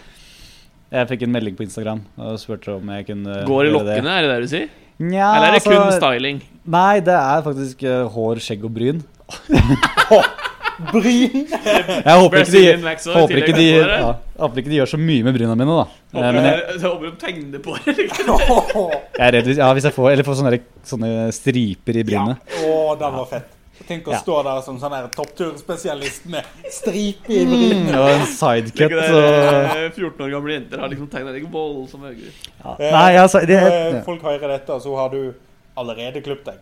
Jeg 0.88 1.08
fikk 1.10 1.24
en 1.26 1.32
melding 1.34 1.56
på 1.56 1.66
Instagram 1.66 2.00
og 2.16 2.38
spurte 2.40 2.78
om 2.78 2.92
jeg 2.94 3.10
kunne 3.10 3.42
Går 3.44 3.68
i 3.68 3.72
lokkene, 3.74 4.08
er 4.08 4.24
det 4.24 4.30
det 4.30 4.38
du 4.40 4.52
sier? 4.54 4.68
Nja, 4.98 5.28
Eller 5.36 5.52
er 5.52 5.58
det 5.58 5.62
kun 5.66 5.76
altså, 5.76 5.98
styling? 6.00 6.40
Nei, 6.66 7.00
det 7.04 7.14
er 7.14 7.44
faktisk 7.44 7.84
uh, 7.86 8.08
hår, 8.10 8.40
skjegg 8.42 8.64
og 8.66 8.72
bryn. 8.74 9.04
Bryn! 10.78 11.48
Jeg 11.50 12.14
håper 12.20 12.44
ikke 12.44 12.52
de, 12.54 12.64
håper 13.10 13.40
ikke 13.42 13.54
de, 13.56 13.64
ja, 13.82 14.12
håper 14.38 14.60
ikke 14.62 14.70
de 14.70 14.76
gjør 14.78 14.90
så 14.92 14.98
mye 15.02 15.24
med 15.26 15.34
bryna 15.34 15.56
mine, 15.58 15.74
da. 15.74 15.84
Eh, 15.88 16.16
Håper 16.18 16.36
Men 16.38 16.44
jeg, 16.46 16.60
jeg, 16.70 16.80
håper 16.84 17.04
de 17.10 17.12
tegner 17.24 17.62
på 17.64 17.74
det. 17.82 17.94
jeg 17.98 19.26
er 19.26 19.32
redd 19.34 19.48
hvis, 19.50 19.58
ja, 19.58 19.70
hvis 19.74 19.88
jeg 19.88 19.96
får, 19.96 20.10
eller 20.12 20.28
får 20.28 20.38
sånne, 20.38 20.60
sånne 20.86 21.12
striper 21.34 21.98
i 21.98 22.04
Ja. 22.04 22.08
brynet. 22.12 22.54
Å, 22.62 22.76
det 23.00 23.10
var 23.18 23.26
fett. 23.32 23.54
Tenk 23.88 24.08
å 24.10 24.14
Ja. 24.14 24.18
stå 24.22 24.36
der 24.44 24.60
som 24.66 24.78
sånn 24.82 24.94
toppturspesialist 25.14 26.24
med 26.30 26.46
stripe 26.74 27.30
i 27.30 27.44
Mm, 27.44 27.52
brynet. 27.52 27.94
og 27.98 28.08
en 28.10 28.26
sidecut 28.26 28.92
og 28.92 28.96
det, 28.98 29.10
eh, 29.10 29.90
14 29.94 30.24
år 30.26 30.30
gamle 30.34 30.56
jenter 30.58 30.78
har 30.82 30.88
liksom 30.94 31.10
tegna 31.10 31.32
like 31.34 31.50
voldsomme 31.50 32.10
øyne. 32.14 32.32
ja. 32.64 32.76
Nei, 32.78 33.12
altså 33.16 33.44
det, 33.46 33.58
ja. 33.62 34.00
folk 34.06 34.22
hører 34.22 34.48
dette, 34.48 34.78
så 34.82 34.96
har 34.96 35.08
du 35.10 35.34
allerede 35.76 36.22
klippet 36.22 36.44
deg. 36.52 36.58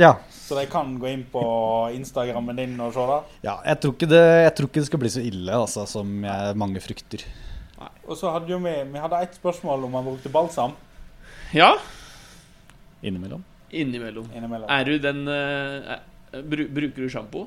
Ja. 0.00 0.12
Så 0.46 0.54
de 0.58 0.66
kan 0.70 0.92
gå 1.00 1.08
inn 1.10 1.24
på 1.32 1.42
Instagrammen 1.96 2.56
din 2.58 2.76
og 2.80 2.92
se 2.94 3.04
det. 3.10 3.18
ja 3.48 3.56
jeg, 3.64 3.80
tror 3.82 3.94
ikke 3.96 4.08
det, 4.10 4.22
jeg 4.44 4.54
tror 4.58 4.68
ikke 4.70 4.82
det 4.82 4.88
skal 4.90 5.02
bli 5.02 5.10
så 5.16 5.22
ille 5.26 5.56
altså, 5.58 5.86
som 5.90 6.12
jeg, 6.24 6.56
mange 6.62 6.82
frykter. 6.84 7.24
Og 8.06 8.16
så 8.16 8.30
hadde 8.32 8.50
jo 8.52 8.58
vi, 8.62 8.74
vi 8.92 9.02
hadde 9.02 9.22
et 9.26 9.34
spørsmål 9.36 9.84
om 9.88 9.96
man 9.98 10.04
brukte 10.06 10.30
balsam 10.32 10.76
Ja, 11.54 11.72
Innimellom. 13.02 13.42
innimellom. 13.70 14.28
innimellom. 14.34 14.68
Er 14.70 14.84
du 14.84 14.98
den 14.98 15.26
uh, 15.28 15.96
bru, 16.46 16.64
Bruker 16.74 17.02
du 17.02 17.08
sjampo? 17.12 17.46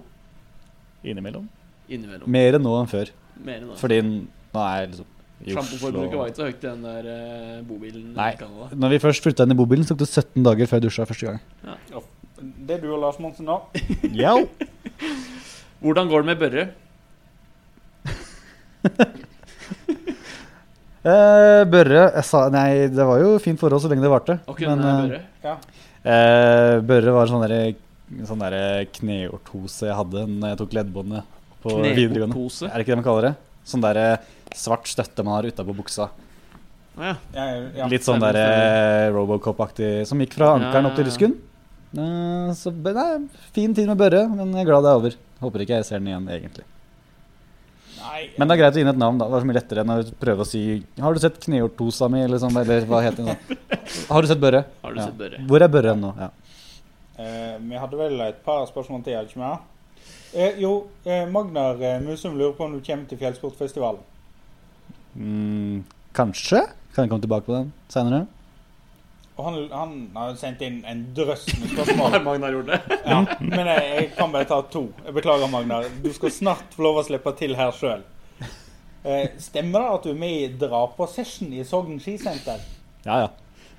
Innimellom. 1.04 1.48
Innimellom. 1.90 2.30
Mer 2.30 2.58
enn 2.60 2.64
nå 2.64 2.76
enn 2.82 2.92
før. 2.92 3.10
Mer 3.40 3.64
enn 3.64 3.72
det. 3.72 3.80
Fordi 3.80 4.02
nå 4.04 4.20
er 4.66 4.84
jeg 4.84 4.92
liksom 4.94 5.16
Sjampoforbruket 5.40 6.18
var 6.20 6.28
ikke 6.28 6.36
så 6.42 6.48
høyt 6.50 6.64
i 6.64 6.68
den 6.68 6.82
der 6.84 7.06
uh, 7.08 7.60
bobilen 7.64 8.10
Nei. 8.18 8.34
Når 8.76 8.92
vi 8.92 8.98
først 9.06 9.24
flytta 9.24 9.46
inn 9.48 9.56
i 9.56 9.60
bobilen, 9.60 9.86
så 9.88 9.96
tok 9.96 10.04
det 10.04 10.10
17 10.12 10.44
dager 10.44 10.68
før 10.68 10.82
jeg 10.82 10.90
dusja 10.90 11.06
første 11.08 11.30
gang. 11.32 12.10
Det 12.40 12.78
er 12.78 12.84
du 12.84 12.92
og 12.94 13.02
Lars 13.04 13.20
Monsen 13.22 13.48
nå. 13.50 13.60
Ja. 14.24 14.36
Hvordan 15.80 16.10
går 16.12 16.24
det 16.24 16.30
med 16.32 16.40
Børre? 16.44 16.70
Eh, 21.00 21.62
Børre 21.72 22.02
jeg 22.12 22.26
sa, 22.28 22.42
Nei, 22.52 22.90
det 22.92 23.06
var 23.08 23.22
jo 23.22 23.38
fint 23.40 23.56
forhold 23.62 23.80
så 23.80 23.88
lenge 23.88 24.04
det 24.04 24.10
varte. 24.12 24.36
Okay, 24.52 24.68
Men, 24.68 24.82
kunne 24.82 25.16
eh, 25.16 25.22
Børre? 25.40 25.54
eh, 26.04 26.74
Børre 26.90 27.14
var 27.16 27.32
sånn 27.32 27.46
derre 27.46 27.62
sånn 28.28 28.42
der 28.42 28.88
kneortose 28.98 29.88
jeg 29.88 29.96
hadde 29.96 30.26
når 30.28 30.52
jeg 30.52 30.60
tok 30.60 30.76
leddbåndet 30.76 31.38
på 31.64 31.76
videregående. 31.86 32.36
Er 32.68 32.74
det 32.74 32.84
ikke 32.84 32.92
det 32.92 33.00
man 33.00 33.08
kaller 33.08 33.28
det? 33.30 33.34
Sånn 33.70 33.86
derre 33.86 34.08
svart 34.58 34.90
støtte 34.92 35.24
man 35.24 35.38
har 35.38 35.48
utapå 35.48 35.76
buksa. 35.78 36.10
Ja. 37.00 37.14
Ja, 37.32 37.46
ja. 37.80 37.88
Litt 37.88 38.04
sånn 38.04 38.20
der 38.20 38.36
derre 38.36 39.12
Robocop-aktig 39.16 39.92
som 40.10 40.20
gikk 40.20 40.36
fra 40.36 40.56
ankelen 40.58 40.90
opp 40.90 40.98
til 40.98 41.06
ja, 41.06 41.08
ja. 41.08 41.14
lysken. 41.14 41.38
Eh, 41.98 42.50
så 42.54 42.70
nei, 42.72 43.28
fin 43.56 43.74
tid 43.74 43.88
med 43.90 43.98
Børre, 43.98 44.28
men 44.30 44.52
jeg 44.54 44.62
er 44.66 44.70
glad 44.70 44.84
det 44.86 44.92
er 44.92 45.00
over. 45.00 45.16
Håper 45.42 45.64
ikke 45.64 45.80
jeg 45.80 45.86
ser 45.88 46.00
den 46.02 46.12
igjen, 46.12 46.28
egentlig. 46.30 46.66
Nei, 48.00 48.30
Men 48.38 48.48
det 48.48 48.56
er 48.56 48.60
greit 48.62 48.76
å 48.76 48.80
gi 48.80 48.84
den 48.86 48.94
et 48.94 49.00
navn, 49.02 49.18
da. 49.20 49.26
Det 49.28 49.36
er 49.40 49.44
så 49.44 49.48
mye 49.50 49.58
lettere 49.58 49.84
enn 49.84 49.92
å 49.92 49.96
prøve 50.22 50.46
å 50.46 50.48
si 50.48 50.62
Har 51.04 51.14
du 51.14 51.20
sett 51.20 51.40
kneortosa 51.44 52.08
mi, 52.12 52.22
eller 52.24 52.40
sånn, 52.40 52.56
eller 52.62 52.86
hva 52.88 53.02
heter 53.04 53.26
den? 53.26 53.36
sånn? 53.36 53.58
Har 54.14 54.22
du 54.24 54.30
sett 54.30 54.40
Børre? 54.44 54.62
Har 54.84 54.94
du 54.96 55.02
Ja. 55.02 55.08
sett 55.10 55.18
Børre? 55.20 55.42
Hvor 55.50 55.66
er 55.66 55.72
Børre 55.74 55.96
nå? 56.00 56.14
Ja. 56.20 56.30
eh, 57.20 57.58
vi 57.60 57.76
hadde 57.82 57.98
vel 58.00 58.22
et 58.28 58.40
par 58.46 58.66
spørsmål 58.70 59.04
til, 59.04 59.18
hadde 59.20 59.34
ikke 59.34 59.42
vi? 59.44 59.58
Eh, 60.40 60.60
jo, 60.62 60.72
eh, 61.10 61.26
Magnar 61.28 61.82
eh, 61.82 62.00
Musum 62.06 62.38
lurer 62.38 62.54
på 62.56 62.66
om 62.70 62.78
du 62.78 62.80
kommer 62.86 63.08
til 63.10 63.18
Fjellsportfestivalen. 63.18 64.00
Mm, 65.18 65.84
kanskje? 66.14 66.62
Kan 66.94 67.04
jeg 67.06 67.10
komme 67.12 67.24
tilbake 67.26 67.46
på 67.50 67.56
den 67.58 67.74
seinere? 67.92 68.28
Og 69.40 69.46
han, 69.48 69.58
han 69.72 69.92
har 70.18 70.34
sendt 70.36 70.62
inn 70.68 70.82
en 70.90 71.06
drøss 71.16 71.46
med 71.62 71.70
spørsmål. 71.74 72.18
Magnar 72.26 72.52
gjorde 72.58 72.76
det? 72.76 72.98
Ja, 73.08 73.22
men 73.40 73.70
jeg, 73.72 73.84
jeg 73.96 74.08
kan 74.18 74.34
bare 74.34 74.48
ta 74.50 74.58
to. 74.68 74.90
Jeg 75.06 75.16
beklager, 75.16 75.48
Magnar. 75.52 75.88
Du 76.04 76.10
skal 76.16 76.34
snart 76.36 76.76
få 76.76 76.84
lov 76.90 77.00
å 77.00 77.04
slippe 77.08 77.32
til 77.40 77.56
her 77.56 77.72
sjøl. 77.76 78.04
Eh, 79.08 79.30
stemmer 79.40 79.80
det 79.86 79.92
at 79.96 80.04
du 80.04 80.10
er 80.12 80.18
med 80.20 80.34
i 80.36 80.48
Dra 80.60 80.82
på 80.92 81.08
session 81.08 81.54
i 81.56 81.64
Sogn 81.64 82.02
skisenter? 82.04 82.60
Ja, 83.06 83.22
ja. 83.24 83.30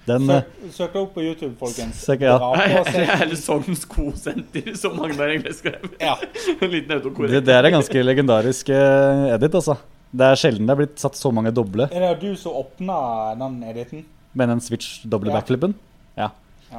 Den 0.09 0.31
eh, 0.33 0.47
Søk, 0.63 0.71
søk 0.79 0.95
det 0.95 1.01
opp 1.03 1.11
på 1.19 1.25
YouTube, 1.27 1.53
folkens. 1.61 2.01
Søk, 2.07 2.25
ja. 2.25 2.39
Eller 3.21 3.37
session. 3.37 3.77
Skosenter, 3.77 4.71
som 4.81 4.97
Magnar 4.97 5.29
egentlig 5.29 5.59
skrev. 5.59 5.91
Ja. 6.01 6.17
En 6.57 6.73
liten 6.73 6.89
det, 6.89 7.03
autokorrekt. 7.03 7.45
det 7.45 7.59
er 7.59 7.69
en 7.69 7.77
ganske 7.77 8.07
legendarisk 8.07 8.73
eh, 8.73 9.27
edit, 9.35 9.61
altså. 9.61 9.77
Det 10.11 10.27
er 10.33 10.41
sjelden 10.41 10.67
det 10.67 10.73
er 10.73 10.81
blitt 10.81 10.97
satt 10.99 11.15
så 11.15 11.31
mange 11.31 11.53
doble 11.55 11.85
Er 11.95 12.03
det 12.03 12.17
du 12.25 12.33
som 12.35 12.57
åpna 12.59 12.97
den 13.39 13.61
editen? 13.69 14.01
Med 14.35 14.49
den 14.49 14.61
switch 14.61 15.03
doble 15.05 15.31
Ja. 15.33 15.39
backflippen. 15.41 15.75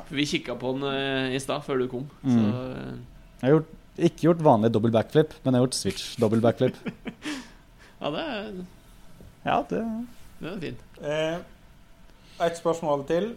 Vi 0.10 0.24
kikka 0.24 0.54
på 0.56 0.70
den 0.78 0.86
eh, 0.88 1.34
i 1.36 1.40
stad, 1.44 1.66
før 1.66 1.82
du 1.82 1.88
kom. 1.92 2.06
Mm. 2.24 2.32
Så 2.32 2.42
Jeg 3.42 3.42
har 3.42 3.50
gjort 3.58 3.72
Ikke 4.08 4.24
gjort 4.24 4.44
vanlig 4.46 4.70
dobbel 4.72 4.92
backflip, 4.92 5.34
men 5.44 5.54
jeg 5.54 5.60
har 5.60 5.66
gjort 5.68 5.76
switch 5.76 6.14
dobbel 6.22 6.42
backflip. 6.42 6.76
Ja, 8.02 8.10
det 8.10 8.22
er, 8.24 8.46
Ja, 9.46 9.58
det 9.70 9.82
det 10.42 10.50
er 10.50 10.60
fint. 10.64 10.80
Eh, 11.04 12.46
et 12.48 12.58
spørsmål 12.58 13.04
til. 13.06 13.28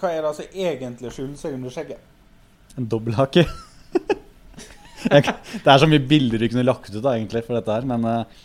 Hva 0.00 0.08
er 0.14 0.22
det 0.24 0.30
som 0.38 0.54
egentlig 0.54 1.10
skjuler 1.12 1.36
seg 1.36 1.58
under 1.58 1.74
skjegget? 1.74 1.98
En 2.78 2.86
dobbelthake. 2.88 3.44
Det 5.02 5.66
er 5.66 5.78
så 5.82 5.88
mye 5.90 6.00
bilder 6.06 6.38
vi 6.38 6.48
kunne 6.48 6.64
lagt 6.64 6.88
ut 6.94 7.02
da, 7.02 7.16
egentlig 7.18 7.42
for 7.44 7.58
dette 7.58 7.74
her, 7.74 7.84
men 7.90 8.04
eh, 8.06 8.42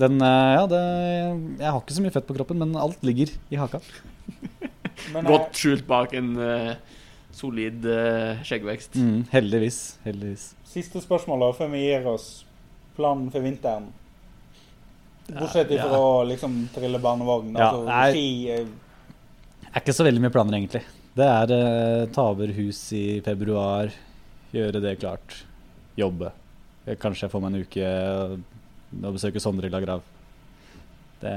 den 0.00 0.22
eh, 0.24 0.52
Ja, 0.56 0.64
det 0.70 0.80
Jeg 1.60 1.68
har 1.68 1.80
ikke 1.82 1.96
så 1.96 2.04
mye 2.04 2.14
fett 2.14 2.26
på 2.28 2.36
kroppen, 2.38 2.58
men 2.62 2.76
alt 2.80 3.02
ligger 3.04 3.32
i 3.52 3.60
haka. 3.60 3.80
Men, 5.12 5.24
Godt 5.26 5.56
skjult 5.56 5.86
bak 5.88 6.12
en 6.14 6.34
uh, 6.36 6.74
solid 7.34 7.84
uh, 7.88 8.38
skjeggvekst. 8.46 8.94
Mm, 9.00 9.24
heldigvis. 9.32 9.78
Heldigvis. 10.04 10.44
eh, 10.52 10.68
siste 10.68 11.00
spørsmål 11.02 11.42
da, 11.46 11.48
før 11.56 11.70
vi 11.72 11.80
gir 11.86 12.06
oss 12.12 12.26
planen 12.94 13.30
for 13.32 13.42
vinteren. 13.42 13.88
Bortsett 15.32 15.72
Ja, 15.72 15.86
fra 15.88 15.98
å 15.98 16.22
liksom 16.28 16.54
trille 16.74 17.00
barnevogn. 17.02 17.54
Ja, 17.56 17.70
altså 17.70 17.86
nei. 17.88 18.10
ski 18.12 18.26
eh, 18.52 18.66
er 19.72 19.80
ikke 19.80 19.94
så 19.96 20.04
veldig 20.06 20.22
mye 20.26 20.34
planer, 20.34 20.58
egentlig. 20.58 20.82
Det 21.16 21.28
er 21.28 21.52
uh, 21.56 22.06
ta 22.12 22.28
over 22.32 22.52
hus 22.56 22.80
i 22.96 23.20
februar, 23.24 23.92
gjøre 24.52 24.80
det 24.84 24.98
klart, 25.00 25.42
jobbe. 25.98 26.30
Eh, 26.84 26.96
Kanskje 27.00 27.26
jeg 27.26 27.32
får 27.32 27.42
meg 27.44 27.52
en 27.54 27.64
uke 27.66 27.88
og 29.02 29.14
besøke 29.16 29.40
Sondre 29.42 29.66
i 29.68 29.72
Lagrav. 29.72 30.02
Det 31.22 31.36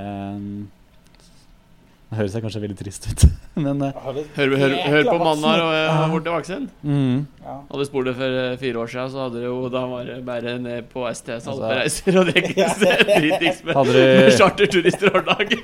det 2.06 2.20
høres 2.20 2.36
kanskje 2.38 2.60
veldig 2.62 2.76
trist 2.78 3.08
ut, 3.10 3.24
men 3.66 3.80
eh, 3.82 3.95
det 4.14 4.24
Hør, 4.38 4.51
hør, 4.62 4.74
hør 4.93 5.08
på 5.10 5.16
mannen 5.20 5.45
her 5.49 5.62
og 5.64 5.72
har 5.97 6.12
blitt 6.14 6.28
voksen. 6.32 6.68
mm, 6.86 7.16
Ja. 7.41 7.56
Hadde 7.72 7.80
du 7.82 7.88
spurt 7.89 8.06
det 8.08 8.14
for 8.20 8.36
eh, 8.43 8.53
fire 8.62 8.78
år 8.84 8.91
siden, 8.93 9.10
så 9.12 9.24
hadde 9.26 9.41
det 9.41 9.47
jo 9.49 9.56
Da 9.74 9.82
var 9.89 10.06
det 10.08 10.20
bare 10.28 10.53
ned 10.62 10.86
på 10.93 11.03
STS 11.10 11.47
Altså- 11.49 11.66
alpereiser 11.66 12.20
og 12.22 12.30
drikkes 12.30 12.78
dritings 13.10 13.64
med, 13.66 13.74
Hadde 13.80 13.95
du- 13.97 14.03
med 14.22 14.38
charterturister 14.38 15.12
hver 15.18 15.26
dag. 15.32 15.58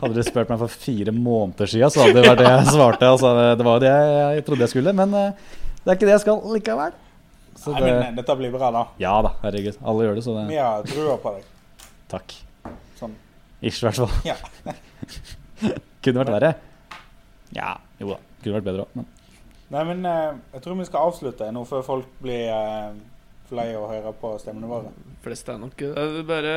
Hadde 0.00 0.16
du 0.16 0.22
spurt 0.24 0.48
meg 0.54 0.62
for 0.64 0.72
fire 0.88 1.12
måneder 1.12 1.68
siden, 1.68 1.92
så 1.92 2.00
hadde 2.06 2.16
det 2.16 2.24
vært 2.30 2.40
det 2.40 2.48
jeg 2.48 2.72
svarte. 2.72 3.12
Altså, 3.12 3.34
det 3.60 3.66
var 3.68 3.76
jo 3.76 3.84
det 3.84 3.92
jeg, 3.92 4.34
jeg 4.40 4.44
trodde 4.48 4.64
jeg 4.66 4.72
skulle, 4.74 4.96
men 5.04 5.14
eh, 5.20 5.54
det 5.84 5.92
er 5.92 5.98
ikke 6.00 6.08
det 6.08 6.16
jeg 6.16 6.24
skal 6.24 6.42
likevel. 6.56 6.96
Så 7.58 7.72
Nei, 7.74 7.80
det, 7.82 7.90
men 7.92 8.02
eh, 8.06 8.14
dette 8.20 8.36
blir 8.38 8.52
bra, 8.54 8.70
da. 8.74 8.84
ja 9.02 9.12
da, 9.26 9.34
herregud. 9.42 9.78
Alle 9.82 10.06
gjør 10.06 10.18
det, 10.20 10.24
så 10.24 10.34
Vi 10.38 10.54
det 10.54 10.60
har 10.62 10.86
trua 10.88 11.16
på 11.20 11.32
deg. 11.36 11.48
Takk. 12.10 12.34
Sånn. 12.98 13.14
Ish, 13.60 13.82
i 13.82 13.86
hvert 13.88 14.00
fall. 14.00 14.12
Ja. 14.24 14.36
Kunne 16.04 16.22
vært 16.22 16.34
verre. 16.38 16.52
Ja, 17.56 17.74
jo 18.00 18.14
da. 18.14 18.20
Kunne 18.40 18.56
vært 18.60 18.68
bedre 18.70 18.86
òg, 18.86 18.94
men 19.00 19.08
Nei, 19.70 19.84
men 19.86 20.06
eh, 20.08 20.38
jeg 20.56 20.64
tror 20.64 20.78
vi 20.80 20.86
skal 20.88 21.10
avslutte 21.12 21.46
nå 21.54 21.60
før 21.68 21.84
folk 21.86 22.14
blir 22.24 22.48
uh, 22.50 22.96
lei 23.54 23.68
av 23.76 23.84
å 23.84 23.90
høre 23.92 24.10
på 24.18 24.32
stemmene 24.42 24.66
våre. 24.70 24.90
Flest 25.22 25.46
er 25.52 25.60
nok 25.62 25.76
Det 25.78 25.92
er 25.94 26.24
bare 26.26 26.54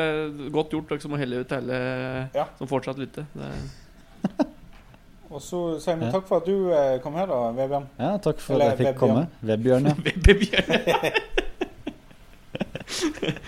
godt 0.56 0.74
gjort, 0.74 0.88
dere 0.90 1.04
som 1.04 1.14
må 1.14 1.20
helle 1.22 1.44
ut 1.44 1.54
hele 1.54 1.78
Ja. 2.34 2.48
som 2.58 2.70
fortsatt 2.72 2.98
lytter. 3.02 3.28
Det 3.36 3.52
Og 5.34 5.42
så 5.42 5.60
sier 5.82 5.98
vi 5.98 6.12
takk 6.14 6.28
for 6.30 6.38
at 6.44 6.46
du 6.46 6.70
eh, 6.70 7.00
kom 7.02 7.16
her, 7.18 7.26
da, 7.32 7.38
Vebjørn. 7.58 7.88
ja, 7.98 8.12
takk 8.22 8.38
for 8.44 8.54
Eller 8.54 8.76
at 8.76 8.78
jeg 8.78 8.94
fikk 8.94 9.02
Vebjørn. 9.02 9.02
komme. 9.02 9.26
Vebjørn, 9.50 9.90
ja. 9.90 9.96
Vebjørn. 10.28 10.70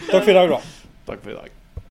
Takk 0.10 0.24
for 0.24 0.32
i 0.32 0.34
dag, 0.40 0.50
da. 0.50 0.58
Takk 1.06 1.22
for 1.22 1.30
i 1.30 1.38
dag. 1.38 1.50